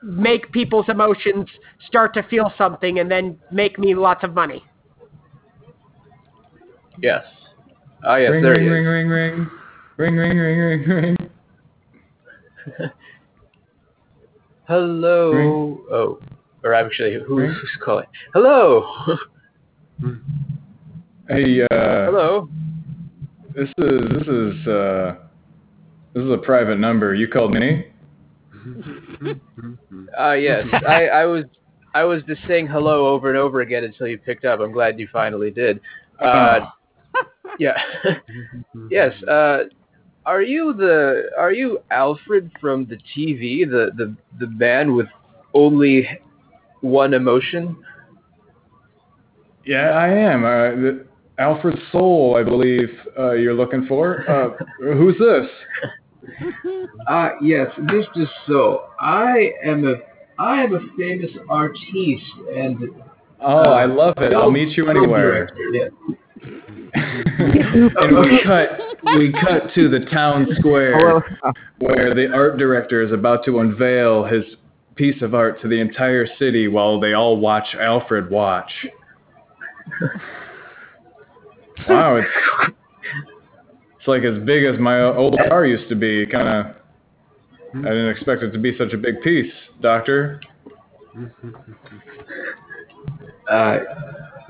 make 0.03 0.53
people's 0.53 0.87
emotions 0.89 1.49
start 1.87 2.13
to 2.15 2.23
feel 2.25 2.53
something 2.59 2.99
and 2.99 3.11
then 3.11 3.39
make 3.51 3.79
me 3.79 3.95
lots 3.95 4.23
of 4.23 4.35
money. 4.35 4.63
Yes. 7.01 7.25
Ah, 8.05 8.17
yes. 8.17 8.31
ring, 8.31 8.43
there 8.43 8.53
ring, 8.53 8.63
he 8.63 8.69
ring, 8.69 8.83
is. 8.85 8.89
ring, 8.89 9.09
ring, 9.09 9.37
ring, 9.97 10.17
ring, 10.17 10.39
ring, 10.39 10.59
ring, 10.59 10.89
ring. 10.89 11.17
Hello. 14.69 15.33
Ring. 15.33 15.79
Oh, 15.91 16.19
or 16.63 16.75
actually, 16.75 17.19
who, 17.27 17.39
Ring. 17.39 17.51
who's 17.51 17.71
calling? 17.83 18.07
Hello. 18.33 18.87
Hey, 21.29 21.63
uh, 21.63 21.67
Hello. 21.71 22.49
this 23.55 23.69
is 23.79 24.01
this 24.11 24.27
is 24.27 24.67
uh, 24.67 25.15
this 26.15 26.23
is 26.23 26.31
a 26.31 26.39
private 26.39 26.79
number. 26.79 27.15
You 27.15 27.29
called 27.29 27.53
me. 27.53 27.87
Ah, 30.17 30.33
yes. 30.33 30.67
I 30.89 31.07
I 31.07 31.25
was 31.25 31.45
I 31.95 32.05
was 32.05 32.23
just 32.25 32.41
saying 32.47 32.67
hello 32.69 33.09
over 33.09 33.29
and 33.29 33.39
over 33.39 33.61
again 33.61 33.85
until 33.85 34.07
you 34.07 34.19
picked 34.19 34.45
up. 34.45 34.61
I'm 34.61 34.73
glad 34.73 34.99
you 34.99 35.09
finally 35.13 35.51
did. 35.51 35.81
Uh, 36.21 36.67
yeah. 37.59 37.77
yes. 38.91 39.13
Uh, 39.25 39.65
are 40.27 40.43
you 40.43 40.73
the 40.73 41.31
are 41.39 41.53
you 41.53 41.81
Alfred 41.91 42.51
from 42.61 42.87
the 42.87 42.97
TV, 43.17 43.69
the 43.69 43.91
the 43.97 44.17
the 44.39 44.47
man 44.47 44.95
with 44.95 45.09
only 45.53 46.09
one 46.81 47.13
emotion? 47.13 47.77
Yeah, 49.65 49.91
I 49.91 50.09
am. 50.09 50.45
Uh, 50.45 50.49
the, 50.49 51.07
Alfred 51.39 51.77
Soul, 51.91 52.37
I 52.39 52.45
believe 52.45 52.91
uh, 53.19 53.33
you're 53.33 53.55
looking 53.55 53.87
for. 53.87 54.29
Uh, 54.31 54.51
who's 54.79 55.19
this? 55.19 55.49
Ah, 57.09 57.33
yes, 57.43 57.69
Mr. 57.79 58.27
Soul. 58.47 58.81
I 59.01 59.53
am 59.65 59.87
a 59.87 59.95
I 60.39 60.63
am 60.63 60.75
a 60.75 60.81
famous 60.97 61.31
artiste 61.49 62.25
and 62.55 62.79
Oh, 63.41 63.73
I 63.73 63.85
love 63.85 64.15
it. 64.19 64.33
I'll 64.33 64.51
meet 64.51 64.77
you 64.77 64.89
anywhere. 64.89 65.51
Yes. 65.73 65.91
and 66.95 68.19
we 68.19 68.41
cut 68.45 68.79
we 69.17 69.33
cut 69.33 69.75
to 69.75 69.89
the 69.89 70.07
town 70.11 70.47
square 70.59 71.21
where 71.79 72.15
the 72.15 72.33
art 72.33 72.57
director 72.57 73.03
is 73.03 73.13
about 73.13 73.45
to 73.45 73.59
unveil 73.61 74.25
his 74.25 74.45
piece 74.95 75.21
of 75.23 75.35
art 75.35 75.61
to 75.61 75.69
the 75.69 75.81
entire 75.81 76.27
city 76.39 76.69
while 76.69 77.01
they 77.01 77.13
all 77.13 77.37
watch 77.37 77.67
Alfred 77.79 78.31
watch. 78.31 78.71
Wow, 81.89 82.17
it's 82.17 82.29
it's 84.05 84.09
like 84.09 84.23
as 84.23 84.39
big 84.45 84.65
as 84.65 84.79
my 84.79 85.01
old 85.01 85.39
car 85.49 85.65
used 85.65 85.89
to 85.89 85.95
be. 85.95 86.27
Kind 86.27 86.47
of, 86.47 86.67
I 87.77 87.89
didn't 87.89 88.11
expect 88.11 88.43
it 88.43 88.51
to 88.51 88.59
be 88.59 88.77
such 88.77 88.93
a 88.93 88.99
big 88.99 89.23
piece, 89.23 89.53
Doctor. 89.81 90.43
Uh, 93.51 93.79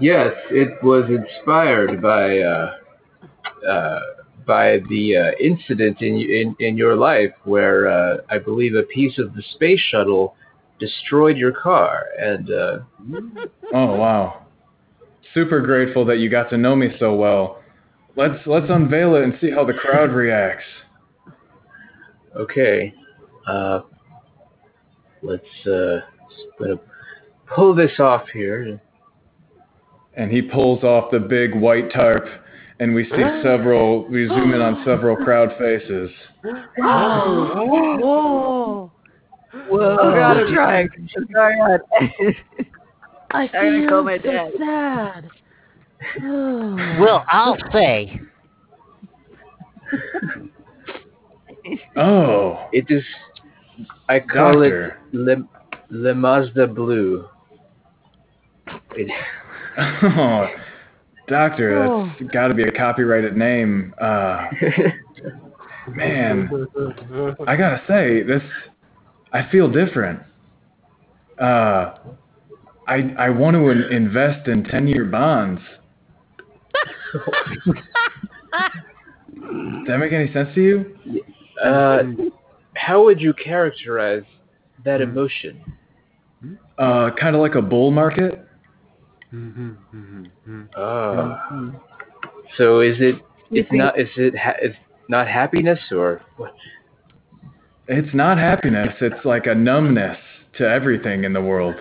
yes, 0.01 0.33
it 0.51 0.83
was 0.83 1.09
inspired 1.09 2.03
by 2.03 2.39
uh, 2.39 2.75
uh, 3.69 4.01
by 4.45 4.79
the 4.89 5.17
uh, 5.17 5.31
incident 5.41 6.03
in, 6.03 6.17
in 6.17 6.57
in 6.59 6.77
your 6.77 6.97
life 6.97 7.33
where 7.45 7.87
uh, 7.87 8.17
I 8.31 8.39
believe 8.39 8.75
a 8.75 8.83
piece 8.83 9.19
of 9.21 9.35
the 9.35 9.43
space 9.53 9.81
shuttle 9.89 10.35
destroyed 10.81 11.37
your 11.37 11.53
car, 11.53 12.07
and 12.19 12.51
uh, 12.51 12.79
Oh 13.73 13.95
wow. 13.95 14.47
Super 15.33 15.61
grateful 15.61 16.05
that 16.07 16.19
you 16.19 16.29
got 16.29 16.51
to 16.51 16.57
know 16.57 16.75
me 16.75 16.89
so 16.99 17.15
well. 17.15 17.64
Let's 18.17 18.47
let's 18.47 18.67
unveil 18.69 19.17
it 19.17 19.25
and 19.25 19.35
see 19.41 19.51
how 19.51 19.65
the 19.65 19.73
crowd 19.73 20.13
reacts. 20.13 20.65
okay, 22.37 22.95
uh, 23.47 23.81
let's 25.23 25.43
uh, 25.67 26.01
gonna 26.59 26.77
pull 27.55 27.75
this 27.75 27.99
off 27.99 28.27
here. 28.33 28.81
And 30.17 30.31
he 30.31 30.43
pulls 30.43 30.85
off 30.85 31.11
the 31.11 31.19
big 31.19 31.57
white 31.57 31.91
tarp 31.93 32.25
and 32.81 32.95
we 32.95 33.05
see 33.05 33.25
several 33.43 34.07
we 34.09 34.29
zoom 34.29 34.55
in 34.55 34.61
on 34.61 34.85
several 34.85 35.17
crowd 35.17 35.51
faces. 35.59 36.11
Whoa. 36.79 37.67
Whoa. 37.97 38.93
Oh 39.71 40.13
god, 40.15 40.37
I'm 40.37 40.55
trying. 40.55 40.89
I'm 41.17 41.29
trying. 41.29 41.79
I 43.31 43.51
I'm 43.55 43.89
call 43.89 44.05
feel 44.05 44.05
my 44.05 44.19
so 44.19 44.51
sad. 44.59 45.29
Oh. 46.23 46.77
Well, 47.01 47.25
I'll 47.29 47.57
say. 47.73 48.21
Oh, 51.97 52.69
It 52.73 52.87
is. 52.91 53.03
I 54.09 54.21
call 54.21 54.53
Doctor. 54.53 55.01
it 55.13 55.17
Le, 55.17 55.37
Le 55.91 56.15
Mazda 56.15 56.67
Blue. 56.67 57.27
It, 58.97 59.11
oh 59.79 60.47
Doctor, 61.27 62.13
that's 62.21 62.31
got 62.33 62.49
to 62.49 62.55
be 62.55 62.65
a 62.65 62.71
copyrighted 62.71 63.37
name. 63.37 63.95
Uh, 64.01 64.47
man, 65.89 66.51
I 67.47 67.57
gotta 67.57 67.83
say 67.89 68.23
this. 68.23 68.43
I 69.33 69.49
feel 69.51 69.71
different. 69.71 70.21
Uh, 71.41 71.95
I 72.87 73.15
I 73.19 73.31
want 73.31 73.55
to 73.57 73.71
in- 73.71 73.91
invest 73.91 74.47
in 74.49 74.65
ten-year 74.65 75.07
bonds. 75.07 75.63
Does 77.15 77.75
that 79.89 79.99
make 79.99 80.13
any 80.13 80.33
sense 80.33 80.49
to 80.55 80.63
you? 80.63 80.97
uh, 81.65 82.03
how 82.77 83.05
would 83.05 83.21
you 83.21 83.33
characterize 83.35 84.25
that 84.85 85.01
emotion? 85.01 85.61
Uh, 86.79 87.11
kind 87.19 87.35
of 87.37 87.43
like 87.43 87.55
a 87.55 87.63
bull 87.63 87.91
market. 87.91 88.45
Mm-hmm. 89.33 90.63
Uh, 90.77 91.71
so 92.57 92.81
is 92.81 92.97
it? 93.01 93.17
It's 93.51 93.69
not. 93.73 93.99
Is 93.99 94.09
it? 94.17 94.37
Ha- 94.37 94.57
it's 94.61 94.77
not 95.09 95.27
happiness 95.29 95.79
or 95.91 96.21
what? 96.37 96.55
It's 97.89 98.15
not 98.15 98.39
happiness. 98.39 98.95
It's 99.01 99.25
like 99.25 99.47
a 99.47 99.55
numbness 99.55 100.19
to 100.59 100.69
everything 100.69 101.25
in 101.25 101.33
the 101.33 101.43
world. 101.43 101.75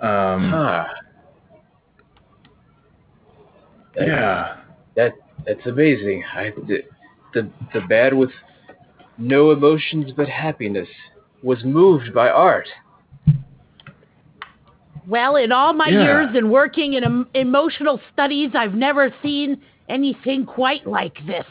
Um, 0.00 0.50
Huh. 0.50 0.84
That's, 3.96 4.08
yeah. 4.08 4.56
That 4.96 5.12
that's 5.46 5.66
amazing. 5.66 6.24
I 6.34 6.50
the, 6.66 6.82
the 7.34 7.50
the 7.72 7.80
bad 7.88 8.14
with 8.14 8.30
no 9.18 9.50
emotions 9.52 10.12
but 10.16 10.28
happiness 10.28 10.88
was 11.42 11.62
moved 11.64 12.12
by 12.14 12.28
art. 12.30 12.68
Well, 15.06 15.36
in 15.36 15.52
all 15.52 15.72
my 15.74 15.88
Yeah. 15.88 16.02
years 16.02 16.34
in 16.34 16.50
working 16.50 16.94
in 16.94 17.04
em- 17.04 17.28
emotional 17.34 18.00
studies, 18.12 18.50
I've 18.54 18.74
never 18.74 19.12
seen 19.22 19.60
anything 19.88 20.46
quite 20.46 20.86
like 20.86 21.14
this. 21.26 21.44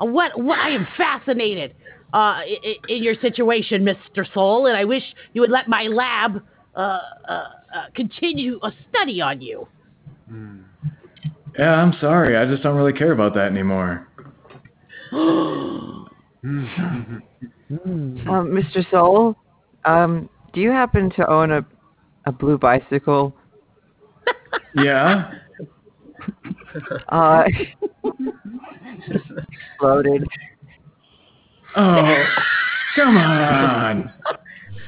Uh, 0.00 0.04
what, 0.06 0.38
what 0.38 0.58
I 0.58 0.70
am 0.70 0.86
fascinated 0.96 1.74
uh, 2.12 2.16
i- 2.44 2.58
i- 2.62 2.78
in 2.88 3.02
your 3.02 3.14
situation, 3.14 3.82
Mr. 3.82 4.30
Soul, 4.34 4.66
and 4.66 4.76
I 4.76 4.84
wish 4.84 5.02
you 5.32 5.40
would 5.40 5.50
let 5.50 5.68
my 5.68 5.84
lab 5.84 6.42
uh, 6.76 6.78
uh, 6.78 7.00
uh, 7.32 7.48
continue 7.94 8.58
a 8.62 8.70
study 8.90 9.22
on 9.22 9.40
you. 9.40 9.66
Yeah, 11.58 11.74
I'm 11.74 11.92
sorry. 12.00 12.36
I 12.36 12.46
just 12.46 12.62
don't 12.62 12.76
really 12.76 12.92
care 12.92 13.12
about 13.12 13.34
that 13.34 13.46
anymore. 13.46 14.08
Um, 16.44 17.22
Mr. 18.50 18.88
Soul, 18.90 19.36
um, 19.84 20.28
do 20.52 20.60
you 20.60 20.70
happen 20.70 21.10
to 21.16 21.30
own 21.30 21.52
a 21.52 21.64
a 22.26 22.32
blue 22.32 22.58
bicycle? 22.58 23.34
Yeah? 24.74 25.32
Uh, 27.08 27.44
exploded. 29.74 30.26
Oh, 31.76 32.24
come 32.96 33.16
on. 33.16 34.12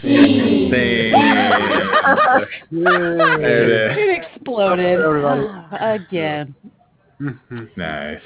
Dang. 0.03 0.71
There 2.71 3.65
it 3.65 3.71
is. 3.71 3.97
It 3.99 4.25
exploded 4.35 5.01
Ah, 5.01 5.93
again. 5.95 6.55
Nice. 7.77 8.21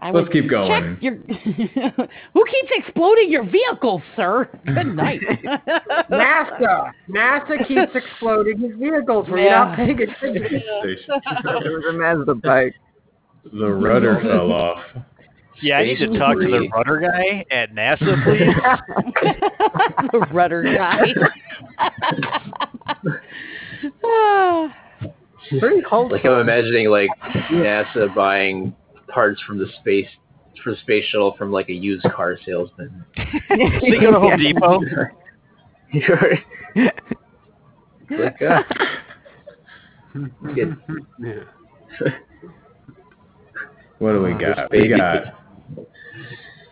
I 0.00 0.10
Let's 0.10 0.28
keep 0.28 0.50
going. 0.50 0.96
check 0.96 1.02
Your... 1.02 1.14
Who 2.34 2.44
keeps 2.44 2.70
exploding 2.72 3.30
your 3.30 3.44
vehicles, 3.48 4.02
sir? 4.16 4.48
Good 4.66 4.94
night. 4.94 5.20
NASA. 6.10 6.92
NASA 7.08 7.66
keeps 7.66 7.92
exploding 7.94 8.58
his 8.58 8.76
vehicles. 8.78 9.26
We're 9.30 9.48
not 9.50 9.70
Yeah. 9.70 9.76
paying 9.76 10.02
attention. 10.02 10.44
It 10.44 11.06
was 11.48 11.84
a 11.88 11.92
Mazda 11.92 12.34
bike. 12.34 12.74
The 13.52 13.70
rudder 13.72 14.20
fell 14.22 14.52
off. 14.52 14.84
Yeah, 15.64 15.78
I 15.78 15.84
need 15.84 15.98
to 15.98 16.18
talk 16.18 16.36
to 16.38 16.46
the 16.46 16.68
rudder 16.74 17.00
guy 17.00 17.42
at 17.50 17.74
NASA, 17.74 18.22
please. 18.24 18.54
the 20.12 20.26
rudder 20.30 20.62
guy. 20.76 21.00
Pretty 25.58 25.80
cold. 25.88 26.12
Like 26.12 26.26
I'm 26.26 26.38
imagining 26.40 26.90
like 26.90 27.08
NASA 27.50 28.14
buying 28.14 28.74
parts 29.08 29.40
from 29.46 29.56
the 29.58 29.66
space 29.80 30.06
for 30.62 30.72
the 30.72 30.76
space 30.82 31.06
shuttle 31.06 31.34
from 31.38 31.50
like 31.50 31.70
a 31.70 31.74
used 31.74 32.04
car 32.14 32.36
salesman. 32.44 33.02
so 33.16 33.54
you 33.86 34.00
go 34.02 34.10
to 34.12 34.20
Home 34.20 34.38
Depot. 34.38 34.80
You're- 35.92 36.44
uh, 38.10 38.62
get, 40.54 40.68
What 43.98 44.12
do 44.12 44.22
we 44.22 44.32
got? 44.34 44.70
We 44.70 44.88
got 44.88 45.43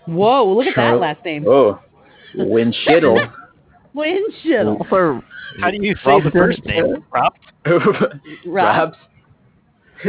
Whoa, 0.06 0.54
look 0.56 0.66
at 0.66 0.76
that 0.76 0.98
last 1.00 1.24
name. 1.24 1.44
oh, 1.46 1.80
Winchittle. 2.34 3.20
Winchell. 3.94 4.86
For 4.88 5.22
How 5.60 5.70
do 5.70 5.76
you 5.80 5.94
say 6.04 6.20
the 6.22 6.30
first 6.30 6.64
name? 6.64 7.04
Rob? 7.12 7.34
Rob. 7.66 8.12
Rob's. 8.46 8.96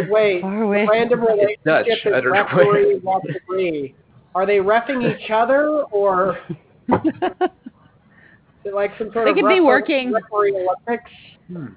Wait, 0.10 0.42
random 0.44 1.22
relationship 1.22 2.14
I 2.14 2.18
is 2.20 2.26
referee 2.26 3.00
referee. 3.04 3.96
Are 4.34 4.46
they 4.48 4.58
refing 4.58 5.04
each 5.16 5.30
other 5.30 5.84
or 5.92 6.40
like 8.74 8.92
some 8.98 9.12
sort 9.14 9.26
They 9.26 9.32
of 9.32 9.36
could 9.36 9.50
be 9.50 9.60
working. 9.60 10.12
referee 10.12 10.56
Olympics? 10.56 11.12
Hmm. 11.48 11.68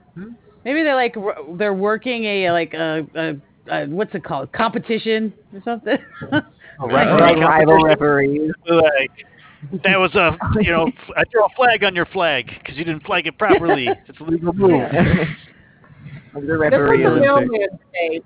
Maybe 0.64 0.82
they're 0.82 0.94
like 0.97 1.14
they're 1.59 1.74
working 1.74 2.24
a 2.24 2.51
like 2.52 2.72
a, 2.72 3.06
a, 3.14 3.34
a 3.70 3.86
what's 3.88 4.14
it 4.14 4.24
called 4.24 4.52
competition 4.52 5.34
or 5.52 5.60
something. 5.64 5.98
like 6.90 7.36
rival 7.39 7.82
referees. 7.85 8.53
Like, 8.69 9.82
that 9.85 9.98
was 9.98 10.15
a, 10.15 10.36
you 10.62 10.70
know, 10.70 10.90
I 11.16 11.24
threw 11.31 11.44
a 11.44 11.48
flag 11.57 11.82
on 11.82 11.94
your 11.97 12.07
flag 12.07 12.47
because 12.59 12.77
you 12.77 12.85
didn't 12.85 13.05
flag 13.05 13.27
it 13.27 13.39
properly. 13.39 13.89
It's 14.07 14.20
a 14.20 14.24
legal 14.24 14.53
move. 14.53 14.70
the 14.90 16.40
This 16.40 16.51
referee 16.59 17.05
is 17.05 17.07
a 17.07 17.11
Olympics. 17.11 17.23
mailman 17.24 17.69
day. 17.93 18.20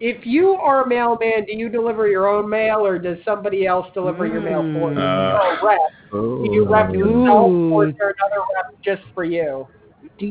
If 0.00 0.26
you 0.26 0.50
are 0.50 0.82
a 0.84 0.88
mailman, 0.88 1.46
do 1.46 1.56
you 1.56 1.68
deliver 1.70 2.06
your 2.08 2.28
own 2.28 2.48
mail 2.50 2.84
or 2.86 2.98
does 2.98 3.16
somebody 3.24 3.66
else 3.66 3.86
deliver 3.94 4.26
your 4.26 4.40
mail 4.42 4.60
for 4.60 4.92
you? 4.92 4.98
Uh, 4.98 5.38
Or 5.40 5.58
a 5.58 5.64
rep? 5.64 5.78
Do 6.12 6.48
you 6.52 6.68
rep 6.68 6.92
yourself 6.92 7.50
or 7.72 7.88
is 7.88 7.94
there 7.98 8.14
another 8.20 8.42
rep 8.54 8.82
just 8.82 9.02
for 9.14 9.24
you? 9.24 9.66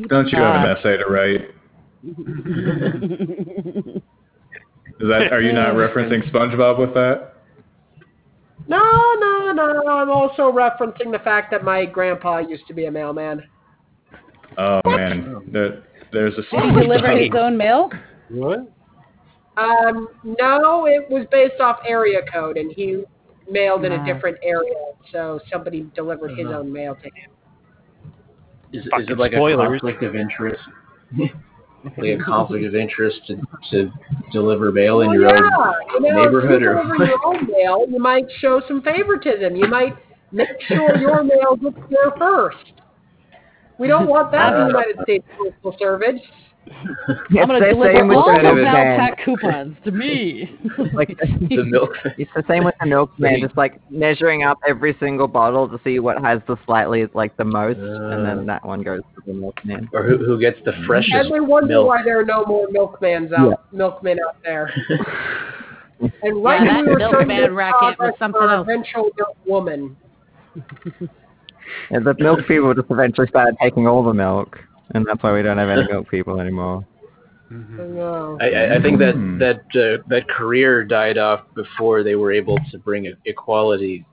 Don't 0.08 0.28
you 0.28 0.38
have 0.38 0.64
an 0.64 0.76
essay 0.76 0.96
to 0.96 1.06
write? 1.06 1.50
Is 5.00 5.08
that 5.08 5.32
are 5.32 5.40
you 5.42 5.52
not 5.52 5.74
referencing 5.74 6.30
SpongeBob 6.30 6.78
with 6.78 6.94
that? 6.94 7.33
No, 8.68 8.80
no, 9.18 9.52
no. 9.52 9.72
No 9.72 9.88
I'm 9.88 10.10
also 10.10 10.50
referencing 10.50 11.12
the 11.12 11.20
fact 11.22 11.50
that 11.50 11.64
my 11.64 11.84
grandpa 11.84 12.38
used 12.38 12.66
to 12.68 12.74
be 12.74 12.86
a 12.86 12.90
mailman. 12.90 13.42
Oh 14.56 14.80
man, 14.86 15.42
there, 15.52 15.84
there's 16.12 16.34
a 16.34 16.42
Did 16.42 16.74
he 16.74 16.80
deliver 16.80 17.10
his 17.10 17.30
own 17.36 17.56
mail? 17.56 17.90
What? 18.28 18.70
Um, 19.56 20.08
no, 20.24 20.86
it 20.86 21.08
was 21.10 21.26
based 21.30 21.60
off 21.60 21.78
area 21.86 22.20
code, 22.32 22.56
and 22.56 22.72
he 22.72 23.04
mailed 23.50 23.84
in 23.84 23.92
a 23.92 24.04
different 24.04 24.36
area, 24.42 24.74
so 25.12 25.40
somebody 25.52 25.88
delivered 25.94 26.36
his 26.36 26.46
own 26.46 26.72
mail 26.72 26.94
to 26.96 27.04
him. 27.04 27.30
Is, 28.72 28.84
is 28.84 29.08
it 29.08 29.18
like 29.18 29.32
spoilers. 29.32 29.66
a 29.66 29.80
conflict 29.80 30.02
of 30.02 30.16
interest? 30.16 30.60
like 31.84 32.20
a 32.20 32.24
conflict 32.24 32.64
of 32.64 32.74
interest 32.74 33.20
to, 33.26 33.36
to 33.70 33.92
deliver 34.32 34.72
mail 34.72 35.00
in 35.02 35.08
Well, 35.08 35.20
your 35.20 35.28
yeah, 35.28 35.42
own 35.42 36.04
you 36.04 36.12
know, 36.12 36.24
neighborhood 36.24 36.62
you 36.62 36.68
or 36.68 36.82
deliver 36.82 37.04
your 37.04 37.26
own 37.26 37.46
mail, 37.46 37.86
you 37.88 37.98
might 37.98 38.24
show 38.38 38.62
some 38.66 38.82
favoritism. 38.82 39.56
You 39.56 39.68
might 39.68 39.94
make 40.32 40.48
sure 40.66 40.96
your 40.96 41.22
mail 41.22 41.56
gets 41.56 41.76
there 41.90 42.12
first. 42.18 42.72
We 43.78 43.88
don't 43.88 44.06
want 44.08 44.32
that 44.32 44.54
in 44.54 44.60
the 44.60 44.64
uh, 44.64 44.68
United 44.68 44.96
States 45.02 45.26
Postal 45.36 45.76
Service. 45.78 46.20
I'm 46.66 47.46
gonna 47.46 47.60
deliver 47.60 47.94
same 47.94 48.08
with 48.08 48.16
all 48.16 48.32
the 48.32 48.38
the 48.38 48.54
milkman. 48.54 48.64
Valpak 48.64 49.24
coupons 49.24 49.76
to 49.84 49.90
me. 49.90 50.58
Like 50.92 51.08
the 51.18 51.64
milk. 51.64 51.90
it's 52.18 52.30
the 52.34 52.44
same 52.48 52.64
with 52.64 52.74
the 52.80 52.86
milkman, 52.86 53.40
just 53.40 53.56
like 53.56 53.80
measuring 53.90 54.42
up 54.42 54.58
every 54.66 54.96
single 55.00 55.26
bottle 55.26 55.68
to 55.68 55.80
see 55.84 55.98
what 55.98 56.22
has 56.22 56.40
the 56.46 56.56
slightly 56.66 57.06
like 57.14 57.36
the 57.36 57.44
most, 57.44 57.78
and 57.78 58.24
then 58.24 58.38
uh. 58.40 58.44
that 58.44 58.64
one 58.64 58.82
goes 58.82 59.02
to 59.14 59.22
the 59.26 59.32
milkman. 59.32 59.88
or 59.92 60.04
who, 60.04 60.18
who 60.18 60.38
gets 60.38 60.58
the 60.64 60.72
mm-hmm. 60.72 60.86
freshest 60.86 61.14
And 61.14 61.30
we 61.30 61.40
wonder 61.40 61.74
milk. 61.74 61.88
why 61.88 62.02
there 62.02 62.20
are 62.20 62.24
no 62.24 62.44
more 62.44 62.68
milkmans 62.68 63.32
out, 63.32 63.72
milkmen 63.72 64.18
out 64.26 64.36
there. 64.42 64.72
And 66.22 66.42
right 66.42 66.60
Yeah, 66.62 66.74
that 66.74 66.84
we 66.84 66.90
were 66.90 66.98
milkman 66.98 67.42
to 67.42 67.50
racket 67.50 67.98
was 67.98 68.14
something 68.18 68.40
for 68.40 68.50
else. 68.50 68.66
eventual 68.68 69.10
milk 69.16 69.36
woman. 69.46 69.96
And 71.90 72.04
the 72.04 72.14
milk 72.18 72.40
people 72.46 72.74
just 72.74 72.90
eventually 72.90 73.28
started 73.28 73.56
taking 73.62 73.86
all 73.86 74.02
the 74.02 74.12
milk, 74.12 74.58
and 74.92 75.06
that's 75.06 75.22
why 75.22 75.32
we 75.32 75.42
don't 75.42 75.58
have 75.58 75.68
any 75.68 75.86
milk 75.90 76.08
people 76.10 76.40
anymore. 76.40 76.84
I 77.50 77.82
know. 77.82 78.38
I, 78.40 78.50
I- 78.50 78.74
I 78.76 78.82
think 78.82 78.98
that 78.98 79.14
Hmm. 79.14 79.38
that 79.38 79.60
uh, 79.74 80.02
that 80.08 80.28
career 80.28 80.84
died 80.84 81.18
off 81.18 81.40
before 81.54 82.02
they 82.02 82.14
were 82.16 82.32
able 82.32 82.58
to 82.70 82.78
bring 82.78 83.12
equality 83.24 84.04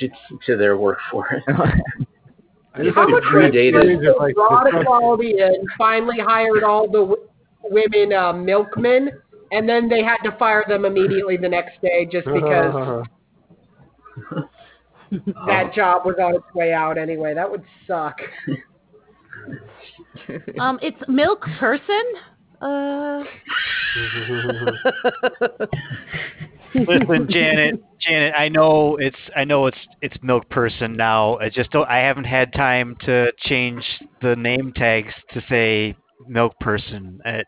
to, 0.00 0.08
to 0.46 0.56
their 0.56 0.76
workforce. 0.76 1.42
I 2.74 2.82
just 2.82 2.94
How 2.94 3.04
think 3.06 3.10
much 3.12 3.22
it 3.22 3.34
was 3.34 3.52
predated. 3.52 4.26
they 4.26 4.32
brought 4.32 4.66
equality 4.66 5.38
and 5.40 5.56
finally 5.76 6.18
hired 6.18 6.64
all 6.64 6.86
the 6.86 7.00
w- 7.00 7.28
women 7.64 8.12
uh, 8.14 8.32
milkmen, 8.32 9.10
and 9.52 9.68
then 9.68 9.88
they 9.88 10.02
had 10.02 10.16
to 10.24 10.32
fire 10.38 10.64
them 10.66 10.84
immediately 10.86 11.36
the 11.36 11.48
next 11.48 11.80
day 11.82 12.06
just 12.10 12.26
because 12.32 13.04
that 15.46 15.72
job 15.74 16.06
was 16.06 16.16
on 16.20 16.34
its 16.34 16.44
way 16.54 16.72
out 16.72 16.96
anyway. 16.96 17.34
That 17.34 17.50
would 17.50 17.62
suck. 17.86 18.18
um, 20.58 20.78
it's 20.82 21.00
milk 21.08 21.44
person. 21.58 22.02
Uh. 22.60 23.24
Listen, 26.74 27.28
Janet, 27.28 27.82
Janet, 28.00 28.34
I 28.36 28.48
know 28.48 28.96
it's 28.96 29.16
I 29.36 29.44
know 29.44 29.66
it's 29.66 29.78
it's 30.00 30.16
milk 30.22 30.48
person 30.48 30.96
now. 30.96 31.36
I 31.38 31.50
just 31.50 31.70
don't 31.70 31.88
I 31.88 31.98
haven't 31.98 32.24
had 32.24 32.52
time 32.54 32.96
to 33.04 33.30
change 33.40 33.84
the 34.22 34.34
name 34.36 34.72
tags 34.74 35.12
to 35.34 35.42
say 35.48 35.94
milk 36.26 36.58
person. 36.60 37.20
Uh, 37.26 37.42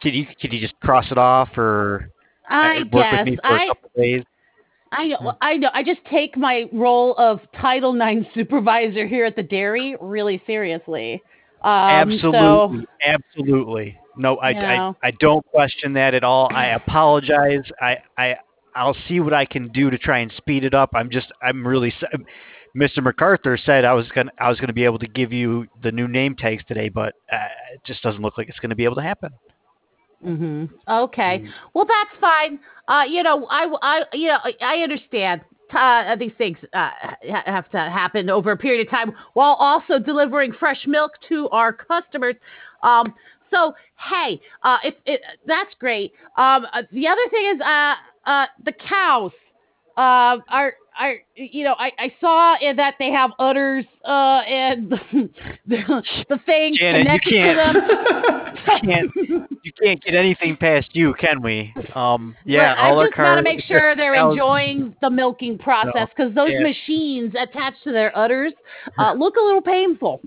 can 0.00 0.14
you 0.14 0.26
can 0.40 0.52
you 0.52 0.60
just 0.60 0.78
cross 0.80 1.04
it 1.10 1.18
off 1.18 1.50
or 1.58 2.08
I 2.48 2.78
uh, 2.78 2.84
work 2.92 3.10
guess 3.10 3.18
with 3.18 3.28
me 3.28 3.38
for 3.42 3.54
a 3.54 3.60
I 3.60 3.68
couple 3.68 3.90
days? 3.96 4.24
I 4.92 5.06
know 5.06 5.36
I 5.40 5.56
know 5.56 5.70
I 5.72 5.82
just 5.82 6.00
take 6.10 6.36
my 6.36 6.68
role 6.72 7.14
of 7.16 7.40
Title 7.60 8.00
IX 8.00 8.26
supervisor 8.34 9.06
here 9.06 9.24
at 9.24 9.36
the 9.36 9.42
dairy 9.42 9.96
really 10.00 10.42
seriously. 10.46 11.22
Um, 11.62 11.70
absolutely, 11.72 12.30
So, 12.30 12.86
absolutely. 13.04 13.98
No, 14.16 14.36
I, 14.36 14.50
You 14.50 14.60
know. 14.60 14.96
I 15.02 15.08
I 15.08 15.10
don't 15.18 15.44
question 15.46 15.94
that 15.94 16.14
at 16.14 16.22
all. 16.22 16.48
I 16.52 16.66
apologize. 16.68 17.64
I 17.80 17.98
I 18.16 18.36
I'll 18.76 18.96
see 19.08 19.20
what 19.20 19.32
I 19.32 19.44
can 19.44 19.68
do 19.68 19.90
to 19.90 19.98
try 19.98 20.18
and 20.18 20.32
speed 20.36 20.64
it 20.64 20.74
up. 20.74 20.90
I'm 20.94 21.10
just 21.10 21.32
I'm 21.42 21.66
really 21.66 21.92
Mr. 22.76 23.02
MacArthur 23.02 23.56
said 23.56 23.84
I 23.84 23.94
was 23.94 24.08
gonna 24.14 24.32
I 24.38 24.48
was 24.48 24.60
gonna 24.60 24.72
be 24.72 24.84
able 24.84 24.98
to 24.98 25.08
give 25.08 25.32
you 25.32 25.66
the 25.82 25.92
new 25.92 26.08
name 26.08 26.34
tags 26.36 26.62
today, 26.66 26.88
but 26.88 27.14
uh, 27.32 27.36
it 27.72 27.80
just 27.84 28.02
doesn't 28.02 28.20
look 28.20 28.36
like 28.36 28.48
it's 28.48 28.58
gonna 28.58 28.74
be 28.74 28.84
able 28.84 28.96
to 28.96 29.02
happen. 29.02 29.30
Hmm 30.24 30.64
Okay. 30.88 31.42
Well, 31.74 31.86
that's 31.86 32.20
fine. 32.20 32.58
Uh, 32.88 33.02
you 33.08 33.22
know, 33.22 33.46
I, 33.50 33.66
I, 33.82 34.02
you 34.14 34.28
know, 34.28 34.38
I- 34.44 34.56
I 34.60 34.76
understand. 34.82 35.42
Uh, 35.74 36.14
these 36.16 36.32
things 36.38 36.56
uh, 36.72 36.90
have 37.46 37.68
to 37.70 37.78
happen 37.78 38.30
over 38.30 38.52
a 38.52 38.56
period 38.56 38.86
of 38.86 38.90
time 38.90 39.12
while 39.32 39.54
also 39.54 39.98
delivering 39.98 40.52
fresh 40.52 40.86
milk 40.86 41.12
to 41.28 41.48
our 41.48 41.72
customers. 41.72 42.36
Um, 42.82 43.12
so, 43.50 43.74
hey, 43.98 44.40
uh, 44.62 44.78
if 44.84 44.94
it, 45.06 45.20
that's 45.46 45.74
great. 45.80 46.12
Um, 46.36 46.66
uh, 46.72 46.82
the 46.92 47.08
other 47.08 47.28
thing 47.30 47.54
is, 47.56 47.60
uh, 47.60 47.94
uh, 48.26 48.46
the 48.64 48.72
cows 48.72 49.32
uh, 49.96 50.38
are 50.48 50.74
are 50.98 51.14
you 51.34 51.64
know 51.64 51.74
I, 51.78 51.92
I 51.98 52.14
saw 52.20 52.54
uh, 52.54 52.72
that 52.74 52.94
they 52.98 53.10
have 53.10 53.30
udders 53.38 53.84
uh, 54.04 54.42
and 54.46 54.90
the, 55.66 56.02
the 56.28 56.38
thing 56.46 56.76
Janet, 56.78 57.00
you 57.00 57.04
connected 57.04 57.30
to 57.30 57.36
can't- 57.36 57.74
them. 57.74 59.10
can't 59.14 59.50
you 59.62 59.72
can't 59.82 60.02
get 60.02 60.14
anything 60.14 60.56
past 60.56 60.90
you, 60.92 61.14
can 61.14 61.42
we? 61.42 61.74
Um, 61.94 62.36
yeah, 62.44 62.74
I 62.76 63.04
just 63.04 63.16
gotta 63.16 63.42
make 63.42 63.60
sure 63.62 63.96
they're 63.96 64.30
enjoying 64.30 64.94
the 65.00 65.10
milking 65.10 65.58
process 65.58 66.08
because 66.16 66.34
those 66.34 66.50
yeah. 66.50 66.60
machines 66.60 67.34
attached 67.38 67.82
to 67.84 67.92
their 67.92 68.16
udders 68.16 68.52
uh, 68.98 69.12
look 69.14 69.36
a 69.36 69.44
little 69.44 69.62
painful. 69.62 70.20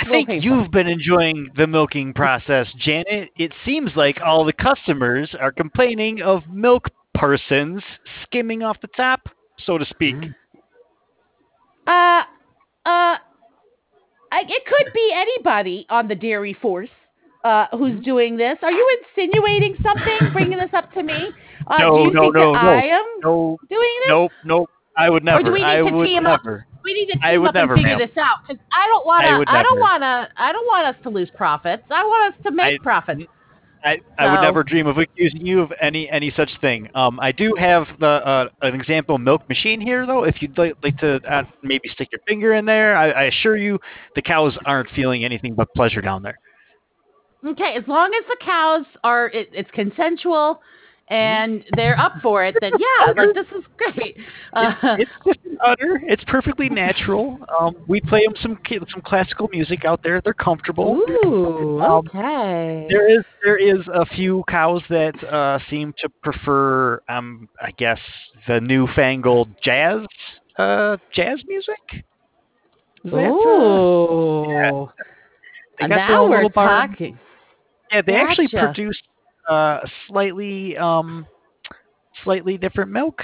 I 0.00 0.08
think 0.08 0.30
you've 0.42 0.70
been 0.70 0.86
enjoying 0.86 1.50
the 1.56 1.66
milking 1.66 2.14
process, 2.14 2.66
Janet. 2.78 3.28
It 3.36 3.52
seems 3.64 3.90
like 3.94 4.20
all 4.24 4.44
the 4.44 4.52
customers 4.52 5.34
are 5.38 5.52
complaining 5.52 6.22
of 6.22 6.42
milk 6.48 6.88
persons 7.14 7.82
skimming 8.22 8.62
off 8.62 8.80
the 8.80 8.88
top, 8.96 9.28
so 9.64 9.78
to 9.78 9.84
speak. 9.86 10.16
Uh, 11.86 11.90
uh, 11.90 13.16
I, 14.30 14.42
it 14.48 14.62
could 14.66 14.92
be 14.92 15.12
anybody 15.14 15.86
on 15.90 16.08
the 16.08 16.14
dairy 16.14 16.54
force 16.60 16.88
uh, 17.44 17.66
who's 17.72 17.92
Mm-hmm. 17.92 18.02
doing 18.02 18.36
this. 18.36 18.56
Are 18.62 18.70
you 18.72 18.98
insinuating 19.16 19.76
something, 19.82 20.32
bringing 20.32 20.58
this 20.58 20.70
up 20.72 20.92
to 20.92 21.02
me? 21.02 21.30
Uh, 21.66 21.78
no, 21.78 21.96
do 21.96 22.02
you 22.04 22.10
no, 22.12 22.22
think 22.22 22.34
no, 22.34 22.52
that 22.52 22.62
no, 22.62 22.70
I 22.70 22.82
am 22.84 23.06
no, 23.22 23.58
doing 23.68 23.94
this? 24.04 24.08
nope, 24.08 24.30
nope. 24.44 24.70
I 24.96 25.10
would 25.10 25.24
never. 25.24 25.40
Or 25.40 25.42
do 25.44 25.52
we 25.52 25.58
need 25.58 25.64
I 25.64 25.76
to 25.78 25.82
would 25.84 26.06
team 26.06 26.26
up? 26.26 26.42
We 26.84 26.94
need 26.94 27.06
to 27.12 27.18
team 27.18 27.46
up 27.46 27.54
never, 27.54 27.74
and 27.74 27.82
figure 27.82 27.98
ma'am. 27.98 28.08
this 28.08 28.16
out 28.18 28.38
because 28.46 28.62
I 28.72 28.86
don't 28.88 29.06
want 29.06 29.24
I 29.24 29.30
to. 29.32 29.38
would 29.38 29.48
I, 29.48 29.62
don't 29.62 29.80
want 29.80 30.02
to. 30.02 30.28
I 30.36 30.52
don't 30.52 30.66
want 30.66 30.86
us 30.96 31.02
to 31.04 31.08
lose 31.10 31.30
profits. 31.36 31.84
I 31.90 32.02
want 32.04 32.34
us 32.34 32.40
to 32.44 32.50
make 32.50 32.80
I- 32.80 32.82
profits. 32.82 33.22
I, 33.84 34.00
I 34.18 34.30
would 34.30 34.40
never 34.42 34.62
dream 34.62 34.86
of 34.86 34.98
accusing 34.98 35.44
you 35.44 35.60
of 35.60 35.72
any 35.80 36.08
any 36.08 36.32
such 36.36 36.50
thing. 36.60 36.88
Um, 36.94 37.18
I 37.20 37.32
do 37.32 37.54
have 37.58 37.86
the 37.98 38.06
uh, 38.06 38.48
an 38.62 38.74
example 38.74 39.18
milk 39.18 39.48
machine 39.48 39.80
here, 39.80 40.06
though. 40.06 40.24
If 40.24 40.40
you'd 40.40 40.56
like, 40.56 40.74
like 40.82 40.98
to 40.98 41.20
uh, 41.28 41.44
maybe 41.62 41.88
stick 41.88 42.08
your 42.12 42.20
finger 42.26 42.54
in 42.54 42.64
there, 42.64 42.96
I, 42.96 43.10
I 43.10 43.22
assure 43.24 43.56
you, 43.56 43.78
the 44.14 44.22
cows 44.22 44.56
aren't 44.64 44.90
feeling 44.90 45.24
anything 45.24 45.54
but 45.54 45.72
pleasure 45.74 46.00
down 46.00 46.22
there. 46.22 46.38
Okay, 47.44 47.74
as 47.76 47.82
long 47.88 48.12
as 48.14 48.24
the 48.28 48.36
cows 48.44 48.86
are, 49.02 49.28
it, 49.30 49.48
it's 49.52 49.70
consensual, 49.72 50.60
and 51.12 51.62
they're 51.76 51.98
up 51.98 52.14
for 52.22 52.42
it, 52.44 52.56
then 52.60 52.72
yeah, 52.78 53.12
like 53.16 53.34
this 53.34 53.46
is 53.56 53.64
great. 53.76 54.16
Uh, 54.54 54.74
It's 54.98 55.10
just 55.26 55.38
an 55.44 55.58
udder. 55.64 56.00
It's 56.06 56.24
perfectly 56.24 56.68
natural. 56.70 57.38
Um, 57.60 57.76
we 57.86 58.00
play 58.00 58.24
them 58.24 58.34
some 58.42 58.58
some 58.90 59.02
classical 59.02 59.48
music 59.52 59.84
out 59.84 60.02
there. 60.02 60.20
They're 60.22 60.32
comfortable. 60.32 61.00
ooh, 61.24 61.80
Um, 61.82 62.06
okay. 62.08 62.86
There 62.88 63.06
is 63.08 63.24
there 63.44 63.58
is 63.58 63.86
a 63.92 64.06
few 64.06 64.42
cows 64.48 64.82
that 64.88 65.22
uh, 65.24 65.58
seem 65.68 65.92
to 65.98 66.08
prefer, 66.22 67.02
um, 67.08 67.48
I 67.60 67.72
guess, 67.72 68.00
the 68.48 68.60
newfangled 68.60 69.48
jazz 69.62 70.00
uh, 70.58 70.96
jazz 71.14 71.42
music. 71.46 72.04
Is 73.04 73.12
uh, 73.12 73.16
Ooh, 73.16 74.88
they 75.78 75.88
got 75.88 75.96
now 75.96 76.28
we're 76.28 76.48
talking. 76.48 77.18
Yeah, 77.90 78.00
they 78.02 78.14
actually 78.14 78.48
Gotcha. 78.48 78.72
produce 78.72 79.02
uh, 79.52 79.80
slightly 80.08 80.76
um, 80.76 81.26
slightly 82.24 82.56
different 82.56 82.90
milk. 82.90 83.22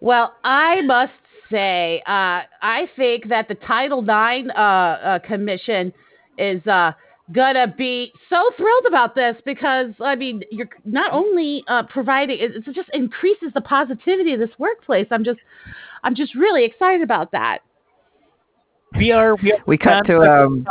Well, 0.00 0.34
I 0.44 0.82
must 0.82 1.12
say, 1.50 2.02
uh, 2.06 2.42
I 2.62 2.88
think 2.96 3.28
that 3.28 3.48
the 3.48 3.54
Title 3.54 4.00
IX 4.00 4.48
uh, 4.50 4.60
uh, 4.60 5.18
Commission 5.20 5.92
is 6.36 6.66
uh, 6.66 6.92
gonna 7.32 7.72
be 7.78 8.12
so 8.28 8.50
thrilled 8.56 8.86
about 8.86 9.14
this 9.14 9.36
because 9.44 9.92
I 10.00 10.14
mean, 10.14 10.42
you're 10.50 10.68
not 10.84 11.12
only 11.12 11.64
uh, 11.68 11.84
providing 11.84 12.38
it, 12.38 12.56
it 12.56 12.74
just 12.74 12.90
increases 12.92 13.48
the 13.54 13.60
positivity 13.60 14.32
of 14.34 14.40
this 14.40 14.50
workplace. 14.58 15.06
I'm 15.10 15.24
just, 15.24 15.40
I'm 16.02 16.14
just 16.14 16.34
really 16.34 16.64
excited 16.64 17.02
about 17.02 17.32
that. 17.32 17.60
We 18.96 19.10
are 19.10 19.36
we, 19.36 19.52
are 19.52 19.58
We 19.66 19.78
cut 19.78 20.06
to 20.06 20.20
um, 20.20 20.66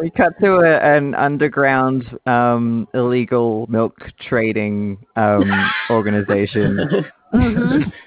we 0.00 0.10
cut 0.10 0.32
to 0.40 0.56
a, 0.56 0.96
an 0.96 1.14
underground 1.14 2.04
um, 2.26 2.88
illegal 2.94 3.66
milk 3.68 3.96
trading 4.28 4.98
um, 5.16 5.50
organization. 5.90 7.04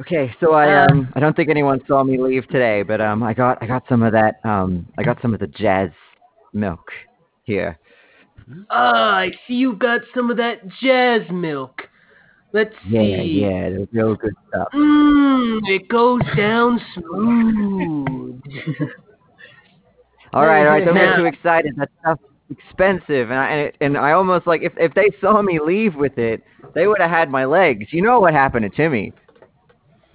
Okay, 0.00 0.34
so 0.40 0.54
I 0.54 0.84
Uh, 0.84 0.88
um 0.88 1.12
I 1.14 1.20
don't 1.20 1.36
think 1.36 1.50
anyone 1.50 1.80
saw 1.86 2.02
me 2.02 2.16
leave 2.18 2.48
today, 2.48 2.82
but 2.82 3.00
um 3.00 3.22
I 3.22 3.34
got 3.34 3.62
I 3.62 3.66
got 3.66 3.84
some 3.88 4.02
of 4.02 4.12
that 4.12 4.40
um 4.44 4.86
I 4.98 5.02
got 5.02 5.20
some 5.20 5.34
of 5.34 5.40
the 5.40 5.46
jazz 5.46 5.90
milk 6.52 6.90
here. 7.44 7.78
Ah, 8.70 9.18
I 9.18 9.30
see 9.46 9.54
you 9.54 9.74
got 9.74 10.00
some 10.14 10.30
of 10.30 10.38
that 10.38 10.66
jazz 10.82 11.22
milk. 11.30 11.82
Let's 12.52 12.74
Yeah, 12.88 13.00
see. 13.00 13.40
yeah, 13.42 13.70
the 13.70 13.88
real 13.92 14.16
good 14.16 14.34
stuff. 14.48 14.68
Mmm, 14.74 15.60
it 15.68 15.88
goes 15.88 16.20
down 16.36 16.80
smooth. 16.94 18.42
All 20.32 20.46
right, 20.46 20.60
all 20.60 20.66
right. 20.66 20.84
Don't 20.84 20.94
get 20.94 21.16
too 21.16 21.24
excited. 21.24 21.74
That 21.76 21.88
stuff's 22.00 22.22
expensive, 22.50 23.30
and 23.30 23.38
I 23.38 23.48
and, 23.50 23.60
it, 23.60 23.76
and 23.80 23.98
I 23.98 24.12
almost 24.12 24.46
like 24.46 24.62
if 24.62 24.72
if 24.76 24.94
they 24.94 25.10
saw 25.20 25.42
me 25.42 25.58
leave 25.58 25.96
with 25.96 26.18
it, 26.18 26.44
they 26.72 26.86
would 26.86 27.00
have 27.00 27.10
had 27.10 27.28
my 27.30 27.44
legs. 27.44 27.86
You 27.90 28.02
know 28.02 28.20
what 28.20 28.32
happened 28.32 28.62
to 28.62 28.76
Timmy? 28.76 29.12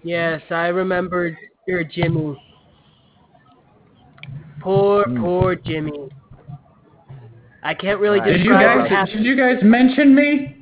Yes, 0.03 0.41
I 0.52 0.68
remember 0.68 1.38
your 1.68 1.84
Jimmy. 1.84 2.41
Poor, 4.62 5.03
hmm. 5.03 5.22
poor 5.22 5.56
Jimmy. 5.56 6.10
I 7.64 7.74
can't 7.74 7.99
really 7.99 8.20
Right. 8.20 8.38
Did 8.38 8.45
you 8.45 8.52
guys 8.52 8.90
what 8.90 9.10
did 9.10 9.26
you 9.26 9.36
guys 9.36 9.57
mention 9.64 10.16
me? 10.16 10.55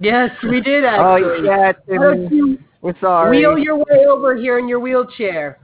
Yes, 0.00 0.30
we 0.42 0.60
did 0.60 0.84
actually. 0.84 1.22
Oh 1.24 1.42
yeah, 1.44 1.72
Why 1.86 1.96
don't 1.96 2.28
Timmy. 2.28 2.58
We're 2.82 2.98
sorry. 3.00 3.38
wheel 3.38 3.58
your 3.58 3.76
way 3.76 4.06
over 4.08 4.34
here 4.34 4.58
in 4.58 4.66
your 4.66 4.80
wheelchair? 4.80 5.58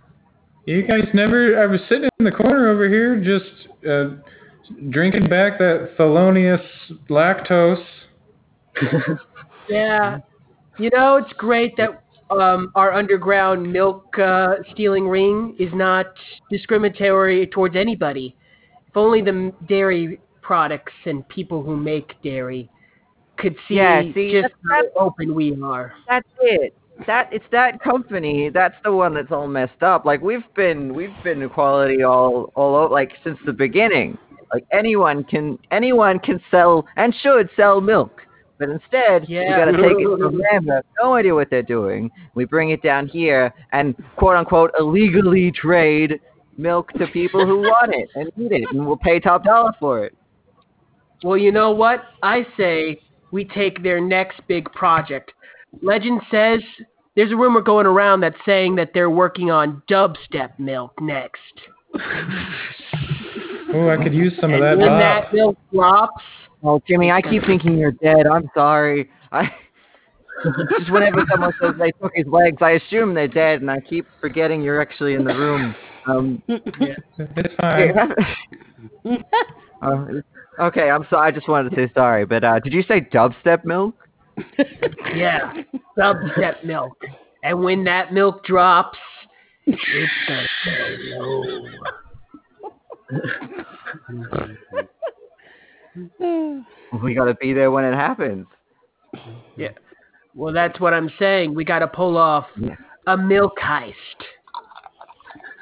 You 0.66 0.86
guys 0.86 1.08
never. 1.14 1.62
I 1.62 1.66
was 1.66 1.80
sitting 1.88 2.10
in 2.18 2.24
the 2.24 2.30
corner 2.30 2.68
over 2.68 2.88
here, 2.88 3.16
just 3.18 3.68
uh, 3.88 4.16
drinking 4.90 5.28
back 5.28 5.58
that 5.58 5.94
Thelonious 5.98 6.64
lactose. 7.08 7.82
Yeah. 9.68 10.18
You 10.78 10.90
know, 10.94 11.16
it's 11.16 11.32
great 11.34 11.76
that 11.76 12.02
um, 12.30 12.70
our 12.74 12.92
underground 12.92 13.72
milk 13.72 14.16
uh, 14.18 14.56
stealing 14.72 15.08
ring 15.08 15.56
is 15.58 15.70
not 15.72 16.06
discriminatory 16.50 17.46
towards 17.46 17.76
anybody. 17.76 18.36
If 18.88 18.96
only 18.96 19.22
the 19.22 19.52
dairy 19.68 20.20
products 20.42 20.92
and 21.04 21.26
people 21.28 21.62
who 21.62 21.76
make 21.76 22.20
dairy 22.22 22.70
could 23.38 23.56
see, 23.68 23.74
Yeah, 23.76 24.02
see, 24.14 24.32
just 24.32 24.54
that's- 24.64 24.90
how 24.94 25.06
open 25.06 25.34
we 25.34 25.56
are. 25.62 25.92
That's 26.08 26.28
it. 26.40 26.74
That 27.06 27.28
it's 27.30 27.44
that 27.52 27.80
company. 27.82 28.48
That's 28.48 28.74
the 28.82 28.92
one 28.92 29.12
that's 29.14 29.30
all 29.30 29.46
messed 29.46 29.82
up. 29.82 30.06
Like 30.06 30.22
we've 30.22 30.44
been 30.54 30.94
we've 30.94 31.12
been 31.22 31.42
equality 31.42 32.02
all 32.02 32.50
all 32.54 32.74
over 32.74 32.92
like 32.94 33.12
since 33.22 33.38
the 33.44 33.52
beginning. 33.52 34.16
Like 34.52 34.64
anyone 34.72 35.22
can 35.24 35.58
anyone 35.70 36.18
can 36.18 36.40
sell 36.50 36.86
and 36.96 37.14
should 37.22 37.50
sell 37.54 37.82
milk. 37.82 38.22
But 38.58 38.70
instead, 38.70 39.26
yeah. 39.28 39.40
we 39.40 39.44
Yeah. 39.50 39.58
gotta 39.58 39.72
take 39.72 39.98
it 39.98 40.04
from 40.08 40.20
them 40.20 40.32
who 40.32 40.42
have 40.50 40.84
no 41.02 41.12
idea 41.12 41.34
what 41.34 41.50
they're 41.50 41.62
doing. 41.62 42.10
We 42.34 42.46
bring 42.46 42.70
it 42.70 42.80
down 42.82 43.08
here 43.08 43.52
and 43.72 43.94
quote 44.16 44.36
unquote 44.36 44.70
illegally 44.78 45.52
trade 45.52 46.18
milk 46.56 46.92
to 46.94 47.06
people 47.08 47.44
who 47.44 47.58
want 47.74 47.94
it 47.94 48.08
and 48.14 48.32
need 48.38 48.52
it, 48.52 48.64
and 48.72 48.86
we'll 48.86 48.96
pay 48.96 49.20
top 49.20 49.44
dollar 49.44 49.72
for 49.78 50.02
it. 50.06 50.14
Well, 51.22 51.36
you 51.36 51.52
know 51.52 51.72
what? 51.72 52.04
I 52.22 52.46
say 52.56 53.00
we 53.36 53.44
take 53.44 53.82
their 53.82 54.00
next 54.00 54.40
big 54.48 54.64
project. 54.72 55.30
Legend 55.82 56.22
says 56.30 56.60
there's 57.14 57.30
a 57.30 57.36
rumor 57.36 57.60
going 57.60 57.84
around 57.84 58.20
that's 58.20 58.36
saying 58.46 58.76
that 58.76 58.92
they're 58.94 59.10
working 59.10 59.50
on 59.50 59.82
dubstep 59.88 60.58
milk 60.58 60.92
next. 61.00 61.40
Oh, 63.74 63.90
I 63.90 64.02
could 64.02 64.14
use 64.14 64.32
some 64.40 64.54
of 64.54 64.60
that. 64.60 64.74
and 64.74 64.80
when 64.80 64.88
Bob. 64.90 65.00
that 65.00 65.34
milk 65.34 65.58
drops, 65.74 66.22
Oh, 66.62 66.80
Jimmy, 66.88 67.10
I 67.10 67.20
keep 67.20 67.44
thinking 67.44 67.76
you're 67.76 67.92
dead. 67.92 68.26
I'm 68.26 68.48
sorry. 68.54 69.10
I 69.32 69.52
just 70.78 70.90
whenever 70.90 71.24
someone 71.30 71.52
says 71.60 71.72
they 71.78 71.90
took 72.00 72.12
his 72.14 72.26
legs, 72.26 72.58
I 72.60 72.72
assume 72.72 73.12
they're 73.12 73.28
dead, 73.28 73.60
and 73.60 73.70
I 73.70 73.80
keep 73.80 74.06
forgetting 74.20 74.62
you're 74.62 74.80
actually 74.80 75.14
in 75.14 75.24
the 75.24 75.34
room. 75.34 75.74
Um, 76.06 76.42
yeah. 76.48 76.94
It's 77.18 77.54
fine. 77.60 79.20
uh, 79.82 80.06
okay, 80.60 80.90
I'm 80.90 81.06
sorry. 81.10 81.28
I 81.28 81.30
just 81.30 81.48
wanted 81.48 81.70
to 81.70 81.76
say 81.76 81.90
sorry, 81.94 82.24
but 82.26 82.44
uh, 82.44 82.58
did 82.60 82.72
you 82.72 82.82
say 82.82 83.00
dubstep 83.00 83.64
milk? 83.64 83.94
yeah, 85.14 85.52
dubstep 85.98 86.64
milk. 86.64 86.96
And 87.42 87.60
when 87.62 87.84
that 87.84 88.12
milk 88.12 88.44
drops, 88.44 88.98
it's 89.66 90.10
gonna 90.28 90.46
go 91.18 91.20
low. 91.20 91.66
We 97.02 97.14
gotta 97.14 97.34
be 97.34 97.52
there 97.52 97.70
when 97.70 97.84
it 97.84 97.94
happens. 97.94 98.46
Yeah. 99.56 99.70
Well, 100.34 100.52
that's 100.52 100.78
what 100.80 100.92
I'm 100.92 101.10
saying. 101.18 101.54
We 101.54 101.64
got 101.64 101.78
to 101.80 101.86
pull 101.88 102.16
off 102.18 102.46
Yeah. 102.60 102.76
a 103.06 103.16
milk 103.16 103.56
heist. 103.62 103.94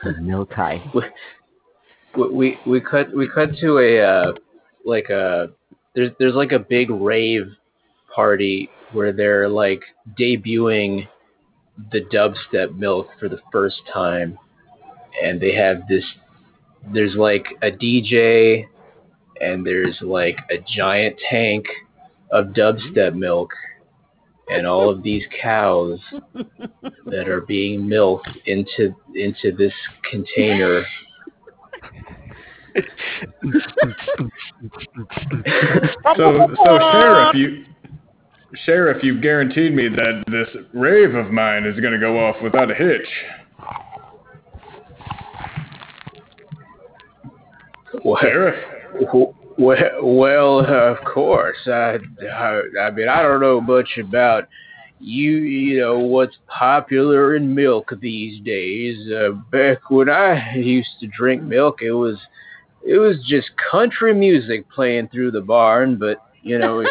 The 0.02 0.14
milk 0.20 0.52
high. 0.52 0.82
we 2.16 2.28
we 2.30 2.58
we 2.66 2.80
cut 2.80 3.14
we 3.14 3.28
cut 3.28 3.50
to 3.60 3.78
a 3.78 4.00
uh, 4.00 4.32
like 4.84 5.10
a 5.10 5.50
there's 5.94 6.10
there's 6.18 6.34
like 6.34 6.52
a 6.52 6.58
big 6.58 6.90
rave 6.90 7.46
party 8.14 8.68
where 8.92 9.12
they're 9.12 9.48
like 9.48 9.82
debuting 10.18 11.08
the 11.92 12.02
dubstep 12.12 12.76
milk 12.76 13.08
for 13.18 13.28
the 13.28 13.40
first 13.50 13.80
time. 13.92 14.38
And 15.22 15.40
they 15.40 15.54
have 15.54 15.86
this 15.88 16.04
there's 16.92 17.14
like 17.14 17.46
a 17.62 17.70
DJ 17.70 18.66
and 19.40 19.66
there's 19.66 19.96
like 20.02 20.38
a 20.50 20.56
giant 20.76 21.16
tank 21.30 21.66
of 22.30 22.46
dubstep 22.48 23.14
milk 23.14 23.50
and 24.48 24.66
all 24.66 24.90
of 24.90 25.02
these 25.02 25.22
cows 25.40 25.98
that 27.06 27.28
are 27.28 27.40
being 27.42 27.88
milked 27.88 28.28
into 28.46 28.94
into 29.14 29.52
this 29.56 29.72
container 30.10 30.84
So, 36.16 36.48
so 36.64 36.78
sheriff, 36.92 37.34
you 37.34 37.64
sheriff, 38.64 39.02
you've 39.02 39.22
guaranteed 39.22 39.74
me 39.74 39.88
that 39.88 40.24
this 40.26 40.48
rave 40.72 41.14
of 41.14 41.30
mine 41.30 41.64
is 41.64 41.78
going 41.80 41.92
to 41.92 41.98
go 41.98 42.18
off 42.18 42.36
without 42.42 42.70
a 42.70 42.74
hitch. 42.74 43.08
Well, 48.04 48.18
Sheriff, 48.20 48.56
well, 49.10 49.80
well, 50.02 50.60
of 50.60 50.98
course. 51.04 51.56
I, 51.66 51.98
I, 52.30 52.60
I 52.82 52.90
mean, 52.90 53.08
I 53.08 53.22
don't 53.22 53.40
know 53.40 53.60
much 53.60 53.98
about 53.98 54.48
you. 54.98 55.38
You 55.38 55.80
know 55.80 55.98
what's 56.00 56.36
popular 56.46 57.36
in 57.36 57.54
milk 57.54 57.92
these 58.00 58.44
days. 58.44 59.10
Uh, 59.10 59.30
back 59.50 59.90
when 59.90 60.10
I 60.10 60.56
used 60.56 60.90
to 61.00 61.06
drink 61.06 61.42
milk, 61.42 61.82
it 61.82 61.92
was, 61.92 62.18
it 62.84 62.98
was 62.98 63.16
just 63.26 63.48
country 63.70 64.14
music 64.14 64.68
playing 64.70 65.08
through 65.08 65.30
the 65.30 65.40
barn. 65.40 65.96
But 65.96 66.18
you 66.42 66.58
know, 66.58 66.80
if, 66.80 66.88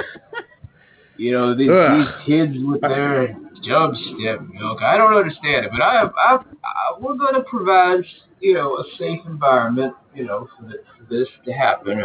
you 1.18 1.32
know 1.32 1.56
these, 1.56 1.70
Ugh. 1.70 1.98
these 1.98 2.26
kids 2.26 2.54
with 2.66 2.82
their 2.82 3.36
dubstep 3.68 4.52
milk, 4.54 4.82
I 4.82 4.98
don't 4.98 5.14
understand 5.14 5.66
it. 5.66 5.72
But 5.72 5.82
I, 5.82 6.04
I, 6.06 6.36
I 6.36 7.00
we're 7.00 7.16
gonna 7.16 7.44
provide, 7.44 8.04
you 8.42 8.56
know, 8.56 8.78
a 8.78 8.84
safe 8.98 9.20
environment, 9.26 9.94
you 10.16 10.26
know, 10.26 10.50
for, 10.58 10.66
the, 10.68 10.80
for 10.98 11.14
this 11.14 11.28
to 11.46 11.52
happen. 11.54 12.02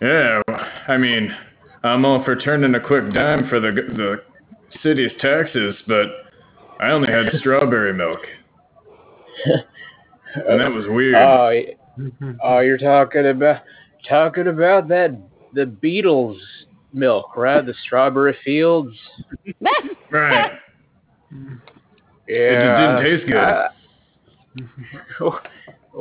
yeah, 0.00 0.42
I 0.88 0.96
mean, 0.96 1.30
I'm 1.82 2.04
all 2.04 2.24
for 2.24 2.36
turning 2.36 2.74
a 2.74 2.80
quick 2.80 3.12
dime 3.12 3.48
for 3.48 3.60
the 3.60 3.72
the 3.72 4.22
city's 4.82 5.12
taxes, 5.20 5.76
but 5.86 6.06
I 6.80 6.90
only 6.92 7.12
had 7.12 7.26
strawberry 7.40 7.92
milk, 7.92 8.20
and 10.34 10.60
that 10.60 10.72
was 10.72 10.86
weird. 10.88 11.14
Oh, 11.16 11.48
y- 11.48 11.74
oh, 11.98 12.02
mm-hmm. 12.02 12.66
you're 12.66 12.78
talking 12.78 13.26
about 13.26 13.62
talking 14.08 14.48
about 14.48 14.88
that 14.88 15.16
the 15.54 15.64
Beatles 15.64 16.38
milk, 16.92 17.36
right? 17.36 17.64
The 17.64 17.74
strawberry 17.84 18.36
fields. 18.44 18.96
right. 20.10 20.52
Yeah, 22.28 22.98
It 22.98 23.02
didn't 23.02 23.04
taste 23.04 23.26
good. 23.26 23.36
I- 23.36 23.68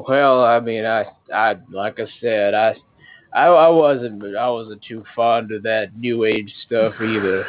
well, 0.07 0.44
I 0.44 0.60
mean, 0.60 0.86
I, 0.86 1.06
I, 1.34 1.56
like 1.72 1.99
I 1.99 2.07
said, 2.20 2.53
I, 2.53 2.76
I, 3.34 3.45
I 3.45 3.70
wasn't, 3.70 4.24
I 4.36 4.49
wasn't 4.49 4.84
too 4.84 5.03
fond 5.16 5.52
of 5.52 5.64
that 5.64 5.95
new 5.98 6.26
age 6.26 6.52
stuff 6.66 6.95
either. 7.02 7.45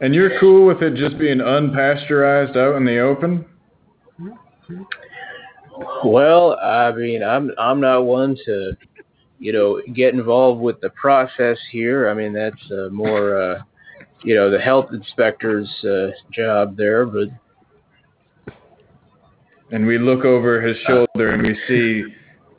And 0.00 0.14
you're 0.14 0.38
cool 0.38 0.66
with 0.66 0.82
it 0.82 0.94
just 0.94 1.18
being 1.18 1.38
unpasteurized 1.38 2.56
out 2.56 2.76
in 2.76 2.84
the 2.84 3.00
open? 3.00 3.44
Mm-hmm. 4.20 4.82
Well, 6.04 6.58
I 6.62 6.92
mean, 6.92 7.22
I'm 7.22 7.50
I'm 7.58 7.80
not 7.80 8.04
one 8.04 8.36
to, 8.46 8.76
you 9.38 9.52
know, 9.52 9.80
get 9.94 10.14
involved 10.14 10.60
with 10.60 10.80
the 10.80 10.90
process 10.90 11.58
here. 11.70 12.08
I 12.08 12.14
mean, 12.14 12.32
that's 12.32 12.70
uh, 12.70 12.88
more, 12.90 13.40
uh, 13.40 13.62
you 14.22 14.34
know, 14.34 14.50
the 14.50 14.58
health 14.58 14.86
inspector's 14.92 15.68
uh, 15.84 16.08
job 16.32 16.76
there. 16.76 17.04
But 17.06 17.28
and 19.70 19.86
we 19.86 19.98
look 19.98 20.24
over 20.24 20.60
his 20.60 20.76
shoulder 20.86 21.32
and 21.32 21.42
we 21.42 21.58
see 21.68 22.04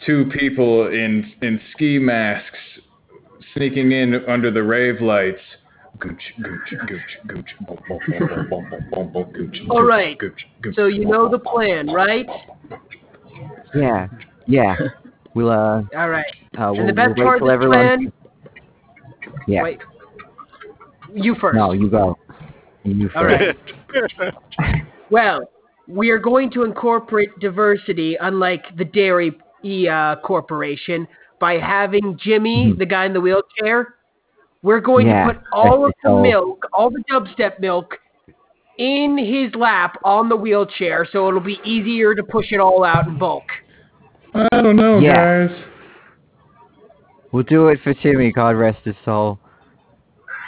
two 0.05 0.29
people 0.37 0.87
in 0.87 1.31
in 1.41 1.59
ski 1.73 1.97
masks 1.97 2.59
sneaking 3.55 3.91
in 3.91 4.23
under 4.27 4.51
the 4.51 4.63
rave 4.63 5.01
lights. 5.01 5.41
All 9.71 9.83
right. 9.83 10.17
So 10.73 10.85
you 10.85 11.05
know 11.05 11.27
the 11.27 11.39
plan, 11.39 11.87
right? 11.87 12.27
Yeah, 13.75 14.07
yeah. 14.47 14.75
We'll 15.33 15.49
uh, 15.51 15.83
All 15.97 16.09
right. 16.09 16.25
uh 16.57 16.71
we'll, 16.71 16.81
and 16.81 16.89
the 16.89 16.93
best 16.93 17.13
we'll 17.17 17.25
part 17.25 17.41
of 17.41 17.47
the 17.47 17.53
everyone. 17.53 17.77
plan. 17.79 18.13
Yeah. 19.47 19.63
Wait. 19.63 19.79
You 21.13 21.35
first. 21.39 21.55
No, 21.55 21.71
you 21.73 21.89
go. 21.89 22.17
You 22.83 23.09
All 23.15 23.23
first. 23.23 23.55
right. 23.89 24.33
Well, 25.09 25.39
we 25.87 26.09
are 26.09 26.17
going 26.17 26.51
to 26.51 26.65
incorporate 26.65 27.29
diversity, 27.39 28.17
unlike 28.19 28.65
the 28.77 28.83
Dairy 28.83 29.31
uh, 29.89 30.17
Corporation, 30.17 31.07
by 31.39 31.53
having 31.53 32.17
Jimmy, 32.21 32.73
the 32.77 32.85
guy 32.85 33.05
in 33.05 33.13
the 33.13 33.21
wheelchair. 33.21 33.95
We're 34.63 34.81
going 34.81 35.07
Yeah, 35.07 35.27
to 35.27 35.33
put 35.35 35.43
all 35.53 35.85
of 35.85 35.93
the 36.03 36.09
all. 36.09 36.21
milk, 36.21 36.65
all 36.73 36.89
the 36.89 37.01
dubstep 37.09 37.59
milk, 37.61 37.97
in 38.77 39.17
his 39.17 39.53
lap 39.55 39.97
on 40.03 40.29
the 40.29 40.35
wheelchair, 40.35 41.07
so 41.11 41.27
it'll 41.27 41.39
be 41.39 41.59
easier 41.63 42.13
to 42.15 42.23
push 42.23 42.51
it 42.51 42.59
all 42.59 42.83
out 42.83 43.07
in 43.07 43.17
bulk. 43.17 43.45
I 44.33 44.61
don't 44.61 44.75
know, 44.75 44.99
Yeah. 44.99 45.47
guys. 45.47 45.57
We'll 47.31 47.43
do 47.43 47.67
it 47.67 47.79
for 47.83 47.93
Timmy. 47.93 48.31
God 48.31 48.55
rest 48.55 48.79
his 48.83 48.95
soul. 49.03 49.39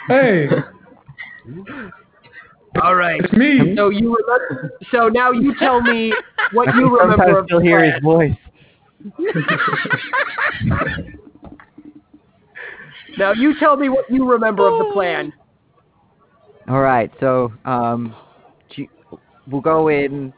Hey, 0.08 0.48
All 2.82 2.94
right. 2.94 3.20
it's 3.22 3.32
me. 3.32 3.74
So 3.76 3.90
you 3.90 4.16
remember, 4.16 4.72
so 4.92 5.08
now 5.08 5.32
you 5.32 5.54
tell 5.58 5.82
me 5.82 6.12
what 6.52 6.68
I 6.68 6.72
can 6.72 6.80
you 6.80 6.98
remember 6.98 7.24
sometimes 7.24 7.38
of 7.38 7.44
still 7.46 7.60
hear 7.60 7.84
his 7.84 8.00
voice. 8.02 8.32
Now 13.18 13.32
you 13.32 13.58
tell 13.58 13.76
me 13.76 13.88
what 13.88 14.08
you 14.10 14.30
remember 14.30 14.68
of 14.68 14.78
the 14.78 14.92
plan. 14.94 15.32
All 16.70 16.82
right, 16.82 17.10
so 17.18 17.52
um, 17.64 18.14
we'll 19.48 19.60
go 19.60 19.88
in, 19.88 20.32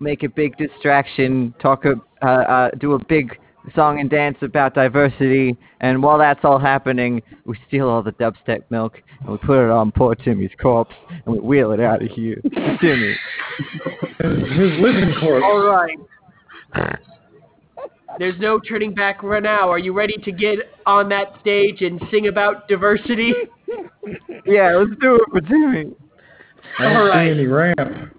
make 0.00 0.22
a 0.22 0.28
big 0.30 0.56
distraction, 0.56 1.54
talk, 1.60 1.84
a, 1.84 1.96
uh, 2.22 2.26
uh, 2.26 2.70
do 2.78 2.94
a 2.94 3.04
big 3.04 3.38
song 3.74 4.00
and 4.00 4.08
dance 4.08 4.38
about 4.40 4.72
diversity, 4.72 5.54
and 5.82 6.02
while 6.02 6.16
that's 6.16 6.40
all 6.44 6.58
happening, 6.58 7.20
we 7.44 7.58
steal 7.68 7.90
all 7.90 8.02
the 8.02 8.12
dubstep 8.12 8.62
milk 8.70 9.02
and 9.20 9.28
we 9.28 9.36
put 9.36 9.66
it 9.66 9.70
on 9.70 9.92
poor 9.92 10.14
Timmy's 10.14 10.50
corpse 10.62 10.94
and 11.10 11.34
we 11.34 11.40
wheel 11.40 11.72
it 11.72 11.80
out 11.80 12.02
of 12.02 12.08
here. 12.08 12.40
Timmy. 12.80 13.14
His 14.18 14.80
living 14.80 15.12
corpse. 15.20 15.44
All 15.44 15.66
right. 15.66 15.98
There's 18.18 18.38
no 18.38 18.58
turning 18.58 18.94
back 18.94 19.22
right 19.22 19.42
now. 19.42 19.68
Are 19.68 19.78
you 19.78 19.92
ready 19.92 20.16
to 20.24 20.32
get 20.32 20.58
on 20.86 21.08
that 21.10 21.38
stage 21.40 21.82
and 21.82 22.00
sing 22.10 22.28
about 22.28 22.68
diversity? 22.68 23.32
Yeah, 24.46 24.76
let's 24.76 24.92
do 25.00 25.16
it 25.16 25.22
for 25.32 25.40
Timmy. 25.40 25.92
I 26.78 26.84
don't 26.84 26.96
All 26.96 27.06
see 27.06 27.10
right. 27.10 27.30
any 27.32 27.46
ramp. 27.46 28.12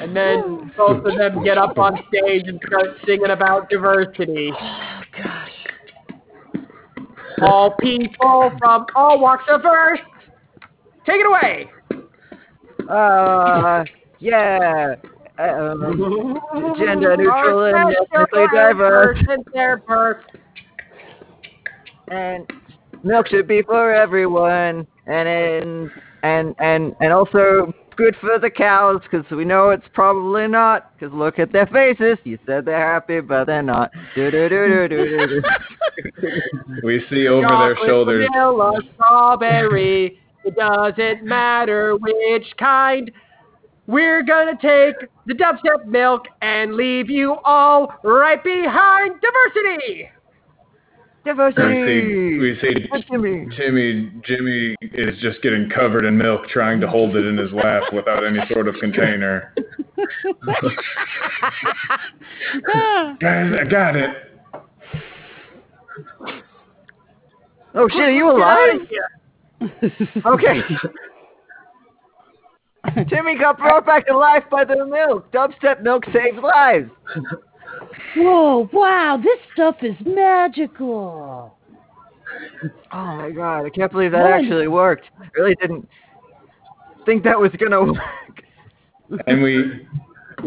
And 0.00 0.16
then 0.16 0.72
both 0.76 1.04
of 1.04 1.18
them 1.18 1.44
get 1.44 1.58
up 1.58 1.78
on 1.78 1.98
stage 2.08 2.44
and 2.46 2.60
start 2.66 2.96
singing 3.06 3.30
about 3.30 3.68
diversity. 3.68 4.50
Oh 4.58 5.00
gosh. 5.22 5.50
All 7.42 7.74
people 7.80 8.52
from 8.58 8.86
all 8.94 9.20
walks 9.20 9.44
of 9.48 9.62
earth. 9.64 10.00
Take 11.06 11.20
it 11.20 11.26
away. 11.26 11.70
Uh, 12.88 13.84
yeah. 14.24 14.94
Um, 15.38 16.38
gender 16.78 17.16
neutral 17.16 17.64
and 17.64 17.94
ethnically 17.94 18.46
diverse. 18.54 19.18
Since 19.28 19.44
their 19.52 19.78
birth. 19.78 20.24
and 22.08 22.50
milk 23.02 23.26
should 23.28 23.48
be 23.48 23.62
for 23.62 23.92
everyone 23.92 24.86
and 25.06 25.28
and 25.28 25.90
and 26.22 26.54
and, 26.58 26.94
and 27.00 27.12
also 27.12 27.72
good 27.96 28.16
for 28.20 28.38
the 28.38 28.50
cows 28.50 29.00
because 29.02 29.28
we 29.30 29.44
know 29.44 29.70
it's 29.70 29.86
probably 29.92 30.46
not 30.46 30.92
because 30.98 31.14
look 31.14 31.38
at 31.38 31.52
their 31.52 31.66
faces 31.66 32.18
you 32.24 32.38
said 32.46 32.64
they're 32.64 32.92
happy 32.92 33.20
but 33.20 33.44
they're 33.44 33.62
not 33.62 33.90
do 34.14 34.30
do 34.30 34.48
do 34.48 34.88
do 34.88 34.88
do 34.88 35.26
do 35.28 35.42
We 36.82 37.04
see 37.10 37.28
over 37.28 37.46
their 37.46 37.74
Chocolate, 37.74 37.88
shoulders. 37.88 38.28
Vanilla, 38.32 38.80
strawberry. 38.94 40.18
It 40.44 40.56
doesn't 40.56 41.24
matter 41.24 41.96
which 41.96 42.46
kind. 42.58 43.10
We're 43.86 44.22
gonna 44.22 44.56
take 44.60 44.96
the 45.26 45.34
dubstep 45.34 45.84
milk 45.86 46.26
and 46.40 46.74
leave 46.74 47.10
you 47.10 47.36
all 47.44 47.92
right 48.02 48.42
behind 48.42 49.20
diversity. 49.20 50.08
We 51.24 51.30
diversity 51.30 51.86
see, 51.86 52.38
we 52.38 52.58
see 52.60 52.88
Look 52.92 53.04
at 53.12 53.20
me. 53.20 53.46
Timmy, 53.56 54.10
Jimmy 54.24 54.76
Jimmy 54.76 54.76
is 54.80 55.18
just 55.20 55.42
getting 55.42 55.68
covered 55.68 56.04
in 56.04 56.16
milk, 56.16 56.48
trying 56.48 56.80
to 56.80 56.88
hold 56.88 57.16
it 57.16 57.26
in 57.26 57.36
his 57.36 57.52
lap 57.52 57.92
without 57.92 58.24
any 58.24 58.40
sort 58.50 58.68
of 58.68 58.74
container. 58.76 59.54
Guys, 63.20 63.52
I 63.60 63.64
got 63.68 63.96
it. 63.96 64.10
oh 67.74 67.88
shit 67.88 68.00
are 68.00 68.10
you 68.10 68.30
alive 68.30 68.80
okay 70.26 70.60
Timmy 73.08 73.38
got 73.38 73.58
brought 73.58 73.86
back 73.86 74.06
to 74.06 74.16
life 74.16 74.44
by 74.50 74.64
the 74.64 74.84
milk. 74.84 75.30
Dubstep 75.32 75.82
milk 75.82 76.04
saves 76.12 76.38
lives. 76.42 76.90
Whoa, 78.16 78.16
oh, 78.62 78.70
wow, 78.72 79.20
this 79.22 79.38
stuff 79.52 79.76
is 79.82 79.94
magical. 80.04 81.56
Oh 82.92 83.16
my 83.16 83.30
god, 83.30 83.66
I 83.66 83.70
can't 83.70 83.90
believe 83.90 84.12
that 84.12 84.22
What? 84.22 84.32
actually 84.32 84.68
worked. 84.68 85.06
I 85.20 85.28
really 85.36 85.54
didn't 85.60 85.88
think 87.06 87.24
that 87.24 87.38
was 87.38 87.50
gonna 87.58 87.84
work. 87.92 89.22
And 89.26 89.42
we 89.42 89.86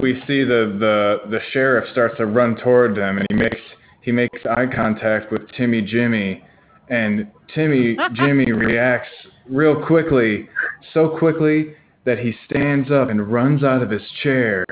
we 0.02 0.22
see 0.28 0.44
the, 0.44 0.76
the 0.80 1.30
the 1.30 1.40
sheriff 1.52 1.90
starts 1.92 2.18
to 2.18 2.26
run 2.26 2.56
toward 2.58 2.96
them, 2.96 3.18
and 3.18 3.26
he 3.30 3.36
makes 3.36 3.62
he 4.02 4.12
makes 4.12 4.40
eye 4.46 4.66
contact 4.74 5.32
with 5.32 5.50
Timmy 5.52 5.82
Jimmy, 5.82 6.44
and 6.90 7.28
Timmy 7.54 7.98
Jimmy 8.14 8.52
reacts 8.52 9.10
real 9.50 9.86
quickly, 9.86 10.50
so 10.94 11.18
quickly 11.18 11.76
that 12.08 12.18
he 12.20 12.34
stands 12.46 12.90
up 12.90 13.10
and 13.10 13.32
runs 13.32 13.66
out 13.66 13.84
of 13.84 13.90
his 13.90 14.02
chair. 14.24 14.66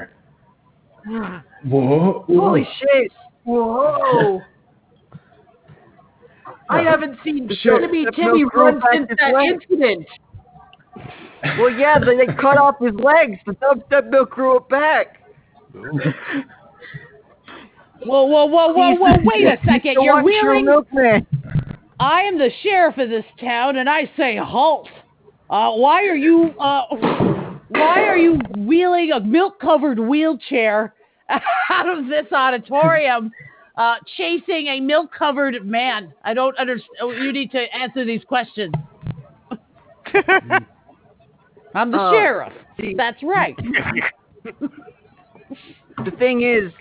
Whoa! 1.66 2.24
Holy 2.28 2.68
shit! 2.80 3.12
Whoa. 3.44 4.42
I 6.70 6.82
haven't 6.82 7.20
seen 7.24 7.50
Shit. 7.62 7.82
Timmy 7.82 8.06
That's 8.06 8.16
Timmy 8.16 8.44
no 8.44 8.50
run 8.56 8.82
since 8.92 9.10
that 9.20 9.34
leg. 9.36 9.52
incident. 9.52 10.08
Well, 11.60 11.70
yeah, 11.70 12.00
they, 12.00 12.18
they 12.18 12.26
cut 12.26 12.58
off 12.58 12.78
his 12.82 12.96
legs. 12.96 13.38
The 13.46 13.52
dubstep 13.54 14.10
milk 14.10 14.32
grew 14.32 14.58
it 14.58 14.68
back. 14.68 15.22
Whoa, 18.04 18.24
whoa, 18.24 18.46
whoa, 18.46 18.74
whoa, 18.74 18.96
whoa, 18.96 19.18
wait 19.22 19.46
a 19.46 19.58
second. 19.64 19.98
You're 20.02 20.24
one 20.24 20.42
true 20.42 21.22
I 22.00 22.22
am 22.22 22.40
the 22.40 22.50
sheriff 22.64 22.98
of 22.98 23.10
this 23.10 23.26
town, 23.40 23.76
and 23.76 23.88
I 23.88 24.10
say 24.18 24.38
halt. 24.38 24.90
Uh, 25.50 25.72
why 25.74 26.04
are 26.06 26.16
you, 26.16 26.50
uh, 26.60 26.84
why 27.70 28.04
are 28.04 28.18
you 28.18 28.40
wheeling 28.58 29.12
a 29.12 29.20
milk-covered 29.20 30.00
wheelchair 30.00 30.94
out 31.70 31.88
of 31.88 32.08
this 32.08 32.26
auditorium, 32.32 33.32
uh, 33.78 33.96
chasing 34.18 34.68
a 34.68 34.80
milk-covered 34.80 35.66
man? 35.66 36.14
I 36.24 36.34
don't 36.34 36.58
understand. 36.58 36.90
You 37.02 37.32
need 37.32 37.52
to 37.52 37.60
answer 37.76 38.04
these 38.06 38.24
questions. 38.28 38.74
I'm 41.76 41.92
the 41.92 41.98
Uh, 42.00 42.12
sheriff. 42.12 42.54
see- 42.80 42.96
That's 42.96 43.22
right. 43.24 43.56
The 46.04 46.12
thing 46.12 46.42
is 46.42 46.74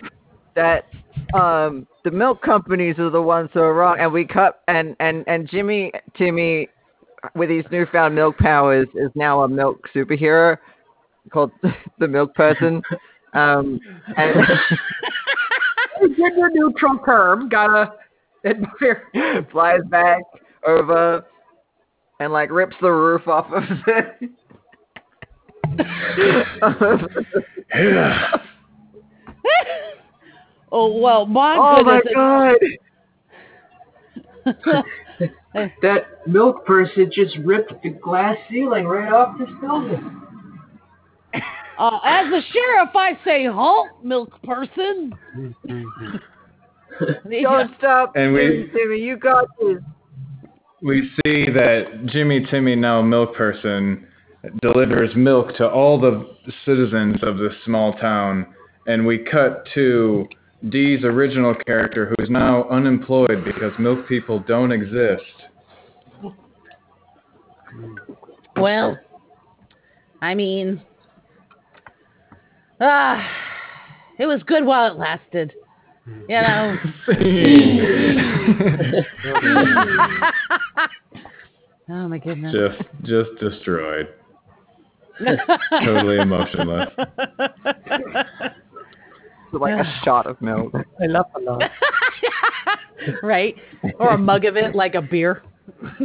that 0.55 0.85
um, 1.33 1.87
the 2.03 2.11
milk 2.11 2.41
companies 2.41 2.99
are 2.99 3.09
the 3.09 3.21
ones 3.21 3.49
who 3.53 3.61
are 3.61 3.73
wrong, 3.73 3.97
and 3.99 4.11
we 4.11 4.25
cut 4.25 4.61
and 4.67 4.93
and 4.99 5.23
and 5.27 5.47
Jimmy 5.47 5.91
Timmy 6.17 6.67
with 7.35 7.49
his 7.49 7.65
newfound 7.71 8.15
milk 8.15 8.37
powers 8.37 8.87
is 8.95 9.11
now 9.15 9.43
a 9.43 9.47
milk 9.47 9.87
superhero 9.93 10.57
called 11.31 11.51
the 11.99 12.07
Milk 12.07 12.33
Person. 12.35 12.81
Um, 13.33 13.79
and 14.17 14.35
Gender 16.17 16.49
neutral 16.51 16.99
term. 17.05 17.49
Gotta 17.49 17.93
admire. 18.45 19.45
flies 19.51 19.81
back 19.89 20.21
over 20.67 21.25
and 22.19 22.31
like 22.31 22.51
rips 22.51 22.75
the 22.81 22.91
roof 22.91 23.27
off 23.27 23.51
of 23.51 23.63
it. 23.87 24.29
oh 30.71 30.97
well, 30.99 31.25
my 31.25 31.57
oh 31.57 31.83
my 31.83 31.99
god! 32.13 32.55
That 35.81 36.27
milk 36.27 36.65
person 36.65 37.09
just 37.13 37.37
ripped 37.43 37.73
the 37.81 37.89
glass 37.89 38.37
ceiling 38.49 38.85
right 38.85 39.11
off 39.11 39.37
this 39.39 39.49
building. 39.61 40.21
Uh, 41.77 41.99
as 42.05 42.27
a 42.27 42.41
sheriff, 42.51 42.89
I 42.95 43.17
say 43.25 43.45
halt, 43.45 43.89
milk 44.03 44.41
person. 44.43 45.13
Don't 47.41 47.71
stop, 47.77 48.13
And 48.15 48.33
we- 48.33 48.39
Timmy, 48.39 48.67
Timmy. 48.73 48.99
You 48.99 49.17
got 49.17 49.45
this. 49.59 49.77
We 50.81 51.09
see 51.25 51.49
that 51.51 52.05
Jimmy 52.07 52.45
Timmy 52.51 52.75
now 52.75 53.01
milk 53.01 53.33
person 53.35 54.05
delivers 54.61 55.15
milk 55.15 55.55
to 55.57 55.67
all 55.67 55.99
the 55.99 56.35
citizens 56.65 57.17
of 57.23 57.37
this 57.37 57.53
small 57.65 57.93
town, 57.93 58.45
and 58.87 59.05
we 59.05 59.17
cut 59.19 59.65
to 59.73 60.27
Dee's 60.69 61.03
original 61.03 61.53
character, 61.67 62.07
who 62.07 62.23
is 62.23 62.29
now 62.29 62.67
unemployed 62.69 63.43
because 63.43 63.73
milk 63.77 64.07
people 64.07 64.39
don't 64.39 64.71
exist. 64.71 65.23
Well, 68.55 68.97
I 70.21 70.33
mean, 70.33 70.81
ah, 72.79 73.27
it 74.17 74.25
was 74.25 74.41
good 74.43 74.65
while 74.65 74.91
it 74.91 74.97
lasted. 74.97 75.53
You 76.07 76.41
know. 76.41 76.77
oh 81.89 82.07
my 82.07 82.17
goodness. 82.19 82.53
just 82.53 82.81
just 83.03 83.29
destroyed. 83.39 84.07
totally 85.83 86.17
emotionless. 86.17 86.89
like 89.59 89.73
a 89.73 90.01
shot 90.03 90.27
of 90.27 90.41
milk. 90.41 90.73
I 91.01 91.05
love 91.07 91.25
a 91.35 91.39
lot. 91.39 91.61
right? 93.23 93.55
Or 93.99 94.09
a 94.09 94.17
mug 94.17 94.45
of 94.45 94.55
it 94.57 94.75
like 94.75 94.95
a 94.95 95.01
beer. 95.01 95.43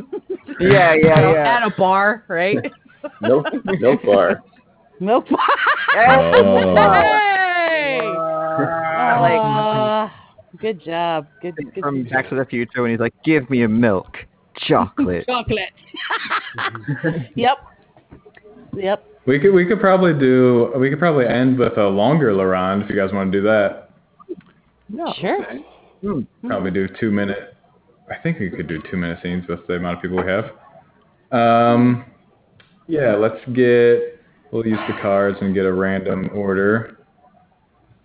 Yeah, 0.58 0.94
yeah, 0.94 1.12
At 1.14 1.24
a- 1.24 1.32
yeah. 1.32 1.56
At 1.56 1.62
a 1.62 1.70
bar, 1.78 2.24
right? 2.28 2.58
Milk, 3.22 3.46
milk 3.78 4.02
bar. 4.04 4.42
Milk 5.00 5.26
bar. 5.30 5.38
Oh. 5.96 6.74
Hey! 6.74 8.00
like- 9.20 10.10
good 10.60 10.82
job. 10.84 11.28
Good, 11.40 11.54
good 11.56 11.80
From 11.80 12.04
Back 12.04 12.28
to 12.28 12.34
the 12.34 12.44
Future 12.44 12.82
when 12.82 12.90
he's 12.90 13.00
like, 13.00 13.14
"Give 13.24 13.48
me 13.48 13.62
a 13.62 13.68
milk, 13.68 14.18
chocolate." 14.56 15.24
chocolate. 15.26 15.70
yep. 17.36 17.56
Yep. 18.74 19.04
We 19.26 19.38
could 19.38 19.52
we 19.52 19.66
could 19.66 19.80
probably 19.80 20.14
do 20.18 20.72
we 20.76 20.88
could 20.90 20.98
probably 20.98 21.26
end 21.26 21.58
with 21.58 21.76
a 21.76 21.86
longer 21.88 22.32
La 22.34 22.44
Ronde 22.44 22.82
if 22.82 22.90
you 22.90 22.96
guys 22.96 23.12
want 23.12 23.30
to 23.30 23.38
do 23.38 23.44
that. 23.46 23.90
Sure. 25.20 25.44
Probably 26.48 26.70
do 26.70 26.88
two 26.98 27.10
minute. 27.10 27.54
I 28.10 28.20
think 28.22 28.40
we 28.40 28.50
could 28.50 28.66
do 28.66 28.82
two 28.90 28.96
minute 28.96 29.18
scenes 29.22 29.46
with 29.48 29.66
the 29.66 29.74
amount 29.74 29.98
of 29.98 30.02
people 30.02 30.16
we 30.16 30.30
have. 30.30 30.50
Um, 31.32 32.04
yeah, 32.88 33.14
let's 33.14 33.38
get. 33.54 34.18
We'll 34.50 34.66
use 34.66 34.80
the 34.88 35.00
cards 35.00 35.38
and 35.40 35.54
get 35.54 35.64
a 35.64 35.72
random 35.72 36.30
order. 36.34 36.98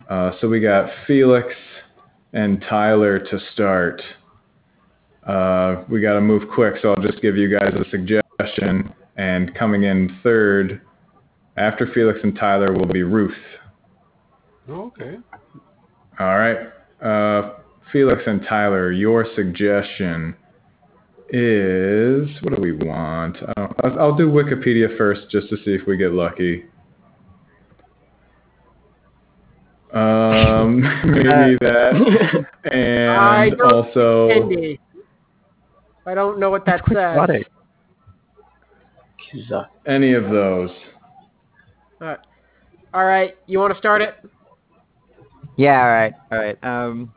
Uh, 0.09 0.31
so 0.39 0.47
we 0.47 0.59
got 0.59 0.91
Felix 1.07 1.47
and 2.33 2.63
Tyler 2.69 3.17
to 3.17 3.39
start. 3.53 4.01
Uh, 5.25 5.83
we 5.89 6.01
got 6.01 6.13
to 6.13 6.21
move 6.21 6.43
quick, 6.53 6.75
so 6.83 6.89
I'll 6.89 7.01
just 7.01 7.19
give 7.23 7.35
you 7.35 7.49
guys 7.57 7.73
a 7.73 7.89
suggestion. 7.89 8.93
And 9.17 9.55
coming 9.55 9.83
in 9.83 10.19
third, 10.21 10.81
after 11.57 11.87
Felix 11.93 12.19
and 12.23 12.35
Tyler, 12.35 12.73
will 12.73 12.85
be 12.85 13.03
Ruth. 13.03 13.33
Okay. 14.69 15.17
All 16.19 16.37
right. 16.37 16.57
Uh, 17.01 17.59
Felix 17.91 18.21
and 18.25 18.41
Tyler, 18.47 18.91
your 18.91 19.25
suggestion 19.35 20.35
is 21.29 22.29
what 22.41 22.55
do 22.55 22.61
we 22.61 22.71
want? 22.73 23.37
I 23.37 23.53
don't, 23.57 23.73
I'll, 23.83 23.99
I'll 23.99 24.15
do 24.15 24.29
Wikipedia 24.29 24.97
first 24.97 25.29
just 25.31 25.49
to 25.49 25.57
see 25.57 25.71
if 25.71 25.87
we 25.87 25.97
get 25.97 26.11
lucky. 26.11 26.65
Um, 29.93 30.81
maybe 31.05 31.57
that, 31.61 32.45
I 32.65 33.45
and 33.45 33.57
don't 33.57 33.73
also 33.73 34.29
Indy. 34.29 34.79
I 36.05 36.13
don't 36.13 36.39
know 36.39 36.49
what 36.49 36.65
that 36.65 36.83
Quite 36.83 37.29
says. 37.29 37.43
any 39.87 40.13
of 40.13 40.25
those. 40.25 40.69
All 42.01 43.05
right, 43.05 43.35
you 43.47 43.59
want 43.59 43.73
to 43.73 43.79
start 43.79 44.01
it? 44.01 44.15
Yeah, 45.57 45.81
all 45.81 45.89
right, 45.89 46.13
all 46.31 46.37
right. 46.37 46.63
Um, 46.63 47.11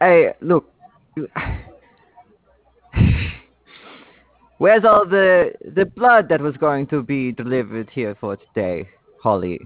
hey, 0.00 0.32
look. 0.40 0.68
Where's 4.58 4.84
all 4.84 5.04
the 5.04 5.52
the 5.74 5.86
blood 5.86 6.28
that 6.28 6.40
was 6.40 6.56
going 6.56 6.86
to 6.88 7.02
be 7.02 7.32
delivered 7.32 7.90
here 7.92 8.16
for 8.20 8.36
today, 8.36 8.88
Holly? 9.20 9.58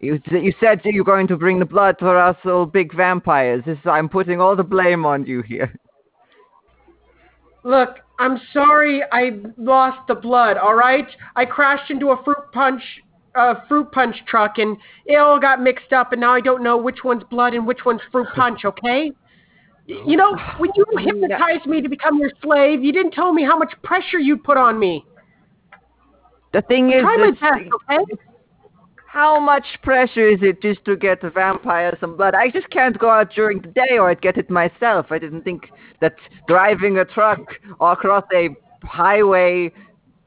You 0.00 0.20
you 0.30 0.54
said 0.60 0.80
that 0.84 0.94
you're 0.94 1.04
going 1.04 1.26
to 1.28 1.36
bring 1.36 1.58
the 1.58 1.66
blood 1.66 1.96
for 1.98 2.18
us 2.18 2.36
little 2.44 2.64
big 2.64 2.94
vampires. 2.94 3.62
This 3.66 3.78
I'm 3.84 4.08
putting 4.08 4.40
all 4.40 4.56
the 4.56 4.62
blame 4.62 5.04
on 5.04 5.26
you 5.26 5.42
here. 5.42 5.74
Look, 7.64 7.98
I'm 8.18 8.40
sorry 8.52 9.02
I 9.12 9.32
lost 9.56 10.06
the 10.08 10.14
blood, 10.14 10.56
all 10.56 10.74
right? 10.74 11.06
I 11.36 11.44
crashed 11.44 11.90
into 11.90 12.10
a 12.10 12.22
fruit 12.24 12.52
punch 12.52 12.82
uh, 13.34 13.54
fruit 13.68 13.92
punch 13.92 14.16
truck 14.26 14.58
and 14.58 14.76
it 15.06 15.16
all 15.16 15.38
got 15.38 15.62
mixed 15.62 15.92
up 15.92 16.12
and 16.12 16.20
now 16.20 16.34
I 16.34 16.40
don't 16.40 16.62
know 16.62 16.76
which 16.76 17.04
one's 17.04 17.22
blood 17.30 17.54
and 17.54 17.66
which 17.66 17.84
one's 17.84 18.00
fruit 18.10 18.26
punch, 18.34 18.64
okay? 18.64 19.12
You 19.86 20.16
know, 20.16 20.36
when 20.58 20.70
you 20.74 20.84
hypnotized 20.98 21.66
me 21.66 21.80
to 21.80 21.88
become 21.88 22.18
your 22.18 22.30
slave, 22.42 22.84
you 22.84 22.92
didn't 22.92 23.12
tell 23.12 23.32
me 23.32 23.42
how 23.42 23.56
much 23.56 23.72
pressure 23.82 24.18
you'd 24.18 24.44
put 24.44 24.58
on 24.58 24.78
me. 24.78 25.04
The 26.52 26.62
thing 26.62 26.90
is, 26.90 27.00
Try 27.00 27.16
my 27.16 27.30
best, 27.30 27.70
okay? 27.90 28.04
How 29.10 29.40
much 29.40 29.64
pressure 29.82 30.28
is 30.28 30.40
it 30.42 30.60
just 30.60 30.84
to 30.84 30.94
get 30.94 31.22
the 31.22 31.30
vampire 31.30 31.96
some 31.98 32.16
blood? 32.18 32.34
I 32.34 32.50
just 32.50 32.68
can't 32.68 32.98
go 32.98 33.08
out 33.08 33.32
during 33.34 33.62
the 33.62 33.68
day 33.68 33.92
or 33.98 34.10
I'd 34.10 34.20
get 34.20 34.36
it 34.36 34.50
myself. 34.50 35.06
I 35.10 35.18
didn't 35.18 35.42
think 35.42 35.70
that 36.00 36.14
driving 36.46 36.98
a 36.98 37.06
truck 37.06 37.40
across 37.80 38.24
a 38.34 38.50
highway, 38.84 39.72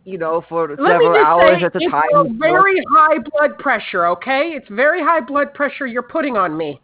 you 0.03 0.17
know, 0.17 0.43
for 0.49 0.69
Let 0.69 0.93
several 0.93 1.15
hours 1.23 1.59
say, 1.59 1.65
at 1.65 1.75
a 1.75 1.77
it's 1.79 1.91
time. 1.91 2.09
a 2.15 2.23
was- 2.23 2.31
very 2.39 2.81
high 2.91 3.19
blood 3.19 3.59
pressure, 3.59 4.07
okay? 4.07 4.53
It's 4.55 4.67
very 4.69 5.01
high 5.03 5.21
blood 5.21 5.53
pressure 5.53 5.85
you're 5.85 6.01
putting 6.01 6.35
on 6.35 6.57
me. 6.57 6.81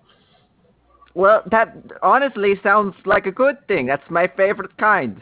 Well, 1.15 1.41
that 1.49 1.75
honestly 2.03 2.59
sounds 2.61 2.93
like 3.05 3.25
a 3.25 3.31
good 3.31 3.55
thing. 3.67 3.87
That's 3.87 4.07
my 4.11 4.27
favorite 4.37 4.77
kind. 4.77 5.19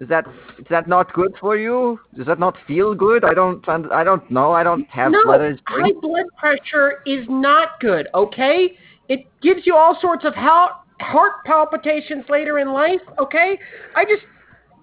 Is 0.00 0.08
that 0.08 0.26
is 0.58 0.66
that 0.70 0.86
not 0.86 1.12
good 1.12 1.34
for 1.40 1.56
you? 1.56 1.98
Does 2.16 2.26
that 2.26 2.38
not 2.38 2.56
feel 2.68 2.94
good? 2.94 3.24
I 3.24 3.34
don't 3.34 3.66
I 3.68 4.04
don't 4.04 4.30
know. 4.30 4.52
I 4.52 4.62
don't 4.62 4.88
have 4.88 5.10
no, 5.10 5.20
blood 5.24 5.42
as 5.42 5.58
high 5.66 5.90
blood 6.00 6.26
pressure 6.36 7.02
is 7.04 7.26
not 7.28 7.80
good, 7.80 8.06
okay? 8.14 8.78
It 9.08 9.26
gives 9.42 9.66
you 9.66 9.74
all 9.74 9.98
sorts 10.00 10.24
of 10.24 10.34
heart, 10.34 10.72
heart 11.00 11.44
palpitations 11.44 12.24
later 12.28 12.60
in 12.60 12.72
life, 12.72 13.00
okay? 13.18 13.58
I 13.96 14.04
just 14.04 14.22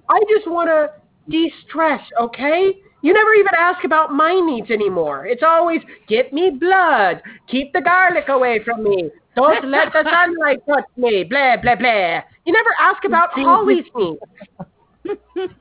I 0.10 0.20
just 0.30 0.50
want 0.50 0.68
to 0.70 0.92
de-stress, 1.32 2.02
okay? 2.20 2.74
You 3.02 3.14
never 3.14 3.34
even 3.36 3.54
ask 3.58 3.84
about 3.86 4.12
my 4.12 4.34
needs 4.34 4.70
anymore. 4.70 5.28
It's 5.28 5.44
always 5.44 5.80
get 6.08 6.34
me 6.34 6.50
blood, 6.50 7.22
keep 7.48 7.72
the 7.72 7.82
garlic 7.82 8.28
away 8.28 8.62
from 8.66 8.84
me, 8.84 9.10
don't 9.36 9.70
let 9.70 9.94
the 9.94 10.04
sunlight 10.04 10.60
touch 10.68 10.86
me, 10.98 11.24
blah 11.24 11.56
blah 11.62 11.76
blah. 11.76 12.22
You 12.46 12.52
never 12.52 12.76
ask 12.80 13.06
about 13.06 13.30
Holly's 13.34 13.86
needs. 13.96 14.20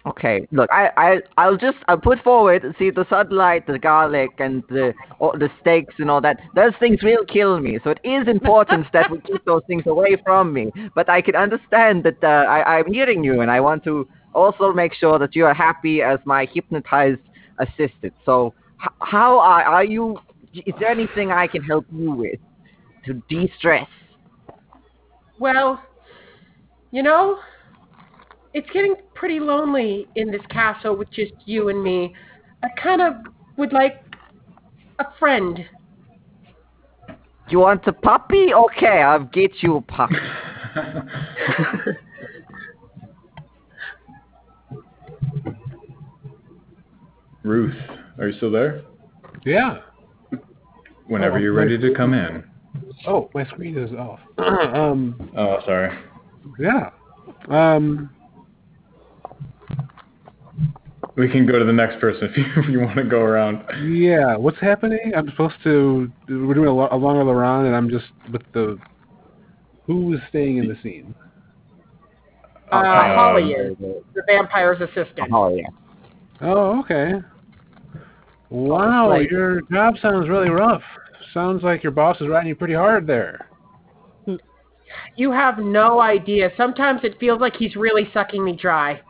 Okay, 0.06 0.46
look, 0.52 0.70
I, 0.70 0.90
I, 0.96 1.18
I'll 1.36 1.56
just, 1.56 1.78
I'll 1.88 1.98
put 1.98 2.22
forward, 2.22 2.62
see, 2.78 2.90
the 2.90 3.06
sunlight, 3.08 3.66
the 3.66 3.78
garlic, 3.78 4.30
and 4.38 4.62
the, 4.68 4.92
all 5.18 5.32
the 5.32 5.48
steaks 5.60 5.94
and 5.98 6.10
all 6.10 6.20
that. 6.20 6.38
Those 6.54 6.72
things 6.78 7.02
will 7.02 7.24
kill 7.24 7.58
me, 7.60 7.78
so 7.82 7.90
it 7.90 8.00
is 8.04 8.28
important 8.28 8.86
that 8.92 9.10
we 9.10 9.20
keep 9.20 9.44
those 9.44 9.62
things 9.66 9.84
away 9.86 10.16
from 10.24 10.52
me. 10.52 10.70
But 10.94 11.08
I 11.08 11.20
can 11.20 11.34
understand 11.34 12.04
that 12.04 12.22
uh, 12.22 12.26
I, 12.48 12.78
I'm 12.78 12.92
hearing 12.92 13.24
you, 13.24 13.40
and 13.40 13.50
I 13.50 13.60
want 13.60 13.82
to 13.84 14.06
also 14.34 14.72
make 14.72 14.94
sure 14.94 15.18
that 15.18 15.34
you 15.34 15.46
are 15.46 15.54
happy 15.54 16.02
as 16.02 16.18
my 16.24 16.46
hypnotized 16.52 17.20
assistant. 17.58 18.14
So, 18.24 18.54
h- 18.82 18.90
how 19.00 19.38
are, 19.38 19.62
are 19.62 19.84
you? 19.84 20.18
Is 20.54 20.74
there 20.78 20.90
anything 20.90 21.32
I 21.32 21.46
can 21.46 21.62
help 21.62 21.86
you 21.92 22.12
with 22.12 22.38
to 23.06 23.14
de-stress? 23.28 23.88
Well, 25.38 25.82
you 26.92 27.02
know, 27.02 27.38
it's 28.55 28.68
getting 28.70 28.94
pretty 29.14 29.40
lonely 29.40 30.06
in 30.14 30.31
this 30.31 30.40
castle 30.48 30.97
with 30.97 31.10
just 31.10 31.32
you 31.44 31.68
and 31.68 31.82
me. 31.82 32.14
I 32.62 32.68
kind 32.81 33.02
of 33.02 33.14
would 33.56 33.72
like 33.72 34.02
a 34.98 35.05
friend. 35.18 35.64
You 37.51 37.59
want 37.59 37.86
a 37.86 37.93
puppy? 37.93 38.55
Okay, 38.55 39.02
I'll 39.02 39.24
get 39.24 39.62
you 39.62 39.76
a 39.76 39.82
puppy. 39.82 40.14
Ruth, 47.43 47.74
are 48.18 48.28
you 48.28 48.36
still 48.36 48.51
there? 48.51 48.82
Yeah. 49.44 49.78
Whenever 51.06 51.36
Oh, 51.36 51.40
you're 51.40 51.52
ready 51.52 51.76
to 51.78 51.94
come 51.94 52.14
in. 52.14 52.44
Oh, 53.06 53.28
my 53.35 53.44
screen 53.47 53.76
is 53.76 53.93
off. 53.93 54.20
um, 54.39 55.31
Oh, 55.36 55.59
sorry. 55.66 55.97
yeah. 56.59 56.90
Um, 57.48 58.10
We 61.16 61.28
can 61.30 61.46
go 61.46 61.58
to 61.58 61.64
the 61.64 61.72
next 61.72 62.00
person 62.00 62.28
if 62.30 62.36
you, 62.36 62.44
if 62.56 62.68
you 62.68 62.80
want 62.80 62.96
to 62.96 63.04
go 63.04 63.20
around. 63.20 63.62
yeah. 63.92 64.36
What's 64.36 64.58
happening? 64.60 65.12
I'm 65.16 65.28
supposed 65.30 65.54
to. 65.64 66.10
We're 66.28 66.54
doing 66.54 66.68
a, 66.68 66.74
lo- 66.74 66.88
a 66.90 66.96
longer 66.96 67.20
around, 67.22 67.66
and 67.66 67.76
I'm 67.76 67.88
just 67.88 68.06
with 68.32 68.42
the. 68.52 68.78
Who 69.86 70.14
is 70.14 70.20
staying 70.30 70.56
in 70.56 70.66
the 70.68 70.76
scene? 70.82 71.14
Uh, 72.72 72.76
Um, 72.76 72.84
Holly 72.84 73.52
is 73.52 73.76
the 73.78 74.22
vampire's 74.26 74.80
assistant. 74.80 75.28
Oh 75.32 75.54
yeah. 75.54 75.66
Oh, 76.40 76.80
okay. 76.80 77.12
Wow, 78.50 79.10
Like- 79.10 79.30
your 79.30 79.60
job 79.72 79.94
sounds 80.00 80.28
really 80.28 80.48
rough. 80.48 80.82
Sounds 81.32 81.62
like 81.62 81.82
your 81.82 81.92
boss 81.92 82.20
is 82.20 82.28
riding 82.28 82.48
you 82.48 82.54
pretty 82.54 82.74
hard 82.74 83.06
there. 83.06 83.48
You 85.16 85.32
have 85.32 85.58
no 85.58 86.00
idea. 86.00 86.50
Sometimes 86.56 87.00
it 87.02 87.18
feels 87.18 87.40
like 87.40 87.56
he's 87.56 87.74
really 87.74 88.08
sucking 88.14 88.44
me 88.44 88.52
dry. 88.56 89.00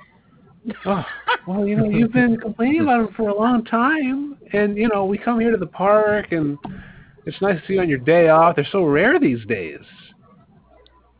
Oh, 0.87 1.05
Well, 1.47 1.67
you 1.67 1.77
know, 1.77 1.85
you've 1.85 2.13
been 2.13 2.37
complaining 2.41 2.83
about 2.83 3.01
him 3.01 3.09
for 3.17 3.29
a 3.29 3.37
long 3.37 3.65
time, 3.65 4.37
and 4.53 4.77
you 4.77 4.89
know, 4.89 5.05
we 5.05 5.19
come 5.19 5.41
here 5.41 5.51
to 5.51 5.57
the 5.57 5.67
park, 5.67 6.33
and 6.33 6.59
it's 7.27 7.41
nice 7.41 7.61
to 7.61 7.67
see 7.67 7.75
you 7.75 7.81
on 7.81 7.89
your 7.89 7.99
day 7.99 8.29
off. 8.29 8.57
They're 8.57 8.67
so 8.71 8.85
rare 8.85 9.19
these 9.19 9.45
days. 9.47 9.81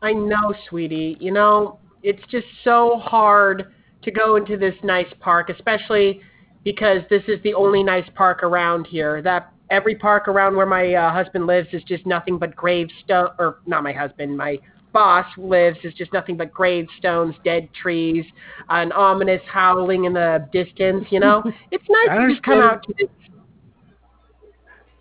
I 0.01 0.13
know, 0.13 0.53
sweetie. 0.69 1.17
You 1.19 1.31
know, 1.31 1.79
it's 2.03 2.21
just 2.29 2.47
so 2.63 2.99
hard 3.03 3.73
to 4.03 4.11
go 4.11 4.35
into 4.35 4.57
this 4.57 4.75
nice 4.83 5.11
park, 5.19 5.49
especially 5.49 6.21
because 6.63 7.01
this 7.09 7.23
is 7.27 7.41
the 7.43 7.53
only 7.53 7.83
nice 7.83 8.07
park 8.15 8.43
around 8.43 8.85
here. 8.87 9.21
That 9.21 9.51
every 9.69 9.95
park 9.95 10.27
around 10.27 10.55
where 10.55 10.65
my 10.65 10.93
uh, 10.93 11.11
husband 11.11 11.47
lives 11.47 11.69
is 11.71 11.83
just 11.83 12.05
nothing 12.05 12.37
but 12.37 12.55
gravestone, 12.55 13.29
or 13.39 13.59
not 13.65 13.83
my 13.83 13.93
husband, 13.93 14.37
my 14.37 14.59
boss 14.95 15.25
lives 15.37 15.77
is 15.83 15.93
just 15.93 16.13
nothing 16.13 16.37
but 16.37 16.53
gravestones, 16.53 17.35
dead 17.43 17.67
trees, 17.73 18.25
an 18.69 18.93
ominous 18.93 19.41
howling 19.45 20.05
in 20.05 20.13
the 20.13 20.47
distance. 20.53 21.05
You 21.09 21.19
know, 21.19 21.43
it's 21.71 21.83
nice 21.89 22.17
I 22.17 22.21
to 22.21 22.29
just 22.29 22.43
come 22.43 22.61
out 22.61 22.81
to 22.83 22.93
this. 22.97 23.09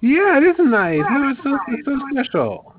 Yeah, 0.00 0.38
it 0.38 0.42
is 0.42 0.56
nice. 0.58 1.00
No, 1.08 1.30
it's 1.30 1.40
so, 1.44 1.56
it's 1.68 1.84
so 1.86 1.98
special. 2.12 2.74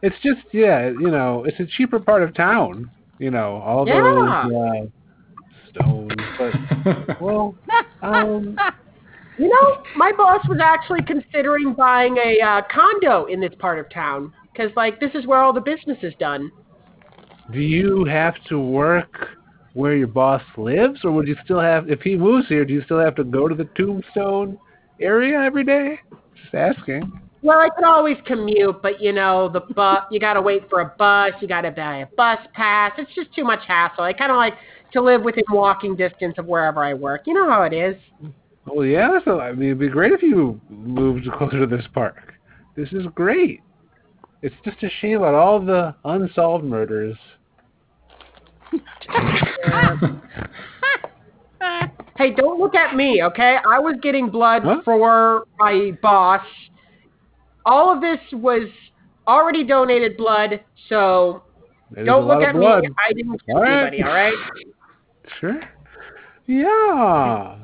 It's 0.00 0.16
just, 0.22 0.46
yeah, 0.52 0.86
you 0.88 1.10
know, 1.10 1.44
it's 1.44 1.58
a 1.58 1.66
cheaper 1.66 1.98
part 1.98 2.22
of 2.22 2.34
town. 2.34 2.88
You 3.18 3.32
know, 3.32 3.56
all 3.56 3.84
Yeah. 3.84 4.00
those 4.00 4.52
uh, 4.54 5.80
stones. 5.80 6.12
But 6.38 6.54
well, 7.20 7.56
um, 8.02 8.56
You 9.38 9.48
know, 9.48 9.82
my 9.96 10.12
boss 10.12 10.46
was 10.48 10.58
actually 10.62 11.02
considering 11.02 11.74
buying 11.74 12.16
a 12.16 12.40
uh, 12.40 12.62
condo 12.72 13.24
in 13.24 13.40
this 13.40 13.52
part 13.58 13.80
of 13.80 13.90
town 13.90 14.32
because, 14.52 14.70
like, 14.76 15.00
this 15.00 15.10
is 15.14 15.26
where 15.26 15.40
all 15.40 15.52
the 15.52 15.60
business 15.60 15.98
is 16.02 16.14
done. 16.18 16.50
do 17.52 17.60
you 17.60 18.04
have 18.04 18.34
to 18.48 18.58
work 18.58 19.28
where 19.74 19.96
your 19.96 20.06
boss 20.06 20.42
lives, 20.56 21.00
or 21.04 21.12
would 21.12 21.26
you 21.26 21.36
still 21.44 21.60
have, 21.60 21.88
if 21.88 22.00
he 22.02 22.16
moves 22.16 22.46
here, 22.48 22.64
do 22.64 22.74
you 22.74 22.82
still 22.84 23.00
have 23.00 23.14
to 23.16 23.24
go 23.24 23.48
to 23.48 23.54
the 23.54 23.64
Tombstone 23.76 24.58
area 25.00 25.40
every 25.40 25.64
day? 25.64 25.98
Just 26.42 26.54
asking. 26.54 27.10
Well, 27.42 27.58
I 27.58 27.70
could 27.74 27.84
always 27.84 28.18
commute, 28.26 28.82
but 28.82 29.00
you 29.00 29.12
know, 29.12 29.48
the 29.48 29.60
bus, 29.60 30.04
you 30.10 30.20
got 30.20 30.34
to 30.34 30.42
wait 30.42 30.68
for 30.70 30.80
a 30.80 30.94
bus, 30.98 31.32
you 31.40 31.48
got 31.48 31.62
to 31.62 31.70
buy 31.70 31.98
a 31.98 32.06
bus 32.16 32.38
pass. 32.52 32.92
It's 32.98 33.12
just 33.14 33.34
too 33.34 33.44
much 33.44 33.60
hassle. 33.66 34.04
I 34.04 34.12
kind 34.12 34.30
of 34.30 34.36
like 34.36 34.54
to 34.92 35.00
live 35.00 35.22
within 35.22 35.44
walking 35.50 35.96
distance 35.96 36.34
of 36.38 36.46
wherever 36.46 36.84
I 36.84 36.94
work. 36.94 37.22
You 37.26 37.34
know 37.34 37.50
how 37.50 37.62
it 37.62 37.72
is. 37.72 37.96
Well, 38.66 38.86
yeah, 38.86 39.18
so 39.24 39.40
I 39.40 39.52
mean, 39.52 39.70
it'd 39.70 39.80
be 39.80 39.88
great 39.88 40.12
if 40.12 40.22
you 40.22 40.60
moved 40.68 41.26
closer 41.36 41.58
to 41.58 41.66
this 41.66 41.86
park. 41.92 42.34
This 42.76 42.88
is 42.92 43.06
great. 43.14 43.60
It's 44.42 44.54
just 44.64 44.82
a 44.82 44.90
shame 45.00 45.18
about 45.18 45.34
all 45.34 45.60
the 45.60 45.94
unsolved 46.04 46.64
murders. 46.64 47.16
Hey, 52.18 52.30
don't 52.30 52.60
look 52.60 52.74
at 52.74 52.94
me, 52.94 53.22
okay? 53.22 53.56
I 53.66 53.78
was 53.78 53.94
getting 54.02 54.28
blood 54.28 54.62
Huh? 54.62 54.82
for 54.84 55.44
my 55.58 55.92
boss. 56.02 56.44
All 57.64 57.92
of 57.92 58.00
this 58.00 58.18
was 58.32 58.68
already 59.26 59.64
donated 59.64 60.16
blood, 60.16 60.60
so 60.88 61.42
There's 61.90 62.06
don't 62.06 62.26
look 62.28 62.42
at 62.42 62.54
blood. 62.54 62.82
me. 62.82 62.90
I 63.08 63.12
didn't 63.12 63.40
kill 63.46 63.56
All 63.56 63.62
right. 63.62 63.94
anybody, 63.94 64.02
all 64.02 64.12
right? 64.14 64.34
Sure. 65.40 65.60
Yeah. 66.46 67.56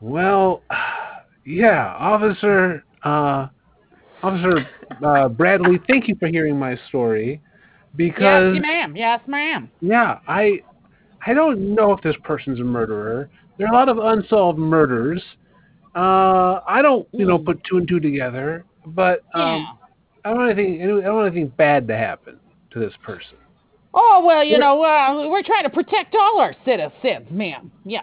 Well, 0.00 0.62
yeah, 1.44 1.94
Officer 1.98 2.84
uh, 3.02 3.48
Officer 4.22 4.68
uh, 5.04 5.28
Bradley, 5.28 5.78
thank 5.88 6.08
you 6.08 6.16
for 6.16 6.28
hearing 6.28 6.58
my 6.58 6.78
story. 6.88 7.40
Because 7.96 8.54
yes, 8.54 8.62
ma'am. 8.62 8.96
Yes, 8.96 9.20
ma'am. 9.26 9.70
yeah, 9.80 10.18
I 10.28 10.60
I 11.26 11.32
don't 11.34 11.74
know 11.74 11.92
if 11.92 12.02
this 12.02 12.16
person's 12.22 12.60
a 12.60 12.64
murderer. 12.64 13.30
There 13.56 13.66
are 13.66 13.72
a 13.72 13.76
lot 13.76 13.88
of 13.88 13.98
unsolved 13.98 14.58
murders. 14.58 15.22
Uh, 15.96 16.60
I 16.66 16.80
don't, 16.82 17.08
you 17.12 17.26
know, 17.26 17.38
put 17.38 17.62
two 17.64 17.78
and 17.78 17.88
two 17.88 17.98
together. 17.98 18.64
But 18.86 19.24
um, 19.34 19.42
Yeah. 19.42 19.66
I 20.24 20.28
don't 20.30 20.38
want 20.38 20.58
anything. 20.58 20.82
I 20.82 20.86
don't 20.86 21.16
want 21.16 21.26
anything 21.32 21.52
bad 21.56 21.88
to 21.88 21.96
happen 21.96 22.38
to 22.70 22.78
this 22.78 22.92
person. 23.02 23.36
Oh 23.94 24.22
well, 24.24 24.44
you 24.44 24.58
know, 24.58 24.82
uh, 24.84 25.28
we're 25.28 25.42
trying 25.42 25.64
to 25.64 25.70
protect 25.70 26.14
all 26.14 26.40
our 26.40 26.54
citizens, 26.64 27.26
ma'am. 27.30 27.72
Yeah. 27.84 28.02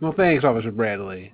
Well, 0.00 0.12
thanks, 0.14 0.44
Officer 0.44 0.72
Bradley. 0.72 1.32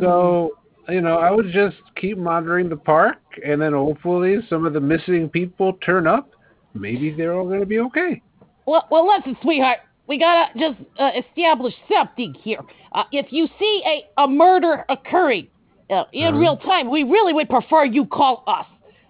So, 0.00 0.58
you 0.88 1.00
know, 1.00 1.18
I 1.18 1.30
would 1.30 1.50
just 1.52 1.76
keep 1.96 2.18
monitoring 2.18 2.68
the 2.68 2.76
park, 2.76 3.18
and 3.44 3.60
then 3.60 3.72
hopefully 3.72 4.38
some 4.48 4.66
of 4.66 4.72
the 4.72 4.80
missing 4.80 5.28
people 5.28 5.74
turn 5.84 6.06
up. 6.06 6.30
Maybe 6.74 7.12
they're 7.12 7.34
all 7.34 7.46
going 7.46 7.60
to 7.60 7.66
be 7.66 7.78
okay. 7.80 8.20
Well, 8.66 8.86
well, 8.90 9.06
listen, 9.06 9.36
sweetheart. 9.42 9.78
We 10.06 10.18
gotta 10.18 10.50
just 10.58 10.78
uh, 10.98 11.12
establish 11.16 11.72
something 11.90 12.34
here. 12.42 12.60
Uh, 12.92 13.04
if 13.10 13.26
you 13.30 13.48
see 13.58 13.82
a, 13.86 14.22
a 14.22 14.28
murder 14.28 14.84
occurring 14.90 15.48
uh, 15.88 16.04
in 16.12 16.28
Uh-huh. 16.28 16.38
real 16.38 16.56
time, 16.58 16.90
we 16.90 17.04
really 17.04 17.32
would 17.32 17.48
prefer 17.48 17.84
you 17.86 18.04
call 18.04 18.44
us. 18.46 18.66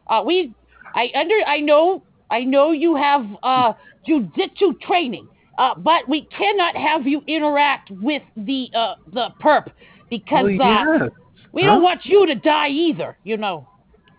Uh, 0.06 0.22
we, 0.24 0.54
I 0.94 1.10
under, 1.16 1.34
I 1.48 1.58
know, 1.58 2.04
I 2.30 2.44
know 2.44 2.70
you 2.70 2.94
have 2.94 3.26
uh, 3.42 3.72
jujitsu 4.08 4.80
training, 4.82 5.26
uh, 5.58 5.74
but 5.76 6.08
we 6.08 6.22
cannot 6.26 6.76
have 6.76 7.08
you 7.08 7.22
interact 7.26 7.90
with 7.90 8.22
the 8.36 8.70
uh, 8.74 8.94
the 9.12 9.30
perp 9.42 9.72
because 10.10 10.44
Well, 10.58 10.62
uh, 10.62 10.98
yes. 11.00 11.10
We 11.54 11.62
Huh? 11.62 11.68
don't 11.68 11.82
want 11.82 12.04
you 12.04 12.26
to 12.26 12.34
die 12.34 12.68
either. 12.68 13.16
You 13.24 13.36
know. 13.36 13.66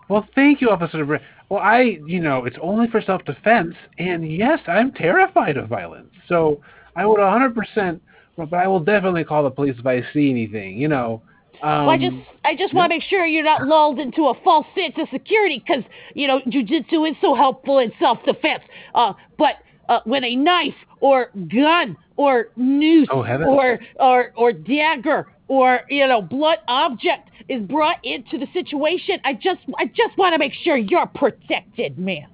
Well, 0.10 0.28
thank 0.36 0.62
you, 0.62 0.70
Officer. 0.70 1.04
Well, 1.50 1.60
I, 1.60 2.00
you 2.06 2.20
know, 2.20 2.46
it's 2.46 2.58
only 2.62 2.88
for 2.88 3.02
self-defense, 3.02 3.76
and 3.98 4.32
yes, 4.32 4.60
I'm 4.68 4.92
terrified 4.92 5.58
of 5.58 5.68
violence. 5.68 6.12
So 6.28 6.62
I 6.96 7.06
would 7.06 7.20
100%, 7.20 8.00
but 8.38 8.54
I 8.54 8.68
will 8.68 8.80
definitely 8.80 9.24
call 9.24 9.44
the 9.44 9.50
police 9.52 9.76
if 9.80 9.86
I 9.86 10.04
see 10.14 10.30
anything, 10.30 10.78
you 10.78 10.88
know. 10.88 11.22
Um, 11.64 11.86
Well, 11.86 11.90
I 11.90 11.98
just, 11.98 12.16
I 12.44 12.56
just 12.56 12.74
want 12.74 12.92
to 12.92 12.96
make 12.96 13.04
sure 13.04 13.26
you're 13.26 13.44
not 13.44 13.64
lulled 13.64 14.00
into 14.00 14.28
a 14.28 14.34
false 14.44 14.68
sense 14.76 14.94
of 14.98 15.08
security, 15.12 15.64
because 15.66 15.84
you 16.14 16.28
know, 16.28 16.40
jujitsu 16.42 17.10
is 17.10 17.16
so 17.22 17.34
helpful 17.34 17.80
in 17.80 17.92
self-defense. 18.00 18.64
Uh, 18.94 19.14
but 19.38 19.56
uh, 19.90 20.02
when 20.06 20.24
a 20.24 20.36
knife 20.36 20.76
or 21.00 21.32
gun 21.54 21.98
or 22.18 22.48
noose 22.56 23.08
Oh, 23.12 23.24
or 23.24 23.80
or 24.00 24.34
or 24.36 24.52
dagger 24.52 25.28
or 25.48 25.82
you 25.90 26.08
know 26.08 26.22
blunt 26.22 26.60
object 26.68 27.30
is 27.50 27.62
brought 27.64 28.04
into 28.04 28.38
the 28.38 28.48
situation, 28.54 29.20
I 29.24 29.34
just, 29.34 29.62
I 29.78 29.86
just 29.86 30.18
want 30.18 30.34
to 30.34 30.40
make 30.40 30.54
sure 30.64 30.78
you're 30.78 31.06
protected, 31.06 31.98
man. 32.00 32.28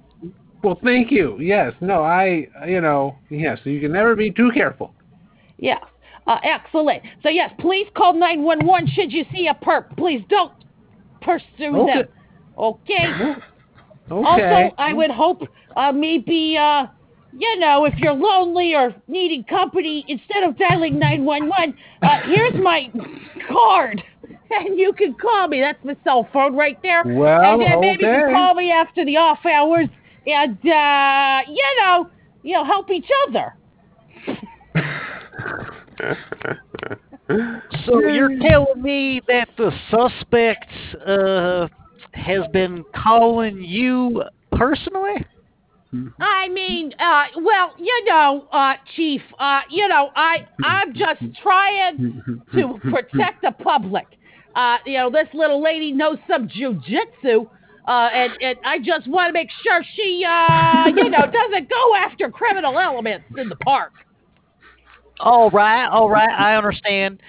Well, 0.63 0.79
thank 0.83 1.11
you. 1.11 1.37
Yes, 1.39 1.73
no, 1.81 2.03
I, 2.03 2.47
you 2.67 2.81
know, 2.81 3.17
yes, 3.29 3.59
you 3.63 3.81
can 3.81 3.91
never 3.91 4.15
be 4.15 4.31
too 4.31 4.51
careful. 4.53 4.93
yes 5.57 5.83
Uh, 6.27 6.37
excellent. 6.43 7.01
So 7.23 7.29
yes, 7.29 7.51
please 7.59 7.87
call 7.97 8.13
911 8.13 8.87
should 8.93 9.11
you 9.11 9.25
see 9.33 9.47
a 9.47 9.55
perp. 9.55 9.97
Please 9.97 10.23
don't 10.29 10.53
pursue 11.21 11.75
Okay. 11.77 11.93
them. 11.93 12.07
Okay. 12.57 13.07
Okay. 14.11 14.65
Also, 14.65 14.75
I 14.77 14.93
would 14.93 15.09
hope 15.11 15.41
uh, 15.77 15.93
maybe, 15.93 16.57
uh, 16.57 16.87
you 17.37 17.59
know, 17.59 17.85
if 17.85 17.97
you're 17.97 18.13
lonely 18.13 18.75
or 18.75 18.93
needing 19.07 19.43
company, 19.43 20.05
instead 20.07 20.43
of 20.43 20.57
dialing 20.57 20.99
911, 20.99 21.75
uh, 22.01 22.21
here's 22.25 22.61
my 22.61 22.91
card. 23.47 24.03
And 24.53 24.77
you 24.77 24.91
can 24.91 25.13
call 25.13 25.47
me. 25.47 25.61
That's 25.61 25.81
my 25.85 25.95
cell 26.03 26.27
phone 26.33 26.57
right 26.57 26.77
there. 26.83 27.03
Well, 27.05 27.53
and 27.53 27.61
then 27.61 27.79
maybe 27.79 28.03
you 28.03 28.09
can 28.09 28.33
call 28.33 28.53
me 28.53 28.69
after 28.69 29.05
the 29.05 29.15
off 29.15 29.39
hours 29.45 29.87
and, 30.27 30.57
uh, 30.65 31.41
you 31.49 31.63
know, 31.79 32.09
you 32.43 32.55
know, 32.55 32.65
help 32.65 32.91
each 32.91 33.07
other. 33.27 33.55
So 37.85 37.99
you're 37.99 38.37
telling 38.39 38.81
me 38.81 39.21
that 39.27 39.47
the 39.57 39.71
suspect 39.89 40.67
uh, 41.05 41.67
has 42.13 42.45
been 42.51 42.83
calling 42.95 43.63
you 43.63 44.23
personally? 44.51 45.25
I 46.19 46.47
mean, 46.49 46.93
uh, 46.99 47.25
well, 47.41 47.73
you 47.77 48.05
know, 48.05 48.47
uh, 48.51 48.73
Chief, 48.95 49.21
uh, 49.39 49.61
you 49.69 49.87
know, 49.87 50.09
I, 50.15 50.47
I'm 50.63 50.93
just 50.93 51.21
trying 51.41 52.41
to 52.53 52.79
protect 52.89 53.41
the 53.41 53.51
public. 53.51 54.05
Uh, 54.55 54.77
you 54.85 54.97
know, 54.97 55.09
this 55.09 55.27
little 55.33 55.61
lady 55.61 55.91
knows 55.91 56.17
some 56.29 56.47
jujitsu, 56.47 57.47
uh, 57.87 57.91
and, 57.91 58.31
and 58.41 58.57
I 58.63 58.79
just 58.79 59.07
want 59.07 59.29
to 59.29 59.33
make 59.33 59.49
sure 59.63 59.83
she, 59.95 60.25
uh, 60.25 60.87
you 60.95 61.09
know, 61.09 61.25
doesn't 61.31 61.69
go 61.69 61.95
after 61.97 62.29
criminal 62.29 62.79
elements 62.79 63.25
in 63.37 63.49
the 63.49 63.57
park. 63.57 63.91
All 65.19 65.49
right, 65.49 65.87
all 65.87 66.09
right, 66.09 66.29
I 66.29 66.55
understand. 66.55 67.21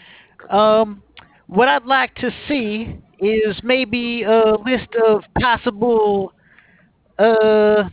Um, 0.51 1.03
what 1.49 1.69
I'd 1.69 1.85
like 1.85 2.15
to 2.17 2.31
see 2.49 2.97
is 3.19 3.57
maybe 3.63 4.23
a 4.23 4.57
list 4.65 4.89
of 5.07 5.23
possible 5.41 6.33
uh, 7.19 7.85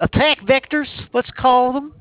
attack 0.00 0.40
vectors, 0.40 0.86
let's 1.12 1.30
call 1.36 1.72
them, 1.72 1.94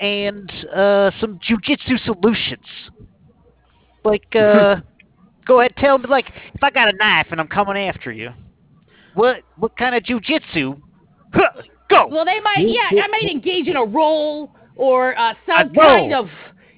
and 0.00 0.50
uh, 0.74 1.10
some 1.20 1.38
jujitsu 1.38 2.02
solutions. 2.04 2.66
Like, 4.04 4.34
uh, 4.34 4.76
go 5.46 5.60
ahead, 5.60 5.74
tell 5.76 5.98
me, 5.98 6.06
like, 6.08 6.26
if 6.54 6.62
I 6.62 6.70
got 6.70 6.88
a 6.88 6.96
knife 6.96 7.28
and 7.30 7.40
I'm 7.40 7.48
coming 7.48 7.76
after 7.76 8.12
you, 8.12 8.30
what 9.14 9.42
what 9.56 9.76
kind 9.76 9.94
of 9.94 10.02
jujitsu? 10.02 10.80
Huh, 11.32 11.62
go. 11.90 12.06
Well, 12.08 12.24
they 12.24 12.40
might, 12.40 12.66
yeah, 12.66 13.02
I 13.02 13.08
might 13.08 13.30
engage 13.30 13.66
in 13.66 13.76
a 13.76 13.84
roll 13.84 14.54
or 14.76 15.18
uh, 15.18 15.34
some 15.46 15.74
kind 15.74 16.14
of 16.14 16.28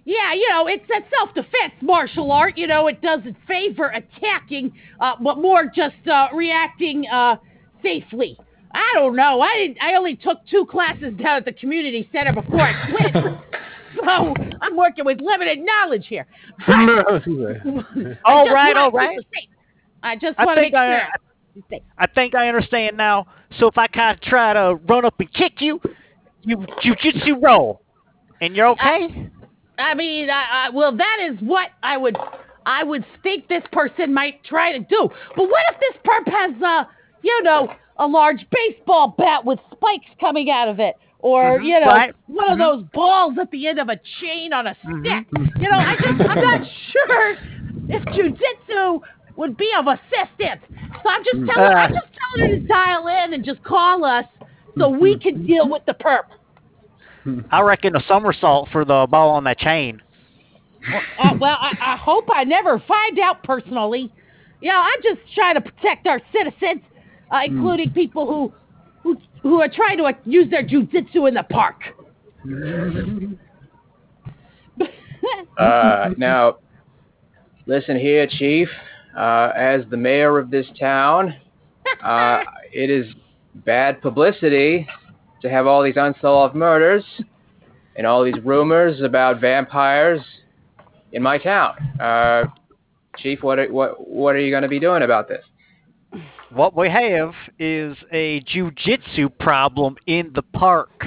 yeah, 0.04 0.32
you 0.34 0.48
know, 0.48 0.66
it's 0.66 0.84
a 0.90 1.08
self-defense 1.16 1.74
martial 1.82 2.32
art. 2.32 2.56
You 2.56 2.66
know, 2.66 2.88
it 2.88 3.00
doesn't 3.02 3.36
favor 3.46 3.90
attacking, 3.90 4.72
uh, 4.98 5.14
but 5.22 5.38
more 5.38 5.66
just 5.66 6.06
uh, 6.10 6.28
reacting 6.34 7.06
uh, 7.06 7.36
safely. 7.82 8.36
I 8.72 8.92
don't 8.94 9.16
know. 9.16 9.40
I 9.40 9.56
didn't, 9.58 9.78
I 9.82 9.94
only 9.94 10.16
took 10.16 10.38
two 10.48 10.66
classes 10.66 11.14
down 11.18 11.38
at 11.38 11.44
the 11.44 11.52
community 11.52 12.08
center 12.12 12.32
before 12.32 12.60
I 12.60 12.90
quit, 12.90 13.12
so 14.04 14.34
I'm 14.60 14.76
working 14.76 15.04
with 15.04 15.20
limited 15.20 15.58
knowledge 15.60 16.06
here. 16.06 16.26
I 16.66 17.20
All 18.24 18.48
right, 18.52 18.76
all 18.76 18.90
right. 18.92 19.18
I 20.02 20.16
just 20.16 20.38
want 20.38 20.56
to 20.56 20.62
make 20.62 20.74
I- 20.74 21.00
sure. 21.00 21.08
I 21.98 22.06
think 22.06 22.34
I 22.34 22.48
understand 22.48 22.96
now. 22.96 23.26
So 23.58 23.66
if 23.66 23.76
I 23.76 23.88
kind 23.88 24.16
of 24.16 24.22
try 24.22 24.52
to 24.52 24.76
run 24.88 25.04
up 25.04 25.18
and 25.18 25.32
kick 25.32 25.54
you, 25.58 25.80
you 26.42 26.58
jujitsu 26.82 27.42
roll, 27.42 27.82
and 28.40 28.54
you're 28.54 28.68
okay. 28.68 29.28
I 29.78 29.94
mean, 29.94 30.30
I, 30.30 30.66
I, 30.66 30.70
well, 30.70 30.96
that 30.96 31.16
is 31.30 31.38
what 31.40 31.70
I 31.82 31.96
would, 31.96 32.16
I 32.66 32.84
would 32.84 33.04
think 33.22 33.48
this 33.48 33.64
person 33.72 34.14
might 34.14 34.44
try 34.44 34.72
to 34.72 34.78
do. 34.78 35.08
But 35.36 35.48
what 35.48 35.62
if 35.72 35.80
this 35.80 36.02
perp 36.04 36.30
has, 36.32 36.62
uh, 36.62 36.84
you 37.22 37.42
know, 37.42 37.72
a 38.00 38.06
large 38.06 38.44
baseball 38.50 39.14
bat 39.16 39.44
with 39.44 39.58
spikes 39.72 40.10
coming 40.18 40.50
out 40.50 40.68
of 40.68 40.80
it, 40.80 40.96
or 41.20 41.60
Mhm, 41.60 41.64
you 41.64 41.80
know, 41.80 42.12
one 42.26 42.50
of 42.50 42.58
mm-hmm. 42.58 42.60
those 42.60 42.84
balls 42.92 43.38
at 43.38 43.50
the 43.50 43.68
end 43.68 43.78
of 43.78 43.88
a 43.88 44.00
chain 44.20 44.52
on 44.52 44.66
a 44.66 44.70
mm-hmm. 44.70 45.00
stick? 45.00 45.26
You 45.60 45.70
know, 45.70 45.76
I 45.76 45.94
just, 45.96 46.28
I'm 46.28 46.40
not 46.40 46.60
sure 46.92 47.36
if 47.88 48.02
jujitsu 48.06 49.00
would 49.36 49.56
be 49.56 49.70
of 49.78 49.86
assistance. 49.86 50.62
So 51.02 51.08
I'm 51.08 51.24
just 51.24 51.36
mm-hmm. 51.36 51.50
telling, 51.50 51.76
I'm 51.76 51.92
uh. 51.92 52.00
just 52.00 52.12
telling 52.18 52.50
her 52.50 52.56
to 52.56 52.66
dial 52.66 53.06
in 53.06 53.34
and 53.34 53.44
just 53.44 53.62
call 53.62 54.04
us 54.04 54.24
so 54.78 54.88
we 54.88 55.18
can 55.18 55.46
deal 55.46 55.68
with 55.68 55.84
the 55.86 55.94
perp. 55.94 56.24
I 57.50 57.60
reckon 57.60 57.94
a 57.96 58.02
somersault 58.08 58.70
for 58.72 58.84
the 58.84 59.06
ball 59.10 59.30
on 59.30 59.44
that 59.44 59.58
chain. 59.58 60.00
Uh, 61.22 61.34
well, 61.38 61.58
I, 61.60 61.76
I 61.80 61.96
hope 61.96 62.28
I 62.32 62.44
never 62.44 62.82
find 62.88 63.18
out 63.18 63.42
personally. 63.44 64.10
You 64.62 64.70
know, 64.70 64.80
I'm 64.80 65.02
just 65.02 65.20
trying 65.34 65.54
to 65.54 65.60
protect 65.60 66.06
our 66.06 66.20
citizens, 66.32 66.82
uh, 67.30 67.40
including 67.44 67.90
people 67.90 68.26
who, 68.26 68.52
who 69.02 69.16
who 69.42 69.60
are 69.60 69.68
trying 69.68 69.98
to 69.98 70.12
use 70.24 70.50
their 70.50 70.62
jujitsu 70.62 71.28
in 71.28 71.34
the 71.34 71.44
park. 71.44 71.82
Uh, 75.58 76.10
now, 76.16 76.56
listen 77.66 77.98
here, 77.98 78.26
Chief. 78.26 78.68
Uh, 79.16 79.52
as 79.54 79.82
the 79.90 79.96
mayor 79.96 80.38
of 80.38 80.50
this 80.50 80.66
town, 80.78 81.34
uh, 82.02 82.42
it 82.72 82.88
is 82.88 83.06
bad 83.66 84.00
publicity 84.00 84.86
to 85.42 85.50
have 85.50 85.66
all 85.66 85.82
these 85.82 85.96
unsolved 85.96 86.54
murders 86.54 87.04
and 87.96 88.06
all 88.06 88.24
these 88.24 88.38
rumors 88.44 89.02
about 89.02 89.40
vampires 89.40 90.20
in 91.12 91.22
my 91.22 91.36
town. 91.36 91.74
Uh, 92.00 92.44
Chief, 93.18 93.42
what 93.42 93.58
are, 93.58 93.70
what 93.70 94.08
what 94.08 94.34
are 94.34 94.40
you 94.40 94.50
going 94.50 94.62
to 94.62 94.68
be 94.68 94.80
doing 94.80 95.02
about 95.02 95.28
this? 95.28 95.44
What 96.52 96.76
we 96.76 96.90
have 96.90 97.32
is 97.58 97.96
a 98.10 98.40
jujitsu 98.42 99.38
problem 99.38 99.96
in 100.06 100.32
the 100.34 100.42
park. 100.42 101.06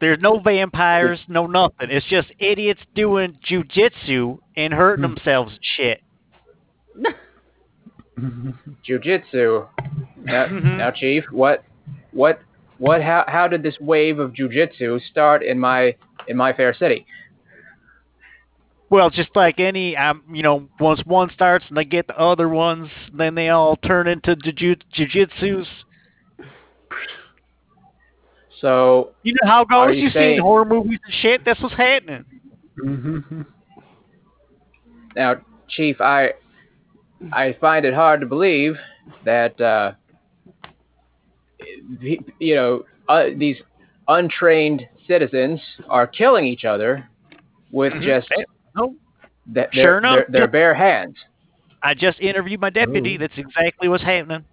There's 0.00 0.18
no 0.20 0.38
vampires, 0.38 1.18
no 1.28 1.46
nothing. 1.46 1.88
It's 1.90 2.06
just 2.06 2.28
idiots 2.38 2.80
doing 2.94 3.38
jujitsu 3.48 4.38
and 4.56 4.72
hurting 4.72 5.04
hmm. 5.04 5.14
themselves 5.14 5.52
and 5.52 5.60
shit. 5.76 6.02
Jiu-jitsu. 8.84 9.66
Now, 10.24 10.46
mm-hmm. 10.46 10.76
now, 10.78 10.90
Chief, 10.90 11.24
what 11.30 11.64
what 12.12 12.40
what 12.78 13.02
how 13.02 13.24
how 13.26 13.48
did 13.48 13.62
this 13.62 13.78
wave 13.80 14.18
of 14.18 14.34
jiu-jitsu 14.34 14.98
start 15.10 15.42
in 15.42 15.58
my 15.58 15.94
in 16.26 16.36
my 16.36 16.52
fair 16.52 16.74
city? 16.74 17.06
Well, 18.90 19.10
just 19.10 19.30
like 19.36 19.60
any, 19.60 19.96
um, 19.96 20.22
you 20.32 20.42
know, 20.42 20.66
once 20.80 21.02
one 21.04 21.30
starts 21.34 21.64
and 21.68 21.76
they 21.76 21.84
get 21.84 22.06
the 22.06 22.18
other 22.18 22.48
ones, 22.48 22.88
then 23.12 23.34
they 23.34 23.50
all 23.50 23.76
turn 23.76 24.06
into 24.06 24.34
jujitsus. 24.36 25.66
So 28.60 29.10
You 29.22 29.34
know 29.42 29.48
how 29.50 29.62
it 29.62 29.68
goes. 29.68 29.94
you 29.96 30.02
You 30.04 30.10
saying- 30.10 30.36
seen 30.36 30.42
horror 30.42 30.64
movies 30.64 30.98
and 31.04 31.14
shit. 31.14 31.44
That's 31.44 31.60
what's 31.60 31.74
happening. 31.76 32.24
now, 35.16 35.36
Chief, 35.68 36.00
I 36.00 36.32
I 37.32 37.52
find 37.60 37.84
it 37.84 37.92
hard 37.94 38.20
to 38.20 38.26
believe 38.26 38.76
that 39.24 39.60
uh, 39.60 39.92
you 42.38 42.54
know 42.54 42.84
uh, 43.08 43.26
these 43.36 43.56
untrained 44.08 44.86
citizens 45.06 45.60
are 45.88 46.06
killing 46.06 46.44
each 46.46 46.64
other 46.64 47.08
with 47.70 47.92
Mhm. 47.92 48.02
just 48.02 48.28
Eh, 48.78 48.86
no. 48.86 48.94
th- 49.54 49.68
Sure 49.72 49.82
their, 49.84 49.98
enough, 49.98 50.14
their, 50.16 50.26
their 50.30 50.40
yep. 50.42 50.52
bare 50.52 50.74
hands. 50.74 51.16
I 51.82 51.94
just 51.94 52.20
interviewed 52.20 52.60
my 52.60 52.70
deputy. 52.70 53.16
Oh. 53.16 53.20
That's 53.20 53.38
exactly 53.38 53.88
what's 53.88 54.02
happening. 54.04 54.44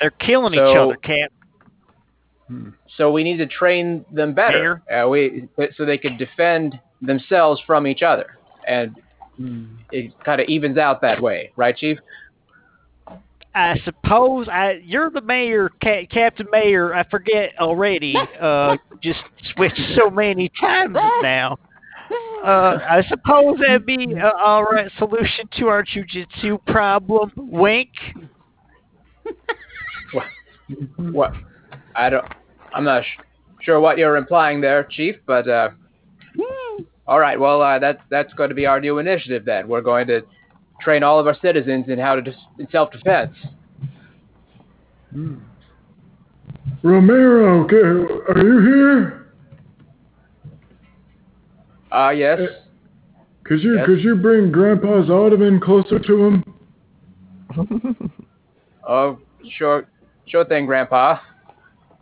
They're 0.00 0.10
killing 0.10 0.54
each 0.54 0.58
So- 0.58 0.90
other, 0.90 0.96
Cap. 0.96 1.30
So 2.96 3.10
we 3.10 3.24
need 3.24 3.38
to 3.38 3.46
train 3.46 4.04
them 4.12 4.32
better. 4.32 4.80
Uh, 4.90 5.08
we 5.08 5.48
so 5.76 5.84
they 5.84 5.98
could 5.98 6.16
defend 6.16 6.78
themselves 7.02 7.60
from 7.66 7.86
each 7.88 8.02
other, 8.02 8.38
and 8.68 8.94
it 9.90 10.12
kind 10.24 10.40
of 10.40 10.46
evens 10.46 10.78
out 10.78 11.00
that 11.00 11.20
way, 11.20 11.50
right, 11.56 11.76
Chief? 11.76 11.98
I 13.52 13.78
suppose 13.84 14.48
I 14.48 14.80
you're 14.84 15.10
the 15.10 15.22
mayor, 15.22 15.70
Ca- 15.82 16.06
Captain 16.06 16.46
Mayor. 16.52 16.94
I 16.94 17.02
forget 17.08 17.50
already. 17.58 18.14
Uh, 18.40 18.76
just 19.02 19.20
switched 19.54 19.80
so 19.96 20.08
many 20.08 20.48
times 20.60 20.94
now. 21.22 21.58
Uh, 22.46 22.78
I 22.88 23.02
suppose 23.08 23.58
that'd 23.58 23.84
be 23.84 24.12
a 24.12 24.30
all 24.30 24.62
right 24.62 24.88
solution 24.98 25.48
to 25.58 25.66
our 25.66 25.82
jujitsu 25.84 26.64
problem. 26.66 27.32
Wink. 27.36 27.90
What? 30.96 31.32
I 31.94 32.10
don't. 32.10 32.24
I'm 32.74 32.82
not 32.82 33.04
sh- 33.04 33.22
sure 33.62 33.78
what 33.78 33.98
you're 33.98 34.16
implying 34.16 34.60
there, 34.60 34.82
Chief. 34.82 35.14
But 35.24 35.48
uh, 35.48 35.70
all 37.06 37.20
right. 37.20 37.38
Well, 37.38 37.62
uh, 37.62 37.78
that's 37.78 38.00
that's 38.10 38.32
going 38.34 38.48
to 38.48 38.54
be 38.54 38.66
our 38.66 38.80
new 38.80 38.98
initiative. 38.98 39.44
Then 39.44 39.68
we're 39.68 39.80
going 39.80 40.08
to 40.08 40.22
train 40.80 41.04
all 41.04 41.20
of 41.20 41.26
our 41.28 41.36
citizens 41.40 41.86
in 41.88 42.00
how 42.00 42.16
to 42.16 42.22
dis- 42.22 42.34
in 42.58 42.68
self-defense. 42.70 43.32
Romero, 46.82 47.64
okay, 47.64 47.76
are 48.32 48.44
you 48.44 48.60
here? 48.60 49.25
Ah, 51.92 52.10
yes. 52.10 52.40
Could 53.44 53.62
you 53.62 53.76
Yes. 53.76 53.86
could 53.86 54.00
you 54.00 54.16
bring 54.16 54.50
Grandpa's 54.50 55.08
ottoman 55.08 55.60
closer 55.60 55.98
to 55.98 56.24
him? 56.24 56.44
Oh, 58.88 59.18
sure, 59.58 59.88
sure 60.28 60.44
thing, 60.44 60.64
Grandpa. 60.64 61.18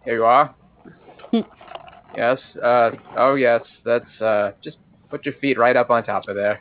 Here 0.04 0.16
you 0.16 0.24
are. 0.26 0.54
yes. 2.14 2.38
Uh. 2.62 2.90
Oh, 3.16 3.36
yes. 3.36 3.62
That's 3.86 4.20
uh. 4.20 4.52
Just 4.62 4.76
put 5.08 5.24
your 5.24 5.32
feet 5.40 5.58
right 5.58 5.76
up 5.76 5.88
on 5.88 6.04
top 6.04 6.28
of 6.28 6.36
there. 6.36 6.60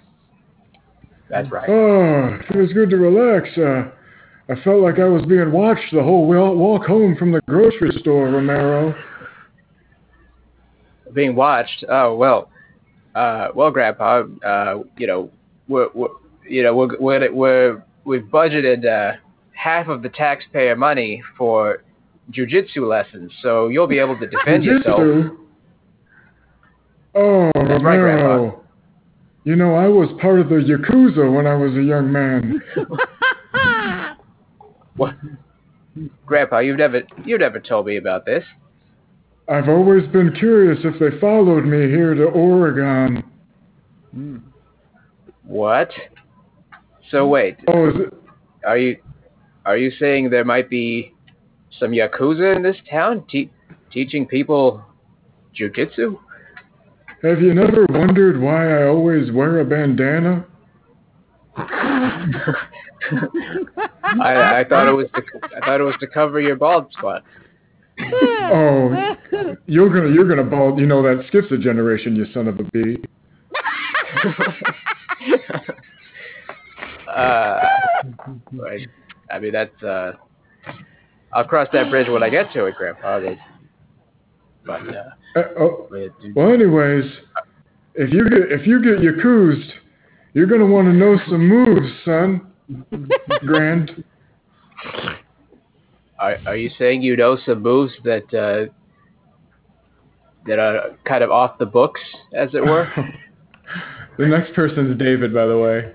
That's 1.30 1.52
right. 1.52 1.70
Oh, 1.70 2.38
feels 2.54 2.72
good 2.72 2.90
to 2.92 2.96
relax. 2.96 3.50
Uh, 3.58 3.92
I 4.48 4.56
felt 4.64 4.82
like 4.82 4.98
I 5.00 5.06
was 5.10 5.26
being 5.26 5.52
watched 5.52 5.92
the 5.92 6.02
whole 6.04 6.26
walk 6.26 6.86
home 6.86 7.18
from 7.18 7.34
the 7.34 7.42
grocery 7.42 7.92
store, 8.00 8.30
Romero. 8.30 8.96
being 11.14 11.36
watched. 11.36 11.84
Oh 11.90 12.16
well, 12.16 12.50
uh, 13.16 13.50
well, 13.54 13.72
Grandpa, 13.72 14.24
uh, 14.46 14.80
you 14.98 15.08
know, 15.08 15.30
we're, 15.68 15.90
we're 15.94 16.10
you 16.48 16.64
know 16.64 16.76
we're 16.76 17.00
we're, 17.00 17.34
we're 17.34 17.84
we've 18.06 18.24
budgeted 18.24 18.86
uh, 18.86 19.18
half 19.54 19.88
of 19.88 20.02
the 20.02 20.10
taxpayer 20.10 20.76
money 20.76 21.24
for 21.38 21.84
jujitsu 22.32 22.88
lessons, 22.88 23.32
so 23.42 23.68
you'll 23.68 23.88
be 23.88 24.00
able 24.00 24.18
to 24.20 24.28
defend 24.28 24.64
yourself. 24.64 25.00
Oh, 27.16 27.52
That's 27.54 27.84
right, 27.84 27.98
Romero. 27.98 28.40
Grandpa. 28.40 28.60
You 29.46 29.56
know, 29.58 29.76
I 29.76 29.88
was 29.88 30.10
part 30.22 30.40
of 30.40 30.50
the 30.50 30.56
Yakuza 30.56 31.32
when 31.32 31.46
I 31.46 31.56
was 31.56 31.74
a 31.76 31.84
young 31.84 32.12
man. 32.12 32.62
What? 34.96 35.16
Grandpa, 36.26 36.60
you've 36.60 36.78
never 36.78 37.04
you've 37.26 37.40
never 37.40 37.60
told 37.60 37.86
me 37.86 37.98
about 37.98 38.26
this. 38.26 38.44
I've 39.50 39.68
always 39.68 40.08
been 40.08 40.34
curious 40.34 40.80
if 40.84 41.00
they 41.00 41.20
followed 41.20 41.66
me 41.66 41.90
here 41.90 42.14
to 42.14 42.26
Oregon. 42.26 43.24
What? 45.44 45.90
So 47.12 47.26
hmm. 47.26 47.32
wait, 47.32 47.58
Oh, 47.68 47.90
is 47.90 47.96
it? 47.96 48.14
are 48.66 48.78
you 48.78 48.98
are 49.66 49.78
you 49.78 49.92
saying 50.00 50.30
there 50.30 50.46
might 50.46 50.70
be 50.70 51.14
some 51.80 51.92
yakuza 51.92 52.56
in 52.56 52.64
this 52.64 52.78
town 52.90 53.26
te- 53.30 53.52
teaching 53.92 54.26
people 54.26 54.84
jujitsu? 55.58 56.18
Have 57.22 57.42
you 57.42 57.54
never 57.54 57.86
wondered 57.90 58.42
why 58.42 58.82
I 58.82 58.88
always 58.88 59.32
wear 59.32 59.60
a 59.60 59.66
bandana? 59.66 60.46
I, 64.22 64.60
I 64.60 64.66
thought 64.68 64.88
it 64.88 64.92
was 64.92 65.08
to, 65.16 65.22
I 65.56 65.60
thought 65.66 65.80
it 65.80 65.84
was 65.84 65.96
to 66.00 66.08
cover 66.08 66.42
your 66.42 66.56
bald 66.56 66.92
spot. 66.94 67.24
Oh, 68.00 69.16
you're 69.66 69.90
gonna 69.90 70.14
you're 70.14 70.28
gonna 70.28 70.44
ball. 70.44 70.80
You 70.80 70.86
know 70.86 71.02
that 71.04 71.26
skips 71.28 71.48
a 71.52 71.58
generation, 71.58 72.16
you 72.16 72.26
son 72.34 72.48
of 72.48 72.60
a 72.60 72.64
bee. 72.64 72.98
uh, 77.08 77.12
I, 77.12 78.88
I 79.32 79.40
mean 79.40 79.54
that's 79.54 79.84
uh, 79.84 80.14
I'll 81.32 81.46
cross 81.46 81.68
that 81.74 81.90
bridge 81.90 82.10
when 82.10 82.24
I 82.24 82.30
get 82.30 82.52
to 82.54 82.66
it, 82.66 82.76
Grandpa. 82.76 83.20
But, 84.66 84.82
uh, 84.88 85.04
Uh, 85.36 85.42
oh, 85.60 85.88
well, 86.36 86.54
anyways, 86.54 87.06
if 87.96 88.14
you 88.14 88.30
get 88.30 88.52
if 88.52 88.68
you 88.68 88.82
get 88.84 89.00
yakuzzed, 89.00 89.72
you're 90.34 90.48
gonna 90.48 90.66
want 90.66 90.88
to 90.88 90.94
know 90.94 91.18
some 91.28 91.48
moves, 91.48 91.92
son. 92.06 92.52
Grand. 93.46 94.04
Are, 96.24 96.38
are 96.48 96.56
you 96.56 96.70
saying 96.80 97.02
you 97.02 97.18
know 97.18 97.38
some 97.46 97.62
moves 97.62 97.92
that 98.06 98.34
uh, 98.34 98.72
that 100.48 100.58
are 100.58 100.96
kind 101.06 101.24
of 101.24 101.32
off 101.32 101.58
the 101.58 101.66
books, 101.66 102.00
as 102.34 102.50
it 102.54 102.64
were? 102.64 102.88
the 104.18 104.28
next 104.28 104.54
person's 104.54 104.98
David, 104.98 105.34
by 105.34 105.46
the 105.46 105.58
way. 105.58 105.92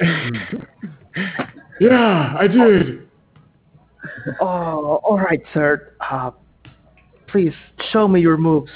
yeah, 1.80 2.34
I 2.38 2.46
did. 2.46 3.08
Oh, 4.40 5.00
all 5.02 5.18
right, 5.18 5.42
sir. 5.54 5.94
Uh, 6.00 6.30
please 7.26 7.54
show 7.90 8.06
me 8.06 8.20
your 8.20 8.36
moves. 8.36 8.70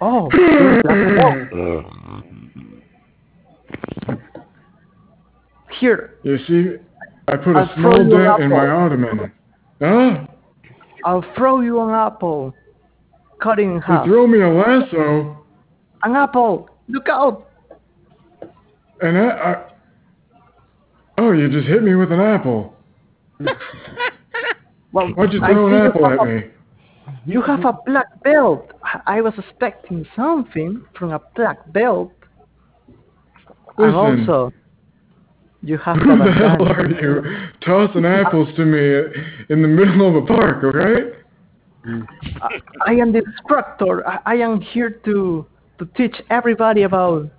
Oh, 0.00 0.28
there's 0.32 0.82
that 0.82 1.48
wall. 1.50 2.22
here. 5.78 6.18
You 6.24 6.38
see, 6.46 6.87
I 7.28 7.36
put 7.36 7.56
a 7.56 7.60
I'll 7.60 7.74
small 7.76 7.92
throw 7.96 8.36
dent 8.36 8.42
in 8.42 8.50
my 8.50 8.66
ottoman. 8.66 9.32
Huh? 9.80 10.26
I'll 11.04 11.24
throw 11.36 11.60
you 11.60 11.80
an 11.82 11.90
apple. 11.90 12.54
Cut 13.42 13.58
it 13.58 13.62
in 13.62 13.74
You 13.74 13.80
throw 14.04 14.26
me 14.26 14.40
a 14.40 14.48
lasso, 14.48 15.36
An 16.02 16.16
apple. 16.16 16.68
Look 16.88 17.08
out. 17.08 17.48
and 19.02 19.16
I, 19.18 19.28
I. 19.28 19.64
Oh, 21.18 21.32
you 21.32 21.48
just 21.50 21.66
hit 21.68 21.82
me 21.82 21.94
with 21.94 22.12
an 22.12 22.20
apple. 22.20 22.74
Well, 24.90 25.08
Why'd 25.08 25.34
you 25.34 25.42
I 25.42 25.52
throw 25.52 25.66
an 25.66 25.74
apple 25.86 26.06
at 26.06 26.18
a- 26.18 26.24
me? 26.24 26.44
You 27.26 27.42
have 27.42 27.62
a 27.66 27.74
black 27.84 28.22
belt. 28.24 28.70
I 28.82 29.18
I 29.18 29.20
was 29.20 29.34
expecting 29.36 30.06
something 30.16 30.82
from 30.98 31.12
a 31.12 31.20
black 31.36 31.70
belt. 31.74 32.10
And 33.76 33.94
also, 33.94 34.50
you 35.62 35.76
have 35.78 35.96
Who 35.98 36.16
the 36.18 36.32
hell 36.32 36.68
are 36.68 36.88
you 36.88 37.22
tossing 37.60 38.04
apples 38.04 38.48
to 38.56 38.64
me 38.64 39.22
in 39.48 39.62
the 39.62 39.68
middle 39.68 40.08
of 40.08 40.22
a 40.22 40.26
park, 40.26 40.62
okay? 40.64 41.16
I, 41.84 42.60
I 42.86 42.92
am 42.92 43.12
the 43.12 43.22
instructor. 43.24 44.06
I, 44.06 44.18
I 44.26 44.34
am 44.36 44.60
here 44.60 44.90
to 45.04 45.46
to 45.78 45.86
teach 45.96 46.16
everybody 46.30 46.82
about 46.82 47.30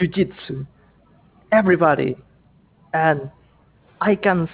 jujitsu. 0.00 0.66
Everybody, 1.52 2.16
and 2.94 3.30
I 4.00 4.16
can 4.16 4.48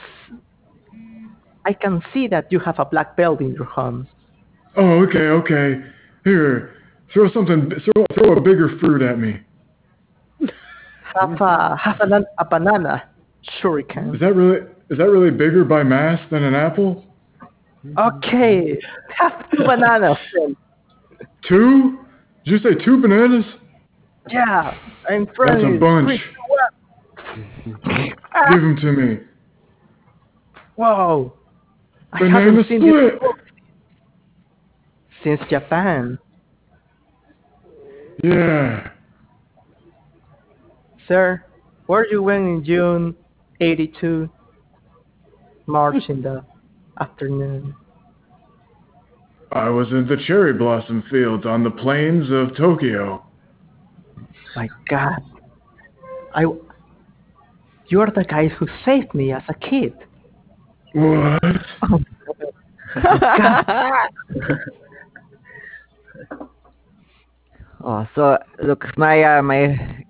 I 1.65 1.73
can 1.73 2.03
see 2.13 2.29
that 2.29 2.51
you 2.51 2.59
have 2.61 2.79
a 2.79 2.85
black 2.85 3.17
belt 3.17 3.41
in 3.41 3.53
your 3.53 3.67
hand. 3.67 4.07
Oh, 4.77 5.05
okay, 5.05 5.29
okay. 5.41 5.83
Here, 6.25 6.75
throw 7.13 7.31
something, 7.31 7.71
throw, 7.71 8.07
throw 8.15 8.37
a 8.37 8.41
bigger 8.41 8.79
fruit 8.81 9.03
at 9.03 9.19
me. 9.19 9.41
Have 11.21 11.41
a 11.41 11.77
have 11.77 12.01
a, 12.01 12.25
a 12.39 12.45
banana. 12.45 13.05
Sure, 13.61 13.79
you 13.79 13.87
Is 13.87 13.93
can. 13.93 14.19
that 14.19 14.35
really, 14.35 14.61
is 14.91 14.99
that 14.99 15.09
really 15.09 15.31
bigger 15.31 15.65
by 15.65 15.83
mass 15.83 16.21
than 16.31 16.43
an 16.43 16.55
apple? 16.55 17.05
Okay, 17.99 18.79
have 19.17 19.51
two 19.51 19.65
bananas. 19.65 20.17
Then. 20.35 20.57
Two? 21.49 21.99
Did 22.45 22.51
you 22.51 22.59
say 22.59 22.85
two 22.85 23.01
bananas? 23.01 23.45
Yeah, 24.31 24.75
I'm 25.09 25.25
That's 25.25 25.63
a 25.65 25.79
bunch. 25.79 26.07
Three, 26.07 26.19
two, 27.65 27.75
one. 27.85 28.13
Give 28.51 28.61
them 28.61 28.77
to 28.81 28.93
me. 28.93 29.19
Whoa! 30.77 31.33
I 32.13 32.25
haven't 32.25 32.67
seen 32.69 32.81
this 32.81 32.91
split. 32.91 33.15
before. 33.15 33.35
since 35.25 35.41
Japan. 35.51 36.19
Yeah. 38.23 38.91
Sir, 41.09 41.43
where 41.87 42.07
you 42.07 42.23
went 42.23 42.45
in 42.47 42.65
June 42.65 43.17
82? 43.61 44.29
March 45.67 46.03
in 46.09 46.21
the 46.21 46.45
afternoon. 47.01 47.75
I 49.53 49.71
was 49.71 49.89
in 49.89 50.07
the 50.07 50.19
cherry 50.27 50.53
blossom 50.53 51.03
fields 51.11 51.47
on 51.47 51.65
the 51.65 51.71
plains 51.71 52.31
of 52.31 52.55
Tokyo. 52.57 53.25
My 54.55 54.69
God. 54.89 55.21
I. 56.35 56.45
You're 57.89 58.11
the 58.15 58.25
guy 58.25 58.49
who 58.49 58.67
saved 58.85 59.15
me 59.15 59.33
as 59.33 59.43
a 59.49 59.55
kid. 59.55 59.95
What? 60.93 61.43
Oh, 63.01 63.19
God. 63.21 64.09
Oh, 67.85 68.09
so 68.15 68.39
look, 68.63 68.85
my 68.97 69.23
uh, 69.23 69.43
my 69.43 70.05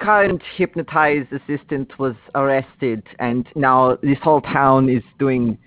current 0.00 0.42
hypnotized 0.56 1.28
assistant 1.32 1.98
was 1.98 2.14
arrested, 2.34 3.02
and 3.18 3.46
now 3.54 3.96
this 4.02 4.18
whole 4.22 4.40
town 4.40 4.88
is 4.88 5.02
doing 5.18 5.58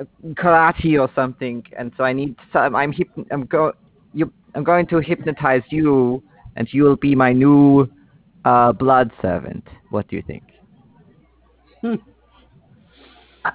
uh, 0.00 0.04
karate 0.34 1.00
or 1.00 1.10
something, 1.14 1.62
and 1.78 1.92
so 1.96 2.04
I 2.04 2.12
need 2.12 2.36
some. 2.52 2.74
I'm 2.74 2.92
hyp- 2.92 3.26
I'm 3.30 3.46
go. 3.46 3.72
You. 4.14 4.32
I'm 4.54 4.64
going 4.64 4.86
to 4.88 4.98
hypnotize 4.98 5.62
you, 5.70 6.22
and 6.56 6.68
you 6.72 6.82
will 6.82 6.96
be 6.96 7.14
my 7.14 7.32
new 7.32 7.88
uh, 8.44 8.72
blood 8.72 9.10
servant. 9.20 9.66
What 9.90 10.08
do 10.08 10.16
you 10.16 10.22
think? 10.22 10.44
I 13.44 13.52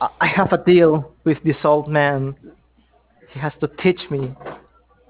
I 0.00 0.26
have 0.26 0.52
a 0.52 0.58
deal 0.58 1.12
with 1.24 1.38
this 1.44 1.56
old 1.64 1.88
man. 1.88 2.34
He 3.32 3.38
has 3.38 3.52
to 3.60 3.68
teach 3.82 4.00
me. 4.10 4.34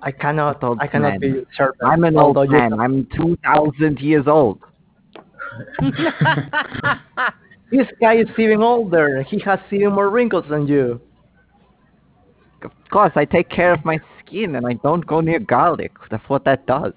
I 0.02 0.12
cannot. 0.12 0.62
I 0.80 0.86
cannot 0.86 1.20
man. 1.20 1.20
be 1.20 1.46
servant. 1.56 1.82
I'm 1.84 2.04
an 2.04 2.16
old 2.16 2.36
man. 2.50 2.72
I'm 2.78 3.06
two 3.16 3.36
thousand 3.44 4.00
years 4.00 4.26
old. 4.26 4.60
This 7.70 7.86
guy 8.00 8.16
is 8.16 8.28
even 8.38 8.62
older. 8.62 9.22
He 9.22 9.38
has 9.40 9.58
even 9.70 9.92
more 9.92 10.08
wrinkles 10.08 10.46
than 10.48 10.66
you. 10.66 11.00
Of 12.62 12.70
course, 12.90 13.12
I 13.14 13.24
take 13.24 13.50
care 13.50 13.72
of 13.72 13.84
my 13.84 13.98
skin, 14.20 14.56
and 14.56 14.66
I 14.66 14.74
don't 14.82 15.06
go 15.06 15.20
near 15.20 15.38
garlic. 15.38 15.92
That's 16.10 16.26
what 16.28 16.44
that 16.44 16.66
does. 16.66 16.94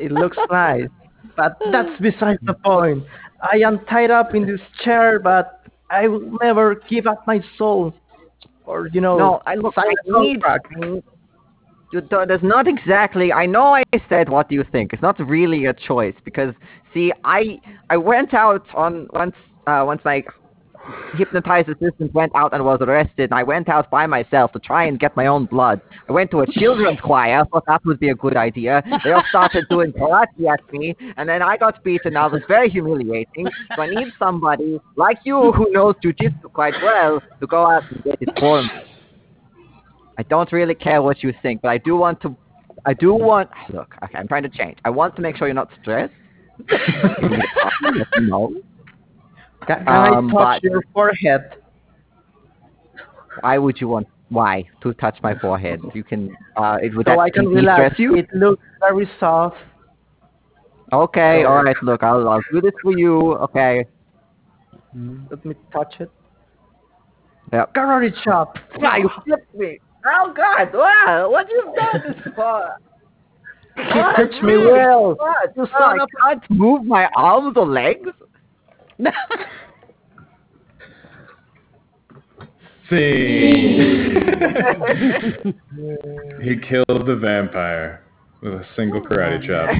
It 0.00 0.10
looks 0.10 0.38
nice, 0.50 0.88
but 1.36 1.58
that's 1.70 1.90
besides 2.00 2.40
the 2.42 2.54
point. 2.54 3.04
I 3.42 3.58
am 3.58 3.84
tied 3.86 4.10
up 4.10 4.34
in 4.34 4.46
this 4.46 4.60
chair, 4.82 5.18
but 5.18 5.66
I 5.90 6.08
will 6.08 6.38
never 6.40 6.76
give 6.88 7.06
up 7.06 7.26
my 7.26 7.40
soul. 7.58 7.94
Or 8.64 8.88
you 8.88 9.00
know, 9.00 9.18
No, 9.18 9.42
I 9.46 9.56
look. 9.56 9.74
I 9.76 9.92
need. 10.06 10.42
You 11.92 12.00
don't, 12.00 12.28
there's 12.28 12.42
not 12.42 12.66
exactly. 12.66 13.32
I 13.32 13.46
know 13.46 13.74
I 13.74 13.82
said 14.08 14.28
what 14.28 14.48
do 14.48 14.54
you 14.54 14.64
think. 14.72 14.92
It's 14.92 15.02
not 15.02 15.18
really 15.20 15.66
a 15.66 15.74
choice 15.74 16.14
because 16.24 16.54
see, 16.94 17.12
I 17.24 17.60
I 17.90 17.98
went 17.98 18.32
out 18.32 18.66
on 18.74 19.08
once 19.12 19.34
uh, 19.66 19.84
once 19.86 20.00
my 20.04 20.24
hypnotized 21.14 21.68
assistant 21.68 22.12
went 22.14 22.32
out 22.34 22.52
and 22.52 22.64
was 22.64 22.78
arrested. 22.80 23.30
And 23.30 23.34
I 23.34 23.42
went 23.42 23.68
out 23.68 23.90
by 23.90 24.06
myself 24.06 24.52
to 24.52 24.58
try 24.58 24.84
and 24.84 24.98
get 24.98 25.16
my 25.16 25.26
own 25.26 25.46
blood. 25.46 25.80
I 26.08 26.12
went 26.12 26.30
to 26.32 26.40
a 26.40 26.46
children's 26.46 27.00
choir. 27.04 27.40
I 27.40 27.44
thought 27.44 27.64
that 27.66 27.84
would 27.84 28.00
be 28.00 28.08
a 28.08 28.14
good 28.14 28.36
idea. 28.36 28.82
They 29.04 29.12
all 29.12 29.24
started 29.28 29.66
doing 29.68 29.92
karate 30.00 30.50
at 30.52 30.60
me, 30.72 30.96
and 31.16 31.28
then 31.28 31.42
I 31.42 31.56
got 31.56 31.82
beaten. 31.84 32.14
That 32.14 32.32
was 32.32 32.42
very 32.48 32.68
humiliating. 32.68 33.48
So 33.76 33.82
I 33.82 33.88
need 33.88 34.12
somebody 34.18 34.80
like 34.96 35.18
you 35.24 35.52
who 35.52 35.70
knows 35.72 35.94
jujitsu 36.04 36.52
quite 36.52 36.74
well 36.82 37.20
to 37.40 37.46
go 37.46 37.70
out 37.70 37.82
and 37.90 38.02
get 38.04 38.16
it 38.20 38.30
for 38.38 38.62
me. 38.62 38.68
I 40.18 40.22
don't 40.24 40.50
really 40.52 40.74
care 40.74 41.00
what 41.02 41.22
you 41.22 41.32
think, 41.42 41.62
but 41.62 41.68
I 41.68 41.78
do 41.78 41.96
want 41.96 42.20
to. 42.22 42.36
I 42.84 42.94
do 42.94 43.14
want. 43.14 43.48
Look, 43.72 43.94
okay, 44.04 44.18
I'm 44.18 44.28
trying 44.28 44.42
to 44.42 44.48
change. 44.48 44.78
I 44.84 44.90
want 44.90 45.16
to 45.16 45.22
make 45.22 45.36
sure 45.36 45.46
you're 45.46 45.54
not 45.54 45.70
stressed. 45.80 46.12
no. 48.20 48.54
Can, 49.66 49.84
can 49.84 49.88
Um, 49.88 50.36
I 50.36 50.54
touch 50.54 50.62
your 50.64 50.82
forehead? 50.92 51.56
Why 53.40 53.58
would 53.58 53.80
you 53.80 53.88
want? 53.88 54.08
Why 54.28 54.64
to 54.82 54.94
touch 54.94 55.18
my 55.22 55.34
forehead? 55.38 55.80
You 55.94 56.04
can. 56.04 56.34
Uh, 56.56 56.78
it 56.82 56.94
would 56.96 57.06
So 57.06 57.20
I 57.20 57.30
can 57.30 57.46
relax. 57.48 57.98
you? 57.98 58.14
It 58.16 58.28
looks 58.34 58.62
very 58.80 59.08
soft. 59.20 59.56
Okay, 60.92 61.42
So- 61.42 61.48
all 61.48 61.62
right. 61.64 61.76
Look, 61.82 62.02
I'll 62.02 62.28
I'll 62.28 62.42
do 62.52 62.60
this 62.60 62.72
for 62.82 62.96
you. 62.98 63.34
Okay. 63.46 63.86
Let 65.30 65.44
me 65.44 65.54
touch 65.72 65.94
it. 66.00 66.10
Yep. 67.52 67.74
Karate 67.74 68.12
chop. 68.24 68.56
Yeah, 68.80 68.96
you 68.98 69.10
flipped 69.24 69.54
me. 69.54 69.78
Oh 70.04 70.34
God! 70.36 70.72
Wow, 70.74 71.30
what 71.30 71.48
you 71.50 71.72
done 71.76 72.02
this 72.06 72.16
for? 72.34 72.76
He 73.76 73.82
touched 73.82 74.42
me 74.42 74.56
well. 74.58 75.14
What? 75.14 75.56
You 75.56 75.62
Oh, 75.62 75.66
I 75.84 75.96
of 76.02 76.08
can't 76.20 76.50
move 76.50 76.84
my 76.84 77.08
arms 77.16 77.56
or 77.56 77.66
legs. 77.66 78.10
Scene. 82.90 84.12
he 86.42 86.56
killed 86.68 87.06
the 87.06 87.16
vampire 87.20 88.02
with 88.42 88.54
a 88.54 88.64
single 88.76 89.00
oh, 89.00 89.04
karate 89.08 89.46
chop. 89.46 89.70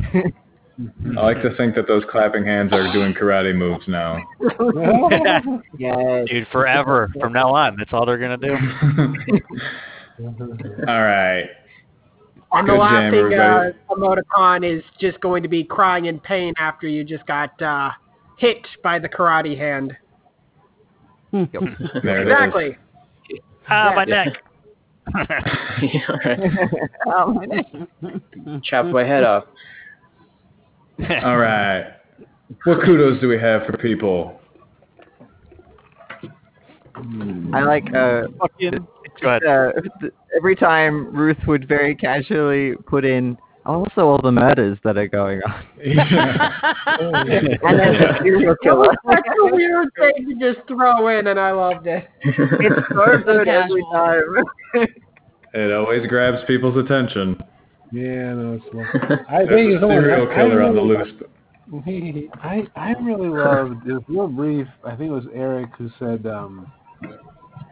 I 1.19 1.20
like 1.20 1.43
to 1.43 1.55
think 1.57 1.74
that 1.74 1.86
those 1.86 2.03
clapping 2.11 2.47
hands 2.47 2.73
are 2.73 2.90
doing 2.93 3.12
karate 3.12 3.55
moves 3.55 3.86
now. 3.86 4.16
Yes. 5.78 6.27
Dude, 6.28 6.49
forever 6.51 7.11
from 7.20 7.35
now 7.35 7.55
on, 7.55 7.77
that's 7.77 7.93
all 7.93 8.07
they're 8.07 8.16
gonna 8.16 8.39
do. 8.39 8.57
All 10.20 11.02
right. 11.02 11.48
And 12.55 12.68
the 12.68 12.72
Good 12.72 12.78
last 12.78 12.93
jam, 12.93 13.12
thing 13.12 13.32
uh, 13.39 13.72
emoticon 13.90 14.78
is 14.78 14.84
just 15.01 15.18
going 15.20 15.43
to 15.43 15.48
be 15.48 15.64
crying 15.64 16.05
in 16.05 16.20
pain 16.20 16.52
after 16.59 16.86
you 16.86 17.02
just 17.02 17.26
got 17.26 17.60
uh, 17.62 17.90
hit 18.36 18.59
by 18.82 18.98
the 18.98 19.09
karate 19.09 19.56
hand. 19.56 19.97
There 21.32 22.22
exactly. 22.22 22.76
ah, 23.70 23.93
my 23.97 24.05
neck. 24.05 24.36
Yeah, 25.82 26.06
right. 26.24 26.39
Chopped 28.64 28.90
my 28.90 29.02
head 29.02 29.24
off. 29.24 29.44
All 31.24 31.39
right. 31.39 31.94
What 32.64 32.84
kudos 32.84 33.20
do 33.20 33.26
we 33.28 33.39
have 33.39 33.64
for 33.66 33.76
people? 33.78 34.39
I 37.52 37.62
like 37.62 37.93
uh, 37.94 38.28
Fucking. 39.23 39.47
Go 39.47 39.70
ahead. 39.73 39.85
uh, 40.05 40.09
every 40.36 40.57
time 40.57 41.15
Ruth 41.15 41.39
would 41.47 41.66
very 41.69 41.94
casually 41.94 42.74
put 42.86 43.05
in 43.05 43.36
also 43.65 44.09
all 44.09 44.20
the 44.20 44.32
murders 44.32 44.77
that 44.85 44.97
are 44.99 45.07
going 45.07 45.40
on. 45.43 45.65
and 45.82 47.78
then 47.78 47.93
the 47.94 48.19
serial 48.23 48.57
killer. 48.62 48.93
That's 49.07 49.23
a 49.40 49.55
weird 49.55 49.89
thing 49.99 50.27
to 50.39 50.53
just 50.55 50.66
throw 50.69 51.09
in, 51.16 51.27
and 51.28 51.39
I 51.39 51.53
loved 51.53 51.86
it. 51.86 52.09
It's 52.23 52.89
so 52.89 53.23
good 53.24 53.49
every 53.49 53.85
time. 53.93 54.44
It 55.55 55.73
always 55.73 56.07
grabs 56.09 56.39
people's 56.47 56.77
attention. 56.82 57.36
Yeah, 57.93 58.32
no, 58.35 58.55
it's. 58.55 58.65
I 59.28 59.44
There's 59.44 59.49
think 59.49 59.70
a 59.70 59.73
it's 59.74 59.81
someone- 59.82 60.03
serial 60.03 60.28
I- 60.28 60.32
I 60.32 60.35
killer 60.35 60.62
on 60.62 60.74
the 60.74 60.81
loose. 60.81 61.12
I 62.43 62.66
I 62.74 62.93
really 63.03 63.28
loved 63.28 63.86
it 63.86 63.93
was 63.93 64.03
real 64.09 64.28
brief. 64.28 64.66
I 64.85 64.90
think 64.97 65.09
it 65.11 65.15
was 65.15 65.24
Eric 65.35 65.70
who 65.78 65.89
said 65.99 66.27
um 66.27 66.70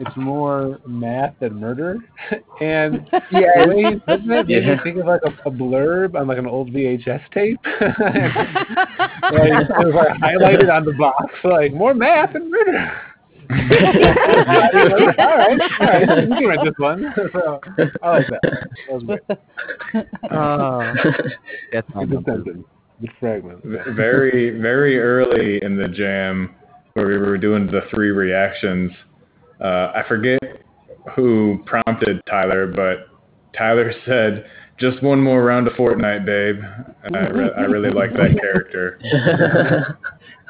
it's 0.00 0.16
more 0.16 0.78
math 0.86 1.34
than 1.40 1.58
murder. 1.60 1.96
and 2.60 3.06
Yeah. 3.30 3.64
the 3.64 3.68
way 3.68 3.82
he 3.94 4.00
says 4.06 4.20
it 4.20 4.26
made 4.26 4.46
me 4.46 4.60
Yeah. 4.66 4.82
think 4.82 4.96
of 4.98 5.06
like 5.06 5.20
a, 5.24 5.32
a 5.48 5.52
blurb 5.52 6.14
on 6.14 6.26
like 6.26 6.38
an 6.38 6.46
old 6.46 6.70
VHS 6.72 7.22
tape. 7.32 7.58
like, 7.64 7.82
it 7.82 9.78
was 9.78 9.94
like 9.94 10.18
highlighted 10.20 10.70
on 10.74 10.84
the 10.84 10.92
box, 10.98 11.32
like 11.44 11.72
more 11.72 11.94
math 11.94 12.34
and 12.34 12.50
murder. 12.50 12.92
all 13.50 13.56
right, 13.58 15.60
all 15.80 15.86
right, 15.86 16.22
you 16.22 16.28
can 16.36 16.44
write 16.46 16.64
this 16.64 16.74
one. 16.78 17.12
So, 17.32 17.60
I 18.02 18.10
like 18.10 18.26
that. 18.28 18.40
That 18.42 18.68
was 18.88 19.02
great. 19.02 19.20
Uh, 20.30 20.30
oh, 20.30 20.92
that's 21.72 21.88
my 21.94 22.04
Good 22.04 22.24
sentence. 22.24 22.64
Good 23.00 23.10
fragment. 23.18 23.64
Very, 23.64 24.50
very 24.60 25.00
early 25.00 25.58
in 25.64 25.76
the 25.76 25.88
jam, 25.88 26.54
where 26.94 27.06
we 27.08 27.18
were 27.18 27.38
doing 27.38 27.66
the 27.66 27.80
three 27.90 28.10
reactions, 28.10 28.92
uh, 29.60 29.92
I 29.94 30.04
forget 30.08 30.40
who 31.14 31.62
prompted 31.66 32.22
Tyler, 32.26 32.66
but 32.66 33.08
Tyler 33.56 33.92
said, 34.06 34.46
"Just 34.78 35.02
one 35.02 35.20
more 35.20 35.42
round 35.42 35.66
of 35.66 35.74
Fortnite, 35.74 36.24
babe." 36.24 36.60
And 37.04 37.16
I, 37.16 37.28
re- 37.28 37.52
I 37.56 37.62
really 37.62 37.90
like 37.90 38.12
that 38.12 38.38
character. 38.40 38.98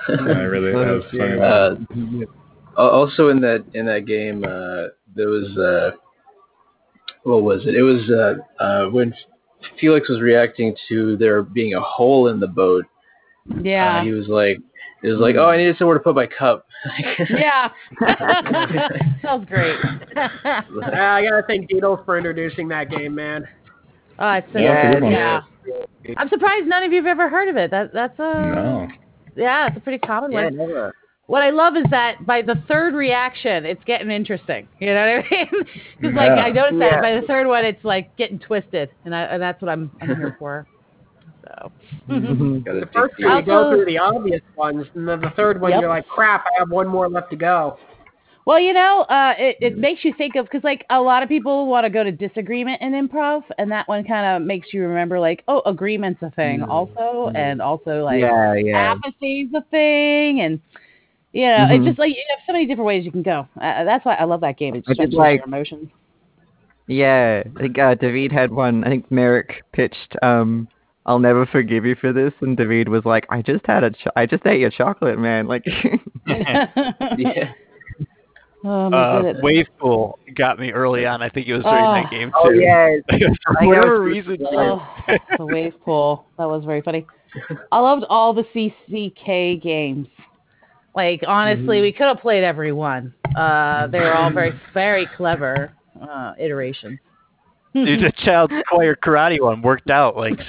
I 0.09 0.43
really, 0.43 0.73
that 0.73 0.93
was 0.93 1.05
funny. 1.11 2.27
Uh, 2.77 2.81
also 2.81 3.29
in 3.29 3.41
that 3.41 3.65
in 3.75 3.87
that 3.87 4.07
game, 4.07 4.45
uh, 4.45 4.89
there 5.15 5.29
was 5.29 5.57
uh, 5.59 5.97
what 7.25 7.43
was 7.43 7.67
it? 7.67 7.75
It 7.75 7.83
was 7.83 8.11
uh, 8.11 8.63
uh, 8.63 8.91
when 8.91 9.15
Felix 9.81 10.09
was 10.09 10.21
reacting 10.21 10.75
to 10.89 11.17
there 11.17 11.43
being 11.43 11.75
a 11.75 11.81
hole 11.81 12.29
in 12.29 12.41
the 12.41 12.47
boat. 12.47 12.85
Uh, 13.51 13.61
Yeah. 13.63 14.05
he 14.05 14.13
was 14.13 14.29
like, 14.29 14.59
he 15.03 15.09
was 15.09 15.19
like, 15.19 15.37
oh, 15.37 15.47
I 15.49 15.57
needed 15.57 15.77
somewhere 15.79 15.97
to 15.97 16.03
put 16.05 16.15
my 16.15 16.27
cup. 16.27 16.67
yeah. 17.31 17.71
that 18.01 19.23
was 19.25 19.45
great. 19.49 19.77
Uh, 20.17 20.29
I 20.93 21.23
gotta 21.23 21.43
thank 21.47 21.71
Beatles 21.71 22.05
for 22.05 22.17
introducing 22.19 22.69
that 22.69 22.91
game, 22.91 23.15
man. 23.15 23.47
Oh, 24.19 24.33
it's 24.33 24.47
so 24.53 24.59
Yeah, 24.59 24.93
good. 24.95 25.03
good. 25.03 25.13
Yeah. 25.13 25.41
I'm 26.17 26.29
surprised 26.29 26.67
none 26.67 26.83
of 26.83 26.93
you've 26.93 27.07
ever 27.07 27.29
heard 27.29 27.49
of 27.49 27.57
it. 27.57 27.71
That 27.71 27.93
that's 27.93 28.19
a 28.19 28.23
No. 28.23 28.89
yeah, 29.37 29.69
it's 29.69 29.77
a 29.77 29.81
pretty 29.81 29.99
common 29.99 30.33
Yeah, 30.33 30.45
one. 30.45 30.57
never. 30.57 30.95
What 31.27 31.43
I 31.43 31.51
love 31.51 31.77
is 31.77 31.85
that 31.91 32.27
by 32.27 32.43
the 32.43 32.57
third 32.67 32.93
reaction, 32.93 33.65
it's 33.65 33.85
getting 33.85 34.11
interesting. 34.11 34.67
You 34.81 34.89
know 34.95 34.95
what 35.17 35.25
I 35.25 35.31
mean? 35.31 35.65
Because 36.01 36.17
like 36.17 36.33
I 36.33 36.51
noticed 36.51 36.81
that 36.81 37.01
by 37.03 37.21
the 37.21 37.27
third 37.27 37.47
one, 37.47 37.65
it's 37.65 37.85
like 37.85 38.17
getting 38.17 38.39
twisted, 38.39 38.91
and 39.05 39.15
I 39.15 39.23
and 39.23 39.41
that's 39.41 39.63
what 39.63 39.69
I'm 39.71 39.93
I'm 40.01 40.09
here 40.17 40.35
for. 40.41 40.67
So. 41.59 41.73
Mhm. 42.09 42.65
The 42.65 42.89
first 42.93 43.15
two 43.19 43.29
you 43.29 43.43
go 43.43 43.71
through 43.75 43.85
the 43.87 43.99
obvious 43.99 44.43
ones, 44.57 44.87
and 44.95 45.09
then 45.09 45.21
the 45.21 45.31
third 45.31 45.61
one 45.61 45.71
Yep. 45.73 45.81
you're 45.81 45.91
like, 45.91 46.07
crap, 46.09 46.45
I 46.47 46.59
have 46.59 46.71
one 46.71 46.87
more 46.89 47.09
left 47.09 47.31
to 47.31 47.37
go. 47.37 47.79
Well, 48.47 48.59
you 48.59 48.73
know, 48.73 49.03
uh, 49.03 49.35
it, 49.39 49.57
it 49.61 49.79
makes 49.79 50.05
you 50.05 50.13
think 50.15 50.35
of 50.35 50.47
because 50.47 50.65
like 50.65 50.85
a 50.91 51.01
lot 51.01 51.23
of 51.23 51.29
people 51.29 51.67
want 51.67 51.85
to 51.85 51.91
go 51.91 52.03
to 52.03 52.11
disagreement 52.11 52.81
in 52.81 52.93
improv, 52.93 53.43
and 53.59 53.71
that 53.71 53.87
one 53.87 54.03
kind 54.05 54.27
of 54.27 54.47
makes 54.47 54.73
you 54.73 54.83
remember 54.83 55.21
like, 55.21 55.45
oh, 55.47 55.63
agreement's 55.67 56.23
a 56.23 56.31
thing 56.31 56.63
also, 56.63 57.31
and 57.35 57.61
also 57.61 58.03
like 58.05 58.21
yeah, 58.21 58.55
yeah. 58.55 58.95
apathy's 58.95 59.53
a 59.55 59.63
thing, 59.71 60.41
and 60.41 60.61
you 61.33 61.47
know, 61.47 61.59
Mhm. 61.59 61.77
it's 61.77 61.85
just 61.87 61.99
like 61.99 62.11
you 62.11 62.23
have 62.31 62.41
so 62.47 62.53
many 62.53 62.67
different 62.67 62.87
ways 62.87 63.05
you 63.05 63.13
can 63.13 63.23
go. 63.23 63.47
Uh, 63.61 63.85
that's 63.85 64.05
why 64.05 64.15
I 64.15 64.25
love 64.25 64.41
that 64.41 64.57
game. 64.57 64.75
It 64.75 64.85
just 64.85 64.95
stretches 64.95 65.15
like- 65.15 65.41
your 65.41 65.47
emotions. 65.47 65.91
Yeah, 66.89 67.45
I 67.57 67.61
think 67.61 67.79
uh, 67.79 67.95
David 67.95 68.33
had 68.33 68.51
one. 68.51 68.83
I 68.83 68.89
think 68.89 69.09
Merrick 69.13 69.63
pitched, 69.73 70.17
um, 70.23 70.67
"I'll 71.07 71.19
never 71.19 71.47
forgive 71.47 71.85
you 71.87 71.95
for 71.97 72.13
this," 72.13 72.33
and 72.41 72.57
David 72.57 72.89
was 72.89 73.05
like, 73.05 73.27
"I 73.31 73.43
just 73.43 73.67
had 73.67 73.85
a, 73.85 73.91
cho- 73.91 74.11
I 74.17 74.27
just 74.27 74.47
ate 74.47 74.61
your 74.61 74.71
chocolate, 74.71 75.19
man." 75.19 75.47
Like, 75.47 75.65
Yeah. 76.27 77.53
Oh 78.63 78.93
Uh, 78.93 79.23
goodness. 79.23 79.43
Wave 79.43 79.67
Pool 79.79 80.19
got 80.35 80.59
me 80.59 80.71
early 80.71 81.07
on. 81.07 81.23
I 81.23 81.31
think 81.31 81.47
it 81.49 81.55
was 81.55 81.63
during 81.63 81.83
Oh. 81.83 81.95
that 81.95 82.11
game 82.11 82.29
too. 82.29 82.35
oh 82.37 82.51
yeah, 82.51 82.97
For 83.09 83.59
I 83.63 83.65
whatever 83.67 84.03
reason. 84.03 84.37
Oh, 84.53 84.87
the 85.39 85.47
wave 85.47 85.73
pool. 85.83 86.27
That 86.37 86.45
was 86.45 86.63
very 86.67 86.83
funny. 86.83 87.07
I 87.73 87.79
loved 87.79 88.05
all 88.11 88.35
the 88.35 88.45
CCK 88.55 89.63
games. 89.63 90.09
Like 90.95 91.23
honestly, 91.27 91.81
we 91.81 91.91
could 91.91 92.07
have 92.09 92.19
played 92.21 92.45
every 92.45 92.73
one. 92.73 93.15
Uh, 93.35 93.87
they 93.87 94.01
were 94.01 94.13
all 94.15 94.31
very, 94.31 94.53
very 94.75 95.09
clever 95.17 95.73
uh, 96.03 96.35
iterations. 96.39 96.99
Dude, 97.73 98.01
the 98.03 98.13
child 98.25 98.51
choir 98.69 98.97
karate 98.97 99.41
one 99.41 99.63
worked 99.63 99.91
out. 99.91 100.17
Like, 100.17 100.39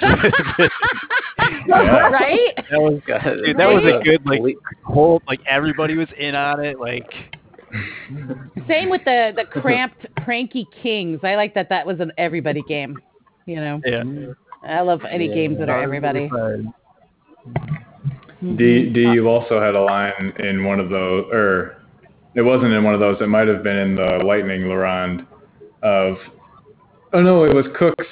right? 1.68 2.52
that 2.70 2.80
was 2.80 3.00
God, 3.06 3.22
dude, 3.44 3.56
that 3.56 3.68
was 3.68 3.84
a 3.84 4.02
good 4.02 4.26
like 4.26 4.42
whole 4.84 5.22
like 5.28 5.38
everybody 5.46 5.96
was 5.96 6.08
in 6.18 6.34
on 6.34 6.64
it. 6.64 6.80
Like, 6.80 7.12
Same 8.66 8.90
with 8.90 9.04
the 9.04 9.32
the 9.36 9.44
cramped 9.60 10.04
cranky 10.24 10.66
kings. 10.82 11.20
I 11.22 11.36
like 11.36 11.54
that. 11.54 11.68
That 11.68 11.86
was 11.86 12.00
an 12.00 12.10
everybody 12.18 12.62
game. 12.62 12.98
You 13.46 13.56
know, 13.56 13.80
yeah. 13.84 14.02
I 14.64 14.80
love 14.80 15.02
any 15.08 15.28
games 15.28 15.58
that 15.58 15.68
are 15.68 15.80
everybody. 15.80 16.28
D, 18.56 18.90
D, 18.90 19.00
you 19.00 19.28
also 19.28 19.60
had 19.60 19.76
a 19.76 19.80
line 19.80 20.32
in 20.40 20.64
one 20.64 20.80
of 20.80 20.90
those, 20.90 21.26
or 21.32 21.76
it 22.34 22.42
wasn't 22.42 22.72
in 22.72 22.82
one 22.82 22.94
of 22.94 23.00
those. 23.00 23.20
It 23.20 23.28
might 23.28 23.46
have 23.46 23.62
been 23.62 23.78
in 23.78 23.94
the 23.94 24.24
Lightning 24.24 24.68
La 24.68 24.74
Ronde 24.74 25.24
of. 25.84 26.16
Oh 27.12 27.20
no, 27.20 27.44
it 27.44 27.54
was 27.54 27.66
cooks, 27.78 28.06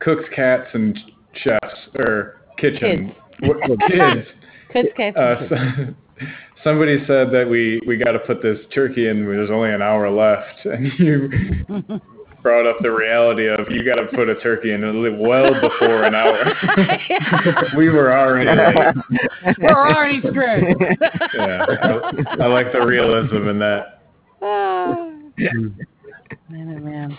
cooks, 0.00 0.24
cats, 0.34 0.68
and 0.74 0.98
chefs 1.34 1.88
or 1.96 2.40
kitchen 2.58 3.14
What- 3.40 3.58
kids. 3.88 4.26
Kids, 4.72 4.88
cats. 4.96 5.16
Uh, 5.16 5.48
so, 5.48 6.26
somebody 6.64 6.98
said 7.06 7.30
that 7.32 7.46
we 7.48 7.80
we 7.86 7.96
got 7.96 8.12
to 8.12 8.18
put 8.20 8.42
this 8.42 8.58
turkey 8.74 9.08
in. 9.08 9.24
There's 9.24 9.50
only 9.50 9.70
an 9.72 9.82
hour 9.82 10.10
left, 10.10 10.64
and 10.64 10.90
you 10.98 12.00
brought 12.42 12.66
up 12.66 12.76
the 12.80 12.90
reality 12.90 13.46
of 13.48 13.60
you 13.70 13.84
got 13.84 13.96
to 13.96 14.06
put 14.16 14.28
a 14.28 14.34
turkey 14.40 14.72
in 14.72 15.18
well 15.18 15.52
before 15.60 16.04
an 16.04 16.14
hour. 16.14 16.44
we 17.76 17.88
were 17.90 18.16
already 18.16 18.50
late. 18.50 19.56
We're 19.60 19.70
already 19.70 20.20
screwed. 20.20 20.76
Yeah, 21.34 21.66
I, 21.82 22.42
I 22.42 22.46
like 22.46 22.72
the 22.72 22.84
realism 22.84 23.48
in 23.48 23.58
that. 23.58 24.02
Ah. 24.42 25.10
man, 25.36 25.74
oh 26.50 26.80
man. 26.80 27.18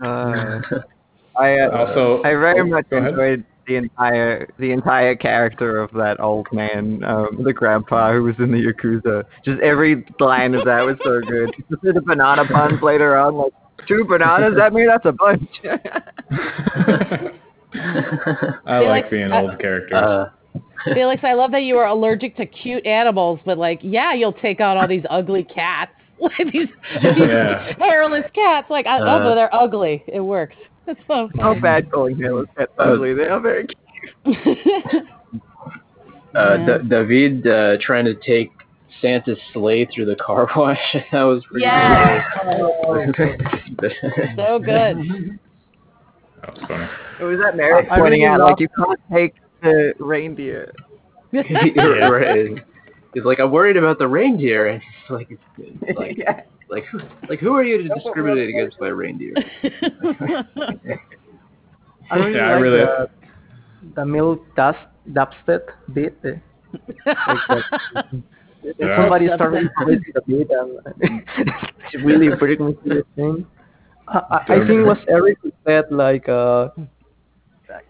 Uh, 0.00 0.60
I 1.38 1.58
uh, 1.60 1.70
Also, 1.70 2.22
I 2.24 2.30
very 2.30 2.60
oh, 2.60 2.66
much 2.66 2.88
go 2.90 2.96
ahead. 2.98 3.10
enjoyed 3.10 3.44
the 3.66 3.76
entire 3.76 4.48
the 4.58 4.72
entire 4.72 5.14
character 5.14 5.78
of 5.78 5.92
that 5.92 6.18
old 6.20 6.48
man, 6.52 7.04
um, 7.04 7.42
the 7.44 7.52
grandpa 7.52 8.12
who 8.12 8.24
was 8.24 8.34
in 8.38 8.50
the 8.50 8.58
yakuza. 8.58 9.24
Just 9.44 9.60
every 9.60 10.04
line 10.18 10.54
of 10.54 10.64
that 10.64 10.80
was 10.84 10.96
so 11.04 11.20
good. 11.20 11.50
Especially 11.58 11.92
the 11.92 12.00
banana 12.00 12.44
puns 12.46 12.82
later 12.82 13.16
on, 13.16 13.36
like 13.36 13.52
two 13.86 14.04
bananas. 14.08 14.54
That 14.56 14.72
mean 14.72 14.88
that's 14.88 15.06
a 15.06 15.12
bunch. 15.12 15.48
I 17.72 18.80
Felix, 18.80 18.88
like 18.88 19.10
being 19.10 19.30
uh, 19.30 19.42
old 19.42 19.58
characters. 19.60 19.92
Uh, 19.92 20.30
Felix, 20.94 21.22
I 21.22 21.34
love 21.34 21.52
that 21.52 21.62
you 21.62 21.76
are 21.78 21.86
allergic 21.86 22.36
to 22.38 22.46
cute 22.46 22.84
animals, 22.86 23.38
but 23.44 23.58
like, 23.58 23.80
yeah, 23.82 24.14
you'll 24.14 24.32
take 24.32 24.60
on 24.60 24.76
all 24.76 24.88
these 24.88 25.04
ugly 25.10 25.44
cats. 25.44 25.92
like 26.38 26.52
these, 26.52 26.68
these 27.02 27.16
Yeah. 27.18 27.72
hairless 27.78 28.24
cats. 28.34 28.68
Like, 28.70 28.86
I, 28.86 28.98
Uh, 28.98 29.02
oh, 29.02 29.18
but 29.24 29.34
they're 29.34 29.54
ugly. 29.54 30.04
It 30.06 30.20
works. 30.20 30.56
That's 30.86 30.98
so 31.06 31.28
How 31.36 31.50
funny. 31.50 31.60
bad 31.60 31.90
calling 31.92 32.16
hairless 32.18 32.48
cats 32.56 32.72
ugly? 32.78 33.14
They 33.14 33.26
are 33.26 33.40
very 33.40 33.66
cute. 33.66 34.36
Uh, 36.34 36.56
Yeah. 36.58 36.78
D- 36.78 36.88
David 36.88 37.46
uh, 37.46 37.76
trying 37.80 38.04
to 38.04 38.14
take 38.14 38.50
Santa's 39.00 39.38
sleigh 39.52 39.86
through 39.86 40.06
the 40.06 40.16
car 40.16 40.48
wash. 40.56 40.78
that 41.12 41.22
was 41.22 41.42
pretty 41.50 41.64
Yes. 41.64 42.24
good. 43.16 43.92
so 44.36 44.58
good. 44.58 45.38
That 46.42 46.54
was 46.54 46.60
funny. 46.68 46.88
It 47.20 47.24
was 47.24 47.38
that 47.40 47.56
Merrick 47.56 47.88
pointing 47.88 48.04
really 48.22 48.24
out, 48.26 48.40
love- 48.40 48.50
like, 48.50 48.60
you 48.60 48.68
can't 48.76 49.00
take 49.12 49.34
the 49.62 49.92
reindeer. 49.98 50.72
You're 51.32 52.10
right. 52.10 52.64
He's 53.14 53.24
like, 53.24 53.40
I'm 53.40 53.50
worried 53.50 53.76
about 53.76 53.98
the 53.98 54.06
reindeer, 54.08 54.68
and 54.68 54.80
he's 54.82 55.10
like, 55.10 55.28
like, 55.96 56.16
yeah. 56.18 56.42
like, 56.68 56.84
who- 56.86 57.00
like, 57.28 57.40
who 57.40 57.54
are 57.56 57.64
you 57.64 57.82
to 57.82 57.88
discriminate 57.94 58.48
against 58.48 58.80
my 58.80 58.88
reindeer? 58.88 59.34
I 62.10 62.16
really 62.16 62.34
Yeah, 62.34 62.48
I 62.48 62.52
really- 62.58 62.78
the, 62.80 63.10
the 63.96 64.04
milk 64.06 64.44
dust 64.56 64.78
dubstep 65.12 65.68
bit. 65.92 66.16
uh, 66.24 66.30
Like 67.06 67.38
that. 67.48 67.64
Yeah. 68.78 68.96
Somebody 68.96 69.26
Dubstep. 69.26 69.34
started 69.36 69.70
with 69.86 70.02
the 70.14 70.20
beat 70.26 70.50
and 70.50 70.78
it's 71.92 72.04
really 72.04 72.28
bring 72.36 72.64
me 72.64 72.74
to 72.74 72.88
the 72.88 73.04
thing. 73.16 73.46
I, 74.06 74.18
I, 74.18 74.36
I 74.54 74.58
think 74.66 74.80
it 74.80 74.84
was 74.84 74.98
Eric 75.08 75.38
who 75.42 75.50
said 75.66 75.84
like 75.90 76.28
uh 76.28 76.68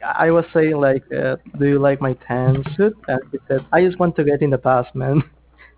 I 0.05 0.31
was 0.31 0.44
saying 0.52 0.77
like 0.77 1.05
uh, 1.12 1.36
do 1.59 1.66
you 1.66 1.78
like 1.78 2.01
my 2.01 2.15
tan 2.27 2.65
suit? 2.77 2.97
And 3.09 3.20
he 3.32 3.39
said 3.48 3.66
I 3.73 3.85
just 3.85 3.98
want 3.98 4.16
to 4.16 4.24
get 4.24 4.43
in 4.43 4.51
the 4.51 4.59
past, 4.59 4.94
man. 4.94 5.23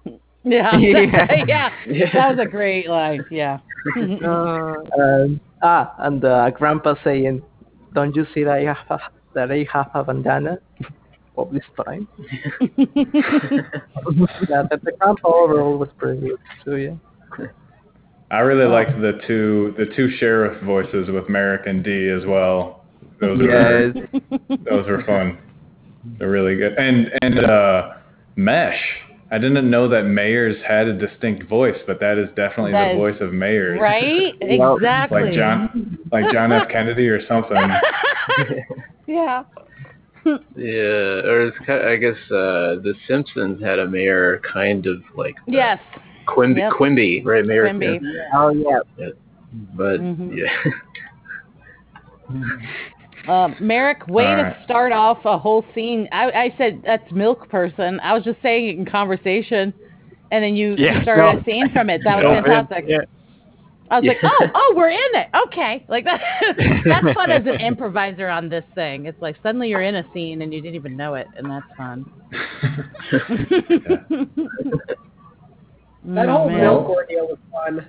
yeah. 0.45 0.77
Yeah. 0.79 1.71
yeah. 1.87 2.13
That 2.13 2.37
was 2.37 2.47
a 2.47 2.51
great 2.51 2.89
line. 2.89 3.25
Yeah. 3.31 3.59
Uh, 4.25 4.75
Um, 4.99 5.41
ah, 5.63 5.95
and 5.99 6.25
uh, 6.25 6.51
Grandpa 6.51 6.95
saying, 7.05 7.43
"Don't 7.95 8.15
you 8.15 8.27
see 8.35 8.45
that 8.45 8.59
I 8.59 8.65
have 8.65 8.91
a, 8.91 8.99
that 9.35 9.51
I 9.51 9.67
have 9.73 9.91
a 9.95 10.05
bandana 10.05 10.59
of 11.37 11.53
this 11.53 11.65
time?" 11.85 12.07
yeah, 14.49 14.63
but 14.69 14.83
the 14.85 14.93
Grandpa 14.99 15.29
overall 15.29 15.79
was 15.79 15.89
pretty 15.99 16.21
good. 16.21 16.39
So 16.65 16.75
yeah. 16.77 16.95
I 18.31 18.39
really 18.41 18.67
liked 18.67 19.01
the 19.01 19.21
two 19.27 19.75
the 19.77 19.87
two 19.95 20.11
sheriff 20.19 20.63
voices 20.63 21.11
with 21.11 21.29
Merrick 21.29 21.67
and 21.67 21.85
D 21.85 22.09
as 22.09 22.25
well. 22.25 22.82
Those 23.23 23.39
were 23.39 23.45
yes. 23.51 23.95
those 24.69 24.87
were 24.87 25.03
fun. 25.07 25.39
They're 26.19 26.29
really 26.31 26.57
good. 26.57 26.75
And 26.77 27.11
and 27.23 27.39
uh, 27.39 27.95
Mesh. 28.37 28.79
I 29.31 29.39
didn't 29.39 29.71
know 29.71 29.89
that 29.89 30.03
mayors 30.03 30.57
had 30.69 30.89
a 30.89 30.93
distinct 30.93 31.49
voice, 31.49 31.79
but 31.87 31.99
that 32.01 32.19
is 32.19 32.29
definitely 32.37 32.73
That 32.73 32.89
the 32.89 32.91
is- 32.93 32.97
voice 32.99 33.17
of 33.23 33.33
mayors. 33.33 33.79
Right? 33.81 34.35
Exactly. 34.43 35.23
Like 35.23 35.33
John 35.33 35.99
like 36.13 36.31
John 36.33 36.53
F. 36.53 36.69
Kennedy 36.69 37.09
or 37.09 37.27
something. 37.27 37.57
yeah. 39.07 39.45
Yeah, 40.25 41.25
or 41.27 41.47
it's 41.47 41.57
kind 41.67 41.89
I 41.89 41.97
guess 41.97 42.17
uh, 42.31 42.77
the 42.85 42.95
Simpsons 43.09 43.63
had 43.63 43.79
a 43.79 43.87
mayor 43.89 44.41
kind 44.53 44.87
of 44.87 45.03
like 45.17 45.35
the 45.47 45.53
Yes. 45.53 45.81
Quimby, 46.27 46.61
Yep. 46.61 46.73
Quimby, 46.75 47.23
right? 47.25 47.45
Mayor 47.45 47.65
Quimby. 47.65 47.99
Quimby. 47.99 48.19
Oh 48.35 48.51
yeah. 48.51 49.09
But 49.75 50.01
Mhm. 50.01 50.37
yeah, 50.37 50.73
Um, 53.29 53.55
Merrick, 53.61 54.07
way 54.09 54.27
All 54.27 54.37
to 54.37 54.43
right. 54.43 54.57
start 54.65 54.93
off 54.93 55.25
a 55.25 55.39
whole 55.39 55.65
scene. 55.75 56.09
I, 56.13 56.25
I 56.31 56.55
said 56.59 56.83
that's 56.85 57.11
milk 57.13 57.49
person. 57.49 58.01
I 58.01 58.15
was 58.15 58.25
just 58.25 58.41
saying 58.43 58.69
it 58.69 58.77
in 58.79 58.85
conversation, 58.85 59.73
and 60.33 60.43
then 60.43 60.57
you, 60.57 60.75
Yeah. 60.77 60.97
you 60.97 61.03
started 61.03 61.35
No. 61.35 61.41
a 61.41 61.45
scene 61.45 61.71
from 61.73 61.89
it. 61.89 62.01
That 62.05 62.17
was 62.17 62.25
No, 62.25 62.35
fantastic. 62.43 62.85
Yeah. 62.89 62.99
I 63.91 64.01
was 64.01 64.09
like, 64.09 64.17
oh, 64.25 64.47
oh, 64.55 64.75
we're 64.77 64.89
in 64.89 64.99
it. 65.15 65.29
Okay, 65.47 65.85
like 65.89 66.05
that. 66.05 66.21
that's 66.87 67.13
fun 67.15 67.31
as 67.31 67.43
an 67.47 67.61
improviser 67.61 68.29
on 68.29 68.49
this 68.49 68.65
thing. 68.75 69.05
It's 69.07 69.21
like 69.21 69.37
suddenly 69.43 69.69
you're 69.69 69.83
in 69.83 69.97
a 69.97 70.05
scene 70.15 70.41
and 70.43 70.53
you 70.53 70.61
didn't 70.63 70.77
even 70.77 70.97
know 70.97 71.15
it, 71.15 71.29
and 71.37 71.49
that's 71.51 71.67
fun. 71.77 72.05
That 76.05 76.29
Oh, 76.29 76.33
whole 76.39 76.49
man. 76.49 76.61
milk 76.63 76.89
ordeal 76.89 77.27
was 77.29 77.39
fun. 77.53 77.87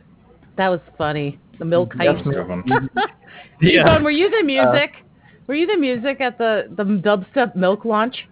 That 0.57 0.69
was 0.69 0.79
funny. 0.99 1.39
The 1.57 1.65
milk 1.65 1.93
Yes, 1.99 2.15
heist. 2.17 2.23
Good 2.25 2.47
one. 2.47 2.63
Yeah. 3.59 3.83
T-Bone, 3.83 4.03
were 4.03 4.11
you 4.11 4.29
the 4.29 4.43
music? 4.43 4.91
Were 5.47 5.55
you 5.55 5.67
the 5.67 5.77
music 5.77 6.21
at 6.21 6.37
the 6.37 6.67
the 6.75 6.83
dubstep 6.83 7.55
milk 7.55 7.85
launch? 7.85 8.27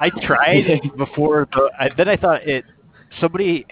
I 0.00 0.10
tried 0.22 0.80
before, 0.96 1.46
the, 1.52 1.70
I, 1.78 1.90
then 1.96 2.08
I 2.08 2.16
thought 2.16 2.48
it. 2.48 2.64
Somebody, 3.20 3.66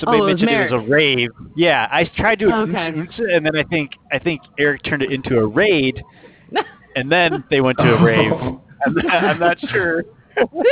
somebody 0.00 0.20
Oh, 0.20 0.26
it 0.26 0.32
was 0.32 0.40
mentioned 0.40 0.50
it 0.50 0.72
was 0.72 0.84
a 0.84 0.90
rave. 0.90 1.28
Yeah, 1.56 1.88
I 1.92 2.04
tried 2.16 2.40
to, 2.40 2.46
Okay. 2.52 2.88
and 2.88 3.46
then 3.46 3.56
I 3.56 3.62
think 3.64 3.92
I 4.10 4.18
think 4.18 4.40
Eric 4.58 4.82
turned 4.82 5.02
it 5.02 5.12
into 5.12 5.38
a 5.38 5.46
raid, 5.46 6.02
and 6.96 7.10
then 7.12 7.44
they 7.50 7.60
went 7.60 7.78
to 7.78 7.94
a 7.94 8.02
rave. 8.02 8.32
I'm, 8.86 8.96
I'm 9.10 9.38
not 9.38 9.58
sure. 9.70 10.02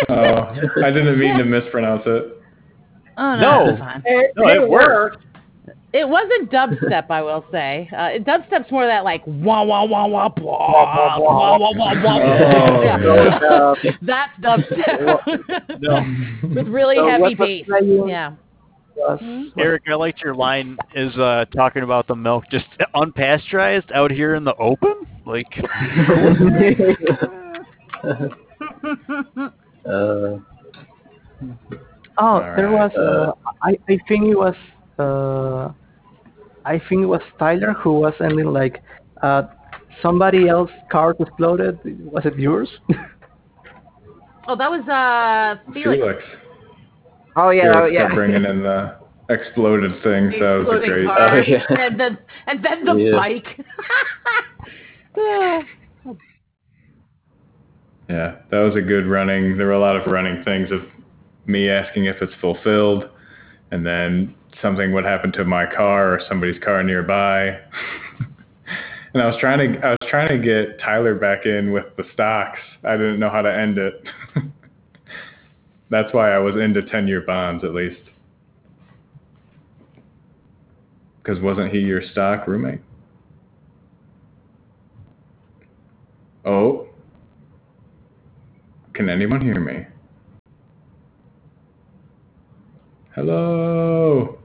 Oh, 0.08 0.12
I 0.12 0.90
didn't 0.90 1.18
mean 1.18 1.38
to 1.38 1.44
mispronounce 1.44 2.02
it. 2.06 2.42
Oh 3.16 3.36
no, 3.36 3.76
No. 3.76 3.86
It, 4.04 4.32
No, 4.36 4.48
it 4.48 4.68
worked. 4.68 5.24
It 5.92 6.08
wasn't 6.08 6.50
dubstep, 6.52 7.10
I 7.10 7.20
will 7.20 7.44
say. 7.50 7.88
Uh, 7.92 8.10
dubstep's 8.22 8.70
more 8.70 8.86
that 8.86 9.02
like 9.02 9.22
wah 9.26 9.64
wah 9.64 9.84
wah 9.84 10.06
wah 10.06 10.28
blah 10.28 11.18
wah 11.18 11.18
wah 11.18 11.58
wah 11.58 11.72
wah. 11.74 12.18
Oh, 12.20 12.82
yeah. 12.84 12.98
yeah. 13.42 13.92
That's 14.02 14.32
dubstep. 14.40 15.80
No, 15.80 16.04
With 16.54 16.68
really 16.68 16.96
So 16.96 17.08
heavy 17.08 17.22
what 17.22 17.38
was 17.38 17.48
bass. 17.48 17.66
playing 17.66 18.08
Yeah. 18.08 18.32
was 18.96 19.20
Eric, 19.58 19.82
I 19.90 19.94
liked 19.94 20.20
your 20.22 20.34
line 20.34 20.76
is 20.94 21.16
uh 21.16 21.44
talking 21.54 21.82
about 21.82 22.06
the 22.06 22.14
milk 22.14 22.44
just 22.52 22.66
unpasteurized 22.94 23.90
out 23.92 24.12
here 24.12 24.34
in 24.36 24.44
the 24.44 24.54
open. 24.56 24.94
Like, 25.26 25.46
uh, 29.88 30.38
Oh, 32.18 32.26
All 32.26 32.40
there 32.40 32.68
right, 32.70 32.92
was. 32.92 32.92
Uh, 32.94 33.32
I 33.62 33.78
I 33.88 33.98
think 34.06 34.24
it 34.26 34.36
was. 34.36 34.54
Uh, 34.98 35.72
I 36.64 36.78
think 36.88 37.02
it 37.02 37.06
was 37.06 37.22
Tyler 37.38 37.72
who 37.72 37.94
was 38.00 38.14
ending 38.20 38.46
like, 38.52 38.82
uh, 39.22 39.42
somebody 40.02 40.48
else's 40.48 40.74
car 40.90 41.14
exploded. 41.18 41.78
Was 42.12 42.24
it 42.26 42.38
yours? 42.38 42.68
Oh, 44.48 44.56
that 44.56 44.68
was 44.70 44.80
uh 44.88 45.72
Felix. 45.72 46.00
Felix. 46.00 46.22
Oh 47.36 47.50
yeah. 47.50 47.72
Felix 47.72 47.78
Oh, 47.82 47.86
yeah. 47.86 48.02
kept 48.04 48.14
bringing 48.16 48.44
in 48.44 48.62
the 48.64 48.96
exploded 49.28 49.92
things. 50.02 50.32
That 50.40 50.64
was 50.66 50.82
a 50.82 50.86
great. 50.88 51.06
car, 51.06 51.36
Oh, 51.38 51.42
yeah. 51.46 51.62
and 51.68 52.00
then 52.00 52.18
and 52.48 52.64
then 52.64 52.84
the 52.84 52.94
Yeah. 52.96 53.16
bike. 53.16 53.46
Ah. 55.16 55.62
Yeah, 58.08 58.36
that 58.50 58.58
was 58.58 58.74
a 58.74 58.80
good 58.80 59.06
running. 59.06 59.56
There 59.56 59.66
were 59.68 59.74
a 59.74 59.78
lot 59.78 59.94
of 59.94 60.10
running 60.10 60.42
things 60.42 60.72
of 60.72 60.80
me 61.46 61.68
asking 61.70 62.06
if 62.06 62.16
it's 62.20 62.32
fulfilled, 62.40 63.08
and 63.70 63.86
then 63.86 64.34
something 64.62 64.92
would 64.92 65.04
happen 65.04 65.32
to 65.32 65.44
my 65.44 65.66
car 65.66 66.14
or 66.14 66.20
somebody's 66.28 66.62
car 66.62 66.82
nearby. 66.82 67.48
and 69.14 69.22
I 69.22 69.26
was 69.26 69.36
trying 69.40 69.72
to 69.72 69.86
I 69.86 69.90
was 69.90 70.10
trying 70.10 70.28
to 70.28 70.38
get 70.38 70.78
Tyler 70.80 71.14
back 71.14 71.46
in 71.46 71.72
with 71.72 71.86
the 71.96 72.04
stocks. 72.12 72.58
I 72.84 72.96
didn't 72.96 73.20
know 73.20 73.30
how 73.30 73.42
to 73.42 73.52
end 73.52 73.78
it. 73.78 74.02
That's 75.90 76.12
why 76.12 76.32
I 76.32 76.38
was 76.38 76.56
into 76.56 76.82
ten 76.82 77.08
year 77.08 77.22
bonds 77.22 77.64
at 77.64 77.74
least. 77.74 78.00
Because 81.22 81.40
wasn't 81.40 81.72
he 81.72 81.80
your 81.80 82.02
stock 82.12 82.46
roommate? 82.46 82.80
Oh. 86.44 86.86
Can 88.94 89.08
anyone 89.08 89.40
hear 89.40 89.60
me? 89.60 89.86
Hello. 93.14 94.39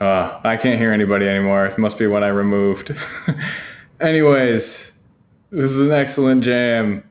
Uh, 0.00 0.40
I 0.44 0.58
can't 0.62 0.78
hear 0.78 0.92
anybody 0.92 1.26
anymore. 1.26 1.66
It 1.66 1.78
must 1.78 1.98
be 1.98 2.06
when 2.06 2.22
I 2.22 2.28
removed. 2.28 2.92
Anyways, 4.00 4.62
this 5.50 5.70
is 5.70 5.76
an 5.76 5.92
excellent 5.92 6.44
jam. 6.44 7.02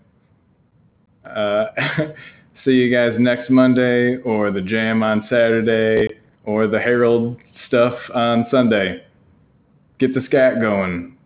Uh, 1.25 1.65
see 2.63 2.71
you 2.71 2.91
guys 2.91 3.15
next 3.19 3.49
Monday, 3.49 4.17
or 4.17 4.51
the 4.51 4.61
jam 4.61 5.01
on 5.01 5.25
Saturday, 5.29 6.07
or 6.43 6.67
the 6.67 6.79
Herald 6.79 7.37
stuff 7.67 7.97
on 8.13 8.45
Sunday. 8.51 9.03
Get 9.97 10.13
the 10.13 10.21
scat 10.27 10.61
going 10.61 11.17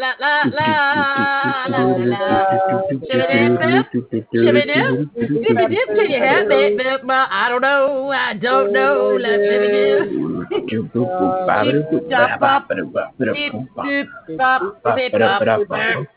la 0.00 0.10
la 0.22 0.32
la 0.58 0.58
la 0.58 0.70
la 1.72 1.80
la 1.82 2.04
la. 2.12 2.24
Shibby 4.32 4.62
dip, 4.68 4.86
shibby 5.44 5.64
dip 5.72 5.86
till 5.94 6.08
you 6.10 6.20
have 6.22 6.50
it. 6.50 6.80
I 7.08 7.48
don't 7.48 7.62
know, 7.62 8.10
I 8.10 8.34
don't 8.34 8.72
know. 8.72 9.16
La 9.16 9.32
la 9.36 9.56
la. 15.68 16.04